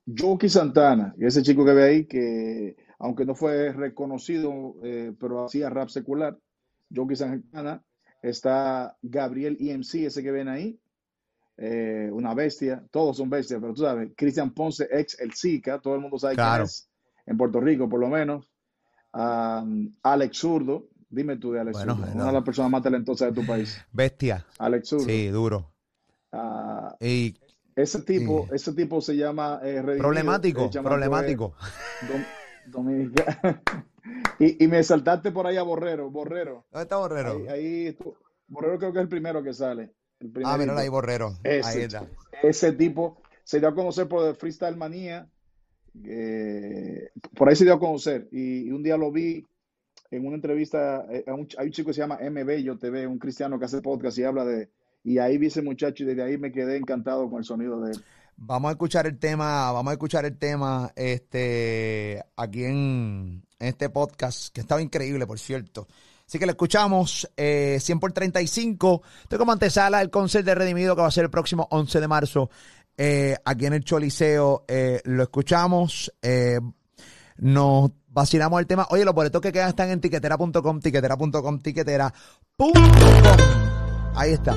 Joaquín 0.05 0.49
Santana, 0.49 1.15
ese 1.19 1.43
chico 1.43 1.63
que 1.63 1.73
ve 1.73 1.83
ahí, 1.83 2.05
que 2.05 2.75
aunque 2.99 3.25
no 3.25 3.33
fue 3.33 3.71
reconocido, 3.71 4.75
eh, 4.83 5.13
pero 5.19 5.45
hacía 5.45 5.69
rap 5.69 5.89
secular, 5.89 6.37
Joaquín 6.93 7.15
Santana, 7.15 7.83
está 8.21 8.97
Gabriel 9.01 9.57
EMC, 9.59 10.05
ese 10.05 10.23
que 10.23 10.31
ven 10.31 10.47
ahí, 10.47 10.79
eh, 11.63 12.09
una 12.11 12.33
bestia, 12.33 12.83
todos 12.89 13.17
son 13.17 13.29
bestias, 13.29 13.59
pero 13.61 13.73
tú 13.73 13.81
sabes, 13.83 14.11
Cristian 14.17 14.51
Ponce, 14.51 14.87
ex 14.91 15.19
El 15.19 15.31
Zika, 15.33 15.79
todo 15.79 15.93
el 15.93 16.01
mundo 16.01 16.17
sabe 16.17 16.33
Claro. 16.33 16.63
quién 16.63 16.65
es, 16.65 16.89
en 17.27 17.37
Puerto 17.37 17.59
Rico 17.61 17.87
por 17.87 17.99
lo 17.99 18.07
menos, 18.09 18.47
Um, 19.13 19.93
Alex 20.03 20.37
Zurdo, 20.37 20.87
dime 21.09 21.35
tú 21.35 21.51
de 21.51 21.59
Alex 21.59 21.77
Bueno, 21.79 21.97
Zurdo, 21.97 22.11
una 22.13 22.27
de 22.27 22.31
las 22.31 22.43
personas 22.45 22.71
más 22.71 22.81
talentosas 22.81 23.33
de 23.35 23.41
tu 23.41 23.45
país, 23.45 23.77
Bestia. 23.91 24.45
Alex 24.57 24.87
Zurdo. 24.87 25.03
Sí, 25.05 25.27
duro. 25.27 25.69
Ah, 26.31 26.95
Y 27.01 27.35
ese 27.75 28.01
tipo, 28.03 28.45
Sí. 28.47 28.55
ese 28.55 28.71
tipo 28.73 29.01
se 29.01 29.17
llama 29.17 29.59
eh, 29.63 29.81
Redimido, 29.81 29.97
problemático, 29.99 30.69
problemático. 30.71 31.53
Dom- 32.07 32.25
Dominica. 32.67 33.61
y, 34.39 34.63
y 34.63 34.67
me 34.69 34.81
saltaste 34.81 35.31
por 35.31 35.45
ahí 35.45 35.57
a 35.57 35.63
Borrero, 35.63 36.09
Borrero. 36.09 36.65
¿Dónde 36.71 36.83
está 36.83 36.95
Borrero? 36.95 37.31
Ahí, 37.31 37.47
ahí 37.49 37.97
Borrero 38.47 38.77
creo 38.79 38.93
que 38.93 38.99
es 38.99 39.03
el 39.03 39.09
primero 39.09 39.43
que 39.43 39.53
sale. 39.53 39.91
El 40.21 40.31
ah, 40.45 40.57
mira 40.57 40.77
ahí, 40.77 40.89
Borrero. 40.89 41.35
Ahí 41.43 41.59
Ese, 41.59 41.83
está. 41.85 42.05
ese 42.43 42.71
tipo 42.73 43.21
se 43.43 43.59
dio 43.59 43.67
a 43.69 43.75
conocer 43.75 44.07
por 44.07 44.27
el 44.27 44.35
Freestyle 44.35 44.77
Manía. 44.77 45.27
eh, 46.05 47.09
por 47.35 47.49
ahí 47.49 47.55
se 47.55 47.65
dio 47.65 47.73
a 47.73 47.79
conocer. 47.79 48.27
Y, 48.31 48.67
y 48.67 48.71
un 48.71 48.83
día 48.83 48.97
lo 48.97 49.11
vi 49.11 49.45
en 50.11 50.25
una 50.25 50.35
entrevista. 50.35 51.05
eh, 51.11 51.23
a 51.27 51.33
un, 51.33 51.47
hay 51.57 51.67
un 51.67 51.71
chico 51.73 51.87
que 51.87 51.93
se 51.93 52.01
llama 52.01 52.19
MB, 52.21 52.63
yo 52.63 52.77
TV, 52.77 53.07
un 53.07 53.19
cristiano 53.19 53.57
que 53.59 53.65
hace 53.65 53.81
podcast 53.81 54.17
y 54.17 54.23
habla 54.23 54.45
de. 54.45 54.69
Y 55.03 55.17
ahí 55.17 55.37
vi 55.37 55.47
ese 55.47 55.61
muchacho 55.63 56.03
y 56.03 56.07
desde 56.07 56.21
ahí 56.23 56.37
me 56.37 56.51
quedé 56.51 56.77
encantado 56.77 57.29
con 57.29 57.39
el 57.39 57.45
sonido 57.45 57.81
de 57.81 57.93
él. 57.93 58.03
Vamos 58.37 58.69
a 58.69 58.71
escuchar 58.73 59.05
el 59.07 59.19
tema, 59.19 59.71
vamos 59.71 59.91
a 59.91 59.93
escuchar 59.93 60.25
el 60.25 60.37
tema 60.37 60.91
este 60.95 62.23
aquí 62.35 62.63
en, 62.63 63.43
en 63.59 63.67
este 63.67 63.89
podcast, 63.89 64.53
que 64.53 64.61
estaba 64.61 64.81
increíble, 64.81 65.27
por 65.27 65.37
cierto. 65.39 65.87
Así 66.31 66.39
que 66.39 66.45
lo 66.45 66.53
escuchamos, 66.53 67.29
eh, 67.35 67.77
100 67.81 67.99
por 67.99 68.13
35. 68.13 69.01
Estoy 69.23 69.37
como 69.37 69.51
antesala 69.51 69.97
del 69.97 70.09
concert 70.09 70.45
de 70.45 70.55
Redimido 70.55 70.95
que 70.95 71.01
va 71.01 71.09
a 71.09 71.11
ser 71.11 71.25
el 71.25 71.29
próximo 71.29 71.67
11 71.69 71.99
de 71.99 72.07
marzo 72.07 72.49
eh, 72.95 73.35
aquí 73.43 73.65
en 73.65 73.73
el 73.73 73.83
Choliseo. 73.83 74.63
Eh, 74.65 75.01
lo 75.03 75.23
escuchamos, 75.23 76.09
eh, 76.21 76.61
nos 77.35 77.91
vacilamos 78.07 78.61
el 78.61 78.65
tema. 78.65 78.87
Oye, 78.91 79.03
los 79.03 79.13
boletos 79.13 79.41
que 79.41 79.51
quedan 79.51 79.67
están 79.67 79.89
en 79.89 79.99
tiquetera.com, 79.99 80.79
tiquetera.com, 80.79 81.59
tiquetera.com. 81.59 82.71
Ahí 84.15 84.31
está. 84.31 84.55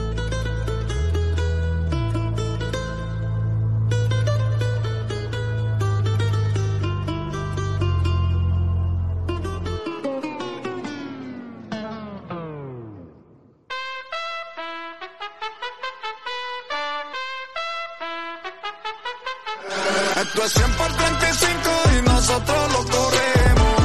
Esto 20.35 20.47
es 20.47 20.53
100 20.53 20.72
por 20.72 20.93
35 20.93 21.70
y 21.97 22.03
nosotros 22.03 22.72
lo 22.72 22.78
corremos. 22.78 23.76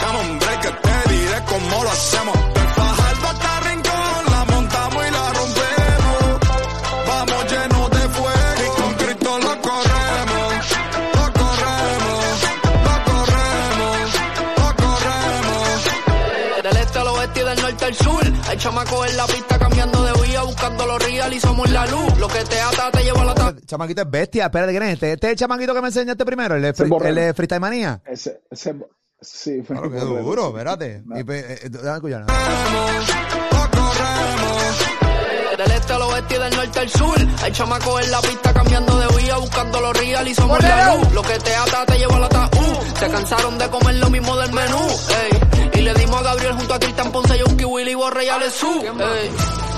Dame 0.00 0.20
un 0.20 0.38
break 0.38 0.60
que 0.60 0.68
te 0.68 1.10
diré 1.10 1.42
cómo 1.48 1.82
lo 1.82 1.90
hacemos. 1.90 2.36
De 2.54 2.60
Fajardo 2.60 3.26
hasta 3.26 3.60
Rincón, 3.60 4.24
la 4.30 4.44
montamos 4.44 5.04
y 5.04 5.10
la 5.10 5.32
rompemos. 5.32 6.22
Vamos 7.08 7.44
llenos 7.50 7.90
de 7.90 8.08
fuego 8.08 8.62
y 8.64 8.80
con 8.80 8.94
Cristo 8.94 9.38
lo 9.40 9.62
corremos. 9.62 10.52
Lo 11.18 11.32
corremos, 11.40 12.34
lo 12.86 12.94
corremos, 13.10 14.06
lo 14.58 14.68
corremos. 14.84 16.62
Del 16.62 16.76
este 16.76 16.98
al 17.00 17.08
oeste 17.08 17.40
y 17.40 17.44
del 17.44 17.62
norte 17.62 17.84
al 17.86 17.94
sur. 17.96 18.32
Hay 18.48 18.56
chamacos 18.58 19.10
en 19.10 19.16
la 19.16 19.26
pista 19.26 19.58
cambiando 19.58 20.04
de 20.04 20.12
vía, 20.22 20.42
buscando 20.42 20.86
los 20.86 21.02
real 21.02 21.32
y 21.34 21.40
somos 21.40 21.68
la 21.68 21.84
luz. 21.86 22.16
Lo 22.18 22.28
que 22.28 22.44
te 22.44 22.60
ata 22.60 22.92
te 22.92 23.02
lleva 23.02 23.22
a 23.22 23.24
la 23.24 23.34
chamaquito 23.70 24.02
es 24.02 24.10
bestia. 24.10 24.44
Espérate, 24.46 24.72
¿quién 24.72 24.82
es 24.82 24.92
este? 24.94 25.12
Este 25.12 25.26
es 25.28 25.30
el 25.32 25.38
chamaquito 25.38 25.74
que 25.74 25.80
me 25.80 25.88
enseñaste 25.88 26.24
primero, 26.24 26.54
el 26.56 26.62
de, 26.62 26.74
free- 26.74 27.06
el 27.06 27.14
de 27.14 27.34
Freestyle 27.34 27.60
Manía. 27.60 28.00
Ese, 28.04 28.42
ese, 28.50 28.74
sí, 29.20 29.62
Claro, 29.66 29.90
qué 29.90 29.98
duro, 30.00 30.48
espérate. 30.48 31.02
No. 31.06 31.16
Y, 31.16 31.20
eh, 31.20 31.24
eh, 31.62 31.68
déjame 31.70 31.94
escuchar. 31.96 32.20
Lo 32.20 33.70
corremos. 33.70 34.86
Del 35.58 35.70
este 35.72 35.92
al 35.92 36.02
oeste 36.02 36.36
y 36.36 36.38
del 36.38 36.56
norte 36.56 36.78
al 36.80 36.88
sur. 36.88 37.18
Hay 37.42 37.52
chamacos 37.52 38.02
en 38.04 38.10
la 38.10 38.20
pista 38.22 38.54
cambiando 38.54 38.98
de 38.98 39.06
vía, 39.22 39.36
buscando 39.36 39.80
los 39.80 39.96
real 39.98 40.26
y 40.28 40.34
somos 40.34 40.62
la 40.62 40.94
luz. 40.96 41.12
Lo 41.12 41.22
que 41.22 41.38
te 41.38 41.54
ata 41.54 41.84
te 41.86 41.98
lleva 41.98 42.16
a 42.16 42.20
la 42.20 42.26
ataúd. 42.26 42.76
Se 42.98 43.08
cansaron 43.08 43.58
de 43.58 43.68
comer 43.68 43.94
lo 43.96 44.08
mismo 44.10 44.36
del 44.36 44.52
menú. 44.52 44.78
ey. 44.78 45.80
Y 45.80 45.82
le 45.82 45.94
dimos 45.94 46.18
a 46.20 46.22
Gabriel 46.22 46.52
junto 46.54 46.74
a 46.74 46.78
Cristian 46.78 47.12
Ponce, 47.12 47.38
Yonki, 47.38 47.64
Willy, 47.64 47.94
Borre 47.94 48.24
y 48.24 48.28
Alessú. 48.28 48.82
ey. 48.82 49.30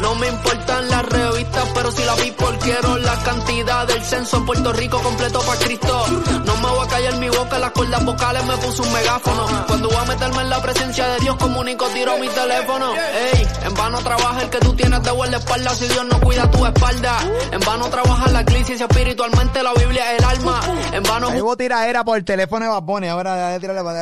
No 0.02 0.14
me 0.16 0.28
importan 0.28 0.90
las 0.90 1.06
revistas, 1.08 1.68
pero 1.74 1.90
si 1.92 2.04
la 2.04 2.14
people 2.16 2.58
quiero 2.60 2.98
la 2.98 3.14
cantidad 3.22 3.86
del 3.86 4.02
censo 4.02 4.36
en 4.38 4.46
Puerto 4.46 4.72
Rico 4.72 5.00
completo 5.00 5.40
para 5.46 5.58
Cristo. 5.60 6.04
No 6.44 6.56
me 6.56 6.68
voy 6.68 6.86
a 6.86 6.88
callar 6.90 7.16
mi 7.18 7.28
boca, 7.28 7.58
las 7.58 7.70
cuerdas 7.70 8.04
vocales 8.04 8.44
me 8.44 8.56
puso 8.58 8.82
un 8.82 8.92
megáfono. 8.92 9.46
Cuando 9.66 9.88
voy 9.88 9.96
a 9.98 10.04
meterme 10.04 10.42
en 10.42 10.50
la 10.50 10.60
presencia 10.60 11.06
de 11.08 11.18
Dios, 11.20 11.36
comunico, 11.36 11.86
tiro 11.94 12.18
mi 12.18 12.28
teléfono. 12.28 12.92
Ey, 12.94 13.46
en 13.64 13.74
vano 13.74 13.98
trabaja 14.00 14.42
el 14.42 14.50
que 14.50 14.58
tú 14.58 14.72
tienes 14.74 15.02
de 15.02 15.10
guardaespaldas 15.10 15.78
si 15.78 15.88
Dios 15.88 16.04
no 16.10 16.20
cuida 16.20 16.50
tu 16.50 16.66
espalda. 16.66 17.18
En 17.52 17.60
vano 17.60 17.88
trabaja 17.88 18.30
la 18.30 18.44
crisis 18.44 18.80
espiritualmente, 18.80 19.62
la 19.62 19.72
Biblia 19.74 20.12
es 20.14 20.18
el 20.18 20.24
alma. 20.24 20.60
En 20.92 21.02
vano 21.04 21.28
Ahí 21.28 21.40
hubo 21.40 21.56
tiraera 21.56 22.04
por 22.04 22.18
el 22.18 22.24
teléfono 22.24 22.64
de 22.64 22.70
Baboni. 22.70 23.08
Ahora 23.08 23.34
déjame 23.34 23.60
tirarle 23.60 23.82
para 23.84 24.00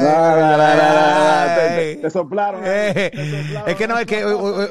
te- 2.01 2.11
soplaron, 2.11 2.63
Eh, 2.65 3.11
es 3.67 3.77
que 3.77 3.87
no, 3.87 3.99
es 3.99 4.07
que 4.07 4.21
eh, 4.21 4.25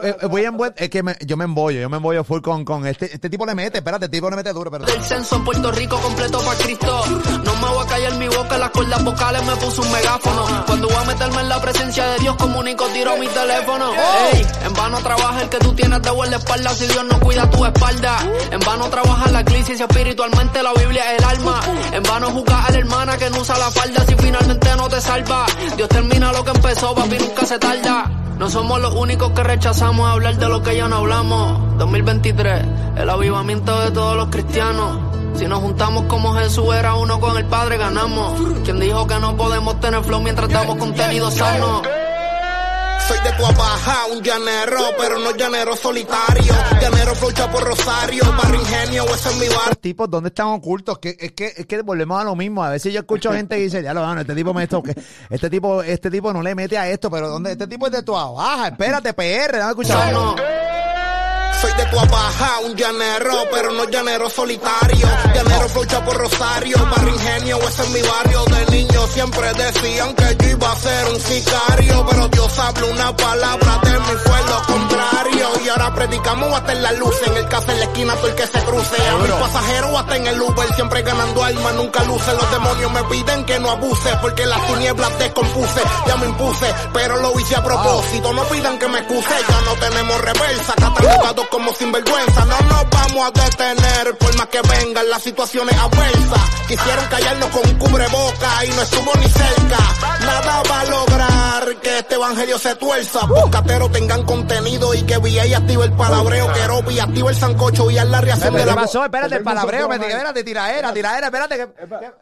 eh, 0.04 0.16
eh, 0.22 0.26
voy 0.28 0.44
en 0.46 0.58
es 0.76 0.90
que 0.90 1.04
me, 1.04 1.16
yo 1.26 1.38
me 1.38 1.46
embollo, 1.46 1.80
yo 1.80 1.90
me 1.90 1.98
embollo 1.98 2.24
full 2.24 2.42
con, 2.42 2.66
con 2.66 2.86
este, 2.86 3.14
este 3.14 3.30
tipo 3.30 3.46
le 3.46 3.56
mete, 3.56 3.80
espérate, 3.80 4.06
este 4.06 4.18
tipo 4.18 4.30
le 4.30 4.36
mete 4.36 4.54
duro, 4.54 4.72
pero. 4.72 4.86
del 4.86 5.04
censo 5.04 5.36
en 5.36 5.44
Puerto 5.44 5.72
Rico 5.72 5.98
completo 6.00 6.40
pa' 6.42 6.56
Cristo. 6.56 7.04
No 7.44 7.56
me 7.56 7.68
voy 7.70 7.86
a 7.86 7.88
callar 7.88 8.14
mi 8.16 8.28
boca, 8.28 8.58
las 8.58 8.70
cuerdas 8.72 9.04
vocales 9.04 9.44
me 9.46 9.56
puso 9.58 9.82
un 9.82 9.92
megáfono. 9.92 10.66
Cuando 10.66 10.88
voy 10.88 10.98
a 10.98 11.04
meterme 11.04 11.42
en 11.42 11.50
la 11.50 11.62
presencia 11.62 12.08
de 12.12 12.20
Dios, 12.20 12.36
comunico, 12.38 12.86
tiro 12.88 13.18
mi 13.18 13.28
teléfono. 13.28 13.92
Ey, 14.32 14.46
en 14.66 14.74
vano 14.74 14.98
trabaja 15.00 15.42
el 15.42 15.50
que 15.50 15.58
tú 15.60 15.74
tienes 15.74 16.02
de 16.02 16.10
la 16.30 16.38
espalda 16.38 16.70
si 16.74 16.86
Dios 16.88 17.06
no 17.10 17.20
cuida 17.20 17.50
tu 17.50 17.66
espalda. 17.66 18.18
En 18.52 18.60
vano 18.60 18.90
trabaja 18.90 19.32
la 19.32 19.44
crisis 19.44 19.80
espiritualmente 19.80 20.62
la 20.64 20.74
Biblia 20.74 21.14
es 21.14 21.20
el 21.20 21.26
alma. 21.26 21.60
En 21.92 22.04
vano 22.04 22.30
juzgar 22.32 22.66
a 22.68 22.72
la 22.72 22.78
hermana 22.78 23.18
que 23.18 23.30
no 23.30 23.40
usa 23.40 23.58
la 23.58 23.72
falda 23.72 24.06
si 24.08 24.16
finalmente 24.16 24.70
no 24.76 24.90
te 24.90 25.02
salva. 25.02 25.46
Dios 25.76 25.90
termina 25.90 26.32
lo 26.32 26.44
que 26.44 26.52
empezó, 26.52 26.94
papi, 26.94 27.18
nunca 27.18 27.46
se 27.46 27.58
tarda. 27.60 28.12
No 28.38 28.50
somos 28.50 28.80
los 28.80 28.96
únicos 28.96 29.32
que 29.32 29.44
rechazamos 29.44 30.10
hablar 30.10 30.38
de 30.38 30.48
lo 30.48 30.64
que 30.64 30.76
ya 30.76 30.88
no 30.88 30.96
hablamos. 30.98 31.09
2023, 31.10 32.66
el 32.98 33.10
avivamiento 33.10 33.80
de 33.82 33.92
todos 33.92 34.16
los 34.16 34.30
cristianos. 34.30 35.00
Si 35.40 35.48
nos 35.48 35.60
juntamos 35.60 36.04
como 36.04 36.34
Jesús 36.34 36.74
era 36.76 36.96
uno 36.96 37.20
con 37.20 37.36
el 37.36 37.46
Padre, 37.46 37.78
ganamos. 37.78 38.40
Quien 38.64 38.80
dijo 38.80 39.08
que 39.08 39.20
no 39.20 39.36
podemos 39.36 39.80
tener 39.80 40.04
flow 40.04 40.22
mientras 40.22 40.50
damos 40.50 40.76
contenido 40.76 41.32
sano? 41.32 41.82
Soy 43.08 43.18
de 43.24 43.32
tu 43.32 43.44
abaja, 43.44 44.06
un 44.14 44.22
llanero, 44.22 44.82
pero 45.00 45.18
no 45.18 45.36
llanero 45.36 45.76
solitario. 45.76 46.54
Llanero 46.80 47.16
flocha 47.16 47.52
por 47.52 47.64
Rosario, 47.64 48.24
barrio 48.38 48.62
ingenio, 48.62 49.06
ese 49.06 49.30
es 49.30 49.38
mi 49.38 49.48
bar. 49.48 49.64
Estos 49.64 49.82
tipos, 49.82 50.10
¿dónde 50.12 50.30
están 50.30 50.48
ocultos? 50.48 51.00
Que, 51.00 51.18
es, 51.20 51.32
que, 51.32 51.54
es 51.58 51.66
que 51.66 51.82
volvemos 51.82 52.22
a 52.22 52.24
lo 52.24 52.36
mismo. 52.36 52.64
A 52.64 52.70
veces 52.70 52.94
yo 52.94 53.00
escucho 53.00 53.32
gente 53.34 53.56
que 53.56 53.64
dice, 53.64 53.82
ya 53.82 53.96
lo 53.96 54.06
bueno, 54.06 54.22
este 54.22 54.36
tipo 54.36 54.54
me 54.54 54.64
esto, 54.64 54.84
que 54.84 54.94
este 55.30 55.50
tipo, 55.50 55.82
este 55.82 56.12
tipo 56.12 56.32
no 56.32 56.44
le 56.44 56.54
mete 56.54 56.78
a 56.78 56.88
esto, 56.88 57.10
pero 57.10 57.30
¿dónde? 57.30 57.54
Este 57.54 57.66
tipo 57.66 57.88
es 57.88 57.94
de 57.94 58.04
tu 58.04 58.16
abaja, 58.16 58.68
espérate, 58.68 59.12
PR, 59.14 59.58
dame 59.58 59.72
escuchar. 59.72 60.10
Sano. 60.10 60.36
Soy 61.62 61.72
de 61.74 61.86
tu 61.88 62.00
abaja, 62.00 62.60
un 62.60 62.76
llanero, 62.76 63.44
pero 63.52 63.72
no 63.72 63.86
llanero 63.90 64.30
solitario. 64.30 65.08
Llanero 65.34 65.70
flocha 65.70 66.04
por 66.06 66.18
Rosario, 66.18 66.78
barrio 66.90 67.14
ingenio, 67.14 67.60
ese 67.68 67.84
es 67.84 67.90
mi 67.90 68.02
barrio. 68.02 68.49
De 68.60 68.66
niño 68.72 69.08
siempre 69.08 69.54
decían 69.54 70.14
que 70.16 70.38
yo 70.44 70.50
iba 70.50 70.72
a 70.72 70.76
ser 70.76 71.08
un 71.08 71.20
sicario, 71.22 72.06
pero 72.10 72.28
Dios 72.28 72.60
habló 72.60 72.88
una 72.88 73.16
palabra 73.16 73.80
de 73.84 74.00
mí 74.00 74.20
fue 74.26 74.40
lo 74.50 74.64
contrario. 74.64 75.50
Y 75.64 75.70
ahora 75.70 75.94
predicamos 75.94 76.54
hasta 76.54 76.74
en 76.74 76.84
la 76.84 76.92
luz, 76.94 77.16
en 77.26 77.38
el 77.38 77.48
café, 77.48 77.72
en 77.72 77.80
la 77.80 77.86
esquina, 77.86 78.16
todo 78.16 78.28
el 78.28 78.36
que 78.36 78.48
se 78.48 78.60
cruce. 78.64 79.08
A 79.08 79.18
mis 79.18 79.32
pasajeros 79.32 80.00
hasta 80.00 80.16
en 80.18 80.28
el 80.28 80.42
Uber, 80.42 80.76
siempre 80.76 81.02
ganando 81.04 81.44
alma, 81.44 81.72
nunca 81.72 82.04
luce. 82.04 82.34
Los 82.34 82.52
demonios 82.52 82.92
me 82.92 83.04
piden 83.06 83.46
que 83.46 83.60
no 83.60 83.70
abuse, 83.72 84.10
porque 84.22 84.46
las 84.46 84.68
tinieblas 84.68 85.20
descompuse. 85.20 85.82
Ya 86.08 86.18
me 86.18 86.26
impuse, 86.26 86.74
pero 86.94 87.18
lo 87.22 87.40
hice 87.40 87.56
a 87.56 87.64
propósito. 87.64 88.34
No 88.34 88.44
pidan 88.44 88.78
que 88.78 88.88
me 88.90 89.00
excuse, 89.00 89.36
ya 89.48 89.62
no 89.62 89.74
tenemos 89.80 90.22
reversa. 90.22 90.74
Catalogados 90.76 91.48
como 91.48 91.74
sinvergüenza, 91.74 92.46
no 92.46 92.60
nos 92.60 92.90
vamos 92.90 93.26
a 93.26 93.32
detener, 93.32 94.18
por 94.18 94.36
más 94.38 94.48
que 94.48 94.62
vengan 94.62 95.10
las 95.10 95.24
situaciones 95.24 95.76
adversas. 95.78 96.42
Quisieron 96.68 97.06
callarnos 97.06 97.50
con 97.50 97.68
un 97.68 97.80
cubreboca 97.80 98.49
y 98.66 98.70
no 98.70 98.82
estuvo 98.82 99.12
ni 99.16 99.28
cerca. 99.28 99.78
Nada 100.20 100.64
va 100.70 100.82
a 100.82 100.86
lograr 100.86 101.76
que 101.82 102.00
este 102.00 102.16
evangelio 102.16 102.58
se 102.58 102.76
tuerza. 102.76 103.26
Boscateros 103.26 103.92
tengan 103.92 104.24
contenido 104.24 104.94
y 104.94 105.04
que 105.04 105.18
VA 105.18 105.58
active 105.58 105.86
el 105.86 105.94
palabreo, 105.94 106.52
que 106.52 106.68
Ropi 106.68 107.00
active 107.00 107.30
el 107.30 107.36
sancocho 107.36 107.90
y 107.92 107.98
haz 107.98 108.10
la 108.10 108.22
reacción 108.22 108.54
de 108.54 108.60
¿Qué 108.62 108.66
la 108.66 108.76
pasó? 108.76 109.04
Espérate, 109.04 109.36
el 109.36 109.44
palabreo, 109.44 109.88
me 109.88 109.96
nosotros, 109.96 110.14
espérate, 110.14 110.44
tiraera, 110.44 110.94
tiraera, 110.94 111.28
espérate 111.28 111.56
que... 111.58 111.64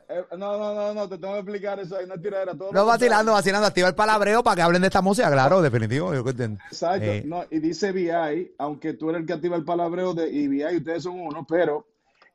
Eh, 0.09 0.23
no, 0.37 0.57
no, 0.57 0.73
no, 0.73 0.93
no, 0.93 1.09
te 1.09 1.17
tengo 1.17 1.33
que 1.33 1.39
explicar 1.39 1.79
eso 1.79 1.97
ahí, 1.97 2.05
no 2.07 2.15
es 2.15 2.21
tiradera. 2.21 2.53
Todo 2.55 2.71
No 2.71 2.85
vacilando, 2.85 3.33
vacilando, 3.33 3.67
activa 3.67 3.87
el 3.87 3.95
palabreo 3.95 4.43
para 4.43 4.55
que 4.55 4.61
hablen 4.61 4.81
de 4.81 4.87
esta 4.87 5.01
música, 5.01 5.31
claro, 5.31 5.61
definitivo, 5.61 6.13
yo 6.13 6.23
que 6.23 6.31
entiendo. 6.31 6.59
Exacto. 6.69 7.05
Eh, 7.05 7.23
No, 7.25 7.43
y 7.49 7.59
dice 7.59 7.91
VI, 7.91 8.53
aunque 8.57 8.93
tú 8.93 9.09
eres 9.09 9.21
el 9.21 9.27
que 9.27 9.33
activa 9.33 9.55
el 9.55 9.65
palabreo 9.65 10.13
de 10.13 10.29
y 10.29 10.47
VI, 10.47 10.77
ustedes 10.77 11.03
son 11.03 11.19
uno, 11.19 11.45
pero 11.47 11.85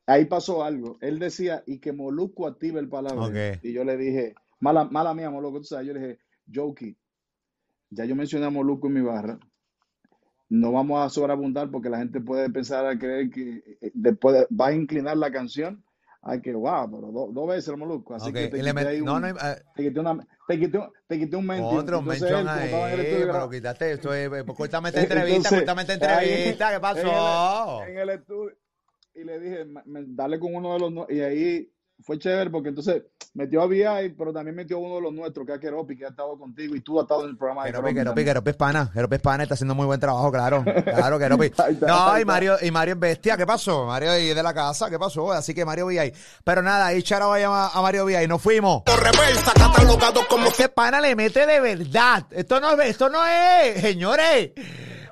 ahí 0.07 0.25
pasó 0.27 0.65
algo. 0.65 0.99
Él 1.01 1.19
decía, 1.19 1.63
y 1.67 1.79
que 1.79 1.93
Moluco 1.93 2.47
active 2.47 2.81
el 2.81 2.89
palabreo. 2.89 3.55
Ok. 3.55 3.61
Y 3.63 3.73
yo 3.73 3.85
le 3.85 3.97
dije, 3.97 4.35
mala, 4.61 4.85
mala 4.85 5.15
mía, 5.15 5.31
Moluco, 5.31 5.59
tú 5.59 5.65
sabes, 5.65 5.87
yo 5.87 5.95
le 5.95 6.01
dije, 6.01 6.19
Jokey, 6.53 6.97
ya 7.91 8.05
yo 8.05 8.17
mencioné 8.17 8.47
a 8.47 8.51
Moluco 8.51 8.87
en 8.89 8.95
mi 8.95 9.01
barra. 9.03 9.39
No 10.49 10.73
vamos 10.73 11.05
a 11.05 11.09
sobreabundar 11.09 11.71
porque 11.71 11.89
la 11.89 11.99
gente 11.99 12.21
puede 12.21 12.51
pensar 12.51 12.85
a 12.87 12.99
creer 12.99 13.31
que 13.31 13.63
eh, 13.81 13.91
después 13.95 14.35
de- 14.35 14.47
va 14.55 14.67
a 14.69 14.73
inclinar 14.75 15.17
la 15.17 15.31
canción. 15.33 15.83
Ay, 16.25 16.41
que 16.41 16.53
wow, 16.55 16.89
pero 16.89 17.11
do- 17.11 17.31
dos 17.33 17.49
veces 17.49 17.69
el 17.69 17.79
Moluco. 17.79 18.15
Así 18.15 18.33
que 18.33 18.49
te 18.49 18.59
quité 18.63 19.01
no, 19.01 19.15
un- 19.15 19.21
no, 19.23 19.29
eh, 19.29 19.63
te 19.75 19.83
quité 19.83 19.99
una, 20.01 20.29
te 20.47 20.59
quité 20.61 20.79
un, 20.79 20.89
te 21.09 21.19
quité 21.19 21.37
un 21.37 21.47
mention. 21.47 21.79
otro 21.79 22.03
mention 22.03 22.49
ahí, 22.49 22.71
pero 22.71 23.49
quítate 23.51 23.93
esto, 23.93 24.15
eh, 24.15 24.27
eh, 24.27 24.45
córtame 24.55 24.91
esta 24.91 25.01
Eh, 25.01 25.05
entrevista, 25.05 25.49
córtame 25.49 25.83
esta 25.83 25.95
entrevista, 25.95 26.69
¿qué 26.69 26.75
en 26.75 26.81
pasó? 26.81 27.85
el, 27.85 27.91
en 27.93 27.99
el 27.99 28.11
estudio 28.11 28.57
y 29.15 29.25
le 29.25 29.39
dije, 29.41 29.65
"Ma- 29.65 29.83
me- 29.87 30.05
dale 30.07 30.39
con 30.39 30.55
uno 30.55 30.73
de 30.75 30.79
los 30.81 30.93
nue-". 30.93 31.07
y 31.11 31.21
ahí 31.21 31.69
fue 32.05 32.19
chévere 32.19 32.51
porque 32.51 32.71
entonces 32.71 33.03
metió 33.35 33.63
a 33.63 33.67
VI, 33.67 34.11
pero 34.19 34.33
también 34.33 34.57
metió 34.57 34.77
a 34.77 34.81
uno 34.81 34.97
de 34.97 35.03
los 35.03 35.13
nuestros, 35.13 35.47
que 35.47 35.53
es 35.55 35.59
Keropi, 35.61 35.97
que 35.97 36.05
ha 36.05 36.09
estado 36.09 36.37
contigo 36.37 36.75
y 36.75 36.81
tú 36.81 36.99
has 36.99 37.05
estado 37.05 37.23
en 37.25 37.31
el 37.31 37.37
programa 37.37 37.65
de 37.65 37.71
Keropi, 37.71 37.95
Keropi 37.95 38.25
Keropi, 38.25 38.51
es 38.51 38.57
pana, 38.57 38.91
Keropi 38.93 39.15
es 39.17 39.23
pana, 39.23 39.43
está 39.45 39.55
haciendo 39.55 39.75
muy 39.75 39.87
buen 39.87 40.01
trabajo, 40.01 40.31
claro, 40.33 40.65
claro, 40.85 41.19
Keropi. 41.19 41.53
No, 41.81 42.19
y 42.19 42.25
Mario, 42.25 42.57
y 42.61 42.71
Mario 42.73 42.95
es 42.95 43.01
bestia, 43.01 43.37
¿qué 43.37 43.47
pasó? 43.47 43.87
Mario 43.87 44.13
es 44.13 44.35
de 44.35 44.43
la 44.43 44.53
casa, 44.53 44.91
¿qué 44.91 44.99
pasó? 44.99 45.31
Así 45.31 45.55
que 45.55 45.65
Mario 45.65 45.87
VI. 45.87 46.13
Pero 46.45 46.61
nada, 46.63 46.87
ahí 46.87 47.03
Chara 47.03 47.27
va 47.27 47.37
a 47.37 47.39
llamar 47.39 47.71
a 47.73 47.81
Mario 47.83 48.05
VI, 48.07 48.27
nos 48.27 48.43
fuimos. 48.43 48.83
reversa, 48.87 49.53
como 50.29 50.47
Este 50.49 50.69
pana 50.69 51.01
le 51.01 51.15
mete 51.15 51.47
de 51.47 51.61
verdad. 51.61 52.27
Esto 52.31 52.61
no 52.61 52.73
es, 52.81 52.91
esto 52.91 53.09
no 53.09 53.21
es, 53.27 53.81
señores. 53.81 54.53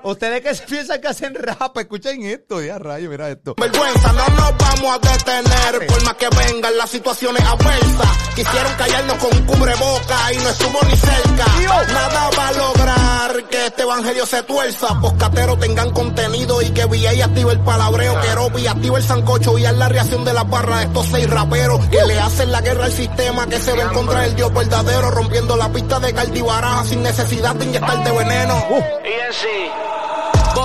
Ustedes 0.03 0.41
que 0.41 0.55
se 0.55 0.65
piensan 0.65 1.01
que 1.01 1.09
hacen 1.09 1.35
rap, 1.35 1.77
escuchen 1.77 2.23
esto, 2.25 2.63
ya 2.63 2.79
rayo, 2.79 3.11
mira 3.11 3.29
esto. 3.29 3.55
vergüenza, 3.57 4.13
no 4.13 4.27
nos 4.35 4.57
vamos 4.57 4.97
a 4.97 4.99
detener, 4.99 5.87
por 5.87 6.05
más 6.05 6.15
que 6.15 6.29
vengan 6.31 6.79
las 6.79 6.91
situaciones 6.91 7.43
adversas. 7.45 8.19
Quisieron 8.35 8.73
callarnos 8.79 9.19
con 9.19 9.37
un 9.37 9.47
cubreboca 9.47 10.33
y 10.33 10.37
no 10.39 10.49
estuvo 10.49 10.79
ni 10.89 10.97
cerca. 10.97 11.45
Nada 11.93 12.31
va 12.39 12.49
a 12.49 12.53
lograr 12.53 13.49
que 13.51 13.67
este 13.67 13.83
evangelio 13.83 14.25
se 14.25 14.43
tuerza. 14.45 14.95
Boscateros 14.95 15.59
tengan 15.61 15.91
contenido 15.91 16.63
y 16.63 16.71
que 16.71 16.87
VA 16.87 17.25
active 17.25 17.53
el 17.53 17.61
palabreo, 17.61 18.21
que 18.23 18.35
Ropi 18.35 18.67
active 18.67 18.97
el 18.97 19.05
sancocho 19.05 19.59
y 19.59 19.67
haz 19.67 19.77
la 19.77 19.89
reacción 19.89 20.25
de 20.25 20.33
las 20.33 20.49
barras 20.49 20.79
de 20.79 20.85
estos 20.87 21.07
seis 21.07 21.29
raperos 21.29 21.87
que 21.89 22.03
le 22.07 22.19
hacen 22.19 22.51
la 22.51 22.63
guerra 22.63 22.87
al 22.87 22.93
sistema, 22.93 23.47
que 23.47 23.59
se 23.59 23.73
ven 23.75 23.89
contra 23.89 24.25
el 24.25 24.35
Dios 24.35 24.53
verdadero, 24.55 25.11
rompiendo 25.11 25.57
la 25.57 25.71
pista 25.71 26.01
de 26.01 26.15
Caldibaraja 26.15 26.85
sin 26.85 27.03
necesidad 27.03 27.55
de 27.55 27.67
inyectarte 27.67 28.11
veneno. 28.13 28.65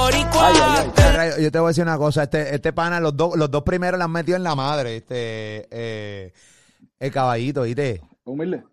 Boricua. 0.05 0.47
Ay, 0.47 0.55
ay, 0.61 0.83
ay. 0.85 0.91
Ya, 0.95 1.11
rayo, 1.13 1.37
Yo 1.39 1.51
te 1.51 1.59
voy 1.59 1.67
a 1.67 1.69
decir 1.69 1.83
una 1.83 1.97
cosa, 1.97 2.23
este, 2.23 2.53
este 2.53 2.73
pana, 2.73 2.99
los 2.99 3.15
dos, 3.17 3.35
los 3.35 3.49
dos 3.49 3.63
primeros 3.63 3.97
le 3.97 4.03
han 4.03 4.11
metido 4.11 4.37
en 4.37 4.43
la 4.43 4.53
madre, 4.55 4.97
este, 4.97 5.67
eh, 5.71 6.31
el 6.99 7.11
caballito, 7.11 7.63
¿viste? 7.63 8.01
Humilde, 8.23 8.63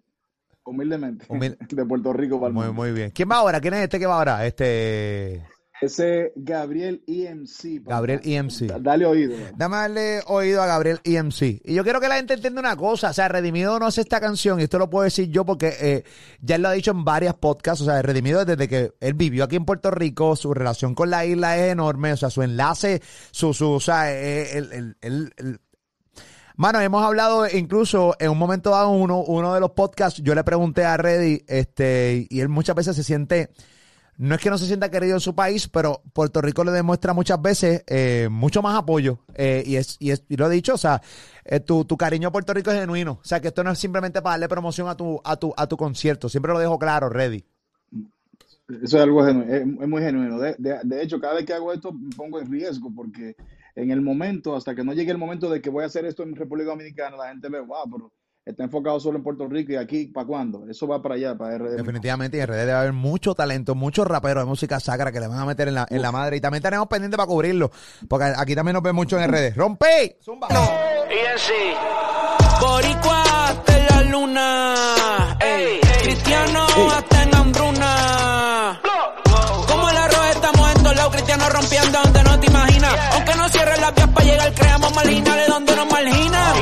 humildemente, 0.64 1.24
Humilde. 1.28 1.56
de 1.70 1.84
Puerto 1.86 2.12
Rico 2.12 2.36
para 2.38 2.48
el 2.48 2.54
Muy, 2.54 2.66
mundo. 2.66 2.82
muy 2.82 2.92
bien. 2.92 3.10
¿Quién 3.12 3.30
va 3.30 3.36
ahora? 3.36 3.60
¿Quién 3.60 3.74
es 3.74 3.80
este 3.84 3.98
que 3.98 4.06
va 4.06 4.16
ahora? 4.16 4.46
Este, 4.46 5.42
Ese 5.82 6.32
Gabriel 6.36 7.02
EMC. 7.06 7.80
papá. 7.84 7.96
Gabriel 7.96 8.20
EMC. 8.24 8.66
Da- 8.66 8.78
Dale 8.78 9.04
oído. 9.06 9.34
Dame 9.56 9.76
darle 9.76 10.20
oído 10.26 10.62
a 10.62 10.66
Gabriel 10.66 11.00
EMC. 11.04 11.60
Y 11.64 11.74
yo 11.74 11.82
quiero 11.82 12.00
que 12.00 12.08
la 12.08 12.16
gente 12.16 12.34
entienda 12.34 12.60
una 12.60 12.76
cosa. 12.76 13.10
O 13.10 13.12
sea, 13.12 13.28
Redimido 13.28 13.78
no 13.78 13.86
hace 13.86 14.00
esta 14.00 14.20
canción, 14.20 14.60
y 14.60 14.64
esto 14.64 14.78
lo 14.78 14.88
puedo 14.88 15.04
decir 15.04 15.28
yo 15.30 15.44
porque 15.44 15.74
eh, 15.80 16.04
ya 16.40 16.54
él 16.56 16.62
lo 16.62 16.68
ha 16.68 16.72
dicho 16.72 16.92
en 16.92 17.04
varias 17.04 17.34
podcasts. 17.34 17.82
O 17.82 17.84
sea, 17.84 18.00
Redimido 18.02 18.44
desde 18.44 18.68
que 18.68 18.92
él 19.00 19.14
vivió 19.14 19.44
aquí 19.44 19.56
en 19.56 19.64
Puerto 19.64 19.90
Rico, 19.90 20.36
su 20.36 20.54
relación 20.54 20.94
con 20.94 21.10
la 21.10 21.26
isla 21.26 21.56
es 21.58 21.72
enorme. 21.72 22.12
O 22.12 22.16
sea, 22.16 22.30
su 22.30 22.42
enlace, 22.42 23.02
su, 23.30 23.52
su, 23.52 23.70
o 23.72 23.80
sea, 23.80 24.12
eh, 24.12 24.56
el, 24.58 24.72
el- 24.72 24.96
el- 25.00 25.32
el- 25.36 25.60
Mano, 26.54 26.80
hemos 26.80 27.02
hablado 27.04 27.48
incluso 27.48 28.14
en 28.20 28.30
un 28.30 28.38
momento 28.38 28.70
dado 28.70 28.90
uno, 28.90 29.20
uno 29.22 29.54
de 29.54 29.58
los 29.60 29.70
podcasts, 29.70 30.20
yo 30.22 30.34
le 30.34 30.44
pregunté 30.44 30.84
a 30.84 30.98
Reddy, 30.98 31.42
este, 31.48 32.26
y 32.28 32.40
él 32.40 32.50
muchas 32.50 32.76
veces 32.76 32.94
se 32.94 33.02
siente, 33.02 33.48
no 34.18 34.34
es 34.34 34.40
que 34.40 34.50
no 34.50 34.58
se 34.58 34.66
sienta 34.66 34.90
querido 34.90 35.14
en 35.14 35.20
su 35.20 35.34
país, 35.34 35.68
pero 35.68 36.02
Puerto 36.12 36.40
Rico 36.40 36.64
le 36.64 36.70
demuestra 36.72 37.12
muchas 37.12 37.40
veces 37.42 37.82
eh, 37.88 38.28
mucho 38.30 38.62
más 38.62 38.76
apoyo. 38.78 39.18
eh, 39.34 39.62
y, 39.66 39.76
es, 39.76 39.96
y, 39.98 40.10
es, 40.10 40.24
y 40.28 40.36
lo 40.36 40.46
he 40.46 40.54
dicho, 40.54 40.74
o 40.74 40.78
sea, 40.78 41.00
eh, 41.44 41.60
tu, 41.60 41.84
tu 41.84 41.96
cariño 41.96 42.28
a 42.28 42.32
Puerto 42.32 42.54
Rico 42.54 42.70
es 42.70 42.78
genuino. 42.78 43.18
O 43.20 43.24
sea, 43.24 43.40
que 43.40 43.48
esto 43.48 43.64
no 43.64 43.70
es 43.72 43.78
simplemente 43.78 44.22
para 44.22 44.34
darle 44.34 44.48
promoción 44.48 44.88
a 44.88 44.96
tu, 44.96 45.20
a 45.24 45.36
tu, 45.36 45.52
a 45.56 45.66
tu 45.66 45.76
concierto. 45.76 46.28
Siempre 46.28 46.52
lo 46.52 46.58
dejo 46.58 46.78
claro, 46.78 47.08
Reddy. 47.08 47.44
Eso 48.68 48.96
es 48.96 49.02
algo 49.02 49.24
genuino, 49.24 49.52
es, 49.52 49.66
muy 49.88 50.02
genuino. 50.02 50.38
De, 50.38 50.54
de- 50.58 50.80
de 50.84 51.02
hecho, 51.02 51.20
cada 51.20 51.34
vez 51.34 51.44
que 51.44 51.52
hago 51.52 51.72
esto 51.72 51.92
me 51.92 52.10
pongo 52.16 52.40
en 52.40 52.50
riesgo 52.50 52.90
porque 52.94 53.36
en 53.74 53.90
el 53.90 54.00
momento, 54.00 54.54
hasta 54.54 54.74
que 54.74 54.84
no 54.84 54.92
llegue 54.94 55.10
el 55.10 55.18
momento 55.18 55.50
de 55.50 55.60
que 55.60 55.68
voy 55.70 55.82
a 55.82 55.86
hacer 55.86 56.04
esto 56.04 56.22
en 56.22 56.36
República 56.36 56.70
Dominicana, 56.70 57.16
la 57.16 57.28
gente 57.28 57.48
ve, 57.48 57.60
wow, 57.60 57.90
pero 57.90 58.12
está 58.44 58.64
enfocado 58.64 58.98
solo 59.00 59.18
en 59.18 59.24
Puerto 59.24 59.46
Rico 59.48 59.72
y 59.72 59.76
aquí, 59.76 60.06
¿para 60.06 60.26
cuándo? 60.26 60.66
Eso 60.68 60.86
va 60.86 61.02
para 61.02 61.14
allá, 61.14 61.36
para 61.36 61.58
RD. 61.58 61.76
Definitivamente, 61.76 62.38
y 62.38 62.40
en 62.40 62.48
redes 62.48 62.66
debe 62.66 62.78
haber 62.78 62.92
mucho 62.92 63.34
talento, 63.34 63.74
muchos 63.74 64.06
raperos 64.06 64.44
de 64.44 64.48
música 64.48 64.80
sacra 64.80 65.12
que 65.12 65.20
le 65.20 65.28
van 65.28 65.38
a 65.38 65.46
meter 65.46 65.68
en 65.68 65.74
la, 65.74 65.86
en 65.88 66.02
la 66.02 66.12
madre. 66.12 66.36
Y 66.36 66.40
también 66.40 66.62
tenemos 66.62 66.88
pendiente 66.88 67.16
para 67.16 67.26
cubrirlo, 67.26 67.70
porque 68.08 68.32
aquí 68.36 68.54
también 68.54 68.74
nos 68.74 68.82
ven 68.82 68.94
mucho 68.94 69.18
en 69.18 69.30
redes. 69.30 69.56
¡Rompe! 69.56 70.18
¡Zumba! 70.22 70.48
Boricua 72.60 73.48
hasta 73.48 73.78
la 73.78 74.02
luna. 74.04 75.36
Ey, 75.40 75.80
Cristiano 76.02 76.66
hasta 76.90 77.11
rompe 81.48 81.76
rompiendo 81.76 81.98
donde 82.02 82.22
no 82.24 82.40
te 82.40 82.46
imaginas. 82.46 82.94
Aunque 83.12 83.34
no 83.34 83.48
cierren 83.48 83.80
las 83.80 83.94
vías 83.94 84.08
para 84.08 84.26
llegar, 84.26 84.54
creamos 84.54 84.94
marginales 84.94 85.48
donde 85.48 85.76
nos 85.76 85.86
margina. 85.86 86.54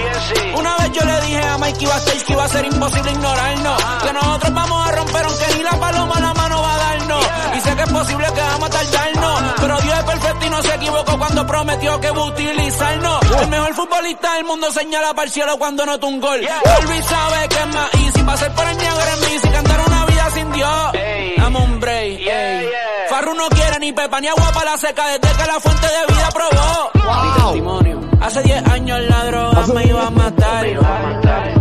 Una 0.57 0.77
vez 0.77 0.93
yo 0.93 1.05
le 1.05 1.21
dije 1.21 1.43
a 1.43 1.59
Mikey 1.59 1.87
Bastage 1.87 2.25
que 2.25 2.33
iba 2.33 2.45
a 2.45 2.49
ser 2.49 2.65
imposible 2.65 3.11
ignorarnos. 3.13 3.85
Que 4.03 4.13
nosotros 4.13 4.55
vamos 4.55 4.89
a 4.89 4.93
romper 4.93 5.25
aunque 5.25 5.47
ni 5.57 5.63
la 5.63 5.71
paloma 5.71 6.21
la 6.21 6.35
mano 6.35 6.63
va 6.63 6.75
a 6.75 6.79
darnos. 6.79 7.27
Y 7.57 7.61
sé 7.61 7.77
que 7.77 7.83
es 7.83 7.91
posible 7.91 8.27
que 8.35 8.41
vamos 8.41 8.69
a 8.69 8.73
tardarnos. 8.73 9.41
Pero 9.61 9.81
Dios 9.81 9.99
es 9.99 10.05
perfecto 10.05 10.47
y 10.47 10.51
no 10.51 10.63
se 10.63 10.75
equivocó 10.75 11.19
cuando 11.19 11.47
prometió 11.47 12.01
que 12.01 12.11
va 12.11 12.21
a 12.21 12.25
utilizarnos. 12.27 13.21
El 13.41 13.49
mejor 13.49 13.75
futbolista 13.75 14.35
del 14.35 14.45
mundo 14.45 14.71
señala 14.73 15.15
para 15.15 15.25
el 15.27 15.33
cielo 15.33 15.59
cuando 15.59 15.87
nota 15.87 16.07
un 16.07 16.21
gol. 16.21 16.41
Elvis 16.41 17.05
sabe 17.07 17.49
que 17.49 17.57
es 17.57 17.67
más 17.75 17.95
easy 17.95 18.23
pasar 18.23 18.55
por 18.55 18.67
el 18.67 18.77
Niagara 18.77 19.13
en 19.13 19.21
bici, 19.21 19.49
cantar 19.49 19.81
una 19.87 20.10
vida 20.21 20.31
sin 20.31 20.53
Dios. 20.53 20.93
Dame 21.39 21.59
un 21.59 21.81
break. 21.81 22.21
ey. 22.21 22.69
Farru 23.09 23.35
no 23.35 23.49
quiere 23.49 23.79
ni 23.81 23.93
pepa 23.93 24.21
ni 24.21 24.29
agua 24.29 24.51
para 24.53 24.73
la 24.73 24.79
seca 24.79 25.07
desde 25.07 25.37
que 25.37 25.47
la 25.47 25.61
fuente 25.61 25.87
de 25.87 26.15
vida 26.15 26.29
probó. 26.33 26.91
Mi 26.95 27.43
testimonio. 27.43 28.01
Hace 28.21 28.43
10 28.43 28.67
años 28.69 29.01
la 29.09 29.25
droga 29.25 29.67
me 29.69 29.85
iba 29.85 30.07
a 30.07 30.11
matar. 30.11 30.67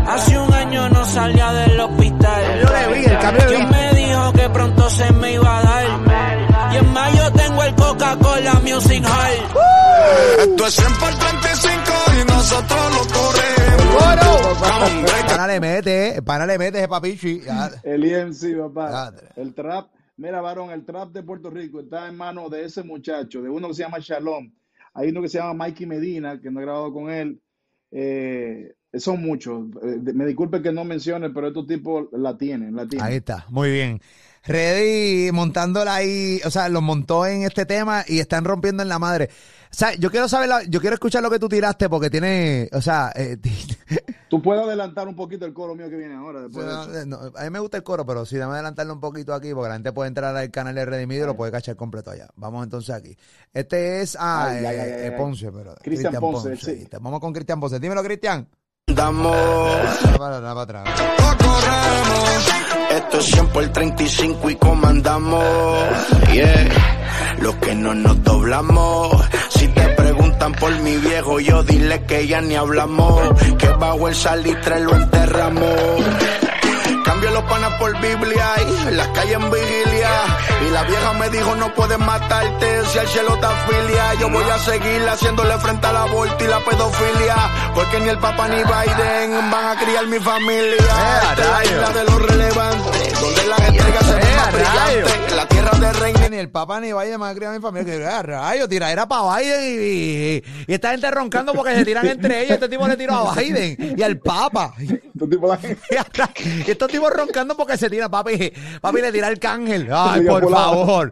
Hace 0.07 0.38
un 0.38 0.53
año 0.53 0.90
no 0.90 1.06
salía 1.06 1.52
del 1.53 1.80
hospital. 1.80 2.61
Yo 2.61 2.69
le 2.73 2.99
vi 2.99 3.06
el 3.06 3.19
cambio 3.19 3.44
de 3.44 3.49
Dios 3.49 3.69
vida. 3.69 3.80
me 3.80 3.94
dijo 3.95 4.34
que 4.34 4.49
pronto 4.49 4.90
se 4.90 5.11
me 5.14 5.31
iba 5.34 5.57
a 5.57 5.64
dar. 5.64 5.86
Y 6.73 6.77
en 6.77 6.94
mayo 6.94 7.31
tengo 7.31 7.64
el 7.64 7.76
Coca-Cola 7.76 8.53
Music 8.64 9.03
Hall. 9.06 10.40
Esto 10.40 10.68
es 10.68 10.73
100 10.76 10.94
por 10.99 11.14
35 11.15 11.91
y 12.19 12.19
nosotros 12.40 12.80
lo 12.95 13.02
corremos. 13.14 14.61
Hombre, 14.82 15.11
El 15.20 15.26
pana 15.28 15.48
le 15.48 15.60
mete, 15.60 16.16
el 16.16 16.24
pana 16.24 16.45
le 16.45 16.57
mete 16.57 16.78
ese 16.78 16.88
papichi. 16.88 17.41
El 17.84 18.06
IMC, 18.06 18.57
papá. 18.57 18.91
Madre. 18.91 19.28
El 19.36 19.53
trap. 19.53 19.90
Mira, 20.16 20.40
varón, 20.40 20.72
el 20.72 20.86
trap 20.86 21.11
de 21.11 21.22
Puerto 21.24 21.49
Rico 21.49 21.82
está 21.82 22.07
en 22.07 22.16
manos 22.16 22.49
de 22.49 22.64
ese 22.64 22.84
muchacho, 22.84 23.41
de 23.41 23.49
uno 23.49 23.68
que 23.68 23.74
se 23.74 23.84
llama 23.84 23.98
Shalom. 23.99 24.52
Hay 24.94 25.10
uno 25.10 25.22
que 25.22 25.28
se 25.28 25.38
llama 25.38 25.66
Mikey 25.66 25.86
Medina, 25.86 26.40
que 26.40 26.49
no 26.49 26.61
he 26.61 26.64
grabado 26.64 26.94
con 26.94 27.10
él. 27.10 27.41
Eh, 27.91 28.74
son 28.94 29.22
muchos. 29.22 29.66
Eh, 29.84 29.99
me 30.14 30.26
disculpe 30.26 30.61
que 30.61 30.72
no 30.72 30.86
mencione, 30.86 31.30
pero 31.32 31.49
estos 31.49 31.68
tipos 31.68 32.07
la 32.14 32.38
tienen, 32.38 32.74
la 32.74 32.88
tienen. 32.88 33.06
Ahí 33.06 33.18
está, 33.18 33.45
muy 33.49 33.70
bien. 33.70 33.99
Reddy 34.45 35.32
montándola 35.32 35.95
ahí, 35.95 36.40
o 36.45 36.49
sea, 36.52 36.70
los 36.70 36.82
montó 36.82 37.26
en 37.26 37.44
este 37.44 37.66
tema 37.66 38.03
y 38.07 38.20
están 38.20 38.45
rompiendo 38.45 38.82
en 38.84 38.90
la 38.90 38.99
madre. 38.99 39.30
O 39.72 39.76
sea, 39.76 39.94
yo 39.94 40.10
quiero 40.10 40.28
saber, 40.28 40.49
la- 40.49 40.64
yo 40.64 40.80
quiero 40.82 40.95
escuchar 40.95 41.22
lo 41.22 41.30
que 41.30 41.38
tú 41.38 41.48
tiraste 41.48 41.88
porque 41.90 42.10
tiene, 42.10 42.68
o 42.74 42.82
sea, 42.82 43.11
eh, 43.16 43.38
Tú 44.30 44.41
puedes 44.44 44.64
adelantar 44.64 45.07
un 45.07 45.16
poquito 45.16 45.45
el 45.45 45.53
coro 45.53 45.74
mío 45.76 45.90
que 45.90 45.95
viene 45.95 46.14
ahora. 46.16 46.41
Después 46.41 46.64
de 46.66 46.72
eso. 46.99 47.06
no, 47.07 47.18
a 47.36 47.44
mí 47.44 47.49
me 47.49 47.60
gusta 47.60 47.78
el 47.78 47.84
coro, 47.84 48.06
pero 48.06 48.26
sí, 48.26 48.38
dame 48.38 48.53
adelantarlo 48.53 48.94
un 48.94 48.99
poquito 48.99 49.34
aquí 49.34 49.53
porque 49.53 49.70
la 49.70 49.76
gente 49.76 49.91
puede 49.91 50.07
entrar 50.07 50.36
al 50.36 50.52
canal 50.52 50.76
de 50.76 50.86
Redimido 50.86 51.24
y 51.24 51.28
lo 51.28 51.36
puede 51.36 51.52
cachar 51.52 51.76
completo 51.76 52.11
allá. 52.11 52.28
Vamos 52.36 52.64
entonces 52.64 52.94
aquí. 52.95 53.18
Este 53.53 54.02
es, 54.02 54.16
ah, 54.20 54.48
Ay, 54.49 54.64
eh, 54.64 54.68
ay, 54.68 54.78
ay, 54.80 54.91
ay. 55.06 55.11
Ponce, 55.18 55.52
pero. 55.52 55.76
Cristian 55.82 56.14
Ponce, 56.20 56.56
sí. 56.57 56.72
ahí 56.72 56.82
está. 56.84 56.99
Vamos 56.99 57.20
con 57.20 57.34
Cristian 57.34 57.60
Ponce. 57.60 57.80
Dímelo, 57.80 58.03
Cristian. 58.03 58.48
Damos, 58.90 59.36
Dale 60.03 60.18
para, 60.18 60.40
dale 60.41 60.66
para 60.66 60.82
atrás. 60.82 60.99
lo 61.20 61.38
corremos. 61.38 62.49
esto 62.91 63.20
es 63.20 63.26
100 63.26 63.48
por 63.48 63.68
35 63.68 64.49
y 64.49 64.56
comandamos. 64.56 65.44
Yeah, 66.34 66.68
los 67.41 67.56
que 67.56 67.76
no 67.76 67.94
nos 67.94 68.24
doblamos. 68.24 69.16
Si 69.49 69.68
te 69.68 69.82
preguntan 69.90 70.53
por 70.53 70.72
mi 70.82 70.98
viejo, 70.98 71.40
yo 71.40 71.64
dile 71.64 72.03
que 72.06 72.28
ya 72.28 72.41
ni 72.41 72.56
hablamos. 72.56 73.22
Que 73.57 73.68
bajo 73.70 74.07
el 74.07 74.16
salitre 74.16 74.80
lo 74.82 74.95
enterramos. 74.95 75.76
Cambio 77.10 77.31
los 77.31 77.44
panas 77.45 77.73
por 77.80 77.91
Biblia 78.02 78.45
y 78.68 78.91
las 78.91 79.07
calles 79.07 79.34
en 79.34 79.49
vigilia. 79.49 80.11
Y 80.64 80.69
la 80.69 80.84
vieja 80.84 81.14
me 81.14 81.27
dijo 81.30 81.56
no 81.56 81.73
puedes 81.73 81.98
matarte 81.98 82.86
si 82.86 82.99
al 82.99 83.07
cielo 83.07 83.36
te 83.40 83.48
afilia. 83.48 84.14
Yo 84.19 84.30
voy 84.30 84.44
a 84.44 84.60
seguir 84.60 85.10
haciéndole 85.10 85.57
frente 85.57 85.88
al 85.88 85.98
aborto 85.98 86.44
y 86.44 86.48
la 86.48 86.60
pedofilia. 86.60 87.36
Porque 87.73 87.99
ni 88.02 88.10
el 88.10 88.19
Papa 88.19 88.48
ni 88.49 88.57
Biden 88.57 89.49
van 89.49 89.65
a 89.65 89.80
criar 89.80 90.06
mi 90.06 90.19
familia. 90.19 90.76
Esta 90.77 91.34
es 91.34 91.49
la 91.49 91.65
isla 91.65 91.90
de 91.90 92.03
los 92.03 92.22
relevantes, 92.22 93.22
donde 93.22 93.48
las 93.48 93.60
entregas 93.60 94.06
se 94.06 94.29
La 95.36 95.48
tierra 95.48 95.72
de 95.80 95.94
reina 95.94 96.30
Ni 96.30 96.38
el 96.38 96.49
Papa 96.49 96.80
ni 96.80 96.94
Biden 96.94 97.20
me 97.20 97.28
ha 97.28 97.36
criado 97.36 97.53
a 97.56 97.57
mi 97.57 97.61
familia. 97.61 97.98
Que 97.98 98.06
ah, 98.06 98.22
rayo, 98.22 98.68
tiradera 98.70 99.06
para 99.07 99.38
Biden 99.38 99.61
y, 99.64 99.68
y- 100.38 100.44
y 100.68 100.74
esta 100.74 100.91
gente 100.91 101.11
roncando 101.11 101.53
porque 101.53 101.76
se 101.76 101.84
tiran 101.86 102.06
entre 102.07 102.40
ellos. 102.41 102.52
Este 102.53 102.70
tipo 102.70 102.88
le 102.88 102.95
tiró 102.95 103.16
a 103.16 103.34
Biden 103.36 103.95
y 103.98 104.02
al 104.02 104.18
Papa. 104.20 104.74
Estos 104.80 105.30
tipos 105.30 105.49
la- 105.49 105.60
Y 105.91 105.95
hasta- 105.95 106.30
y 106.66 106.72
estos 106.72 106.90
tipos 106.90 107.11
roncando 107.11 107.57
porque 107.57 107.78
se 107.78 107.90
tira, 107.90 108.07
papi. 108.10 108.53
Papi 108.80 109.02
le 109.02 109.11
tira 109.11 109.28
al 109.28 109.40
cángel. 109.40 109.90
Ay, 109.91 110.22
por 110.22 110.49
favor. 110.49 111.11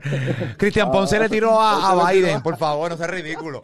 Cristian 0.58 0.90
Ponce 0.92 1.20
le 1.20 1.28
tiró 1.30 1.60
a, 1.62 1.92
a 1.92 1.96
le 1.96 2.14
tiró 2.14 2.22
Biden. 2.26 2.38
a- 2.38 2.44
Por 2.44 2.58
favor, 2.58 2.92
no 2.92 2.98
seas 2.98 3.10
ridículo. 3.10 3.62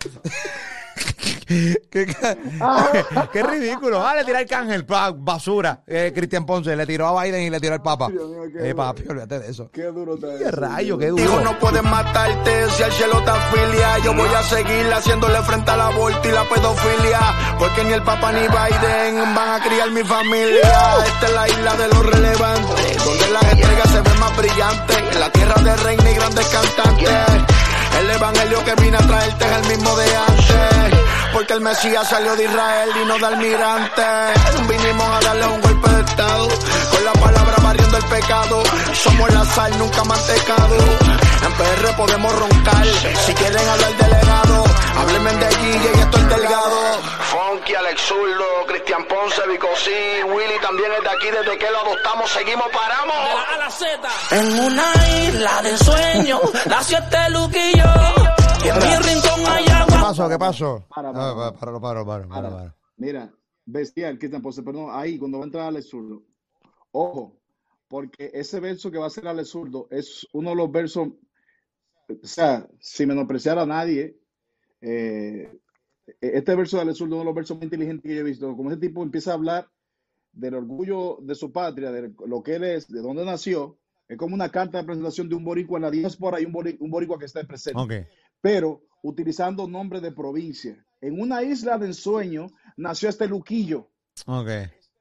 ¿Qué, 1.45 1.75
qué, 1.91 2.05
qué 3.33 3.43
ridículo. 3.43 4.05
Ah, 4.05 4.15
le 4.15 4.23
tiró 4.23 4.37
al 4.37 4.45
cángel. 4.45 4.85
pa, 4.85 5.11
basura. 5.15 5.81
Eh, 5.85 6.11
Cristian 6.15 6.45
Ponce 6.45 6.75
le 6.75 6.85
tiró 6.85 7.07
a 7.07 7.23
Biden 7.23 7.43
y 7.43 7.49
le 7.49 7.59
tiró 7.59 7.73
al 7.73 7.81
Papa. 7.81 8.09
Mío, 8.09 8.21
Eh, 8.59 8.73
papi, 8.73 9.03
olvídate 9.09 9.39
de 9.39 9.49
eso. 9.51 9.69
Qué 9.71 9.83
duro 9.83 10.15
está 10.15 10.27
Qué 10.37 10.43
eso, 10.43 10.51
rayo, 10.55 10.97
tío. 10.97 11.15
qué 11.15 11.21
duro. 11.23 11.41
no 11.41 11.59
puedes 11.59 11.83
matarte 11.83 12.69
si 12.71 12.83
al 12.83 12.91
cielo 12.93 13.21
te 13.23 13.29
afilia. 13.31 13.97
Yo 14.03 14.13
voy 14.13 14.29
a 14.29 14.43
seguir 14.43 14.93
haciéndole 14.93 15.41
frente 15.43 15.71
al 15.71 15.81
aborto 15.81 16.27
y 16.27 16.31
la 16.31 16.43
pedofilia. 16.47 17.19
Porque 17.59 17.83
ni 17.83 17.93
el 17.93 18.03
Papa 18.03 18.31
ni 18.31 18.41
Biden 18.41 19.35
van 19.35 19.61
a 19.61 19.63
criar 19.63 19.91
mi 19.91 20.03
familia. 20.03 20.71
Esta 21.05 21.25
es 21.27 21.33
la 21.33 21.47
isla 21.49 21.75
de 21.75 21.87
los 21.89 22.05
relevantes, 22.05 23.05
donde 23.05 23.29
las 23.31 23.43
estrellas 23.43 23.89
se 23.91 24.01
ven 24.01 24.19
más 24.19 24.37
brillantes. 24.37 25.19
La 25.19 25.29
tierra 25.31 25.61
de 25.61 25.75
reina 25.83 26.11
y 26.11 26.15
grandes 26.15 26.47
cantantes. 26.47 27.52
El 27.99 28.09
evangelio 28.09 28.63
que 28.63 28.75
vine 28.81 28.97
a 28.97 29.01
traerte 29.01 29.45
es 29.45 29.51
el 29.51 29.77
mismo 29.77 29.95
de 29.95 30.15
antes. 30.15 30.99
Porque 31.33 31.53
el 31.53 31.61
Mesías 31.61 32.07
salió 32.07 32.35
de 32.35 32.45
Israel 32.45 32.89
y 33.01 33.07
no 33.07 33.17
de 33.17 33.25
almirante. 33.25 34.01
Vinimos 34.67 35.07
a 35.07 35.19
darle 35.21 35.45
un 35.47 35.61
golpe 35.61 35.89
de 35.89 36.01
estado. 36.01 36.47
Con 36.91 37.05
la 37.05 37.13
palabra 37.13 37.55
barriendo 37.63 37.97
el 37.97 38.05
pecado. 38.05 38.63
Somos 38.93 39.33
la 39.33 39.45
sal, 39.45 39.77
nunca 39.77 40.03
mantecado. 40.03 40.77
En 41.45 41.53
PR 41.53 41.95
podemos 41.97 42.39
roncar. 42.39 42.85
Si 43.25 43.33
quieren 43.33 43.67
hablar 43.67 43.97
de 43.97 44.13
legado, 44.93 44.99
háblenme 45.01 45.31
de 45.39 45.45
allí 45.45 45.71
y 45.71 45.99
estoy 45.99 46.23
delgado. 46.23 46.75
Funky, 47.31 47.75
Alex 47.75 48.01
Zurdo, 48.01 48.45
Cristian 48.67 49.05
Ponce, 49.07 49.41
Vicosí, 49.49 50.23
Willy 50.25 50.59
también 50.61 50.91
es 50.97 51.03
de 51.03 51.09
aquí. 51.09 51.27
Desde 51.31 51.57
que 51.57 51.71
lo 51.71 51.79
adoptamos, 51.79 52.29
seguimos, 52.29 52.65
paramos. 52.71 53.15
A 53.53 53.57
la 53.57 53.69
Z. 53.69 54.09
En 54.31 54.59
una 54.59 54.91
isla 55.27 55.61
de 55.61 55.77
sueño 55.77 56.39
nació 56.69 56.97
este 56.99 57.29
luquillo. 57.31 57.85
Y 58.63 58.69
en 58.69 58.75
mi 58.79 58.95
rincón 58.95 59.45
hay 59.51 59.65
¿Qué 59.65 59.71
agua. 59.71 60.01
pasó? 60.01 60.29
¿Qué 60.29 60.39
pasó? 60.39 60.85
Para, 60.89 61.09
Ah, 61.09 61.13
para. 61.13 61.35
pa- 61.35 61.59
Páralo, 61.59 61.81
páralo, 61.81 62.05
páralo, 62.05 62.23
Ahora, 62.25 62.27
páralo, 62.29 62.55
páralo. 62.55 62.75
Mira, 62.97 63.31
bestial, 63.65 64.17
Cristian 64.17 64.41
Ponce, 64.41 64.63
perdón, 64.63 64.87
ahí 64.91 65.17
cuando 65.17 65.39
va 65.39 65.43
a 65.43 65.47
entrar 65.47 65.67
Alex 65.67 65.89
Zurdo. 65.89 66.21
Ojo, 66.91 67.41
porque 67.89 68.31
ese 68.33 68.59
verso 68.59 68.89
que 68.91 68.97
va 68.99 69.07
a 69.07 69.09
ser 69.09 69.27
Alex 69.27 69.49
Zurdo 69.49 69.87
es 69.91 70.25
uno 70.33 70.51
de 70.51 70.55
los 70.55 70.71
versos, 70.71 71.07
o 72.09 72.27
sea, 72.27 72.65
sin 72.79 73.09
menospreciar 73.09 73.57
a 73.59 73.65
nadie, 73.65 74.15
eh, 74.85 75.49
este 76.19 76.55
verso 76.55 76.75
de 76.77 76.81
Alex 76.83 76.97
Zurdo 76.97 77.15
es 77.15 77.17
uno 77.17 77.19
de 77.19 77.25
los 77.25 77.35
versos 77.35 77.57
más 77.57 77.63
inteligentes 77.63 78.03
que 78.03 78.15
yo 78.15 78.21
he 78.21 78.23
visto. 78.23 78.55
Como 78.55 78.69
ese 78.69 78.79
tipo 78.79 79.01
empieza 79.01 79.31
a 79.31 79.35
hablar 79.35 79.69
del 80.33 80.55
orgullo 80.55 81.17
de 81.21 81.35
su 81.35 81.51
patria, 81.51 81.91
de 81.91 82.13
lo 82.27 82.43
que 82.43 82.55
él 82.55 82.63
es, 82.65 82.87
de 82.89 83.01
dónde 83.01 83.23
nació, 83.23 83.77
es 84.07 84.17
como 84.17 84.35
una 84.35 84.49
carta 84.49 84.79
de 84.79 84.83
presentación 84.83 85.29
de 85.29 85.35
un 85.35 85.43
boricua 85.45 85.77
en 85.77 85.83
la 85.83 85.91
diáspora 85.91 86.41
y 86.41 86.45
un, 86.45 86.53
bori- 86.53 86.77
un 86.79 86.89
boricua 86.91 87.17
que 87.17 87.25
está 87.25 87.43
presente 87.43 87.79
Ok. 87.79 87.93
pero 88.41 88.81
utilizando 89.01 89.67
nombre 89.67 90.01
de 90.01 90.11
provincia. 90.11 90.85
En 91.01 91.19
una 91.21 91.43
isla 91.43 91.77
de 91.77 91.87
ensueño 91.87 92.47
nació 92.77 93.09
este 93.09 93.27
Luquillo 93.27 93.89
Ok. 94.25 94.49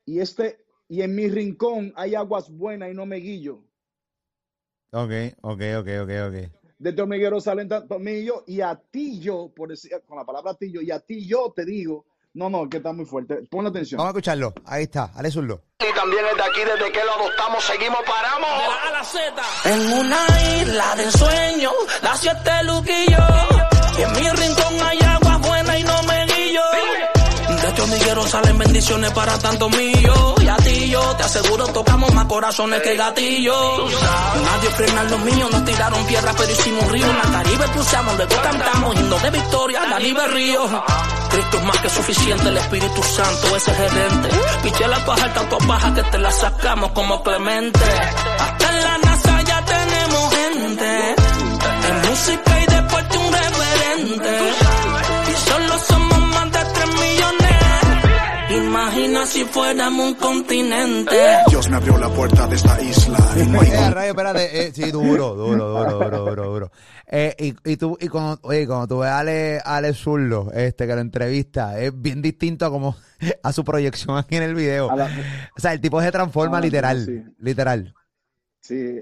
y 0.06 0.20
este 0.20 0.64
y 0.88 1.00
en 1.02 1.14
mi 1.14 1.28
rincón 1.28 1.92
hay 1.96 2.14
aguas 2.14 2.50
buenas 2.50 2.90
y 2.90 2.94
no 2.94 3.06
me 3.06 3.16
guillo. 3.16 3.64
Ok, 4.92 5.10
ok, 5.40 5.62
ok, 5.80 5.88
ok, 6.02 6.10
ok. 6.28 6.61
De 6.82 6.92
tu 6.92 7.02
hormiguero 7.02 7.40
salen 7.40 7.68
tantos 7.68 8.00
millos 8.00 8.42
y 8.44 8.60
a 8.60 8.74
ti 8.74 9.20
yo, 9.20 9.52
por 9.54 9.68
decir 9.68 9.92
con 10.04 10.18
la 10.18 10.24
palabra 10.24 10.50
a 10.50 10.54
ti 10.54 10.72
yo, 10.72 10.80
y 10.80 10.90
a 10.90 10.98
ti 10.98 11.24
yo 11.24 11.52
te 11.54 11.64
digo, 11.64 12.06
no, 12.34 12.50
no, 12.50 12.68
que 12.68 12.78
está 12.78 12.92
muy 12.92 13.04
fuerte. 13.04 13.36
Pon 13.48 13.68
atención. 13.68 13.98
Vamos 13.98 14.09
a 14.09 14.18
escucharlo. 14.18 14.52
Ahí 14.64 14.82
está, 14.82 15.12
Alex 15.14 15.34
Zurdo. 15.34 15.62
Y 15.78 15.94
también 15.94 16.24
es 16.26 16.36
de 16.36 16.42
aquí. 16.42 16.60
Desde 16.64 16.90
que 16.90 17.04
lo 17.04 17.12
adoptamos, 17.12 17.62
seguimos, 17.62 18.00
paramos. 18.04 18.50
A 18.84 18.90
la 18.90 19.04
Z. 19.04 19.42
En 19.66 19.92
una 19.92 20.26
isla 20.60 20.96
de 20.96 21.12
sueño 21.12 21.70
nació 22.02 22.32
este 22.32 22.64
luquillo. 22.64 23.18
Y 23.96 24.02
en 24.02 24.12
mi 24.14 24.28
rincón 24.30 24.82
hay 24.82 25.02
De 27.62 27.68
este 27.68 27.82
hormiguero 27.82 28.26
salen 28.26 28.59
bendiciones 28.59 29.12
para 29.12 29.39
tantos 29.39 29.70
millos. 29.70 30.34
Y 30.43 30.48
a 30.48 30.56
ti 30.56 30.90
yo 30.90 31.01
te 31.16 31.22
aseguro 31.22 31.64
tocamos 31.68 32.12
más 32.12 32.24
corazones 32.24 32.82
que 32.82 32.97
gatillos. 32.97 33.93
Nadie 34.44 34.70
frena 34.70 35.05
los 35.05 35.20
míos, 35.20 35.48
nos 35.48 35.64
tiraron 35.64 36.05
piedras 36.06 36.34
pero 36.36 36.51
hicimos 36.51 36.90
río. 36.90 37.06
En 37.06 37.18
la 37.18 37.39
Caribe 37.39 37.64
cruzamos, 37.72 38.16
luego 38.16 38.34
cantamos 38.43 38.97
himno 38.97 39.18
de 39.20 39.30
victoria, 39.30 39.80
Caribe 39.89 40.26
Río. 40.26 40.84
Cristo 41.30 41.56
es 41.59 41.64
más 41.64 41.78
que 41.78 41.89
suficiente, 41.89 42.48
el 42.48 42.56
Espíritu 42.56 43.02
Santo 43.05 43.56
es 43.56 43.68
el 43.68 43.74
gerente. 43.76 44.28
Piché 44.64 44.89
la 44.89 45.05
paja, 45.05 45.32
tanto 45.32 45.59
baja 45.64 45.94
que 45.94 46.02
te 46.02 46.18
la 46.18 46.32
sacamos 46.32 46.90
como 46.90 47.22
Clemente. 47.22 47.80
Hasta 48.40 48.68
en 48.70 48.82
la 48.82 48.98
NASA 48.98 49.43
ya 49.43 49.64
tenemos 49.64 50.34
gente. 50.34 51.14
En 51.89 52.10
música 52.10 52.60
y 52.60 52.66
deporte 52.66 53.18
un 53.18 53.34
rebelde. 58.57 59.45
fuéramos 59.53 60.07
un 60.09 60.15
continente. 60.15 61.16
Dios 61.49 61.69
me 61.70 61.77
abrió 61.77 61.97
la 61.99 62.09
puerta 62.09 62.47
de 62.47 62.57
esta 62.57 62.81
isla 62.83 63.19
y 63.37 63.47
no 63.49 63.61
hay 63.61 63.69
Eh, 63.69 63.91
rayo, 63.91 64.11
espérate, 64.11 64.66
eh, 64.66 64.73
sí, 64.73 64.91
duro, 64.91 65.35
duro, 65.35 65.69
duro, 65.69 65.93
duro, 65.99 66.19
duro, 66.24 66.45
duro. 66.53 66.73
Eh, 67.07 67.35
y, 67.39 67.73
y 67.73 67.77
tú, 67.77 67.97
y 68.01 68.09
cuando, 68.09 68.39
oye, 68.43 68.66
cuando 68.66 68.87
tú 68.87 68.99
ves 69.01 69.11
a 69.11 69.19
Ale, 69.19 69.61
Ale 69.65 69.95
este, 70.55 70.87
que 70.87 70.95
lo 70.95 71.01
entrevista, 71.01 71.79
es 71.79 71.93
bien 72.01 72.23
distinto 72.23 72.66
a 72.66 72.70
como, 72.70 72.97
a 73.43 73.53
su 73.53 73.65
proyección 73.65 74.16
aquí 74.16 74.37
en 74.37 74.43
el 74.45 74.55
video. 74.55 74.95
La- 74.95 75.11
O 75.57 75.61
sea, 75.61 75.73
el 75.73 75.81
tipo 75.81 76.01
se 76.03 76.11
transforma 76.12 76.59
Ah, 76.59 76.61
literal, 76.61 77.05
sí. 77.05 77.23
literal. 77.39 77.95
Sí, 78.61 79.01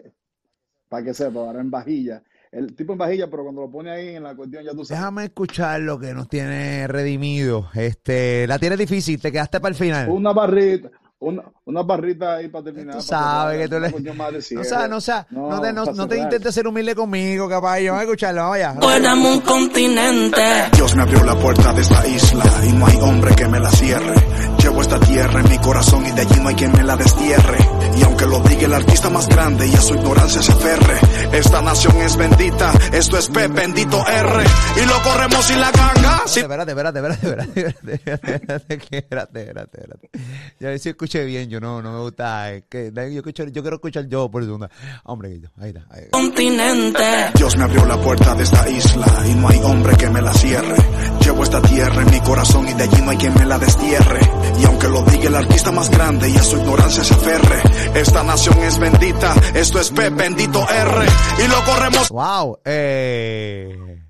para 0.88 1.04
que 1.04 1.14
sepa, 1.14 1.40
ahora 1.40 1.60
en 1.60 1.70
vajilla. 1.70 2.22
El 2.52 2.74
tipo 2.74 2.92
en 2.94 2.98
vajilla, 2.98 3.30
pero 3.30 3.44
cuando 3.44 3.60
lo 3.60 3.70
pone 3.70 3.92
ahí 3.92 4.16
en 4.16 4.24
la 4.24 4.34
cuestión 4.34 4.64
ya 4.64 4.72
tú 4.72 4.84
sabes. 4.84 4.98
Déjame 4.98 5.24
escuchar 5.26 5.80
lo 5.82 6.00
que 6.00 6.12
nos 6.12 6.28
tiene 6.28 6.88
redimido. 6.88 7.68
Este, 7.74 8.44
la 8.48 8.58
tienes 8.58 8.76
difícil, 8.76 9.20
te 9.20 9.30
quedaste 9.30 9.60
para 9.60 9.70
el 9.70 9.76
final. 9.76 10.08
Una 10.08 10.32
barrita, 10.32 10.90
una, 11.20 11.44
una 11.66 11.82
barrita 11.82 12.36
ahí 12.36 12.48
para 12.48 12.64
terminar. 12.64 12.96
Tú 12.96 13.02
sabes 13.02 13.56
que 13.60 13.68
tú 13.68 13.78
le... 13.78 14.14
más 14.14 14.32
de 14.32 14.56
No 14.56 14.64
sea, 14.64 14.88
no 14.88 15.00
sea, 15.00 15.26
no, 15.30 15.60
te, 15.60 15.72
no, 15.72 15.84
no 15.84 16.08
te 16.08 16.18
intentes 16.18 16.52
ser 16.52 16.66
humilde 16.66 16.94
conmigo, 16.96 17.48
capaz. 17.48 17.78
Vamos 17.84 18.00
a 18.00 18.02
escucharlo, 18.02 18.40
vamos 18.40 18.56
allá. 18.56 18.74
Fuéramos 18.80 19.32
un 19.36 19.40
continente. 19.42 20.42
Dios 20.74 20.96
me 20.96 21.02
abrió 21.02 21.22
la 21.22 21.36
puerta 21.36 21.72
de 21.72 21.82
esta 21.82 22.08
isla 22.08 22.44
y 22.68 22.72
no 22.72 22.86
hay 22.86 22.96
hombre 23.00 23.34
que 23.36 23.46
me 23.46 23.60
la 23.60 23.70
cierre. 23.70 24.14
Llevo 24.60 24.80
esta 24.82 24.98
tierra 24.98 25.40
en 25.40 25.48
mi 25.48 25.58
corazón 25.58 26.04
y 26.04 26.10
de 26.10 26.20
allí 26.22 26.40
no 26.40 26.48
hay 26.48 26.54
quien 26.56 26.72
me 26.72 26.82
la 26.82 26.96
destierre. 26.96 27.58
Y 27.96 28.02
aunque 28.02 28.26
lo 28.26 28.40
diga 28.40 28.66
el 28.66 28.74
artista 28.74 29.08
más 29.08 29.28
grande 29.28 29.68
y 29.68 29.74
a 29.74 29.80
su 29.80 29.94
ignorancia 29.94 30.42
se 30.42 30.52
aferre, 30.52 30.94
esta 31.32 31.62
nación 31.62 31.96
es 32.02 32.16
bendita, 32.16 32.72
esto 32.92 33.18
es 33.18 33.28
P, 33.28 33.48
bendito 33.48 34.04
R. 34.06 34.44
Y 34.82 34.86
lo 34.86 35.02
corremos 35.02 35.44
sin 35.44 35.60
la 35.60 35.70
ganga, 35.70 36.22
sin 36.26 36.42
Espérate, 36.42 36.72
espérate, 36.72 36.98
espérate, 36.98 37.26
espérate, 37.26 37.60
espérate, 37.60 37.94
espérate, 37.94 38.74
espérate, 38.74 38.96
espérate, 38.96 39.40
espérate, 39.40 39.80
espérate. 39.80 40.10
Ya 40.58 40.68
a 40.68 40.70
ver 40.70 40.78
si 40.78 40.88
escuché 40.90 41.24
bien, 41.24 41.48
yo 41.48 41.60
no, 41.60 41.80
no 41.80 41.92
me 41.92 42.00
gusta, 42.00 42.52
es 42.52 42.64
que 42.68 42.92
yo, 42.94 43.02
escucho, 43.02 43.44
yo 43.44 43.62
quiero 43.62 43.76
escuchar 43.76 44.06
yo 44.08 44.30
por 44.30 44.42
segunda. 44.42 44.70
Hombre, 45.04 45.40
yo, 45.40 45.48
ahí 45.60 45.68
está. 45.68 45.86
ahí. 45.90 46.08
Continente. 46.10 47.04
Dios 47.34 47.56
me 47.56 47.64
abrió 47.64 47.84
la 47.84 47.96
puerta 47.98 48.34
de 48.34 48.44
esta 48.44 48.68
isla 48.68 49.06
y 49.26 49.34
no 49.34 49.48
hay 49.48 49.60
hombre 49.62 49.96
que 49.96 50.10
me 50.10 50.20
la 50.20 50.32
cierre. 50.34 50.76
Llevo 51.24 51.42
esta 51.42 51.62
tierra 51.62 52.02
en 52.02 52.10
mi 52.10 52.20
corazón 52.20 52.68
y 52.68 52.74
de 52.74 52.82
allí 52.84 53.02
no 53.02 53.10
hay 53.10 53.16
quien 53.16 53.34
me 53.34 53.46
la 53.46 53.58
destierre. 53.58 54.20
Y 54.60 54.64
aunque 54.64 54.88
lo 54.88 55.02
diga 55.02 55.28
el 55.28 55.36
artista 55.36 55.70
más 55.70 55.90
grande 55.90 56.28
y 56.28 56.36
a 56.36 56.42
su 56.42 56.56
ignorancia 56.56 57.04
se 57.04 57.14
aferre, 57.14 57.62
esta 57.94 58.22
nación 58.24 58.58
es 58.62 58.78
bendita, 58.78 59.34
esto 59.54 59.80
es 59.80 59.90
P, 59.90 60.10
bendito 60.10 60.66
R. 60.68 61.06
Y 61.38 61.48
lo 61.48 61.64
corremos 61.64 62.08
Wow, 62.10 62.58
eh. 62.64 64.02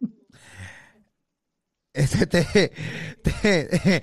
Este, 1.92 2.26
te, 2.26 2.44
te, 3.22 3.96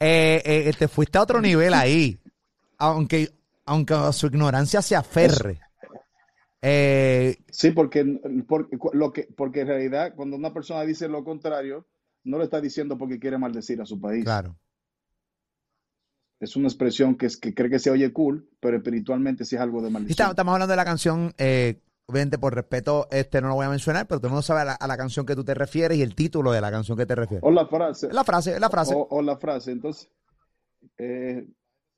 eh, 0.00 0.42
eh, 0.44 0.72
te 0.76 0.88
fuiste 0.88 1.18
a 1.18 1.22
otro 1.22 1.40
nivel 1.40 1.72
ahí. 1.72 2.18
Aunque, 2.78 3.30
aunque 3.64 3.94
a 3.94 4.12
su 4.12 4.26
ignorancia 4.26 4.82
se 4.82 4.96
aferre. 4.96 5.60
Eh, 6.60 7.36
Sí, 7.50 7.70
porque, 7.70 8.20
porque, 8.48 8.76
lo 8.92 9.12
que, 9.12 9.28
porque 9.36 9.60
en 9.60 9.68
realidad 9.68 10.14
cuando 10.16 10.36
una 10.36 10.52
persona 10.52 10.82
dice 10.82 11.08
lo 11.08 11.22
contrario, 11.22 11.86
no 12.24 12.38
lo 12.38 12.44
está 12.44 12.60
diciendo 12.60 12.98
porque 12.98 13.20
quiere 13.20 13.38
maldecir 13.38 13.80
a 13.80 13.86
su 13.86 14.00
país. 14.00 14.24
claro. 14.24 14.56
Es 16.42 16.56
una 16.56 16.66
expresión 16.66 17.14
que, 17.14 17.26
es, 17.26 17.36
que 17.36 17.54
cree 17.54 17.70
que 17.70 17.78
se 17.78 17.88
oye 17.88 18.12
cool, 18.12 18.48
pero 18.58 18.76
espiritualmente 18.76 19.44
sí 19.44 19.54
es 19.54 19.62
algo 19.62 19.80
de 19.80 19.90
maldición. 19.90 20.30
estamos 20.30 20.52
hablando 20.52 20.72
de 20.72 20.76
la 20.76 20.84
canción, 20.84 21.32
eh, 21.38 21.78
obviamente 22.06 22.36
por 22.36 22.52
respeto, 22.52 23.06
este 23.12 23.40
no 23.40 23.46
lo 23.46 23.54
voy 23.54 23.66
a 23.66 23.70
mencionar, 23.70 24.08
pero 24.08 24.18
todo 24.18 24.26
el 24.26 24.32
mundo 24.32 24.42
sabe 24.42 24.62
a 24.62 24.64
la, 24.64 24.72
a 24.72 24.86
la 24.88 24.96
canción 24.96 25.24
que 25.24 25.36
tú 25.36 25.44
te 25.44 25.54
refieres 25.54 25.98
y 25.98 26.02
el 26.02 26.16
título 26.16 26.50
de 26.50 26.60
la 26.60 26.72
canción 26.72 26.98
que 26.98 27.06
te 27.06 27.14
refieres. 27.14 27.44
O 27.44 27.52
la 27.52 27.68
frase. 27.68 28.12
La 28.12 28.24
frase, 28.24 28.58
la 28.58 28.68
frase. 28.68 28.92
O, 28.92 29.06
o 29.08 29.22
la 29.22 29.36
frase. 29.36 29.70
Entonces, 29.70 30.10
eh, 30.98 31.46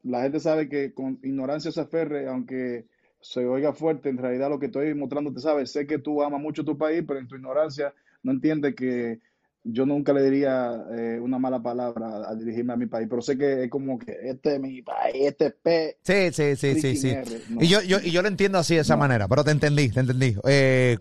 la 0.03 0.21
gente 0.21 0.41
sabe 0.41 0.69
que 0.69 0.93
con 0.93 1.19
ignorancia 1.23 1.73
se 1.73 1.81
aferre, 1.81 2.29
aunque 2.29 2.87
se 3.23 3.47
oiga 3.47 3.73
fuerte, 3.73 4.11
en 4.11 4.19
realidad 4.19 4.51
lo 4.51 4.59
que 4.59 4.67
estoy 4.67 4.93
mostrándote, 4.95 5.41
sabes, 5.41 5.73
sé 5.73 5.87
que 5.87 5.99
tú 5.99 6.23
amas 6.23 6.43
mucho 6.43 6.67
tu 6.67 6.77
país, 6.77 7.03
pero 7.09 7.19
en 7.19 7.29
tu 7.29 7.37
ignorancia 7.37 7.95
no 8.23 8.33
entiendes 8.33 8.75
que 8.75 9.21
yo 9.65 9.87
nunca 9.87 10.13
le 10.13 10.23
diría 10.23 10.85
eh, 10.93 11.19
una 11.21 11.39
mala 11.39 11.63
palabra 11.63 12.07
a, 12.07 12.31
a 12.31 12.35
dirigirme 12.35 12.75
a 12.75 12.77
mi 12.77 12.87
país, 12.87 13.07
pero 13.09 13.23
sé 13.23 13.37
que 13.39 13.65
es 13.65 13.71
como 13.71 13.99
que 13.99 14.13
este 14.23 14.55
es 14.57 14.61
mi 14.61 14.83
país, 14.83 15.15
este 15.27 15.47
es 15.47 15.55
P. 15.55 15.97
Sí, 16.03 16.33
sí, 16.33 16.57
sí, 16.57 16.81
sí, 16.81 16.97
sí. 16.97 17.15
No. 17.49 17.63
Y 17.63 17.69
yo, 17.69 17.81
yo, 17.83 17.99
y 18.03 18.11
yo 18.11 18.23
lo 18.23 18.29
entiendo 18.29 18.59
así 18.59 18.75
de 18.75 18.83
esa 18.83 18.95
No. 18.95 19.01
manera, 19.01 19.27
pero 19.27 19.43
te 19.45 19.51
entendí, 19.53 19.89
te 19.91 20.01
entendí. 20.01 20.37
Eh, 20.47 20.99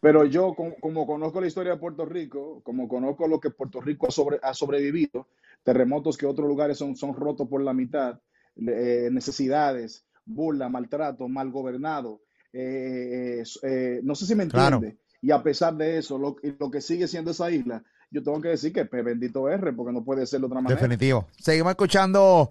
Pero 0.00 0.24
yo, 0.26 0.54
como, 0.54 0.74
como 0.76 1.06
conozco 1.06 1.40
la 1.40 1.46
historia 1.46 1.72
de 1.72 1.78
Puerto 1.78 2.04
Rico, 2.04 2.60
como 2.64 2.88
conozco 2.88 3.26
lo 3.28 3.40
que 3.40 3.50
Puerto 3.50 3.80
Rico 3.80 4.08
ha, 4.08 4.10
sobre, 4.10 4.38
ha 4.42 4.52
sobrevivido, 4.52 5.28
terremotos 5.62 6.16
que 6.18 6.26
otros 6.26 6.48
lugares 6.48 6.76
son, 6.78 6.96
son 6.96 7.14
rotos 7.14 7.48
por 7.48 7.62
la 7.62 7.72
mitad, 7.72 8.20
eh, 8.56 9.08
necesidades, 9.12 10.04
burla, 10.26 10.68
maltrato, 10.68 11.28
mal 11.28 11.50
gobernado. 11.50 12.20
eh, 12.52 13.42
no 14.02 14.14
sé 14.14 14.26
si 14.26 14.34
me 14.34 14.46
Claro. 14.48 14.76
entiende. 14.76 14.98
Y 15.22 15.30
a 15.30 15.42
pesar 15.42 15.76
de 15.76 15.98
eso, 15.98 16.18
lo, 16.18 16.36
lo 16.58 16.70
que 16.70 16.80
sigue 16.80 17.06
siendo 17.06 17.30
esa 17.30 17.50
isla, 17.50 17.84
yo 18.12 18.22
tengo 18.22 18.40
que 18.40 18.48
decir 18.48 18.72
que 18.72 18.84
pues, 18.84 19.04
bendito 19.04 19.48
R, 19.48 19.72
porque 19.72 19.92
no 19.92 20.04
puede 20.04 20.26
ser 20.26 20.40
de 20.40 20.46
otra 20.46 20.60
manera. 20.60 20.80
definitivo. 20.80 21.26
Seguimos 21.38 21.70
escuchando 21.70 22.50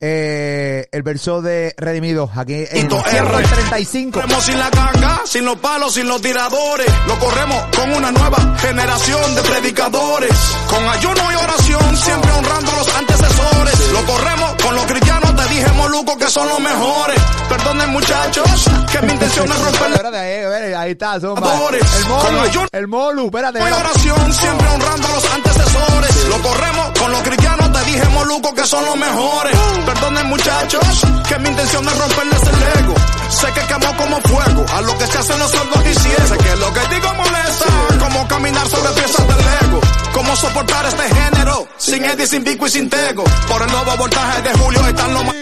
eh, 0.00 0.88
el 0.92 1.02
verso 1.02 1.42
de 1.42 1.74
Redimido 1.76 2.30
aquí 2.34 2.54
en 2.54 2.66
Quinto 2.88 3.02
Cierro 3.06 3.38
R. 3.38 3.44
el 3.44 3.50
35. 3.50 4.20
corremos 4.20 4.44
sin 4.44 4.58
la 4.58 4.70
ganga, 4.70 5.20
sin 5.26 5.44
los 5.44 5.56
palos, 5.58 5.94
sin 5.94 6.08
los 6.08 6.22
tiradores. 6.22 6.86
Lo 7.06 7.18
corremos 7.18 7.64
con 7.76 7.92
una 7.92 8.10
nueva 8.10 8.38
generación 8.58 9.34
de 9.34 9.42
predicadores. 9.42 10.32
Con 10.68 10.88
ayuno 10.88 11.32
y 11.32 11.34
oración, 11.36 11.96
siempre 11.96 12.30
honrando 12.32 12.72
a 12.72 12.76
los 12.76 12.96
antecesores. 12.96 13.90
Lo 13.92 14.06
corremos 14.06 14.54
con 14.62 14.74
los 14.74 14.84
cristianos, 14.86 15.36
te 15.36 15.54
dije 15.54 15.68
Moluco 15.72 16.16
que 16.16 16.26
son 16.28 16.48
los 16.48 16.60
mejores. 16.60 17.20
Perdonen 17.48 17.90
muchachos, 17.90 18.70
que 18.90 19.02
mi 19.02 19.12
intención 19.12 19.50
es 19.50 19.58
romper 19.58 19.90
Espérate, 19.90 20.16
ahí, 20.16 20.32
espérate, 20.44 20.74
ahí 20.76 20.90
está. 20.92 21.12
Adores. 21.12 21.82
El 21.98 22.06
Molu, 22.06 22.22
Con 22.22 22.68
el 22.72 22.88
Molu, 22.88 23.24
espérate. 23.26 23.58
espérate. 23.58 23.82
oración, 23.82 24.32
siempre 24.32 24.68
honrando 24.68 25.08
a 25.08 25.10
los 25.12 25.34
antecesores. 25.34 26.24
Lo 26.28 26.42
corremos 26.42 26.98
con 26.98 27.12
los 27.12 27.22
cristianos, 27.22 27.39
te 27.80 27.90
dije 27.90 28.08
Moluco 28.10 28.54
que 28.54 28.66
son 28.66 28.84
los 28.84 28.96
mejores. 28.96 29.56
Perdonen 29.86 30.26
muchachos, 30.28 31.02
que 31.28 31.38
mi 31.38 31.48
intención 31.48 31.86
es 31.86 31.98
romperles 31.98 32.42
el 32.42 32.82
ego. 32.84 32.94
Sé 33.28 33.46
que 33.52 33.60
quemó 33.60 33.96
como 33.96 34.20
fuego, 34.22 34.66
a 34.72 34.80
lo 34.82 34.98
que 34.98 35.06
se 35.06 35.18
hacen 35.18 35.38
los 35.38 35.50
sordos 35.50 35.82
ciegos. 35.82 36.28
Sé 36.28 36.38
que 36.38 36.56
lo 36.56 36.72
que 36.72 36.94
digo 36.94 37.14
molesta, 37.14 37.64
como 37.98 38.28
caminar 38.28 38.68
sobre 38.68 38.90
piezas 38.92 39.26
del 39.28 39.68
ego. 39.68 39.80
Cómo 40.12 40.36
soportar 40.36 40.86
este 40.86 41.14
género, 41.14 41.68
sin 41.78 42.04
Eddie, 42.04 42.26
sin 42.26 42.44
Vico 42.44 42.66
y 42.66 42.70
sin 42.70 42.90
Tego. 42.90 43.24
Por 43.48 43.62
el 43.62 43.70
nuevo 43.70 43.96
voltaje 43.96 44.42
de 44.42 44.58
Julio 44.58 44.86
están 44.86 45.14
los 45.14 45.24
más... 45.24 45.34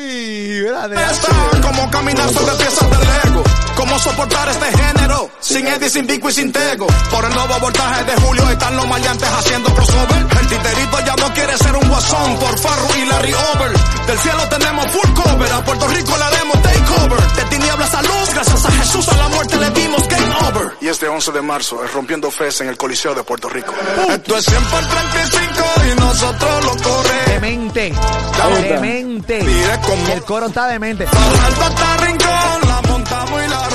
Como 1.63 1.91
caminar 1.91 2.29
sobre 2.31 2.55
piezas 2.55 2.91
del 2.91 3.31
ego. 3.31 3.45
Cómo 3.77 3.99
soportar 3.99 4.49
este 4.49 4.77
género 4.77 5.31
sin 5.41 5.67
Eddie, 5.67 5.89
sin 5.89 6.07
Vico 6.07 6.29
y 6.29 6.33
sin 6.33 6.53
Tego. 6.53 6.87
Por 7.11 7.25
el 7.25 7.35
nuevo 7.35 7.59
voltaje 7.61 8.05
de 8.05 8.21
Julio 8.23 8.49
están 8.51 8.77
los 8.77 8.87
maleantes 8.89 9.29
haciendo 9.29 9.75
crossover. 9.75 10.27
El 10.41 10.47
titerito 10.49 11.01
ya 11.07 11.17
no 11.17 11.33
quiere 11.35 11.57
ser 11.59 11.77
un 11.77 11.89
guasón 11.89 12.39
por 12.39 12.59
Farru 12.59 12.89
y 12.97 13.07
Larry 13.07 13.35
Over. 13.35 13.73
Del 14.07 14.19
cielo 14.19 14.49
tenemos 14.49 14.87
full 14.91 15.15
cover, 15.15 15.53
a 15.53 15.65
Puerto 15.65 15.89
Rico 15.89 16.17
le 16.17 16.25
haremos 16.25 16.63
takeover. 16.63 17.33
De 17.33 17.45
tinieblas 17.45 17.95
a 17.95 18.03
luz, 18.03 18.31
gracias 18.35 18.65
a 18.65 18.73
Jesús 18.73 19.09
a 19.09 19.17
la 19.17 19.29
muerte 19.29 19.57
le 19.57 19.71
dimos 19.71 20.09
game 20.09 20.35
over. 20.49 20.73
Y 20.81 20.89
este 20.89 21.09
11 21.09 21.33
de 21.33 21.43
marzo 21.43 21.85
es 21.85 21.93
rompiendo 21.93 22.31
fes 22.31 22.61
en 22.61 22.69
el 22.69 22.77
Coliseo 22.77 23.15
de 23.15 23.23
Puerto 23.23 23.49
Rico. 23.49 23.75
Esto 24.09 24.37
es 24.37 24.49
100 24.59 24.71
por 24.71 24.87
35 24.87 25.65
y 25.85 26.01
nosotros 26.01 26.65
lo 26.65 26.71
corremos. 26.83 27.29
Demente. 27.29 27.93
Demente. 28.63 29.39
El 30.13 30.23
coro 30.25 30.47
está 30.47 30.67
demente. 30.69 31.05
Alto 31.05 31.65
hasta 31.65 31.97
Rincón, 31.99 32.69
la 32.69 32.83
montamos 32.89 33.43
y 33.45 33.49
la 33.49 33.69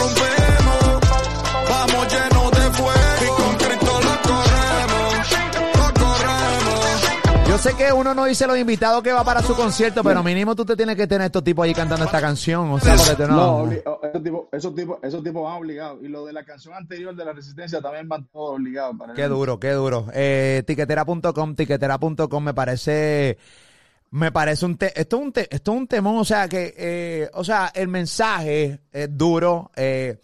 sé 7.64 7.76
que 7.76 7.94
uno 7.94 8.14
no 8.14 8.26
dice 8.26 8.46
los 8.46 8.58
invitados 8.58 9.02
que 9.02 9.12
va 9.14 9.24
para 9.24 9.42
su 9.42 9.56
concierto, 9.56 10.04
pero 10.04 10.22
mínimo 10.22 10.56
tú 10.56 10.66
te 10.66 10.76
tienes 10.76 10.96
que 10.96 11.08
tener 11.08 11.26
estos 11.26 11.44
tipos 11.44 11.64
ahí 11.64 11.74
cantando 11.74 12.04
esta 12.06 12.20
canción. 12.20 12.70
O 12.72 12.80
sea, 12.80 12.96
porque 12.96 13.16
tú 13.16 13.28
No, 13.32 13.66
no. 13.66 13.72
esos 13.72 14.24
tipos, 14.24 14.42
esos 14.52 14.76
tipos, 14.76 14.98
esos 15.02 15.24
tipos 15.24 15.44
van 15.44 15.54
obligados. 15.58 16.00
Y 16.02 16.08
lo 16.10 16.26
de 16.26 16.34
la 16.34 16.44
canción 16.44 16.74
anterior 16.74 17.16
de 17.16 17.24
la 17.26 17.32
Resistencia 17.34 17.82
también 17.82 18.08
van 18.10 18.26
todos 18.28 18.56
obligados. 18.56 18.96
Para 18.98 19.14
Qué 19.14 19.28
duro, 19.28 19.60
qué 19.60 19.72
duro. 19.72 20.08
Eh, 20.14 20.64
tiquetera.com, 20.68 21.56
tiquetera.com 21.56 22.44
me 22.44 22.54
parece, 22.54 23.38
me 24.12 24.32
parece 24.32 24.66
un, 24.66 24.78
te- 24.78 25.00
esto 25.00 25.16
es 25.18 25.22
un, 25.24 25.32
te- 25.32 25.56
esto 25.56 25.72
es 25.72 25.78
un 25.78 25.88
temón, 25.88 26.18
o 26.18 26.26
sea 26.26 26.48
que, 26.50 26.74
eh, 26.78 27.30
o 27.34 27.44
sea, 27.44 27.72
el 27.74 27.88
mensaje 27.88 28.82
es 28.92 29.18
duro, 29.18 29.72
eh, 29.76 30.20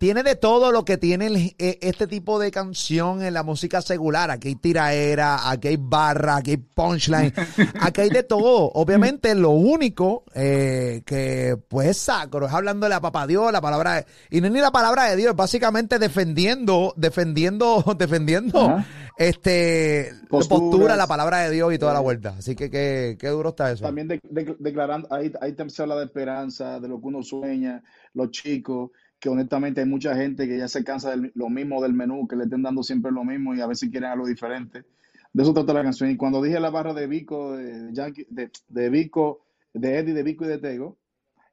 tiene 0.00 0.22
de 0.22 0.34
todo 0.34 0.72
lo 0.72 0.86
que 0.86 0.96
tiene 0.96 1.26
el- 1.26 1.54
eh, 1.58 1.78
este 1.82 2.06
tipo 2.06 2.38
de 2.38 2.50
canción 2.50 3.22
en 3.22 3.34
la 3.34 3.42
música 3.42 3.82
secular. 3.82 4.30
Aquí 4.30 4.48
hay 4.48 4.54
tiraera, 4.54 5.50
aquí 5.50 5.68
hay 5.68 5.76
barra, 5.78 6.36
aquí 6.36 6.52
hay 6.52 6.56
punchline, 6.56 7.34
aquí 7.82 8.00
hay 8.00 8.08
de 8.08 8.22
todo. 8.22 8.70
Obviamente 8.72 9.34
lo 9.34 9.50
único 9.50 10.24
eh, 10.34 11.02
que 11.04 11.58
pues 11.68 11.88
es 11.88 11.98
sacro 11.98 12.46
es 12.46 12.52
hablándole 12.54 12.94
a 12.94 13.00
papá 13.02 13.26
Dios, 13.26 13.52
la 13.52 13.60
palabra 13.60 13.96
de- 13.96 14.06
y 14.30 14.40
no 14.40 14.46
es 14.46 14.52
ni 14.54 14.60
la 14.60 14.70
palabra 14.70 15.04
de 15.04 15.16
Dios, 15.16 15.32
es 15.32 15.36
básicamente 15.36 15.98
defendiendo, 15.98 16.94
defendiendo, 16.96 17.84
defendiendo 17.98 18.58
Ajá. 18.58 18.86
Este, 19.18 20.12
Posturas. 20.30 20.48
postura, 20.70 20.96
la 20.96 21.06
palabra 21.06 21.40
de 21.40 21.50
Dios 21.50 21.74
y 21.74 21.78
toda 21.78 21.92
la 21.92 22.00
vuelta. 22.00 22.36
Así 22.38 22.56
que 22.56 22.70
qué, 22.70 23.18
qué 23.20 23.28
duro 23.28 23.50
está 23.50 23.70
eso. 23.70 23.84
También 23.84 24.08
de- 24.08 24.18
de- 24.22 24.56
declarando, 24.58 25.12
ahí, 25.12 25.30
ahí 25.42 25.54
se 25.68 25.82
habla 25.82 25.96
de 25.96 26.06
esperanza, 26.06 26.80
de 26.80 26.88
lo 26.88 26.98
que 26.98 27.06
uno 27.08 27.22
sueña, 27.22 27.82
los 28.14 28.30
chicos, 28.30 28.92
que 29.20 29.28
honestamente 29.28 29.80
hay 29.82 29.86
mucha 29.88 30.16
gente 30.16 30.48
que 30.48 30.58
ya 30.58 30.68
se 30.68 30.84
cansa 30.84 31.16
de 31.16 31.32
lo 31.34 31.48
mismo 31.50 31.82
del 31.82 31.94
menú, 31.94 32.26
que 32.28 32.36
le 32.36 32.44
estén 32.44 32.62
dando 32.62 32.82
siempre 32.82 33.12
lo 33.12 33.24
mismo 33.24 33.54
y 33.54 33.60
a 33.60 33.66
veces 33.66 33.90
quieren 33.90 34.10
algo 34.10 34.26
diferente. 34.26 34.84
De 35.32 35.42
eso 35.42 35.54
trata 35.54 35.72
la 35.74 35.82
canción. 35.82 36.10
Y 36.10 36.16
cuando 36.16 36.42
dije 36.42 36.58
la 36.60 36.70
barra 36.70 36.94
de 36.94 37.06
Vico, 37.06 37.56
de, 37.56 37.92
Yankee- 37.92 38.26
de, 38.30 38.50
de 38.68 38.90
Vico, 38.90 39.44
de 39.74 39.98
Eddie, 39.98 40.14
de 40.14 40.22
Vico 40.24 40.44
y 40.44 40.48
de 40.48 40.58
Tego, 40.58 40.98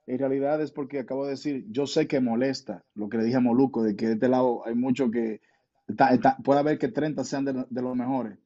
en 0.07 0.19
realidad 0.19 0.61
es 0.61 0.71
porque 0.71 0.99
acabo 0.99 1.25
de 1.25 1.31
decir, 1.31 1.65
yo 1.69 1.85
sé 1.87 2.07
que 2.07 2.19
molesta 2.21 2.83
lo 2.95 3.09
que 3.09 3.17
le 3.17 3.25
dije 3.25 3.37
a 3.37 3.41
Moluco, 3.41 3.83
de 3.83 3.95
que 3.95 4.07
de 4.07 4.13
este 4.13 4.29
lado 4.29 4.65
hay 4.65 4.75
mucho 4.75 5.11
que, 5.11 5.41
está- 5.87 6.13
está- 6.13 6.37
puede 6.43 6.59
haber 6.61 6.77
que 6.79 6.87
30 6.89 7.23
sean 7.23 7.45
de, 7.45 7.65
de 7.69 7.81
los 7.81 7.95
mejores. 7.95 8.37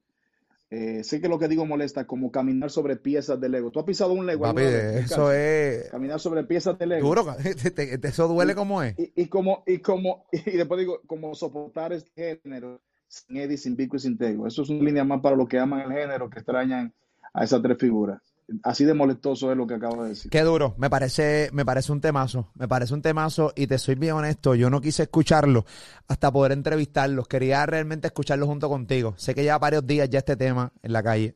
Eh, 0.73 1.03
sé 1.03 1.19
que 1.19 1.27
lo 1.27 1.37
que 1.37 1.49
digo 1.49 1.65
molesta, 1.65 2.07
como 2.07 2.31
caminar 2.31 2.71
sobre 2.71 2.95
piezas 2.95 3.39
de 3.41 3.49
Lego. 3.49 3.71
¿Tú 3.71 3.79
has 3.81 3.85
pisado 3.85 4.13
un 4.13 4.25
Lego? 4.25 4.43
Papi, 4.43 4.61
eso 4.63 5.31
es 5.33 5.89
Caminar 5.89 6.17
sobre 6.21 6.45
piezas 6.45 6.79
de 6.79 6.85
Lego. 6.85 7.09
duro. 7.09 7.25
Te- 7.43 7.97
te- 7.97 8.07
Eso 8.07 8.27
duele 8.29 8.55
como 8.55 8.81
es. 8.81 8.97
Y, 8.97 9.11
y 9.23 9.27
como, 9.27 9.63
y 9.67 9.79
como, 9.79 10.25
y 10.31 10.51
después 10.51 10.79
digo, 10.79 11.01
como 11.07 11.35
soportar 11.35 11.91
este 11.91 12.39
género 12.41 12.81
sin 13.09 13.35
Eddie, 13.35 13.57
sin 13.57 13.75
Vico 13.75 13.97
y 13.97 13.99
sin 13.99 14.17
Tego. 14.17 14.47
Eso 14.47 14.61
es 14.61 14.69
una 14.69 14.83
línea 14.85 15.03
más 15.03 15.19
para 15.19 15.35
los 15.35 15.49
que 15.49 15.59
aman 15.59 15.81
el 15.81 15.91
género, 15.97 16.29
que 16.29 16.39
extrañan 16.39 16.93
a 17.33 17.43
esas 17.43 17.61
tres 17.61 17.77
figuras. 17.77 18.30
Así 18.63 18.85
de 18.85 18.93
molestoso 18.93 19.51
es 19.51 19.57
lo 19.57 19.67
que 19.67 19.75
acabo 19.75 20.03
de 20.03 20.09
decir. 20.09 20.31
Qué 20.31 20.41
duro, 20.41 20.75
me 20.77 20.89
parece, 20.89 21.49
me 21.53 21.65
parece 21.65 21.91
un 21.91 22.01
temazo, 22.01 22.51
me 22.55 22.67
parece 22.67 22.93
un 22.93 23.01
temazo 23.01 23.53
y 23.55 23.67
te 23.67 23.77
soy 23.77 23.95
bien 23.95 24.13
honesto, 24.13 24.55
yo 24.55 24.69
no 24.69 24.81
quise 24.81 25.03
escucharlo 25.03 25.65
hasta 26.07 26.31
poder 26.31 26.51
entrevistarlos, 26.51 27.27
quería 27.27 27.65
realmente 27.65 28.07
escucharlo 28.07 28.47
junto 28.47 28.69
contigo. 28.69 29.13
Sé 29.17 29.33
que 29.33 29.43
lleva 29.43 29.59
varios 29.59 29.85
días 29.85 30.09
ya 30.09 30.19
este 30.19 30.35
tema 30.35 30.71
en 30.81 30.93
la 30.93 31.03
calle, 31.03 31.35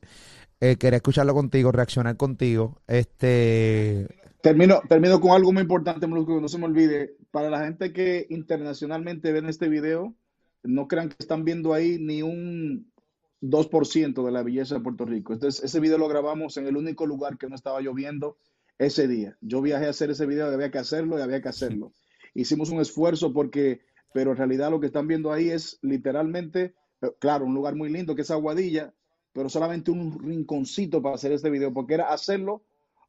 Eh, 0.61 0.77
quería 0.77 0.97
escucharlo 0.97 1.33
contigo, 1.33 1.71
reaccionar 1.71 2.15
contigo. 2.15 2.81
Este, 2.87 4.07
Termino, 4.41 4.81
termino 4.87 5.19
con 5.19 5.31
algo 5.31 5.51
muy 5.51 5.63
importante, 5.63 6.05
Molusco, 6.05 6.35
que 6.35 6.41
no 6.41 6.47
se 6.47 6.59
me 6.59 6.65
olvide. 6.65 7.15
Para 7.31 7.49
la 7.49 7.65
gente 7.65 7.91
que 7.91 8.27
internacionalmente 8.29 9.31
ven 9.31 9.47
este 9.47 9.67
video, 9.67 10.13
no 10.61 10.87
crean 10.87 11.09
que 11.09 11.15
están 11.17 11.43
viendo 11.43 11.73
ahí 11.73 11.97
ni 11.99 12.21
un 12.21 12.91
2% 13.41 14.25
de 14.25 14.31
la 14.31 14.43
belleza 14.43 14.75
de 14.75 14.81
Puerto 14.81 15.05
Rico. 15.05 15.33
Entonces, 15.33 15.63
ese 15.63 15.79
video 15.79 15.97
lo 15.97 16.07
grabamos 16.07 16.57
en 16.57 16.67
el 16.67 16.77
único 16.77 17.05
lugar 17.05 17.37
que 17.37 17.47
no 17.47 17.55
estaba 17.55 17.81
lloviendo 17.81 18.37
ese 18.77 19.07
día. 19.07 19.37
Yo 19.41 19.61
viajé 19.61 19.87
a 19.87 19.89
hacer 19.89 20.09
ese 20.09 20.25
video, 20.25 20.47
había 20.47 20.71
que 20.71 20.77
hacerlo 20.77 21.17
y 21.17 21.21
había 21.21 21.41
que 21.41 21.49
hacerlo. 21.49 21.93
Hicimos 22.33 22.69
un 22.69 22.81
esfuerzo 22.81 23.33
porque, 23.33 23.81
pero 24.13 24.31
en 24.31 24.37
realidad 24.37 24.71
lo 24.71 24.79
que 24.79 24.87
están 24.87 25.07
viendo 25.07 25.31
ahí 25.31 25.49
es 25.49 25.79
literalmente, 25.81 26.75
eh, 27.01 27.11
claro, 27.19 27.45
un 27.45 27.53
lugar 27.53 27.75
muy 27.75 27.89
lindo 27.89 28.15
que 28.15 28.23
es 28.23 28.31
Aguadilla, 28.31 28.93
pero 29.31 29.49
solamente 29.49 29.91
un 29.91 30.19
rinconcito 30.19 31.01
para 31.01 31.15
hacer 31.15 31.31
este 31.31 31.49
video, 31.49 31.73
porque 31.73 31.93
era 31.95 32.13
hacerlo 32.13 32.63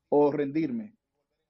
o 0.09 0.33
rendirme 0.33 0.95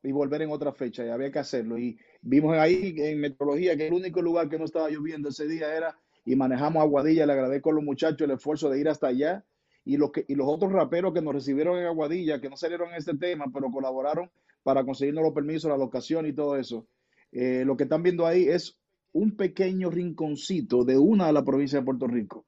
y 0.02 0.12
volver 0.12 0.42
en 0.42 0.50
otra 0.50 0.72
fecha, 0.72 1.04
y 1.04 1.08
había 1.08 1.32
que 1.32 1.38
hacerlo. 1.38 1.78
Y 1.78 1.98
vimos 2.20 2.56
ahí 2.56 2.94
en 2.98 3.20
Metrología 3.20 3.76
que 3.76 3.88
el 3.88 3.94
único 3.94 4.22
lugar 4.22 4.48
que 4.48 4.58
no 4.58 4.64
estaba 4.64 4.88
lloviendo 4.88 5.30
ese 5.30 5.48
día 5.48 5.74
era, 5.74 5.98
y 6.26 6.36
manejamos 6.36 6.82
Aguadilla, 6.82 7.24
le 7.24 7.32
agradezco 7.32 7.70
a 7.70 7.74
los 7.74 7.84
muchachos 7.84 8.20
el 8.20 8.32
esfuerzo 8.32 8.68
de 8.68 8.80
ir 8.80 8.88
hasta 8.88 9.06
allá, 9.06 9.44
y 9.84 9.96
los, 9.96 10.10
que, 10.10 10.24
y 10.26 10.34
los 10.34 10.48
otros 10.48 10.72
raperos 10.72 11.14
que 11.14 11.22
nos 11.22 11.32
recibieron 11.32 11.78
en 11.78 11.86
Aguadilla, 11.86 12.40
que 12.40 12.50
no 12.50 12.56
salieron 12.56 12.90
en 12.90 12.96
este 12.96 13.16
tema, 13.16 13.46
pero 13.54 13.70
colaboraron 13.70 14.28
para 14.64 14.84
conseguirnos 14.84 15.22
los 15.22 15.32
permisos, 15.32 15.70
la 15.70 15.78
locación 15.78 16.26
y 16.26 16.32
todo 16.32 16.56
eso. 16.56 16.88
Eh, 17.30 17.62
lo 17.64 17.76
que 17.76 17.84
están 17.84 18.02
viendo 18.02 18.26
ahí 18.26 18.48
es 18.48 18.76
un 19.12 19.36
pequeño 19.36 19.88
rinconcito 19.88 20.84
de 20.84 20.98
una 20.98 21.28
de 21.28 21.32
las 21.32 21.44
provincias 21.44 21.80
de 21.80 21.84
Puerto 21.84 22.08
Rico. 22.08 22.44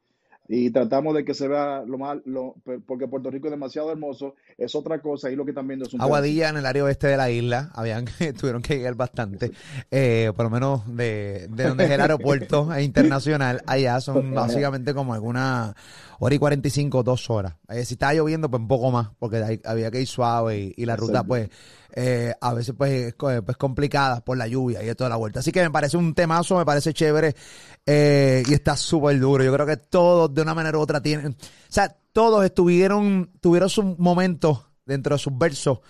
Y 0.50 0.70
tratamos 0.70 1.14
de 1.14 1.26
que 1.26 1.34
se 1.34 1.46
vea 1.46 1.82
lo 1.86 1.98
más, 1.98 2.18
lo, 2.24 2.54
porque 2.86 3.06
Puerto 3.06 3.30
Rico 3.30 3.48
es 3.48 3.50
demasiado 3.50 3.92
hermoso, 3.92 4.34
es 4.56 4.74
otra 4.74 4.98
cosa, 5.02 5.30
y 5.30 5.36
lo 5.36 5.44
que 5.44 5.50
están 5.50 5.68
viendo 5.68 5.84
es 5.86 5.92
un 5.92 6.00
Aguadilla 6.00 6.48
en 6.48 6.56
el 6.56 6.64
área 6.64 6.84
oeste 6.84 7.06
de 7.06 7.18
la 7.18 7.30
isla, 7.30 7.70
habían 7.74 8.06
tuvieron 8.40 8.62
que 8.62 8.76
llegar 8.78 8.94
bastante, 8.94 9.52
eh, 9.90 10.32
por 10.34 10.46
lo 10.46 10.50
menos 10.50 10.82
de, 10.96 11.48
de 11.50 11.64
donde 11.64 11.84
es 11.84 11.90
el 11.90 12.00
aeropuerto 12.00 12.68
internacional, 12.80 13.62
allá 13.66 14.00
son 14.00 14.32
básicamente 14.34 14.94
como 14.94 15.12
alguna 15.12 15.74
hora 16.18 16.34
y 16.34 16.38
45, 16.38 17.02
dos 17.02 17.28
horas. 17.28 17.54
Eh, 17.68 17.84
si 17.84 17.94
estaba 17.94 18.14
lloviendo, 18.14 18.50
pues 18.50 18.60
un 18.60 18.68
poco 18.68 18.90
más, 18.90 19.10
porque 19.18 19.36
hay- 19.36 19.60
había 19.64 19.90
que 19.90 20.00
ir 20.00 20.06
suave 20.06 20.58
y, 20.58 20.74
y 20.78 20.86
la 20.86 20.96
ruta, 20.96 21.22
pues, 21.24 21.48
eh, 21.94 22.34
a 22.40 22.54
veces 22.54 22.74
pues, 22.76 23.14
pues 23.14 23.56
complicada 23.56 24.20
por 24.24 24.36
la 24.36 24.46
lluvia 24.46 24.82
y 24.82 24.94
toda 24.94 25.10
la 25.10 25.16
vuelta. 25.16 25.40
Así 25.40 25.52
que 25.52 25.62
me 25.62 25.70
parece 25.70 25.96
un 25.96 26.14
temazo, 26.14 26.56
me 26.56 26.64
parece 26.64 26.92
chévere 26.92 27.34
eh, 27.86 28.42
y 28.46 28.52
está 28.52 28.76
súper 28.76 29.18
duro. 29.18 29.42
Yo 29.42 29.52
creo 29.52 29.66
que 29.66 29.76
todos 29.78 30.32
de 30.38 30.42
una 30.42 30.54
manera 30.54 30.78
u 30.78 30.80
otra 30.80 31.02
tienen, 31.02 31.32
o 31.32 31.72
sea, 31.72 31.96
todos 32.12 32.44
estuvieron, 32.44 33.30
tuvieron 33.40 33.68
sus 33.68 33.84
momentos 33.98 34.66
dentro 34.84 35.14
de 35.14 35.18
sus 35.18 35.36
versos 35.36 35.80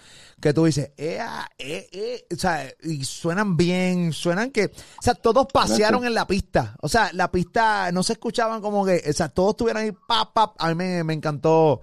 que 0.40 0.52
tú 0.52 0.64
dices, 0.64 0.92
ea, 0.96 1.48
eh, 1.58 1.88
eh, 1.90 2.26
o 2.32 2.36
sea, 2.36 2.64
y 2.82 3.04
suenan 3.04 3.56
bien, 3.56 4.12
suenan 4.12 4.50
que, 4.50 4.66
o 4.66 5.02
sea, 5.02 5.14
todos 5.14 5.46
pasearon 5.52 6.04
en 6.04 6.14
la 6.14 6.26
pista, 6.26 6.76
o 6.80 6.88
sea, 6.88 7.10
la 7.12 7.30
pista 7.30 7.90
no 7.92 8.02
se 8.02 8.14
escuchaban 8.14 8.60
como 8.60 8.84
que, 8.84 9.02
o 9.08 9.12
sea, 9.12 9.28
todos 9.28 9.50
estuvieron 9.50 9.82
ahí, 9.82 9.92
pap, 10.06 10.32
pap, 10.32 10.54
a 10.58 10.68
mí 10.68 10.74
me, 10.74 11.02
me 11.04 11.14
encantó, 11.14 11.80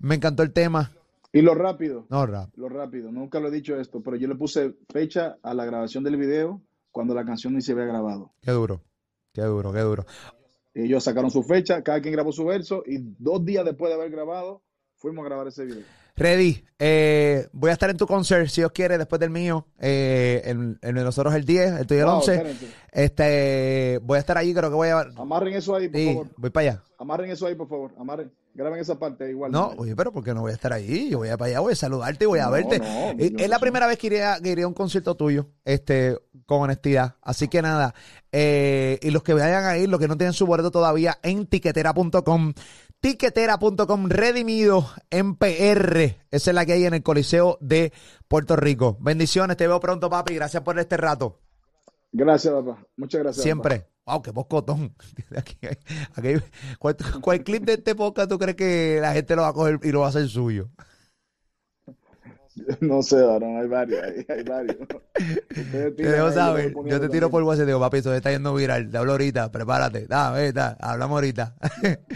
me 0.00 0.16
encantó 0.16 0.42
el 0.42 0.52
tema, 0.52 0.92
Y 1.32 1.42
lo 1.42 1.54
rápido, 1.54 2.06
no, 2.10 2.26
rap, 2.26 2.50
lo 2.56 2.68
rápido, 2.68 3.12
nunca 3.12 3.38
lo 3.40 3.48
he 3.48 3.52
dicho 3.52 3.76
esto, 3.76 4.02
pero 4.02 4.16
yo 4.16 4.26
le 4.26 4.34
puse 4.34 4.74
fecha 4.92 5.36
a 5.42 5.54
la 5.54 5.64
grabación 5.64 6.02
del 6.02 6.16
video 6.16 6.60
cuando 6.90 7.14
la 7.14 7.24
canción 7.24 7.54
ni 7.54 7.62
se 7.62 7.72
había 7.72 7.86
grabado. 7.86 8.32
qué 8.40 8.50
duro, 8.50 8.82
qué 9.32 9.42
duro, 9.42 9.72
qué 9.72 9.80
duro. 9.80 10.06
Ellos 10.74 11.04
sacaron 11.04 11.30
su 11.30 11.42
fecha, 11.42 11.82
cada 11.82 12.00
quien 12.00 12.12
grabó 12.14 12.32
su 12.32 12.44
verso 12.44 12.82
y 12.86 12.98
dos 13.18 13.44
días 13.44 13.64
después 13.64 13.90
de 13.90 13.94
haber 13.94 14.10
grabado, 14.10 14.62
fuimos 14.96 15.22
a 15.24 15.28
grabar 15.28 15.48
ese 15.48 15.64
video. 15.66 15.82
Ready, 16.14 16.62
eh, 16.78 17.46
voy 17.52 17.70
a 17.70 17.72
estar 17.72 17.88
en 17.88 17.96
tu 17.96 18.06
concert, 18.06 18.46
si 18.48 18.60
Dios 18.60 18.72
quiere, 18.72 18.98
después 18.98 19.18
del 19.18 19.30
mío, 19.30 19.66
eh, 19.78 20.42
en, 20.44 20.78
en 20.82 20.88
el 20.90 20.94
de 20.96 21.04
nosotros 21.04 21.34
el 21.34 21.44
10, 21.46 21.80
el 21.80 21.86
tuyo 21.86 22.00
el 22.00 22.06
Wow, 22.06 22.16
11, 22.16 22.34
espérense. 22.34 22.66
este, 22.92 23.98
voy 24.02 24.16
a 24.16 24.20
estar 24.20 24.36
allí, 24.36 24.52
creo 24.54 24.68
que 24.68 24.76
voy 24.76 24.88
a, 24.88 25.00
Amarren 25.16 25.54
eso 25.54 25.74
ahí, 25.74 25.88
por 25.88 26.00
sí, 26.00 26.06
favor. 26.08 26.26
voy 26.36 26.50
para 26.50 26.70
allá. 26.70 26.82
Amarren 26.98 27.30
eso 27.30 27.46
ahí, 27.46 27.54
por 27.54 27.68
favor. 27.68 27.92
Amarren. 27.98 28.30
Graben 28.54 28.80
esa 28.80 28.98
parte 28.98 29.30
igual. 29.30 29.50
No, 29.50 29.72
oye, 29.78 29.96
pero 29.96 30.12
¿por 30.12 30.22
qué 30.22 30.34
no 30.34 30.42
voy 30.42 30.50
a 30.50 30.54
estar 30.54 30.72
ahí? 30.72 31.08
Yo 31.08 31.18
voy 31.18 31.30
a 31.30 31.38
para 31.38 31.48
allá, 31.50 31.60
voy 31.60 31.72
a 31.72 31.76
saludarte 31.76 32.24
y 32.24 32.26
voy 32.28 32.38
a 32.38 32.44
No, 32.46 32.50
verte. 32.50 32.78
no, 32.78 32.84
Eh, 32.84 33.14
es 33.18 33.32
no 33.32 33.46
la 33.48 33.58
primera 33.58 33.86
vez 33.86 33.96
que 33.98 34.08
iría, 34.08 34.38
que 34.42 34.50
iría 34.50 34.66
a 34.66 34.68
un 34.68 34.74
concierto 34.74 35.14
tuyo, 35.16 35.46
este, 35.64 36.18
con 36.44 36.60
honestidad. 36.60 37.16
Así 37.22 37.48
que 37.48 37.62
nada, 37.62 37.94
eh, 38.30 38.98
y 39.00 39.10
los 39.10 39.22
que 39.22 39.32
vayan 39.32 39.64
a 39.64 39.78
ir, 39.78 39.88
los 39.88 39.98
que 39.98 40.06
no 40.08 40.18
tienen 40.18 40.34
su 40.34 40.46
boleto 40.46 40.70
todavía, 40.70 41.18
en 41.22 41.46
tiquetera.com, 41.46 42.52
tiquetera.com, 43.00 44.08
redimido 44.08 44.86
en 45.10 45.34
PR. 45.36 46.18
Esa 46.30 46.50
es 46.50 46.54
la 46.54 46.66
que 46.66 46.72
hay 46.74 46.84
en 46.84 46.94
el 46.94 47.02
Coliseo 47.02 47.58
de 47.60 47.92
Puerto 48.28 48.54
Rico. 48.56 48.96
Bendiciones, 49.00 49.56
te 49.56 49.66
veo 49.66 49.80
pronto, 49.80 50.10
papi. 50.10 50.34
Gracias 50.34 50.62
por 50.62 50.78
este 50.78 50.96
rato. 50.96 51.40
Gracias, 52.12 52.52
papá. 52.52 52.84
Muchas 52.96 53.22
gracias. 53.22 53.42
Siempre. 53.42 53.86
Wow, 54.06 54.22
qué 54.22 54.30
bocotón. 54.32 54.94
Aquí, 55.36 55.56
aquí, 56.16 56.44
¿cuál, 56.78 56.96
cuál 57.20 57.44
clip 57.44 57.64
de 57.64 57.74
este 57.74 57.94
podcast 57.94 58.28
tú 58.28 58.38
crees 58.38 58.56
que 58.56 58.98
la 59.00 59.12
gente 59.12 59.36
lo 59.36 59.42
va 59.42 59.48
a 59.48 59.52
coger 59.52 59.78
y 59.82 59.92
lo 59.92 60.00
va 60.00 60.06
a 60.06 60.08
hacer 60.08 60.28
suyo? 60.28 60.70
No 62.80 63.02
sé, 63.02 63.16
Aaron, 63.16 63.56
hay 63.58 63.66
varios. 63.66 64.02
Hay, 64.02 64.26
hay 64.28 64.42
varios. 64.44 64.76
Te 65.72 65.90
dejo 65.90 66.32
saber. 66.32 66.74
Yo 66.84 67.00
te 67.00 67.08
tiro 67.08 67.30
por 67.30 67.40
también. 67.40 67.48
WhatsApp 67.48 67.62
y 67.62 67.64
te 67.64 67.66
digo, 67.66 67.80
papi, 67.80 67.96
esto 67.98 68.14
está 68.14 68.30
yendo 68.30 68.54
viral. 68.54 68.90
Te 68.90 68.98
hablo 68.98 69.12
ahorita, 69.12 69.50
prepárate. 69.50 70.06
Dame, 70.06 70.52
da, 70.52 70.76
hablamos 70.80 71.16
ahorita. 71.16 71.56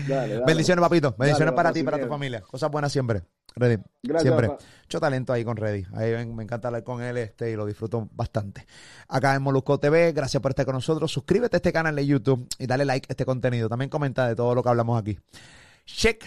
dale. 0.06 0.42
Bendiciones, 0.46 0.82
papito. 0.82 1.14
Bendiciones 1.18 1.52
Dale, 1.52 1.56
para 1.56 1.72
ti 1.72 1.80
y 1.80 1.82
para 1.84 1.98
tu 1.98 2.06
familia. 2.06 2.42
Cosas 2.42 2.70
buenas 2.70 2.92
siempre. 2.92 3.22
Ready. 3.54 3.82
Gracias, 4.02 4.22
siempre. 4.22 4.56
Mucho 4.86 5.00
talento 5.00 5.32
ahí 5.32 5.44
con 5.44 5.56
Ready. 5.56 5.84
Ahí 5.94 6.12
me, 6.12 6.26
me 6.26 6.44
encanta 6.44 6.68
hablar 6.68 6.84
con 6.84 7.02
él 7.02 7.16
este, 7.16 7.50
y 7.50 7.56
lo 7.56 7.66
disfruto 7.66 8.08
bastante. 8.12 8.64
Acá 9.08 9.34
en 9.34 9.42
Molusco 9.42 9.80
TV, 9.80 10.12
gracias 10.12 10.40
por 10.40 10.52
estar 10.52 10.64
con 10.64 10.76
nosotros. 10.76 11.10
Suscríbete 11.10 11.56
a 11.56 11.58
este 11.58 11.72
canal 11.72 11.96
de 11.96 12.06
YouTube 12.06 12.46
y 12.56 12.68
dale 12.68 12.84
like 12.84 13.06
a 13.08 13.12
este 13.12 13.24
contenido. 13.24 13.68
También 13.68 13.88
comenta 13.88 14.28
de 14.28 14.36
todo 14.36 14.54
lo 14.54 14.62
que 14.62 14.68
hablamos 14.68 15.00
aquí. 15.00 15.18
Check. 15.86 16.24